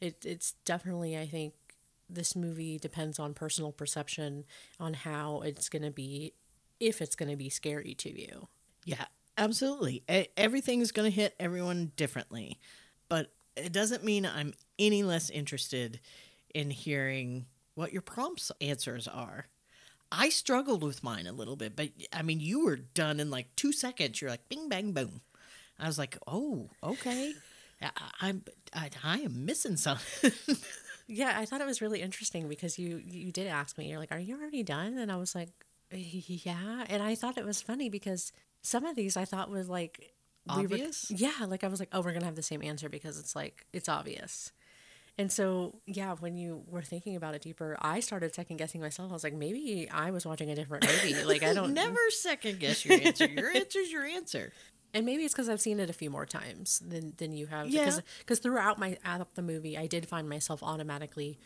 It 0.00 0.24
it's 0.24 0.52
definitely 0.64 1.16
i 1.16 1.26
think 1.26 1.54
this 2.10 2.36
movie 2.36 2.78
depends 2.78 3.18
on 3.18 3.32
personal 3.32 3.72
perception 3.72 4.44
on 4.78 4.92
how 4.92 5.40
it's 5.40 5.70
going 5.70 5.82
to 5.82 5.90
be 5.90 6.34
if 6.78 7.00
it's 7.00 7.16
going 7.16 7.30
to 7.30 7.36
be 7.36 7.48
scary 7.48 7.94
to 7.94 8.10
you. 8.10 8.48
Yeah 8.84 9.06
absolutely. 9.38 10.02
Everything's 10.36 10.92
going 10.92 11.10
to 11.10 11.14
hit 11.14 11.34
everyone 11.40 11.92
differently. 11.96 12.58
But 13.08 13.32
it 13.56 13.72
doesn't 13.72 14.04
mean 14.04 14.26
i'm 14.26 14.54
any 14.78 15.02
less 15.02 15.30
interested 15.30 16.00
in 16.54 16.70
hearing 16.70 17.46
what 17.74 17.92
your 17.92 18.02
prompts 18.02 18.52
answers 18.60 19.08
are 19.08 19.46
I 20.12 20.28
struggled 20.28 20.84
with 20.84 21.02
mine 21.02 21.26
a 21.26 21.32
little 21.32 21.56
bit, 21.56 21.74
but 21.74 21.88
I 22.12 22.20
mean, 22.20 22.38
you 22.38 22.64
were 22.64 22.76
done 22.76 23.18
in 23.18 23.30
like 23.30 23.56
two 23.56 23.72
seconds. 23.72 24.20
You're 24.20 24.30
like, 24.30 24.46
bing, 24.50 24.68
bang, 24.68 24.92
boom. 24.92 25.22
I 25.78 25.86
was 25.86 25.98
like, 25.98 26.18
oh, 26.26 26.68
okay. 26.82 27.32
I, 28.20 28.28
am 28.28 28.44
I, 28.74 28.90
I 29.02 29.18
am 29.20 29.46
missing 29.46 29.76
something. 29.76 30.32
yeah, 31.06 31.34
I 31.36 31.46
thought 31.46 31.60
it 31.60 31.66
was 31.66 31.80
really 31.80 32.00
interesting 32.00 32.46
because 32.46 32.78
you 32.78 33.02
you 33.04 33.32
did 33.32 33.46
ask 33.46 33.76
me. 33.76 33.88
You're 33.88 33.98
like, 33.98 34.12
"Are 34.12 34.20
you 34.20 34.38
already 34.38 34.62
done?" 34.62 34.98
And 34.98 35.10
I 35.10 35.16
was 35.16 35.34
like, 35.34 35.48
"Yeah." 35.90 36.84
And 36.88 37.02
I 37.02 37.14
thought 37.16 37.38
it 37.38 37.44
was 37.44 37.60
funny 37.60 37.88
because 37.88 38.32
some 38.62 38.84
of 38.84 38.94
these 38.94 39.16
I 39.16 39.24
thought 39.24 39.50
was 39.50 39.68
like 39.68 40.12
obvious. 40.48 41.10
We 41.10 41.16
were, 41.16 41.20
yeah, 41.20 41.46
like 41.46 41.64
I 41.64 41.68
was 41.68 41.80
like, 41.80 41.88
"Oh, 41.92 42.02
we're 42.02 42.12
gonna 42.12 42.26
have 42.26 42.36
the 42.36 42.42
same 42.42 42.62
answer 42.62 42.88
because 42.88 43.18
it's 43.18 43.34
like 43.34 43.66
it's 43.72 43.88
obvious." 43.88 44.52
And 45.18 45.30
so, 45.30 45.80
yeah, 45.86 46.14
when 46.14 46.36
you 46.36 46.62
were 46.66 46.82
thinking 46.82 47.16
about 47.16 47.34
it 47.34 47.42
deeper, 47.42 47.76
I 47.80 48.00
started 48.00 48.34
second 48.34 48.56
guessing 48.56 48.80
myself. 48.80 49.10
I 49.10 49.12
was 49.12 49.24
like, 49.24 49.34
maybe 49.34 49.88
I 49.90 50.10
was 50.10 50.24
watching 50.24 50.50
a 50.50 50.54
different 50.54 50.86
movie. 50.86 51.22
Like, 51.24 51.42
I 51.42 51.52
don't 51.54 51.74
never 51.74 51.98
second 52.10 52.60
guess 52.60 52.84
your 52.84 52.98
answer. 52.98 53.26
Your 53.26 53.50
answer's 53.54 53.92
your 53.92 54.04
answer. 54.04 54.52
And 54.94 55.06
maybe 55.06 55.24
it's 55.24 55.34
because 55.34 55.48
I've 55.48 55.60
seen 55.60 55.80
it 55.80 55.90
a 55.90 55.92
few 55.92 56.10
more 56.10 56.26
times 56.26 56.82
than 56.86 57.14
than 57.16 57.32
you 57.32 57.46
have. 57.46 57.68
Yeah. 57.68 57.98
Because 58.18 58.38
throughout 58.38 58.78
my 58.78 58.96
up 59.04 59.34
the 59.34 59.42
movie, 59.42 59.76
I 59.76 59.86
did 59.86 60.06
find 60.06 60.28
myself 60.28 60.62
automatically 60.62 61.38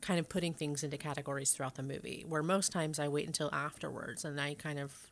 kind 0.00 0.18
of 0.18 0.28
putting 0.28 0.54
things 0.54 0.82
into 0.82 0.96
categories 0.96 1.52
throughout 1.52 1.74
the 1.74 1.82
movie. 1.82 2.24
Where 2.26 2.42
most 2.42 2.72
times 2.72 2.98
I 2.98 3.08
wait 3.08 3.26
until 3.26 3.50
afterwards 3.54 4.24
and 4.24 4.40
I 4.40 4.54
kind 4.54 4.78
of 4.78 5.10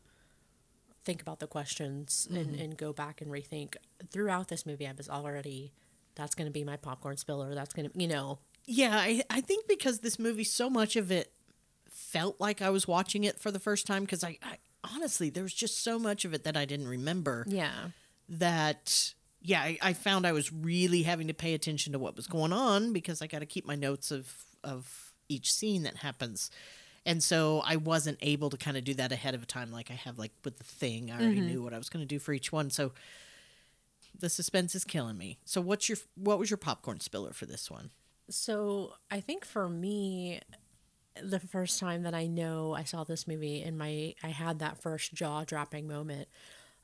think 1.05 1.23
about 1.23 1.41
the 1.41 1.47
questions 1.47 2.29
mm-hmm. 2.31 2.41
and, 2.41 2.61
and 2.61 2.77
go 2.77 2.93
back 2.93 3.21
and 3.21 3.31
rethink. 3.31 3.77
Throughout 4.11 4.49
this 4.49 4.67
movie, 4.67 4.87
I 4.87 4.93
was 4.93 5.09
already 5.09 5.73
that's 6.19 6.35
going 6.35 6.47
to 6.47 6.53
be 6.53 6.65
my 6.65 6.77
popcorn 6.77 7.17
spiller. 7.17 7.55
That's 7.55 7.73
going 7.73 7.89
to, 7.89 7.99
you 7.99 8.09
know. 8.09 8.41
Yeah, 8.67 8.95
I, 8.95 9.23
I 9.31 9.41
think 9.41 9.67
because 9.67 10.01
this 10.01 10.19
movie, 10.19 10.45
so 10.45 10.69
much 10.69 10.97
of 10.97 11.11
it 11.11 11.33
felt 11.89 12.39
like 12.39 12.61
I 12.61 12.69
was 12.69 12.87
watching 12.87 13.25
it 13.25 13.39
for 13.39 13.51
the 13.51 13.61
first 13.61 13.87
time 13.87 14.03
because 14.03 14.23
I, 14.23 14.37
I 14.43 14.59
honestly, 14.95 15.31
there 15.31 15.45
was 15.45 15.55
just 15.55 15.83
so 15.83 15.99
much 15.99 16.27
of 16.27 16.35
it 16.35 16.45
that 16.45 16.57
I 16.57 16.67
didn't 16.67 16.89
remember. 16.89 17.47
Yeah. 17.49 17.91
That, 18.29 19.15
yeah, 19.41 19.63
I, 19.63 19.79
I 19.81 19.93
found 19.95 20.27
I 20.27 20.33
was 20.33 20.53
really 20.53 21.05
having 21.05 21.29
to 21.29 21.35
pay 21.35 21.55
attention 21.55 21.95
to 21.95 21.99
what 21.99 22.17
was 22.17 22.27
going 22.27 22.53
on 22.53 22.93
because 22.93 23.23
I 23.23 23.27
got 23.27 23.39
to 23.39 23.47
keep 23.47 23.65
my 23.65 23.77
notes 23.77 24.11
of, 24.11 24.31
of 24.63 25.15
each 25.29 25.53
scene 25.53 25.85
that 25.85 25.97
happens. 25.97 26.51
And 27.07 27.23
so 27.23 27.63
I 27.65 27.77
wasn't 27.77 28.19
able 28.21 28.51
to 28.51 28.59
kind 28.59 28.77
of 28.77 28.85
do 28.85 28.93
that 28.95 29.13
ahead 29.13 29.35
of 29.35 29.47
time 29.47 29.73
like 29.73 29.91
I 29.91 29.95
have 29.95 30.19
like 30.19 30.33
with 30.45 30.59
the 30.59 30.65
thing. 30.65 31.11
I 31.11 31.15
already 31.15 31.37
mm-hmm. 31.37 31.47
knew 31.47 31.63
what 31.63 31.73
I 31.73 31.79
was 31.79 31.89
going 31.89 32.03
to 32.03 32.07
do 32.07 32.19
for 32.19 32.33
each 32.35 32.53
one. 32.53 32.69
So 32.71 32.93
the 34.17 34.29
suspense 34.29 34.75
is 34.75 34.85
killing 34.85 35.17
me. 35.17 35.39
So 35.45 35.61
what's 35.61 35.89
your 35.89 35.99
what 36.17 36.39
was 36.39 36.51
your 36.51 36.57
popcorn 36.57 37.01
spiller 37.01 37.33
for 37.33 37.47
this 37.47 37.71
one? 37.71 37.91
So 38.31 38.95
I 39.11 39.21
think 39.21 39.45
for 39.45 39.69
me, 39.69 40.41
the 41.23 41.41
first 41.41 41.81
time 41.81 42.03
that 42.03 42.15
I 42.15 42.27
know 42.27 42.75
I 42.75 42.85
saw 42.85 43.05
this 43.05 43.27
movie 43.27 43.63
and 43.63 43.79
my 43.79 44.15
I 44.23 44.29
had 44.29 44.59
that 44.59 44.81
first 44.81 45.15
jaw 45.15 45.45
dropping 45.45 45.87
moment 45.87 46.29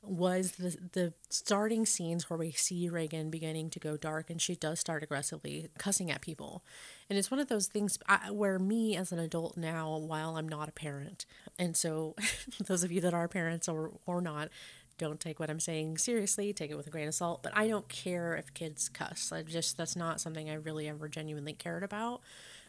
was 0.07 0.53
the 0.53 0.77
the 0.93 1.13
starting 1.29 1.85
scenes 1.85 2.29
where 2.29 2.37
we 2.37 2.51
see 2.51 2.89
Regan 2.89 3.29
beginning 3.29 3.69
to 3.71 3.79
go 3.79 3.97
dark 3.97 4.29
and 4.29 4.41
she 4.41 4.55
does 4.55 4.79
start 4.79 5.03
aggressively 5.03 5.69
cussing 5.77 6.11
at 6.11 6.21
people. 6.21 6.63
And 7.09 7.17
it's 7.17 7.31
one 7.31 7.39
of 7.39 7.47
those 7.47 7.67
things 7.67 7.97
I, 8.07 8.31
where 8.31 8.59
me 8.59 8.95
as 8.95 9.11
an 9.11 9.19
adult 9.19 9.57
now 9.57 9.97
while 9.97 10.37
I'm 10.37 10.49
not 10.49 10.69
a 10.69 10.73
parent. 10.73 11.25
And 11.57 11.75
so 11.75 12.15
those 12.65 12.83
of 12.83 12.91
you 12.91 13.01
that 13.01 13.13
are 13.13 13.27
parents 13.27 13.67
or 13.67 13.91
or 14.05 14.21
not 14.21 14.49
don't 14.97 15.19
take 15.19 15.39
what 15.39 15.49
I'm 15.49 15.59
saying 15.59 15.97
seriously, 15.97 16.53
take 16.53 16.71
it 16.71 16.77
with 16.77 16.87
a 16.87 16.89
grain 16.89 17.07
of 17.07 17.15
salt. 17.15 17.43
But 17.43 17.53
I 17.55 17.67
don't 17.67 17.87
care 17.89 18.35
if 18.35 18.53
kids 18.53 18.89
cuss. 18.89 19.31
I 19.31 19.43
just, 19.43 19.77
that's 19.77 19.95
not 19.95 20.21
something 20.21 20.49
I 20.49 20.55
really 20.55 20.87
ever 20.87 21.07
genuinely 21.07 21.53
cared 21.53 21.83
about. 21.83 22.21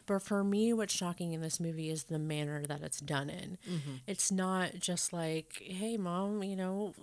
But 0.05 0.21
for 0.21 0.43
me, 0.43 0.71
what's 0.73 0.93
shocking 0.93 1.33
in 1.33 1.41
this 1.41 1.59
movie 1.59 1.89
is 1.89 2.05
the 2.05 2.19
manner 2.19 2.65
that 2.65 2.81
it's 2.81 3.01
done 3.01 3.29
in. 3.29 3.57
Mm-hmm. 3.69 3.95
It's 4.07 4.31
not 4.31 4.79
just 4.79 5.11
like, 5.11 5.61
hey, 5.65 5.97
mom, 5.97 6.43
you 6.43 6.55
know, 6.55 6.93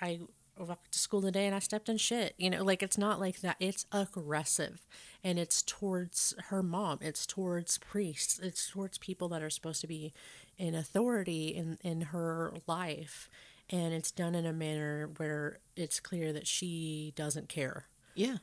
I 0.00 0.20
walked 0.58 0.92
to 0.92 0.98
school 0.98 1.22
today 1.22 1.46
and 1.46 1.54
I 1.54 1.60
stepped 1.60 1.88
in 1.88 1.96
shit. 1.96 2.34
You 2.36 2.50
know, 2.50 2.62
like 2.62 2.82
it's 2.82 2.98
not 2.98 3.18
like 3.18 3.40
that. 3.40 3.56
It's 3.58 3.86
aggressive 3.90 4.86
and 5.24 5.38
it's 5.38 5.62
towards 5.62 6.34
her 6.48 6.62
mom. 6.62 6.98
It's 7.00 7.26
towards 7.26 7.78
priests. 7.78 8.38
It's 8.38 8.70
towards 8.70 8.98
people 8.98 9.28
that 9.30 9.42
are 9.42 9.50
supposed 9.50 9.80
to 9.80 9.86
be 9.86 10.12
in 10.58 10.74
authority 10.74 11.48
in, 11.48 11.78
in 11.82 12.02
her 12.02 12.52
life. 12.66 13.28
And 13.70 13.94
it's 13.94 14.10
done 14.10 14.34
in 14.34 14.44
a 14.44 14.52
manner 14.52 15.10
where 15.16 15.58
it's 15.76 15.98
clear 16.00 16.32
that 16.32 16.46
she 16.46 17.12
doesn't 17.16 17.48
care. 17.48 17.86
Yeah. 18.14 18.36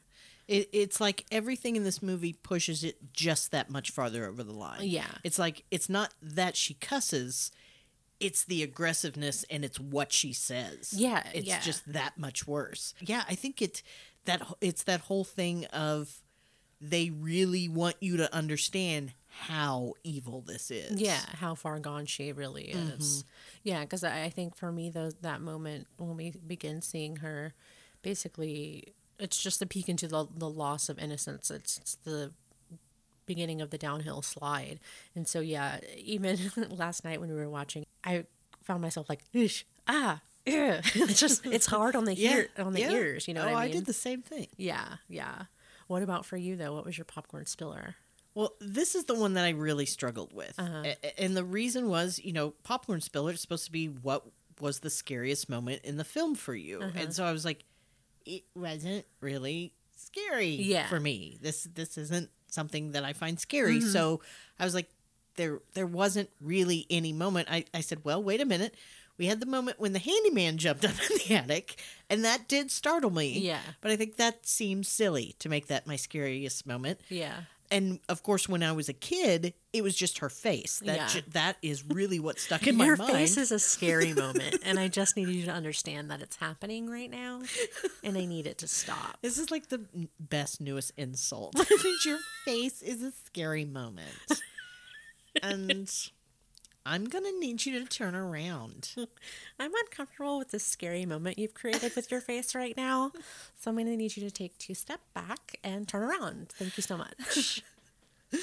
It, 0.48 0.70
it's 0.74 1.00
like 1.00 1.26
everything 1.32 1.76
in 1.76 1.84
this 1.84 2.02
movie 2.02 2.34
pushes 2.34 2.84
it 2.84 3.14
just 3.14 3.52
that 3.52 3.70
much 3.70 3.91
farther 3.91 4.26
over 4.26 4.44
the 4.44 4.54
line. 4.54 4.80
Yeah. 4.82 5.06
It's 5.24 5.38
like 5.38 5.64
it's 5.70 5.90
not 5.90 6.14
that 6.24 6.56
she 6.56 6.74
cusses, 6.74 7.52
it's 8.20 8.44
the 8.44 8.64
aggressiveness 8.64 9.46
and 9.52 9.64
it's 9.64 9.80
what 9.80 10.12
she 10.12 10.34
says. 10.34 10.91
Yeah, 10.96 11.24
It's 11.34 11.46
yeah. 11.48 11.60
just 11.60 11.94
that 11.94 12.18
much 12.18 12.48
worse. 12.48 12.96
Yeah, 13.00 13.24
I 13.30 13.36
think 13.36 13.62
it 13.62 13.84
that 14.26 14.41
it's 14.60 14.84
that 14.84 15.02
whole 15.02 15.24
thing 15.24 15.66
of 15.66 16.22
they 16.82 17.12
really 17.12 17.70
want 17.70 17.98
you 18.00 18.18
to 18.18 18.34
understand 18.34 19.14
how 19.30 19.93
evil 20.03 20.41
this 20.41 20.72
is. 20.72 20.99
Yeah, 20.99 21.22
how 21.35 21.56
far 21.56 21.80
gone 21.80 22.06
she 22.06 22.31
really 22.31 22.65
is. 22.65 23.23
Yeah, 23.64 23.81
because 23.81 24.03
I 24.03 24.23
I 24.23 24.30
think 24.30 24.56
for 24.56 24.72
me, 24.72 24.89
those 24.89 25.15
that 25.22 25.41
moment 25.41 25.88
when 25.97 26.18
we 26.18 26.31
begin 26.31 26.81
seeing 26.81 27.18
her, 27.18 27.53
basically, 28.01 28.93
it's 29.19 29.41
just 29.41 29.61
a 29.61 29.65
peek 29.65 29.88
into 29.88 30.07
the 30.07 30.27
the 30.35 30.49
loss 30.49 30.89
of 30.89 30.99
innocence. 30.99 31.51
It's, 31.51 31.77
it's 31.77 31.95
the 31.95 32.31
beginning 33.26 33.61
of 33.61 33.69
the 33.69 33.77
downhill 33.77 34.22
slide, 34.22 34.80
and 35.15 35.27
so 35.27 35.39
yeah, 35.39 35.80
even 35.95 36.38
last 36.69 37.06
night 37.06 37.19
when 37.19 37.30
we 37.30 37.35
were 37.35 37.49
watching, 37.49 37.85
I 38.03 38.26
found 38.64 38.81
myself 38.81 39.10
like, 39.10 39.22
Ish, 39.34 39.65
ah. 39.88 40.22
Yeah, 40.45 40.81
it's 40.95 41.19
just 41.19 41.45
it's 41.45 41.68
hard 41.68 41.95
on 41.95 42.06
the 42.06 42.19
ear 42.19 42.47
on 42.57 42.73
the 42.73 42.81
yeah. 42.81 42.91
ears, 42.91 43.27
you 43.27 43.35
know 43.35 43.43
oh, 43.43 43.53
what 43.53 43.57
I 43.57 43.65
mean? 43.65 43.73
did 43.73 43.85
the 43.85 43.93
same 43.93 44.23
thing. 44.23 44.47
yeah, 44.57 44.95
yeah. 45.07 45.43
What 45.88 46.01
about 46.01 46.26
for 46.26 46.38
you 46.38 46.56
though? 46.56 46.73
What 46.73 46.85
was 46.85 46.97
your 46.97 47.06
popcorn 47.06 47.45
spiller? 47.45 47.95
Well, 48.35 48.53
this 48.61 48.95
is 48.95 49.06
the 49.06 49.15
one 49.15 49.34
that 49.34 49.43
I 49.45 49.49
really 49.49 49.85
struggled 49.85 50.34
with. 50.34 50.53
Uh-huh. 50.57 50.93
And 51.18 51.35
the 51.35 51.43
reason 51.43 51.89
was, 51.89 52.19
you 52.23 52.31
know, 52.34 52.51
popcorn 52.64 53.01
spiller 53.01 53.31
is 53.34 53.41
supposed 53.41 53.65
to 53.65 53.72
be 53.72 53.88
what 53.88 54.26
was 54.61 54.80
the 54.80 54.89
scariest 54.89 55.49
moment 55.49 55.81
in 55.84 55.97
the 55.97 56.03
film 56.03 56.35
for 56.35 56.53
you. 56.56 56.80
Uh-huh. 56.80 56.91
And 56.95 57.14
so 57.14 57.26
I 57.26 57.31
was 57.31 57.43
like, 57.45 57.64
it 58.26 58.43
wasn't 58.56 59.06
really 59.22 59.73
scary 59.97 60.49
Yeah. 60.49 60.88
for 60.88 60.99
me. 60.99 61.38
This 61.41 61.68
this 61.73 61.97
isn't 61.97 62.30
something 62.47 62.91
that 62.91 63.03
I 63.03 63.14
find 63.14 63.39
scary. 63.39 63.80
Mm-hmm. 63.80 63.89
So 63.89 64.22
I 64.60 64.65
was 64.65 64.73
like, 64.73 64.89
there 65.35 65.60
there 65.73 65.88
wasn't 65.88 66.30
really 66.41 66.85
any 66.89 67.14
moment. 67.14 67.47
I, 67.49 67.65
I 67.73 67.81
said, 67.81 67.99
well, 68.03 68.22
wait 68.22 68.41
a 68.41 68.45
minute. 68.45 68.76
We 69.18 69.26
had 69.26 69.41
the 69.41 69.45
moment 69.45 69.80
when 69.81 69.91
the 69.91 69.99
handyman 69.99 70.57
jumped 70.57 70.85
up 70.85 70.91
in 71.11 71.18
the 71.18 71.35
attic, 71.35 71.76
and 72.10 72.23
that 72.23 72.47
did 72.47 72.72
startle 72.72 73.11
me. 73.11 73.38
Yeah. 73.39 73.60
But 73.81 73.91
I 73.91 73.97
think 73.97 74.15
that 74.15 74.45
seems 74.47 74.88
silly 74.88 75.35
to 75.39 75.49
make 75.49 75.68
that 75.68 75.85
my 75.88 75.97
scariest 75.97 76.65
moment 76.65 77.01
Yeah, 77.10 77.41
and 77.72 78.00
of 78.10 78.24
course 78.24 78.50
when 78.50 78.64
i 78.64 78.72
was 78.72 78.90
a 78.90 78.94
kid 78.94 79.54
it 79.74 79.84
was 79.84 79.96
just 79.96 80.18
her 80.20 80.30
face 80.30 80.80
that 80.86 80.96
Yeah. 80.98 81.08
ju- 81.08 81.22
that 81.34 81.58
is 81.62 81.84
really 81.86 82.20
what 82.20 82.40
stuck 82.40 82.66
in 82.68 82.78
Your 82.80 82.96
my 82.96 83.04
mind 83.04 83.10
Your 83.10 83.18
face 83.20 83.38
is 83.38 83.52
a 83.52 83.60
scary 83.60 84.14
moment, 84.26 84.58
and 84.66 84.80
I 84.80 84.88
just 84.88 85.16
need 85.16 85.28
you 85.30 85.46
to 85.46 85.52
understand 85.52 86.10
that 86.12 86.22
it's 86.22 86.38
happening 86.38 86.90
right 86.90 87.10
now, 87.12 87.41
and 88.04 88.18
I 88.18 88.26
need 88.26 88.48
it 88.48 88.58
to 88.60 88.68
stop. 88.68 89.18
this 89.22 89.38
is 89.38 89.52
like 89.52 89.70
the 89.70 89.82
best 90.20 90.60
newest 90.62 90.91
insult 90.98 91.56
your 92.06 92.20
face 92.46 92.82
is 92.82 93.04
a 93.04 93.12
scary 93.26 93.66
moment 93.66 94.41
and 95.44 95.90
i'm 96.85 97.06
gonna 97.06 97.31
need 97.39 97.65
you 97.65 97.80
to 97.80 97.85
turn 97.85 98.15
around. 98.15 98.89
I'm 99.60 99.72
uncomfortable 99.85 100.38
with 100.38 100.51
this 100.51 100.65
scary 100.65 101.06
moment 101.06 101.38
you've 101.39 101.53
created 101.53 101.95
with 101.95 102.11
your 102.11 102.22
face 102.22 102.56
right 102.56 102.76
now, 102.76 103.11
so 103.57 103.69
I'm 103.69 103.76
going 103.76 103.88
to 103.88 103.97
need 103.97 104.15
you 104.15 104.23
to 104.23 104.31
take 104.31 104.57
two 104.57 104.73
step 104.73 105.01
back 105.14 105.57
and 105.64 105.88
turn 105.88 106.03
around. 106.03 106.49
Thank 106.49 106.77
you 106.77 106.84
so 106.84 106.97
much. 106.97 107.64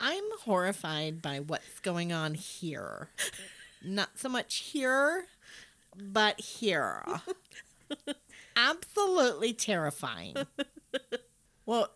i'm 0.00 0.24
horrified 0.40 1.22
by 1.22 1.38
what's 1.38 1.80
going 1.80 2.12
on 2.12 2.34
here. 2.34 3.08
Not 3.84 4.18
so 4.18 4.28
much 4.28 4.56
here 4.56 5.26
but 5.96 6.40
here. 6.40 7.04
Absolutely 8.56 9.52
terrifying. 9.52 10.36
Well 11.66 11.90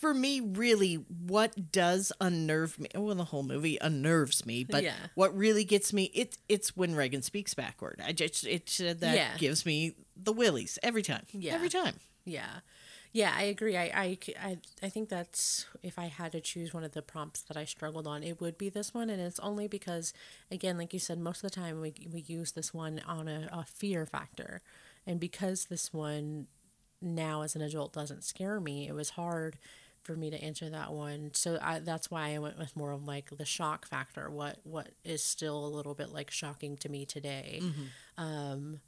for 0.00 0.14
me 0.14 0.40
really 0.40 0.94
what 0.94 1.72
does 1.72 2.12
unnerve 2.20 2.78
me 2.78 2.88
well 2.94 3.14
the 3.14 3.24
whole 3.24 3.42
movie 3.42 3.78
unnerves 3.80 4.46
me 4.46 4.64
but 4.64 4.84
Yeah. 4.84 4.94
what 5.14 5.36
really 5.36 5.64
gets 5.64 5.92
me 5.92 6.04
it 6.14 6.38
it's 6.48 6.76
when 6.76 6.94
regan 6.94 7.22
speaks 7.22 7.54
backward 7.54 8.00
i 8.04 8.12
just 8.12 8.46
it 8.46 8.78
uh, 8.80 8.94
that 9.00 9.14
Yeah. 9.16 9.36
gives 9.38 9.66
me 9.66 9.94
the 10.16 10.32
willies 10.32 10.78
every 10.82 11.02
time 11.02 11.24
Yeah. 11.32 11.54
every 11.54 11.68
time 11.68 11.96
Yeah. 12.24 12.60
Yeah, 13.10 13.32
I 13.34 13.44
agree. 13.44 13.74
I, 13.74 13.84
I 13.84 14.18
I 14.38 14.58
I 14.82 14.88
think 14.90 15.08
that's 15.08 15.64
if 15.82 15.98
I 15.98 16.06
had 16.08 16.32
to 16.32 16.42
choose 16.42 16.74
one 16.74 16.84
of 16.84 16.92
the 16.92 17.00
prompts 17.00 17.40
that 17.40 17.56
I 17.56 17.64
struggled 17.64 18.06
on, 18.06 18.22
it 18.22 18.38
would 18.38 18.58
be 18.58 18.68
this 18.68 18.92
one. 18.92 19.08
And 19.08 19.18
it's 19.18 19.38
only 19.40 19.66
because, 19.66 20.12
again, 20.50 20.76
like 20.76 20.92
you 20.92 20.98
said, 21.00 21.18
most 21.18 21.42
of 21.42 21.50
the 21.50 21.56
time 21.58 21.80
we, 21.80 21.94
we 22.12 22.20
use 22.20 22.52
this 22.52 22.74
one 22.74 23.00
on 23.06 23.26
a, 23.26 23.48
a 23.50 23.64
fear 23.64 24.04
factor. 24.04 24.60
And 25.06 25.18
because 25.18 25.64
this 25.64 25.90
one 25.90 26.48
now 27.00 27.40
as 27.40 27.56
an 27.56 27.62
adult 27.62 27.94
doesn't 27.94 28.24
scare 28.24 28.60
me, 28.60 28.86
it 28.86 28.92
was 28.94 29.10
hard 29.10 29.56
for 30.08 30.16
me 30.16 30.30
to 30.30 30.42
answer 30.42 30.70
that 30.70 30.90
one. 30.90 31.30
So 31.34 31.58
I, 31.60 31.80
that's 31.80 32.10
why 32.10 32.34
I 32.34 32.38
went 32.38 32.58
with 32.58 32.74
more 32.74 32.92
of 32.92 33.06
like 33.06 33.28
the 33.36 33.44
shock 33.44 33.86
factor. 33.86 34.30
What 34.30 34.56
what 34.64 34.88
is 35.04 35.22
still 35.22 35.66
a 35.66 35.68
little 35.68 35.92
bit 35.92 36.08
like 36.14 36.30
shocking 36.30 36.78
to 36.78 36.88
me 36.88 37.04
today. 37.04 37.60
Um, 38.16 38.80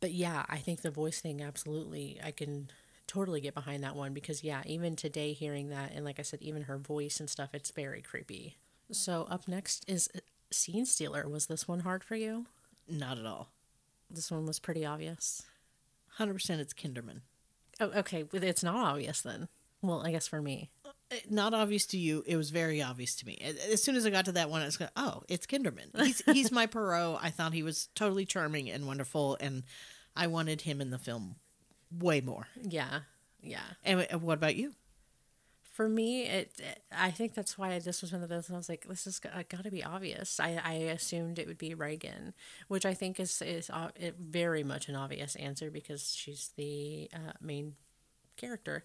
but 0.00 0.10
yeah, 0.10 0.44
I 0.48 0.56
think 0.58 0.82
the 0.82 0.90
voice 0.90 1.20
thing 1.20 1.40
absolutely 1.40 2.18
I 2.22 2.32
can 2.32 2.70
totally 3.06 3.40
get 3.40 3.54
behind 3.54 3.84
that 3.84 3.94
one 3.94 4.12
because 4.12 4.42
yeah, 4.42 4.62
even 4.66 4.96
today 4.96 5.32
hearing 5.32 5.68
that 5.68 5.92
and 5.94 6.04
like 6.04 6.18
I 6.18 6.22
said, 6.22 6.42
even 6.42 6.62
her 6.62 6.76
voice 6.76 7.20
and 7.20 7.30
stuff, 7.30 7.50
it's 7.54 7.70
very 7.70 8.02
creepy. 8.02 8.56
So 8.90 9.28
up 9.30 9.46
next 9.46 9.88
is 9.88 10.08
uh, 10.14 10.18
Scene 10.50 10.86
Stealer. 10.86 11.28
Was 11.28 11.46
this 11.46 11.68
one 11.68 11.80
hard 11.80 12.02
for 12.02 12.16
you? 12.16 12.46
not 12.90 13.18
at 13.18 13.26
all 13.26 13.50
This 14.10 14.30
one 14.30 14.44
was 14.46 14.58
pretty 14.58 14.84
obvious. 14.84 15.42
100% 16.18 16.58
it's 16.58 16.74
kinderman 16.74 17.20
Oh, 17.80 17.90
okay. 17.98 18.24
It's 18.32 18.64
not 18.64 18.74
obvious 18.74 19.20
then. 19.20 19.48
Well, 19.82 20.04
I 20.04 20.10
guess 20.10 20.26
for 20.28 20.42
me. 20.42 20.70
Uh, 20.84 21.16
not 21.30 21.54
obvious 21.54 21.86
to 21.86 21.96
you 21.96 22.22
it 22.26 22.36
was 22.36 22.50
very 22.50 22.82
obvious 22.82 23.14
to 23.16 23.24
me 23.24 23.38
as 23.72 23.82
soon 23.82 23.96
as 23.96 24.04
i 24.04 24.10
got 24.10 24.26
to 24.26 24.32
that 24.32 24.50
one 24.50 24.60
i 24.60 24.66
was 24.66 24.76
going 24.76 24.90
oh 24.94 25.22
it's 25.26 25.46
kinderman 25.46 25.86
he's, 26.04 26.22
he's 26.32 26.52
my 26.52 26.66
Poirot 26.66 27.18
i 27.22 27.30
thought 27.30 27.54
he 27.54 27.62
was 27.62 27.88
totally 27.94 28.26
charming 28.26 28.68
and 28.68 28.86
wonderful 28.86 29.38
and 29.40 29.62
i 30.14 30.26
wanted 30.26 30.60
him 30.60 30.82
in 30.82 30.90
the 30.90 30.98
film 30.98 31.36
way 31.98 32.20
more 32.20 32.46
Yeah. 32.62 33.00
Yeah. 33.40 33.62
and 33.86 34.06
uh, 34.12 34.18
what 34.18 34.34
about 34.34 34.56
you 34.56 34.72
For 35.62 35.88
me, 35.88 36.24
it, 36.26 36.52
it- 36.58 36.82
I 36.92 37.10
think 37.10 37.32
that's 37.34 37.56
why 37.56 37.78
this 37.78 38.02
was 38.02 38.12
one 38.12 38.22
of 38.22 38.28
those. 38.28 38.50
I 38.50 38.56
was 38.56 38.68
like, 38.68 38.84
this 38.86 39.06
is 39.06 39.18
got 39.20 39.48
to 39.64 39.70
be 39.70 39.82
obvious. 39.84 40.38
I, 40.40 40.60
I 40.62 40.72
assumed 40.92 41.38
it 41.38 41.46
would 41.46 41.56
be 41.56 41.72
Regan, 41.72 42.34
which 42.66 42.84
I 42.84 42.92
think 42.94 43.18
is 43.20 43.40
is 43.40 43.70
uh, 43.70 43.90
very 44.18 44.62
much 44.64 44.88
an 44.90 44.96
obvious 44.96 45.36
answer 45.36 45.70
because 45.70 46.12
she's 46.14 46.50
the 46.56 47.08
uh, 47.14 47.32
main 47.40 47.76
character. 48.36 48.84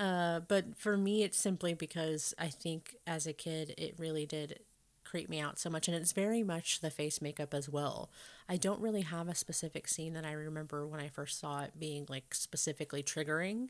Uh, 0.00 0.40
but 0.48 0.78
for 0.78 0.96
me, 0.96 1.24
it's 1.24 1.38
simply 1.38 1.74
because 1.74 2.34
I 2.38 2.48
think 2.48 2.96
as 3.06 3.26
a 3.26 3.34
kid, 3.34 3.74
it 3.78 3.96
really 3.98 4.26
did 4.26 4.60
creep 5.04 5.28
me 5.28 5.40
out 5.40 5.58
so 5.58 5.70
much, 5.70 5.88
and 5.88 5.96
it's 5.96 6.12
very 6.12 6.42
much 6.42 6.80
the 6.80 6.90
face 6.90 7.20
makeup 7.20 7.54
as 7.54 7.68
well. 7.68 8.10
I 8.48 8.56
don't 8.56 8.80
really 8.80 9.02
have 9.02 9.28
a 9.28 9.34
specific 9.34 9.88
scene 9.88 10.14
that 10.14 10.24
I 10.24 10.32
remember 10.32 10.86
when 10.86 11.00
I 11.00 11.08
first 11.08 11.38
saw 11.40 11.62
it 11.62 11.72
being 11.78 12.06
like 12.08 12.34
specifically 12.34 13.02
triggering, 13.02 13.68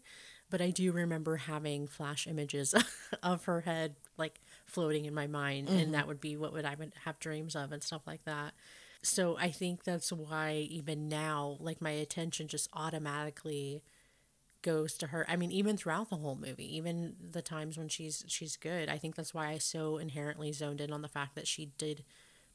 but 0.51 0.63
I 0.63 0.71
do 0.71 0.93
remember 0.93 1.37
having 1.39 1.89
flash 1.89 2.29
images 2.29 2.75
of 3.25 3.45
her 3.47 3.63
head 3.63 3.97
like 4.19 4.41
floating 4.67 5.07
in 5.07 5.15
my 5.15 5.27
mind, 5.27 5.69
and 5.69 5.95
that 5.95 6.09
would 6.09 6.21
be 6.21 6.37
what 6.37 6.53
would 6.53 6.65
I 6.67 6.77
would 6.77 6.93
have 7.07 7.19
dreams 7.21 7.57
of 7.57 7.73
and 7.73 7.83
stuff 7.83 8.03
like 8.07 8.25
that. 8.25 8.55
So 9.03 9.37
I 9.39 9.51
think 9.51 9.85
that's 9.85 10.13
why 10.13 10.67
even 10.71 11.09
now, 11.09 11.57
like 11.61 11.81
my 11.81 11.91
attention 11.91 12.49
just 12.49 12.69
automatically 12.75 13.83
goes 14.63 14.95
to 14.99 15.09
her. 15.09 15.25
I 15.29 15.37
mean, 15.37 15.51
even 15.51 15.77
throughout 15.77 16.11
the 16.11 16.17
whole 16.17 16.37
movie, 16.37 16.77
even 16.77 17.17
the 17.31 17.43
times 17.43 17.79
when 17.79 17.89
she's 17.89 18.25
she's 18.27 18.57
good, 18.57 18.89
I 18.89 18.99
think 18.99 19.17
that's 19.17 19.35
why 19.35 19.49
I 19.49 19.59
so 19.59 19.99
inherently 19.99 20.53
zoned 20.53 20.81
in 20.81 20.93
on 20.93 21.03
the 21.03 21.09
fact 21.09 21.35
that 21.35 21.47
she 21.47 21.73
did 21.79 22.05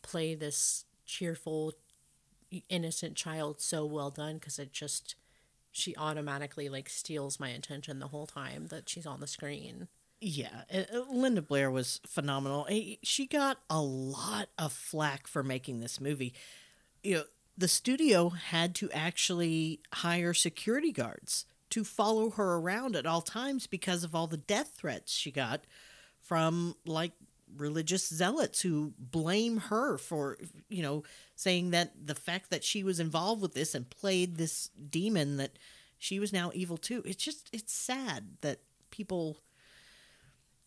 play 0.02 0.36
this 0.36 0.86
cheerful, 1.06 1.73
innocent 2.69 3.15
child 3.15 3.60
so 3.60 3.86
well 3.86 4.10
done 4.10 4.36
because 4.36 4.60
it 4.60 4.72
just 4.72 5.15
she 5.72 5.95
automatically 5.98 6.69
like 6.69 6.88
steals 6.88 7.40
my 7.40 7.49
attention 7.49 7.99
the 7.99 8.07
whole 8.07 8.27
time 8.27 8.68
that 8.68 8.88
she's 8.88 9.06
on 9.06 9.19
the 9.19 9.27
screen. 9.27 9.88
Yeah, 10.22 10.64
uh, 10.73 10.84
uh, 10.94 11.11
Linda 11.11 11.41
Blair 11.41 11.69
was 11.69 11.99
phenomenal. 12.07 12.68
She 13.03 13.27
got 13.27 13.60
a 13.69 13.82
lot 13.82 14.48
of 14.57 14.72
flack 14.72 15.27
for 15.27 15.44
making 15.44 15.82
this 15.82 15.99
movie. 15.99 16.34
You 17.03 17.15
know, 17.15 17.23
the 17.57 17.68
studio 17.68 18.30
had 18.30 18.73
to 18.76 18.90
actually 18.91 19.82
hire 19.94 20.34
security 20.34 20.91
guards 20.91 21.45
to 21.71 21.83
follow 21.83 22.29
her 22.31 22.55
around 22.55 22.95
at 22.95 23.05
all 23.05 23.21
times 23.21 23.67
because 23.67 24.03
of 24.03 24.13
all 24.15 24.27
the 24.27 24.37
death 24.37 24.73
threats 24.77 25.11
she 25.11 25.31
got 25.31 25.61
from 26.19 26.75
like 26.85 27.11
religious 27.57 28.07
zealots 28.07 28.61
who 28.61 28.93
blame 28.99 29.57
her 29.57 29.97
for, 29.97 30.37
you 30.69 30.81
know, 30.81 31.03
saying 31.35 31.71
that 31.71 31.91
the 32.05 32.15
fact 32.15 32.49
that 32.49 32.63
she 32.63 32.83
was 32.83 32.99
involved 32.99 33.41
with 33.41 33.53
this 33.53 33.73
and 33.75 33.89
played 33.89 34.37
this 34.37 34.69
demon 34.89 35.37
that 35.37 35.57
she 35.97 36.19
was 36.19 36.33
now 36.33 36.51
evil 36.53 36.77
too. 36.77 37.01
It's 37.05 37.23
just 37.23 37.49
it's 37.53 37.73
sad 37.73 38.37
that 38.41 38.59
people 38.91 39.37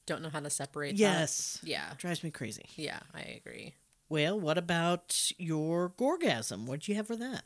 Don't 0.06 0.22
know 0.22 0.30
how 0.30 0.40
to 0.40 0.50
separate 0.50 0.92
that. 0.92 0.98
yes 0.98 1.58
Yeah. 1.62 1.92
drives 1.98 2.24
me 2.24 2.30
crazy. 2.30 2.64
Yeah, 2.76 3.00
I 3.14 3.40
agree. 3.44 3.74
Well, 4.08 4.40
what 4.40 4.56
about 4.56 5.30
your 5.36 5.90
gorgasm? 5.90 6.64
What'd 6.64 6.88
you 6.88 6.94
have 6.94 7.06
for 7.08 7.16
that? 7.16 7.44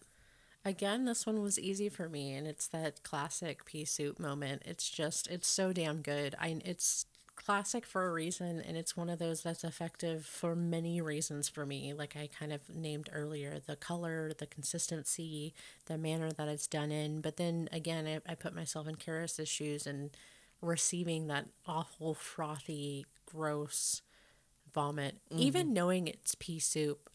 Again, 0.65 1.05
this 1.05 1.27
one 1.27 1.43
was 1.43 1.59
easy 1.59 1.89
for 1.89 2.09
me, 2.09 2.35
and 2.35 2.47
it's 2.47 2.69
that 2.69 3.03
classic 3.03 3.65
pea 3.65 3.85
soup 3.85 4.21
moment. 4.21 4.63
It's 4.65 4.89
just, 4.89 5.29
it's 5.29 5.49
so 5.49 5.73
damn 5.73 6.03
good. 6.03 6.37
I, 6.41 6.61
it's 6.65 7.07
classic 7.35 7.85
for 7.85 8.07
a 8.07 8.13
reason, 8.13 8.61
and 8.61 8.77
it's 8.77 8.97
one 8.97 9.11
of 9.11 9.19
those 9.19 9.43
that's 9.43 9.65
effective 9.65 10.25
for 10.25 10.55
many 10.55 11.01
reasons 11.01 11.49
for 11.49 11.67
me. 11.67 11.93
Like 11.93 12.17
I 12.17 12.29
kind 12.29 12.53
of 12.53 12.61
named 12.75 13.11
earlier, 13.13 13.59
the 13.59 13.77
color, 13.77 14.33
the 14.37 14.47
consistency, 14.47 15.55
the 15.87 15.99
manner 15.99 16.31
that 16.31 16.49
it's 16.49 16.67
done 16.67 16.93
in. 16.93 17.21
But 17.21 17.37
then 17.37 17.69
again, 17.73 18.07
I, 18.07 18.33
I 18.33 18.35
put 18.35 18.55
myself 18.55 18.87
in 18.87 18.97
Karras's 18.97 19.49
shoes 19.49 19.87
and 19.87 20.11
receiving 20.61 21.27
that 21.27 21.47
awful, 21.67 22.15
frothy, 22.15 23.07
gross 23.27 24.03
vomit, 24.73 25.17
even 25.31 25.67
mm-hmm. 25.67 25.75
knowing 25.75 26.09
it's 26.09 26.35
pea 26.37 26.59
soup, 26.59 27.11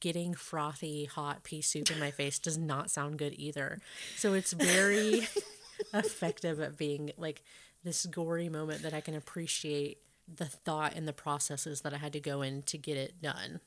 getting 0.00 0.34
frothy, 0.34 1.04
hot 1.04 1.42
pea 1.44 1.60
soup 1.62 1.90
in 1.90 1.98
my 2.00 2.10
face 2.10 2.38
does 2.38 2.58
not 2.58 2.90
sound 2.90 3.18
good 3.18 3.34
either. 3.36 3.78
So 4.16 4.32
it's 4.34 4.52
very 4.52 5.28
effective 5.94 6.60
at 6.60 6.76
being 6.76 7.12
like 7.16 7.42
this 7.84 8.06
gory 8.06 8.48
moment 8.48 8.82
that 8.82 8.94
I 8.94 9.00
can 9.00 9.14
appreciate 9.14 9.98
the 10.32 10.46
thought 10.46 10.94
and 10.94 11.08
the 11.08 11.12
processes 11.12 11.80
that 11.82 11.94
I 11.94 11.96
had 11.98 12.12
to 12.14 12.20
go 12.20 12.42
in 12.42 12.62
to 12.64 12.78
get 12.78 12.96
it 12.96 13.20
done. 13.22 13.60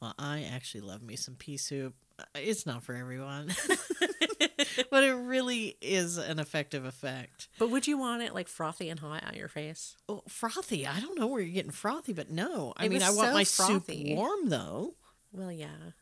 Well, 0.00 0.14
I 0.18 0.42
actually 0.42 0.82
love 0.82 1.02
me 1.02 1.16
some 1.16 1.36
pea 1.36 1.56
soup. 1.56 1.94
Uh, 2.18 2.24
It's 2.34 2.66
not 2.66 2.82
for 2.82 2.94
everyone, 2.94 3.52
but 4.90 5.04
it 5.04 5.14
really 5.14 5.76
is 5.80 6.16
an 6.18 6.38
effective 6.38 6.84
effect. 6.84 7.48
But 7.58 7.70
would 7.70 7.86
you 7.86 7.96
want 7.98 8.22
it 8.22 8.34
like 8.34 8.48
frothy 8.48 8.88
and 8.90 9.00
hot 9.00 9.22
out 9.24 9.36
your 9.36 9.48
face? 9.48 9.96
Oh, 10.08 10.22
frothy. 10.28 10.86
I 10.86 11.00
don't 11.00 11.18
know 11.18 11.26
where 11.26 11.40
you're 11.40 11.54
getting 11.54 11.70
frothy, 11.70 12.12
but 12.12 12.30
no. 12.30 12.72
I 12.76 12.86
It 12.86 12.90
mean, 12.90 13.02
I 13.02 13.10
want 13.10 13.28
so 13.28 13.34
my 13.34 13.44
frothy. 13.44 14.08
soup 14.10 14.16
warm 14.16 14.48
though. 14.48 14.94
Well, 15.36 15.52
yeah. 15.52 15.92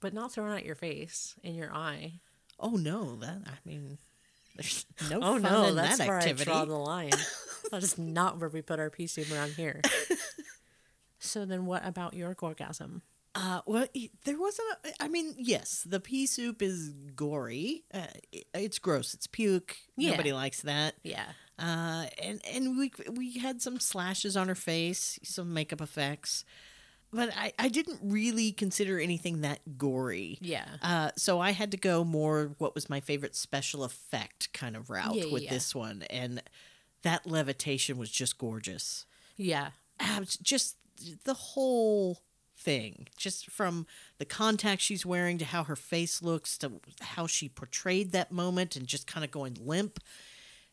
But 0.00 0.14
not 0.14 0.32
thrown 0.32 0.56
at 0.56 0.64
your 0.64 0.76
face, 0.76 1.34
in 1.42 1.54
your 1.56 1.74
eye. 1.74 2.20
Oh 2.60 2.76
no, 2.76 3.16
that 3.16 3.38
I 3.46 3.58
mean, 3.68 3.98
there's 4.56 4.86
no 5.10 5.18
Oh 5.20 5.32
fun 5.40 5.42
no, 5.42 5.64
in 5.64 5.74
that's 5.76 5.98
that 5.98 6.06
where 6.08 6.18
activity. 6.18 6.50
I 6.50 6.54
draw 6.54 6.64
the 6.64 6.74
line. 6.76 7.10
that 7.72 7.82
is 7.82 7.98
not 7.98 8.38
where 8.38 8.48
we 8.48 8.62
put 8.62 8.78
our 8.78 8.90
pea 8.90 9.06
soup 9.08 9.30
around 9.32 9.52
here. 9.52 9.80
so 11.18 11.44
then, 11.44 11.66
what 11.66 11.84
about 11.86 12.14
your 12.14 12.34
gorgasm? 12.34 13.02
Uh, 13.34 13.60
well, 13.66 13.86
there 14.24 14.38
wasn't. 14.38 14.68
A, 14.84 15.02
I 15.04 15.08
mean, 15.08 15.34
yes, 15.38 15.84
the 15.88 16.00
pea 16.00 16.26
soup 16.26 16.62
is 16.62 16.90
gory. 17.14 17.84
Uh, 17.92 18.06
i- 18.34 18.42
it's 18.54 18.78
gross. 18.78 19.14
It's 19.14 19.26
puke. 19.26 19.76
Yeah. 19.96 20.12
Nobody 20.12 20.32
likes 20.32 20.62
that. 20.62 20.94
Yeah, 21.02 21.26
Uh, 21.58 22.06
and 22.22 22.40
and 22.52 22.78
we 22.78 22.92
we 23.12 23.32
had 23.38 23.60
some 23.62 23.78
slashes 23.80 24.36
on 24.36 24.48
her 24.48 24.54
face, 24.54 25.18
some 25.22 25.52
makeup 25.52 25.80
effects, 25.80 26.44
but 27.12 27.30
I 27.36 27.52
I 27.58 27.68
didn't 27.68 28.00
really 28.02 28.52
consider 28.52 28.98
anything 28.98 29.40
that 29.42 29.78
gory. 29.78 30.38
yeah, 30.40 30.66
Uh, 30.82 31.10
so 31.16 31.40
I 31.40 31.52
had 31.52 31.70
to 31.72 31.76
go 31.76 32.04
more 32.04 32.54
what 32.58 32.74
was 32.74 32.88
my 32.90 33.00
favorite 33.00 33.34
special 33.36 33.84
effect 33.84 34.52
kind 34.52 34.76
of 34.76 34.90
route 34.90 35.14
Yeah, 35.14 35.32
with 35.32 35.42
yeah. 35.44 35.50
this 35.50 35.74
one, 35.74 36.02
and 36.10 36.42
that 37.02 37.26
levitation 37.26 37.96
was 37.98 38.10
just 38.10 38.38
gorgeous. 38.38 39.06
yeah. 39.36 39.70
Just 40.42 40.76
the 41.24 41.34
whole 41.34 42.20
thing, 42.56 43.06
just 43.16 43.50
from 43.50 43.86
the 44.18 44.24
contact 44.24 44.82
she's 44.82 45.06
wearing 45.06 45.38
to 45.38 45.44
how 45.44 45.64
her 45.64 45.76
face 45.76 46.22
looks 46.22 46.58
to 46.58 46.72
how 47.00 47.26
she 47.26 47.48
portrayed 47.48 48.12
that 48.12 48.30
moment, 48.32 48.76
and 48.76 48.86
just 48.86 49.06
kind 49.06 49.24
of 49.24 49.30
going 49.30 49.56
limp, 49.60 49.98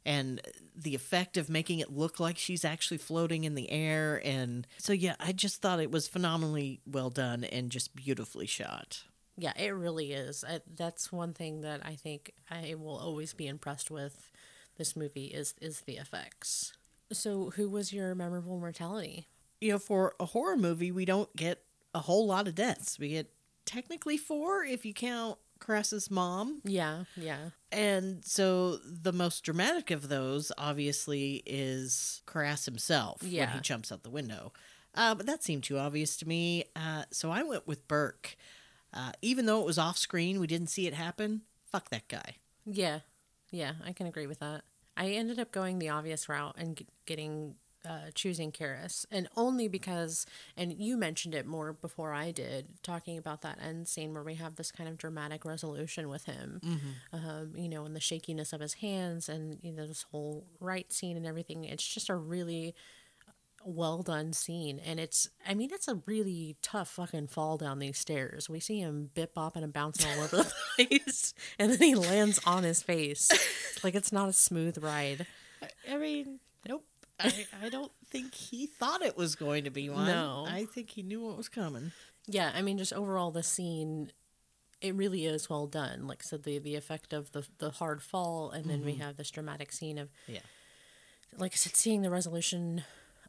and 0.06 0.42
the 0.76 0.96
effect 0.96 1.38
of 1.38 1.50
making 1.50 1.80
it 1.80 1.92
look 1.92 2.20
like 2.20 2.38
she's 2.38 2.64
actually 2.64 2.98
floating 2.98 3.44
in 3.44 3.56
the 3.56 3.70
air, 3.72 4.22
and 4.24 4.68
so 4.78 4.94
yeah, 4.94 5.16
I 5.20 5.32
just 5.32 5.62
thought 5.62 5.80
it 5.80 5.92
was 5.92 6.08
phenomenally 6.08 6.82
well 6.86 7.10
done 7.10 7.44
and 7.44 7.70
just 7.70 7.96
beautifully 7.96 8.46
shot. 8.48 9.04
Yeah, 9.38 9.54
it 9.58 9.70
really 9.70 10.14
is. 10.14 10.46
I, 10.48 10.62
that's 10.76 11.12
one 11.12 11.34
thing 11.34 11.62
that 11.62 11.82
I 11.86 11.96
think 11.96 12.32
I 12.50 12.76
will 12.78 12.98
always 12.98 13.34
be 13.34 13.48
impressed 13.48 13.92
with 13.92 14.32
this 14.78 14.96
movie 14.96 15.26
is 15.26 15.54
is 15.62 15.82
the 15.82 15.98
effects. 15.98 16.74
So, 17.12 17.52
who 17.56 17.70
was 17.70 17.94
your 17.94 18.16
memorable 18.16 18.60
mortality? 18.60 19.28
you 19.62 19.72
know, 19.72 19.80
for 19.80 20.14
a 20.20 20.26
horror 20.26 20.58
movie, 20.58 20.92
we 20.92 21.06
don't 21.06 21.34
get 21.36 21.64
a 21.94 22.00
whole 22.00 22.28
lot 22.28 22.48
of 22.48 22.56
deaths. 22.56 23.00
We 23.00 23.10
get 23.10 23.32
technically 23.66 24.18
four 24.18 24.64
if 24.64 24.86
you 24.86 24.94
count 24.94 25.38
Karras's 25.60 26.12
mom. 26.12 26.62
Yeah, 26.64 27.06
yeah, 27.16 27.50
And 27.72 28.24
so 28.26 28.78
the 28.78 29.12
most 29.14 29.44
dramatic 29.44 29.90
of 29.92 30.10
those, 30.10 30.52
obviously, 30.58 31.42
is 31.46 32.22
Karras 32.28 32.66
himself 32.66 33.22
when 33.24 33.32
Yeah. 33.32 33.54
he 33.54 33.60
jumps 33.62 33.92
out 33.92 34.04
the 34.04 34.10
window. 34.10 34.54
Uh, 34.94 35.14
but 35.16 35.26
that 35.26 35.44
seemed 35.44 35.64
too 35.64 35.78
obvious 35.78 36.16
to 36.18 36.28
me. 36.28 36.66
Uh, 36.76 37.04
so 37.12 37.32
I 37.32 37.44
went 37.44 37.68
with 37.68 37.88
Burke. 37.88 38.36
Uh, 38.94 39.12
even 39.22 39.46
though 39.46 39.60
it 39.60 39.66
was 39.66 39.78
off 39.78 39.98
screen, 39.98 40.40
we 40.40 40.48
didn't 40.48 40.70
see 40.70 40.88
it 40.88 40.94
happen. 40.94 41.42
Fuck 41.66 41.90
that 41.90 42.08
guy. 42.08 42.38
yeah, 42.66 43.00
yeah. 43.52 43.74
I 43.84 43.92
can 43.92 44.08
agree 44.08 44.28
with 44.28 44.40
that. 44.40 44.64
I 44.98 45.10
ended 45.10 45.40
up 45.40 45.52
going 45.52 45.80
the 45.80 45.90
obvious 45.90 46.30
route 46.30 46.56
and 46.58 46.78
g- 46.78 46.88
getting 47.06 47.56
uh, 47.86 48.12
choosing 48.14 48.52
Karras, 48.52 49.06
and 49.12 49.28
only 49.36 49.68
because, 49.68 50.26
and 50.58 50.74
you 50.74 50.98
mentioned 50.98 51.34
it 51.36 51.46
more 51.46 51.74
before 51.74 52.14
I 52.14 52.32
did, 52.32 52.68
talking 52.84 53.18
about 53.18 53.42
that 53.42 53.60
end 53.62 53.88
scene 53.88 54.14
where 54.14 54.24
we 54.24 54.36
have 54.36 54.56
this 54.56 54.72
kind 54.72 54.90
of 54.90 54.98
dramatic 54.98 55.46
resolution 55.46 56.10
with 56.10 56.26
him, 56.26 56.60
um, 57.14 57.54
you 57.56 57.70
know, 57.70 57.86
and 57.86 57.96
the 57.96 58.00
shakiness 58.00 58.54
of 58.54 58.62
his 58.62 58.76
hands, 58.76 59.30
and 59.30 59.58
you 59.62 59.72
know 59.72 59.86
this 59.88 60.06
whole 60.12 60.46
right 60.60 60.92
scene 60.92 61.18
and 61.18 61.26
everything. 61.26 61.64
It's 61.66 61.86
just 61.88 62.10
a 62.10 62.16
really 62.16 62.76
well 63.64 64.04
done 64.04 64.32
scene, 64.34 64.80
and 64.86 65.00
it's, 65.00 65.30
I 65.48 65.54
mean, 65.56 65.70
it's 65.74 65.88
a 65.88 66.02
really 66.06 66.56
tough 66.62 66.90
fucking 66.90 67.28
fall 67.28 67.58
down 67.58 67.80
these 67.80 67.98
stairs. 67.98 68.48
We 68.50 68.60
see 68.60 68.80
him 68.80 69.10
bip 69.16 69.34
bopping 69.34 69.64
and 69.64 69.74
bouncing 69.74 70.12
all 70.12 70.24
over 70.24 70.38
the 70.38 70.54
place, 70.76 71.34
and 71.58 71.72
then 71.72 71.82
he 71.82 71.96
lands 71.96 72.40
on 72.46 72.64
his 72.64 72.84
face. 72.84 73.32
Like 73.84 73.96
it's 73.96 74.12
not 74.12 74.30
a 74.30 74.34
smooth 74.34 74.84
ride. 74.84 75.26
I 75.92 75.98
mean, 75.98 76.40
nope. 76.68 76.84
I, 77.20 77.46
I 77.64 77.70
don't 77.70 77.92
think 78.08 78.34
he 78.34 78.66
thought 78.66 79.02
it 79.02 79.18
was 79.18 79.36
going 79.36 79.64
to 79.66 79.70
be 79.70 79.90
one. 79.90 80.08
No. 80.08 80.46
I 80.48 80.66
think 80.66 80.92
he 80.92 81.04
knew 81.04 81.22
what 81.22 81.38
was 81.38 81.50
coming. 81.50 81.92
Yeah, 82.28 82.52
I 82.56 82.62
mean, 82.62 82.78
just 82.78 82.94
overall, 82.94 83.32
the 83.32 83.44
scene, 83.44 84.12
it 84.82 84.96
really 84.96 85.26
is 85.26 85.50
well 85.50 85.68
done. 85.68 86.08
Like 86.08 86.22
I 86.24 86.26
said, 86.26 86.44
the 86.44 86.60
the 86.60 86.76
effect 86.76 87.14
of 87.14 87.32
the 87.32 87.46
the 87.60 87.72
hard 87.72 88.02
fall, 88.02 88.50
and 88.50 88.66
then 88.66 88.84
we 88.84 88.94
mm-hmm. 88.94 89.02
have 89.02 89.18
this 89.18 89.30
dramatic 89.30 89.72
scene 89.72 89.98
of, 89.98 90.10
Yeah. 90.28 90.40
like 91.38 91.54
I 91.54 91.56
said, 91.56 91.76
seeing 91.76 92.02
the 92.02 92.10
resolution 92.10 92.84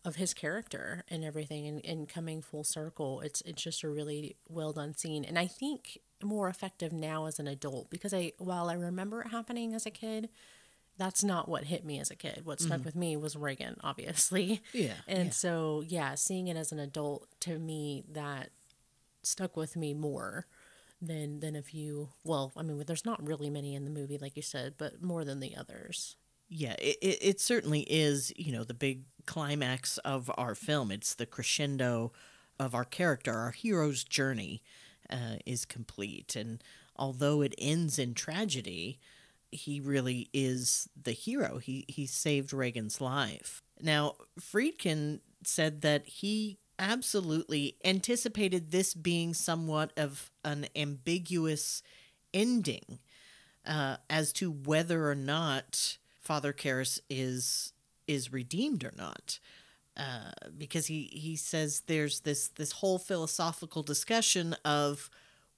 of 0.05 0.17
his 0.17 0.33
character 0.33 1.05
and 1.09 1.25
everything, 1.25 1.67
and, 1.67 1.85
and 1.85 2.09
coming 2.09 2.41
full 2.41 2.65
circle. 2.65 3.21
It's 3.21 3.43
it's 3.43 3.63
just 3.63 3.83
a 3.83 3.89
really 3.89 4.37
well 4.49 4.73
done 4.73 4.95
scene, 4.95 5.25
and 5.25 5.39
I 5.39 5.47
think 5.47 5.99
more 6.23 6.49
effective 6.49 6.93
now 6.93 7.27
as 7.27 7.39
an 7.39 7.47
adult 7.47 7.91
because 7.91 8.15
I 8.15 8.33
while 8.39 8.71
I 8.71 8.75
remember 8.75 9.21
it 9.23 9.29
happening 9.29 9.75
as 9.75 9.85
a 9.85 9.91
kid. 9.91 10.31
That's 10.99 11.23
not 11.23 11.49
what 11.49 11.65
hit 11.65 11.85
me 11.85 12.01
as 12.01 12.11
a 12.11 12.17
kid. 12.17 12.43
What 12.45 12.61
stuck 12.61 12.85
with 12.85 12.97
me 12.97 13.17
was 13.17 13.37
Regan, 13.37 13.77
obviously. 13.83 14.63
Yeah, 14.73 14.95
And 15.07 15.27
yeah. 15.27 15.31
so, 15.31 15.83
yeah, 15.87 16.15
seeing 16.15 16.49
it 16.49 16.57
as 16.57 16.73
an 16.73 16.79
adult, 16.79 17.29
to 17.41 17.59
me, 17.59 18.05
that 18.13 18.51
stuck 19.23 19.57
with 19.57 19.77
me 19.77 19.93
more 19.93 20.47
than 21.03 21.41
than 21.41 21.55
a 21.55 21.63
few. 21.63 22.11
Well, 22.25 22.53
I 22.57 22.63
mean, 22.63 22.83
there's 22.87 23.05
not 23.05 23.27
really 23.27 23.51
many 23.51 23.75
in 23.75 23.85
the 23.85 23.91
movie, 23.91 24.17
like 24.17 24.37
you 24.37 24.43
said, 24.43 24.75
but 24.79 25.03
more 25.03 25.25
than 25.25 25.41
the 25.41 25.55
others. 25.55 26.17
Yeah, 26.49 26.75
it, 26.79 26.97
it, 27.03 27.19
it 27.21 27.41
certainly 27.41 27.81
is, 27.81 28.33
you 28.37 28.53
know, 28.53 28.65
the 28.65 28.73
big 28.75 29.03
climax 29.27 29.99
of 29.99 30.31
our 30.39 30.55
film. 30.55 30.91
It's 30.91 31.15
the 31.15 31.27
crescendo 31.27 32.13
of 32.59 32.75
our 32.75 32.85
character. 32.85 33.35
Our 33.35 33.51
hero's 33.51 34.05
journey 34.05 34.63
uh, 35.11 35.37
is 35.45 35.65
complete. 35.65 36.37
And 36.37 36.63
although 36.97 37.43
it 37.43 37.55
ends 37.59 37.99
in 37.99 38.15
tragedy, 38.15 38.99
he 39.51 39.81
really 39.81 40.29
is 40.33 40.89
the 41.01 41.13
hero. 41.13 41.59
He, 41.59 41.85
he 41.89 42.07
saved 42.07 42.53
Regan's 42.53 43.01
life. 43.01 43.63
Now, 43.81 44.15
Friedkin 44.41 45.21
said 45.45 45.83
that 45.83 46.07
he 46.07 46.59
absolutely 46.79 47.77
anticipated 47.85 48.71
this 48.71 48.95
being 48.95 49.35
somewhat 49.35 49.93
of 49.97 50.31
an 50.45 50.67
ambiguous 50.77 51.83
ending 52.35 52.99
uh, 53.67 53.97
as 54.11 54.33
to 54.35 54.51
whether 54.51 55.09
or 55.11 55.15
not 55.15 55.99
Father 56.21 56.53
Karras 56.53 57.01
is 57.09 57.73
is 58.07 58.33
redeemed 58.33 58.85
or 58.85 58.93
not. 58.97 59.41
Uh, 59.97 60.31
because 60.57 60.87
he, 60.87 61.11
he 61.13 61.37
says 61.37 61.83
there's 61.87 62.21
this 62.21 62.49
this 62.49 62.73
whole 62.73 62.99
philosophical 62.99 63.83
discussion 63.83 64.55
of, 64.65 65.09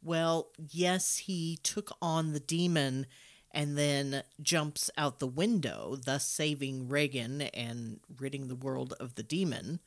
well, 0.03 0.49
yes, 0.71 1.19
he 1.19 1.59
took 1.63 1.91
on 2.01 2.33
the 2.33 2.41
demon 2.41 3.07
and 3.53 3.79
then 3.79 4.23
jumps 4.43 4.91
out 4.97 5.19
the 5.19 5.27
window, 5.27 5.97
thus 6.05 6.25
saving 6.27 6.89
Regan 6.89 7.43
and 7.43 8.01
ridding 8.19 8.49
the 8.49 8.55
world 8.55 8.95
of 9.01 9.15
the 9.15 9.23
demon. 9.23 9.81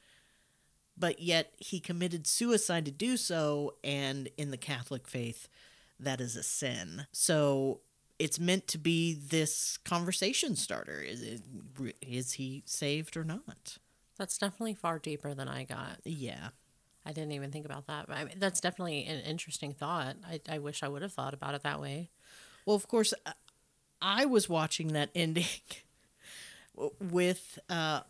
but 0.98 1.20
yet 1.20 1.54
he 1.58 1.80
committed 1.80 2.28
suicide 2.28 2.86
to 2.86 2.92
do 2.92 3.18
so, 3.18 3.76
and 3.84 4.30
in 4.38 4.52
the 4.52 4.58
Catholic 4.58 5.08
faith, 5.08 5.48
that 6.00 6.22
is 6.22 6.36
a 6.36 6.44
sin. 6.44 7.08
So 7.12 7.82
it's 8.20 8.40
meant 8.40 8.68
to 8.68 8.78
be 8.78 9.14
this 9.14 9.78
conversation 9.78 10.56
starter. 10.56 11.02
Is 11.02 11.22
it, 11.24 11.42
is 12.02 12.34
he 12.34 12.64
saved 12.66 13.18
or 13.18 13.24
not? 13.24 13.78
That's 14.18 14.38
definitely 14.38 14.76
far 14.76 15.00
deeper 15.00 15.34
than 15.34 15.48
I 15.48 15.64
got. 15.64 15.98
Yeah. 16.06 16.50
I 17.04 17.14
didn't 17.14 17.32
even 17.32 17.52
think 17.52 17.66
about 17.66 17.88
that. 17.88 18.06
But 18.08 18.18
I 18.18 18.26
mean, 18.26 18.36
that's 18.38 18.62
definitely 18.62 19.06
an 19.06 19.22
interesting 19.22 19.74
thought. 19.74 20.18
I, 20.28 20.40
I 20.48 20.60
wish 20.60 20.84
I 20.84 20.88
would 20.88 21.02
have 21.02 21.14
thought 21.14 21.34
about 21.34 21.56
it 21.56 21.64
that 21.64 21.82
way. 21.82 22.12
Well, 22.68 22.76
of 22.76 22.88
course, 22.88 23.12
I 24.02 24.26
was 24.26 24.50
watching 24.50 24.90
that 24.94 25.10
ending 25.16 25.46
with 27.00 27.60
uh, 27.70 28.02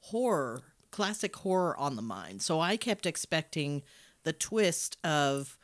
horror, 0.00 0.62
classic 0.90 1.34
horror 1.36 1.76
on 1.78 1.96
the 1.96 2.02
mind. 2.02 2.42
So 2.42 2.60
I 2.60 2.76
kept 2.76 3.06
expecting 3.06 3.82
the 4.24 4.32
twist 4.32 4.98
of, 5.04 5.58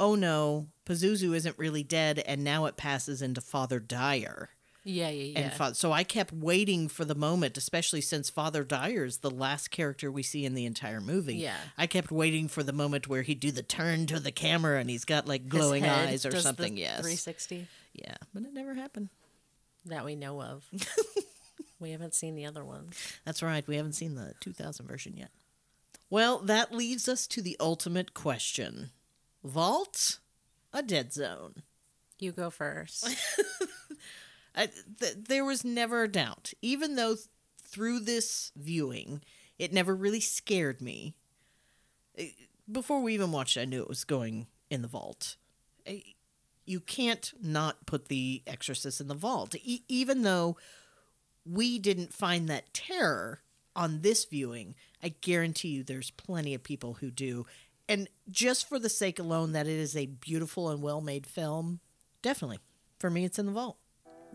oh 0.00 0.14
no, 0.14 0.68
Pazuzu 0.86 1.34
isn't 1.34 1.58
really 1.58 1.82
dead, 1.82 2.18
and 2.20 2.42
now 2.42 2.66
it 2.66 2.76
passes 2.76 3.22
into 3.22 3.40
Father 3.40 3.78
Dyer. 3.78 4.50
Yeah, 4.84 5.10
yeah, 5.10 5.24
yeah. 5.24 5.38
And 5.38 5.52
fa- 5.52 5.74
so 5.76 5.92
I 5.92 6.02
kept 6.02 6.32
waiting 6.32 6.88
for 6.88 7.04
the 7.04 7.14
moment, 7.14 7.56
especially 7.56 8.00
since 8.00 8.30
Father 8.30 8.64
Dyer's 8.64 9.18
the 9.18 9.30
last 9.30 9.70
character 9.70 10.10
we 10.10 10.24
see 10.24 10.44
in 10.44 10.54
the 10.54 10.66
entire 10.66 11.00
movie. 11.00 11.36
Yeah. 11.36 11.56
I 11.78 11.86
kept 11.86 12.10
waiting 12.10 12.48
for 12.48 12.64
the 12.64 12.72
moment 12.72 13.06
where 13.06 13.22
he'd 13.22 13.38
do 13.38 13.52
the 13.52 13.62
turn 13.62 14.06
to 14.06 14.18
the 14.18 14.32
camera 14.32 14.80
and 14.80 14.90
he's 14.90 15.04
got 15.04 15.28
like 15.28 15.48
glowing 15.48 15.84
eyes 15.86 16.26
or 16.26 16.36
something. 16.36 16.76
Yes. 16.76 16.94
360 16.96 17.68
Yeah, 17.92 18.16
but 18.32 18.42
it 18.44 18.52
never 18.52 18.74
happened. 18.74 19.08
that 19.86 20.04
we 20.04 20.16
know 20.16 20.40
of. 20.42 20.64
we 21.80 21.90
haven't 21.90 22.14
seen 22.14 22.34
the 22.34 22.46
other 22.46 22.64
ones. 22.64 22.96
That's 23.24 23.42
right. 23.42 23.66
We 23.66 23.76
haven't 23.76 23.92
seen 23.94 24.14
the 24.14 24.34
2000 24.40 24.86
version 24.86 25.16
yet. 25.16 25.30
Well, 26.10 26.38
that 26.40 26.72
leaves 26.72 27.08
us 27.08 27.26
to 27.28 27.42
the 27.42 27.56
ultimate 27.60 28.14
question 28.14 28.90
Vault, 29.44 30.18
a 30.72 30.82
dead 30.82 31.12
zone. 31.12 31.62
You 32.18 32.32
go 32.32 32.50
first. 32.50 33.08
I, 34.54 34.66
th- 35.00 35.14
there 35.28 35.44
was 35.44 35.64
never 35.64 36.02
a 36.04 36.08
doubt, 36.08 36.52
even 36.62 36.94
though 36.96 37.14
th- 37.14 37.26
through 37.64 38.00
this 38.00 38.52
viewing, 38.56 39.22
it 39.58 39.72
never 39.72 39.94
really 39.94 40.20
scared 40.20 40.80
me. 40.82 41.14
Eh, 42.18 42.28
Before 42.70 43.00
we 43.02 43.14
even 43.14 43.32
watched, 43.32 43.56
I 43.56 43.64
knew 43.64 43.80
it 43.82 43.88
was 43.88 44.04
going 44.04 44.46
in 44.70 44.82
the 44.82 44.88
vault. 44.88 45.36
Eh, 45.86 46.00
You 46.64 46.80
can't 46.80 47.32
not 47.42 47.86
put 47.86 48.08
the 48.08 48.42
Exorcist 48.46 49.00
in 49.00 49.08
the 49.08 49.14
vault, 49.14 49.54
e- 49.62 49.84
even 49.88 50.22
though 50.22 50.56
we 51.44 51.78
didn't 51.78 52.12
find 52.12 52.48
that 52.48 52.72
terror 52.72 53.42
on 53.74 54.02
this 54.02 54.24
viewing. 54.24 54.74
I 55.02 55.14
guarantee 55.20 55.68
you, 55.68 55.82
there's 55.82 56.10
plenty 56.10 56.54
of 56.54 56.62
people 56.62 56.94
who 56.94 57.10
do. 57.10 57.46
And 57.88 58.08
just 58.30 58.68
for 58.68 58.78
the 58.78 58.88
sake 58.88 59.18
alone 59.18 59.52
that 59.52 59.66
it 59.66 59.78
is 59.78 59.96
a 59.96 60.06
beautiful 60.06 60.70
and 60.70 60.82
well-made 60.82 61.26
film, 61.26 61.80
definitely 62.22 62.58
for 63.02 63.10
me, 63.10 63.24
it's 63.24 63.38
in 63.38 63.46
the 63.46 63.52
vault. 63.52 63.76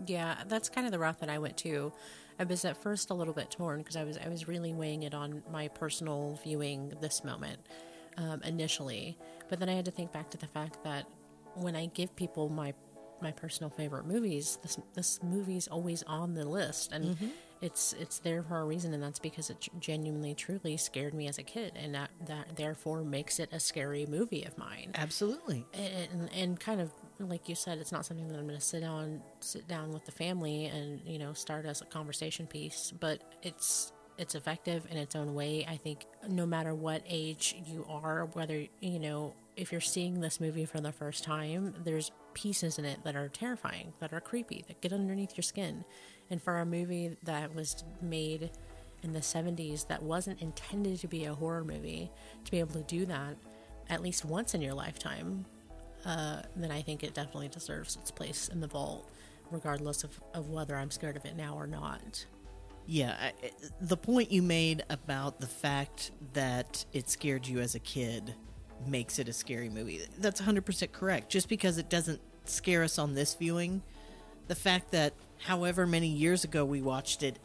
Yeah, 0.05 0.35
that's 0.47 0.67
kind 0.67 0.85
of 0.85 0.91
the 0.91 0.99
route 0.99 1.21
that 1.21 1.29
I 1.29 1.39
went 1.39 1.55
to. 1.59 1.93
I 2.37 2.43
was 2.43 2.65
at 2.65 2.75
first 2.75 3.09
a 3.09 3.13
little 3.13 3.33
bit 3.33 3.49
torn 3.49 3.79
because 3.79 3.95
I 3.95 4.03
was 4.03 4.17
I 4.17 4.27
was 4.27 4.47
really 4.47 4.73
weighing 4.73 5.03
it 5.03 5.13
on 5.13 5.41
my 5.51 5.69
personal 5.69 6.37
viewing 6.43 6.93
this 7.01 7.23
moment 7.23 7.59
um, 8.17 8.41
initially, 8.43 9.17
but 9.49 9.59
then 9.59 9.69
I 9.69 9.73
had 9.73 9.85
to 9.85 9.91
think 9.91 10.11
back 10.11 10.29
to 10.31 10.37
the 10.37 10.45
fact 10.47 10.83
that 10.83 11.05
when 11.57 11.75
I 11.75 11.87
give 11.87 12.15
people 12.15 12.49
my 12.49 12.73
my 13.21 13.31
personal 13.31 13.69
favorite 13.69 14.05
movies, 14.05 14.59
this 14.61 14.77
this 14.93 15.19
movie's 15.23 15.67
always 15.67 16.03
on 16.03 16.33
the 16.33 16.45
list, 16.45 16.91
and 16.91 17.05
mm-hmm. 17.05 17.27
it's 17.61 17.93
it's 17.93 18.19
there 18.19 18.43
for 18.43 18.59
a 18.59 18.65
reason, 18.65 18.93
and 18.93 19.01
that's 19.01 19.19
because 19.19 19.49
it 19.49 19.67
genuinely, 19.79 20.35
truly 20.35 20.77
scared 20.77 21.13
me 21.13 21.27
as 21.27 21.37
a 21.37 21.43
kid, 21.43 21.73
and 21.75 21.95
that 21.95 22.11
that 22.27 22.55
therefore 22.55 23.03
makes 23.03 23.39
it 23.39 23.49
a 23.51 23.59
scary 23.59 24.05
movie 24.05 24.43
of 24.43 24.57
mine 24.57 24.91
Absolutely. 24.95 25.65
and, 25.73 26.29
and 26.33 26.59
kind 26.59 26.81
of 26.81 26.91
like 27.19 27.49
you 27.49 27.55
said, 27.55 27.79
it's 27.79 27.91
not 27.91 28.05
something 28.05 28.27
that 28.27 28.37
I'm 28.37 28.47
going 28.47 28.59
to 28.59 28.65
sit 28.65 28.81
down 28.81 29.21
sit 29.39 29.67
down 29.67 29.91
with 29.91 30.05
the 30.05 30.11
family 30.11 30.65
and 30.65 31.01
you 31.05 31.17
know 31.17 31.33
start 31.33 31.65
as 31.65 31.81
a 31.81 31.85
conversation 31.85 32.45
piece, 32.45 32.93
but 32.99 33.21
it's 33.41 33.93
it's 34.17 34.35
effective 34.35 34.87
in 34.89 34.97
its 34.97 35.15
own 35.15 35.33
way. 35.33 35.65
I 35.67 35.77
think 35.77 36.05
no 36.27 36.45
matter 36.45 36.73
what 36.73 37.03
age 37.07 37.55
you 37.65 37.85
are, 37.89 38.25
whether 38.33 38.65
you 38.79 38.99
know 38.99 39.33
if 39.57 39.71
you're 39.71 39.81
seeing 39.81 40.21
this 40.21 40.39
movie 40.39 40.65
for 40.65 40.79
the 40.79 40.91
first 40.91 41.23
time, 41.23 41.73
there's 41.83 42.11
pieces 42.33 42.77
in 42.77 42.85
it 42.85 43.03
that 43.03 43.15
are 43.15 43.27
terrifying, 43.27 43.91
that 43.99 44.13
are 44.13 44.21
creepy, 44.21 44.63
that 44.67 44.79
get 44.81 44.93
underneath 44.93 45.35
your 45.35 45.43
skin. 45.43 45.83
And 46.29 46.41
for 46.41 46.59
a 46.59 46.65
movie 46.65 47.17
that 47.23 47.53
was 47.55 47.83
made 48.01 48.51
in 49.01 49.13
the 49.13 49.19
70s 49.19 49.87
that 49.87 50.03
wasn't 50.03 50.41
intended 50.41 50.99
to 50.99 51.07
be 51.07 51.25
a 51.25 51.33
horror 51.33 51.63
movie, 51.63 52.11
to 52.45 52.51
be 52.51 52.59
able 52.59 52.75
to 52.75 52.83
do 52.83 53.05
that 53.07 53.35
at 53.89 54.01
least 54.01 54.23
once 54.23 54.53
in 54.53 54.61
your 54.61 54.75
lifetime, 54.75 55.45
uh, 56.05 56.41
then 56.55 56.71
I 56.71 56.81
think 56.83 57.03
it 57.03 57.15
definitely 57.15 57.47
deserves 57.47 57.95
its 57.95 58.11
place 58.11 58.49
in 58.49 58.61
the 58.61 58.67
vault, 58.67 59.09
regardless 59.49 60.03
of, 60.03 60.19
of 60.35 60.49
whether 60.49 60.75
I'm 60.75 60.91
scared 60.91 61.17
of 61.17 61.25
it 61.25 61.35
now 61.35 61.55
or 61.55 61.65
not. 61.65 62.25
Yeah, 62.85 63.15
I, 63.19 63.33
the 63.81 63.97
point 63.97 64.31
you 64.31 64.41
made 64.41 64.83
about 64.89 65.39
the 65.39 65.47
fact 65.47 66.11
that 66.33 66.85
it 66.93 67.09
scared 67.09 67.47
you 67.47 67.59
as 67.59 67.75
a 67.75 67.79
kid 67.79 68.35
makes 68.85 69.19
it 69.19 69.27
a 69.27 69.33
scary 69.33 69.69
movie. 69.69 70.01
That's 70.19 70.41
100% 70.41 70.91
correct. 70.91 71.29
Just 71.29 71.49
because 71.49 71.77
it 71.77 71.89
doesn't 71.89 72.19
scare 72.45 72.83
us 72.83 72.97
on 72.99 73.15
this 73.15 73.35
viewing, 73.35 73.81
the 74.47 74.55
fact 74.55 74.91
that 74.91 75.13
however 75.39 75.85
many 75.85 76.07
years 76.07 76.43
ago 76.43 76.65
we 76.65 76.81
watched 76.81 77.23
it 77.23 77.37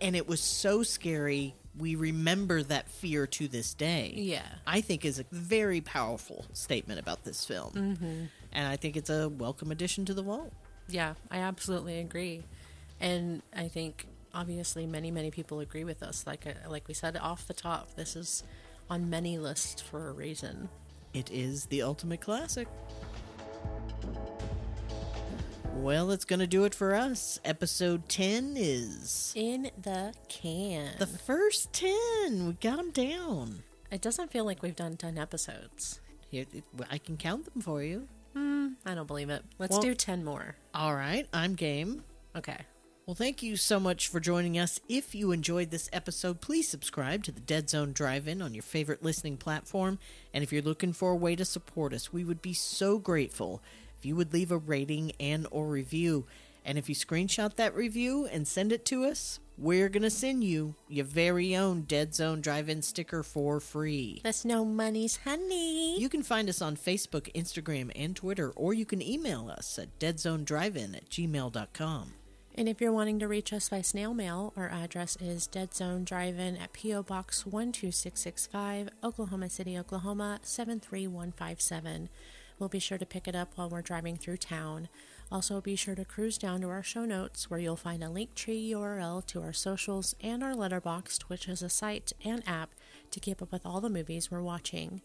and 0.00 0.16
it 0.16 0.26
was 0.26 0.40
so 0.40 0.82
scary, 0.82 1.54
we 1.78 1.94
remember 1.94 2.62
that 2.62 2.88
fear 2.88 3.26
to 3.26 3.48
this 3.48 3.74
day. 3.74 4.12
Yeah. 4.16 4.46
I 4.66 4.80
think 4.80 5.04
is 5.04 5.18
a 5.18 5.24
very 5.30 5.80
powerful 5.80 6.44
statement 6.52 6.98
about 7.00 7.24
this 7.24 7.44
film. 7.44 7.72
Mm-hmm. 7.72 8.24
And 8.52 8.68
I 8.68 8.76
think 8.76 8.96
it's 8.96 9.10
a 9.10 9.28
welcome 9.28 9.70
addition 9.70 10.04
to 10.06 10.14
the 10.14 10.22
vault. 10.22 10.52
Yeah, 10.88 11.14
I 11.30 11.38
absolutely 11.38 11.98
agree, 12.00 12.42
and 13.00 13.42
I 13.56 13.68
think 13.68 14.06
obviously 14.34 14.86
many 14.86 15.10
many 15.10 15.30
people 15.30 15.60
agree 15.60 15.84
with 15.84 16.02
us. 16.02 16.26
Like 16.26 16.46
uh, 16.46 16.68
like 16.70 16.88
we 16.88 16.94
said 16.94 17.16
off 17.16 17.46
the 17.46 17.54
top, 17.54 17.94
this 17.94 18.16
is 18.16 18.42
on 18.92 19.08
many 19.08 19.38
lists 19.38 19.80
for 19.80 20.08
a 20.08 20.12
reason. 20.12 20.68
It 21.14 21.30
is 21.30 21.64
the 21.66 21.80
ultimate 21.80 22.20
classic. 22.20 22.68
Well, 25.76 26.10
it's 26.10 26.26
going 26.26 26.40
to 26.40 26.46
do 26.46 26.64
it 26.64 26.74
for 26.74 26.94
us. 26.94 27.40
Episode 27.42 28.06
10 28.10 28.54
is 28.58 29.32
In 29.34 29.70
the 29.80 30.12
can. 30.28 30.90
the 30.98 31.06
first 31.06 31.72
10. 31.72 32.46
We 32.46 32.52
got 32.60 32.76
them 32.76 32.90
down. 32.90 33.62
it 33.90 34.02
doesn't 34.02 34.30
feel 34.30 34.44
like 34.44 34.62
we've 34.62 34.76
done 34.76 34.96
ten 34.96 35.16
episodes. 35.18 36.00
Here, 36.30 36.44
I 36.90 36.98
can 36.98 37.16
count 37.16 37.44
them 37.52 37.62
for 37.62 37.82
you. 37.82 38.08
Hmm, 38.34 38.68
I 38.86 38.94
don't 38.94 39.06
believe 39.06 39.28
it. 39.30 39.42
Let's 39.58 39.72
Well- 39.72 39.80
do 39.82 39.94
ten 39.94 40.24
more. 40.24 40.56
All 40.74 40.94
right, 40.94 41.26
I'm 41.32 41.54
game. 41.54 42.04
Okay. 42.36 42.58
Well, 43.04 43.16
thank 43.16 43.42
you 43.42 43.56
so 43.56 43.80
much 43.80 44.06
for 44.06 44.20
joining 44.20 44.56
us. 44.56 44.78
If 44.88 45.12
you 45.12 45.32
enjoyed 45.32 45.72
this 45.72 45.90
episode, 45.92 46.40
please 46.40 46.68
subscribe 46.68 47.24
to 47.24 47.32
the 47.32 47.40
Dead 47.40 47.68
Zone 47.68 47.92
Drive 47.92 48.28
In 48.28 48.40
on 48.40 48.54
your 48.54 48.62
favorite 48.62 49.02
listening 49.02 49.36
platform. 49.36 49.98
And 50.32 50.44
if 50.44 50.52
you're 50.52 50.62
looking 50.62 50.92
for 50.92 51.10
a 51.10 51.16
way 51.16 51.34
to 51.34 51.44
support 51.44 51.92
us, 51.92 52.12
we 52.12 52.22
would 52.22 52.40
be 52.40 52.54
so 52.54 53.00
grateful 53.00 53.60
if 53.98 54.06
you 54.06 54.14
would 54.14 54.32
leave 54.32 54.52
a 54.52 54.56
rating 54.56 55.12
and 55.18 55.48
or 55.50 55.66
review. 55.66 56.26
And 56.64 56.78
if 56.78 56.88
you 56.88 56.94
screenshot 56.94 57.56
that 57.56 57.74
review 57.74 58.26
and 58.26 58.46
send 58.46 58.70
it 58.70 58.84
to 58.86 59.04
us, 59.04 59.40
we're 59.58 59.88
going 59.88 60.04
to 60.04 60.10
send 60.10 60.44
you 60.44 60.76
your 60.88 61.04
very 61.04 61.56
own 61.56 61.82
Dead 61.82 62.14
Zone 62.14 62.40
Drive 62.40 62.68
In 62.68 62.82
sticker 62.82 63.24
for 63.24 63.58
free. 63.58 64.20
That's 64.22 64.44
no 64.44 64.64
money's 64.64 65.16
honey. 65.24 65.98
You 66.00 66.08
can 66.08 66.22
find 66.22 66.48
us 66.48 66.62
on 66.62 66.76
Facebook, 66.76 67.32
Instagram, 67.34 67.90
and 67.96 68.14
Twitter, 68.14 68.52
or 68.54 68.72
you 68.72 68.86
can 68.86 69.02
email 69.02 69.50
us 69.50 69.76
at 69.76 69.98
deadzonedrivein 69.98 70.96
at 70.96 71.10
gmail.com. 71.10 72.12
And 72.54 72.68
if 72.68 72.82
you're 72.82 72.92
wanting 72.92 73.18
to 73.18 73.28
reach 73.28 73.50
us 73.54 73.70
by 73.70 73.80
snail 73.80 74.12
mail, 74.12 74.52
our 74.58 74.68
address 74.68 75.16
is 75.18 75.46
Dead 75.46 75.72
Zone 75.72 76.04
Drive-In 76.04 76.58
at 76.58 76.74
P.O. 76.74 77.02
Box 77.02 77.44
12665, 77.44 78.90
Oklahoma 79.02 79.48
City, 79.48 79.78
Oklahoma 79.78 80.38
73157. 80.42 82.10
We'll 82.58 82.68
be 82.68 82.78
sure 82.78 82.98
to 82.98 83.06
pick 83.06 83.26
it 83.26 83.34
up 83.34 83.52
while 83.54 83.70
we're 83.70 83.80
driving 83.80 84.18
through 84.18 84.36
town. 84.36 84.90
Also, 85.30 85.62
be 85.62 85.76
sure 85.76 85.94
to 85.94 86.04
cruise 86.04 86.36
down 86.36 86.60
to 86.60 86.68
our 86.68 86.82
show 86.82 87.06
notes 87.06 87.48
where 87.48 87.58
you'll 87.58 87.74
find 87.74 88.04
a 88.04 88.10
link 88.10 88.34
tree 88.34 88.70
URL 88.70 89.24
to 89.28 89.40
our 89.40 89.54
socials 89.54 90.14
and 90.20 90.44
our 90.44 90.52
letterboxd, 90.52 91.22
which 91.22 91.48
is 91.48 91.62
a 91.62 91.70
site 91.70 92.12
and 92.22 92.46
app 92.46 92.74
to 93.12 93.18
keep 93.18 93.40
up 93.40 93.50
with 93.50 93.64
all 93.64 93.80
the 93.80 93.88
movies 93.88 94.30
we're 94.30 94.42
watching. 94.42 95.00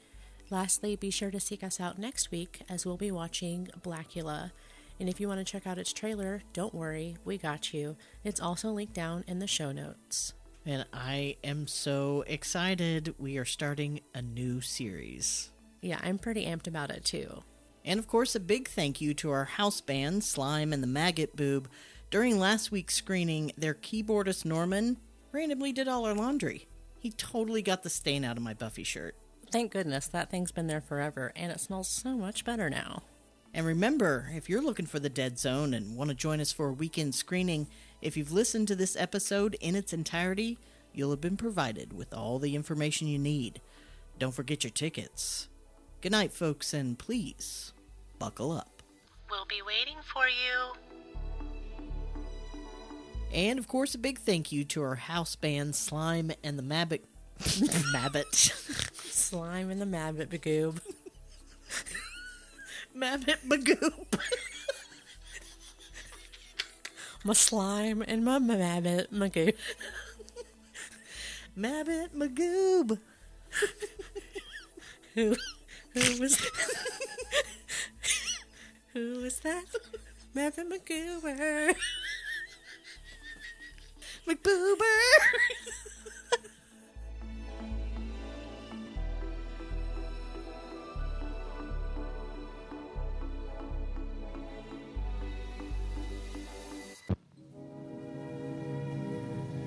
Lastly, 0.50 0.98
be 0.98 1.10
sure 1.10 1.32
to 1.32 1.40
seek 1.40 1.64
us 1.64 1.80
out 1.80 1.98
next 1.98 2.30
week 2.30 2.62
as 2.68 2.86
we'll 2.86 2.98
be 2.98 3.12
watching 3.12 3.70
Blacula. 3.82 4.52
And 5.00 5.08
if 5.08 5.20
you 5.20 5.28
want 5.28 5.40
to 5.40 5.44
check 5.52 5.68
out 5.68 5.78
its 5.78 5.94
trailer, 5.94 6.42
don't 6.54 6.74
worry, 6.74 7.18
we 7.24 7.38
got 7.38 7.74
you. 7.74 7.96
It's 8.24 8.42
also 8.42 8.72
linked 8.72 8.94
down 8.94 9.24
in 9.28 9.40
the 9.40 9.48
show 9.48 9.72
notes. 9.72 10.34
And 10.66 10.86
I 10.92 11.38
am 11.44 11.68
so 11.68 12.24
excited. 12.28 13.16
We 13.18 13.38
are 13.38 13.46
starting 13.46 14.02
a 14.14 14.22
new 14.22 14.60
series. 14.60 15.52
Yeah, 15.82 16.00
I'm 16.04 16.18
pretty 16.18 16.46
amped 16.46 16.68
about 16.68 16.90
it 16.92 17.06
too. 17.06 17.44
And 17.86 18.00
of 18.00 18.08
course, 18.08 18.36
a 18.36 18.40
big 18.40 18.68
thank 18.68 19.00
you 19.00 19.14
to 19.14 19.30
our 19.30 19.46
house 19.46 19.80
band, 19.80 20.24
Slime 20.24 20.74
and 20.74 20.84
the 20.84 20.88
Maggot 20.88 21.36
Boob. 21.38 21.70
During 22.10 22.40
last 22.40 22.72
week's 22.72 22.96
screening, 22.96 23.54
their 23.58 23.74
keyboardist 23.74 24.44
Norman 24.44 24.98
randomly 25.32 25.72
did 25.72 25.88
all 25.88 26.06
our 26.06 26.14
laundry. 26.14 26.68
He 27.00 27.12
totally 27.12 27.62
got 27.62 27.84
the 27.84 27.90
stain 27.90 28.26
out 28.26 28.36
of 28.36 28.44
my 28.44 28.54
Buffy 28.54 28.84
shirt. 28.84 29.16
Thank 29.52 29.72
goodness 29.72 30.08
that 30.08 30.30
thing's 30.30 30.52
been 30.52 30.68
there 30.68 30.82
forever 30.82 31.32
and 31.36 31.52
it 31.52 31.62
smells 31.62 31.88
so 31.88 32.18
much 32.18 32.44
better 32.44 32.70
now. 32.70 33.04
And 33.58 33.66
remember, 33.66 34.30
if 34.36 34.48
you're 34.48 34.62
looking 34.62 34.86
for 34.86 35.00
the 35.00 35.10
Dead 35.10 35.40
Zone 35.40 35.74
and 35.74 35.98
want 35.98 36.12
to 36.12 36.16
join 36.16 36.40
us 36.40 36.52
for 36.52 36.68
a 36.68 36.74
weekend 36.74 37.16
screening, 37.16 37.66
if 38.04 38.16
you've 38.16 38.32
listened 38.32 38.68
to 38.68 38.76
this 38.76 38.96
episode 38.96 39.58
in 39.60 39.76
its 39.76 39.94
entirety, 39.94 40.60
you'll 40.94 41.10
have 41.10 41.22
been 41.22 41.38
provided 41.38 41.92
with 41.92 42.14
all 42.14 42.38
the 42.38 42.56
information 42.56 43.08
you 43.08 43.18
need. 43.18 43.60
Don't 44.20 44.36
forget 44.36 44.64
your 44.64 44.70
tickets. 44.70 45.50
Good 46.02 46.12
night, 46.12 46.34
folks, 46.34 46.72
and 46.72 47.00
please 47.00 47.74
buckle 48.20 48.52
up. 48.52 48.84
We'll 49.28 49.48
be 49.48 49.64
waiting 49.66 49.98
for 50.14 50.28
you. 50.28 50.76
And 53.34 53.58
of 53.58 53.68
course, 53.68 53.96
a 53.96 53.98
big 53.98 54.20
thank 54.20 54.52
you 54.52 54.66
to 54.66 54.84
our 54.84 54.94
house 54.94 55.36
band 55.36 55.76
Slime 55.76 56.32
and 56.44 56.60
the 56.60 56.64
Mabbit. 56.64 57.02
Mabbit. 57.92 58.36
Slime 59.04 59.72
and 59.72 59.82
the 59.82 59.86
Mabbit 59.88 60.30
Bagoob. 60.30 60.80
Mabbit 62.98 63.46
Magoob. 63.48 64.20
My 67.24 67.34
slime 67.34 68.04
and 68.08 68.26
my 68.26 68.40
Mabbit 68.40 69.12
Magoob. 69.12 69.54
Mabbit 71.56 72.10
Magoob. 72.16 73.00
Who, 75.14 75.36
who 75.94 76.22
was 76.22 76.40
Who 78.94 79.22
was 79.22 79.40
that? 79.42 79.66
Mabbit 80.36 80.68
Magoober. 80.68 81.76
McBoober. 84.28 84.98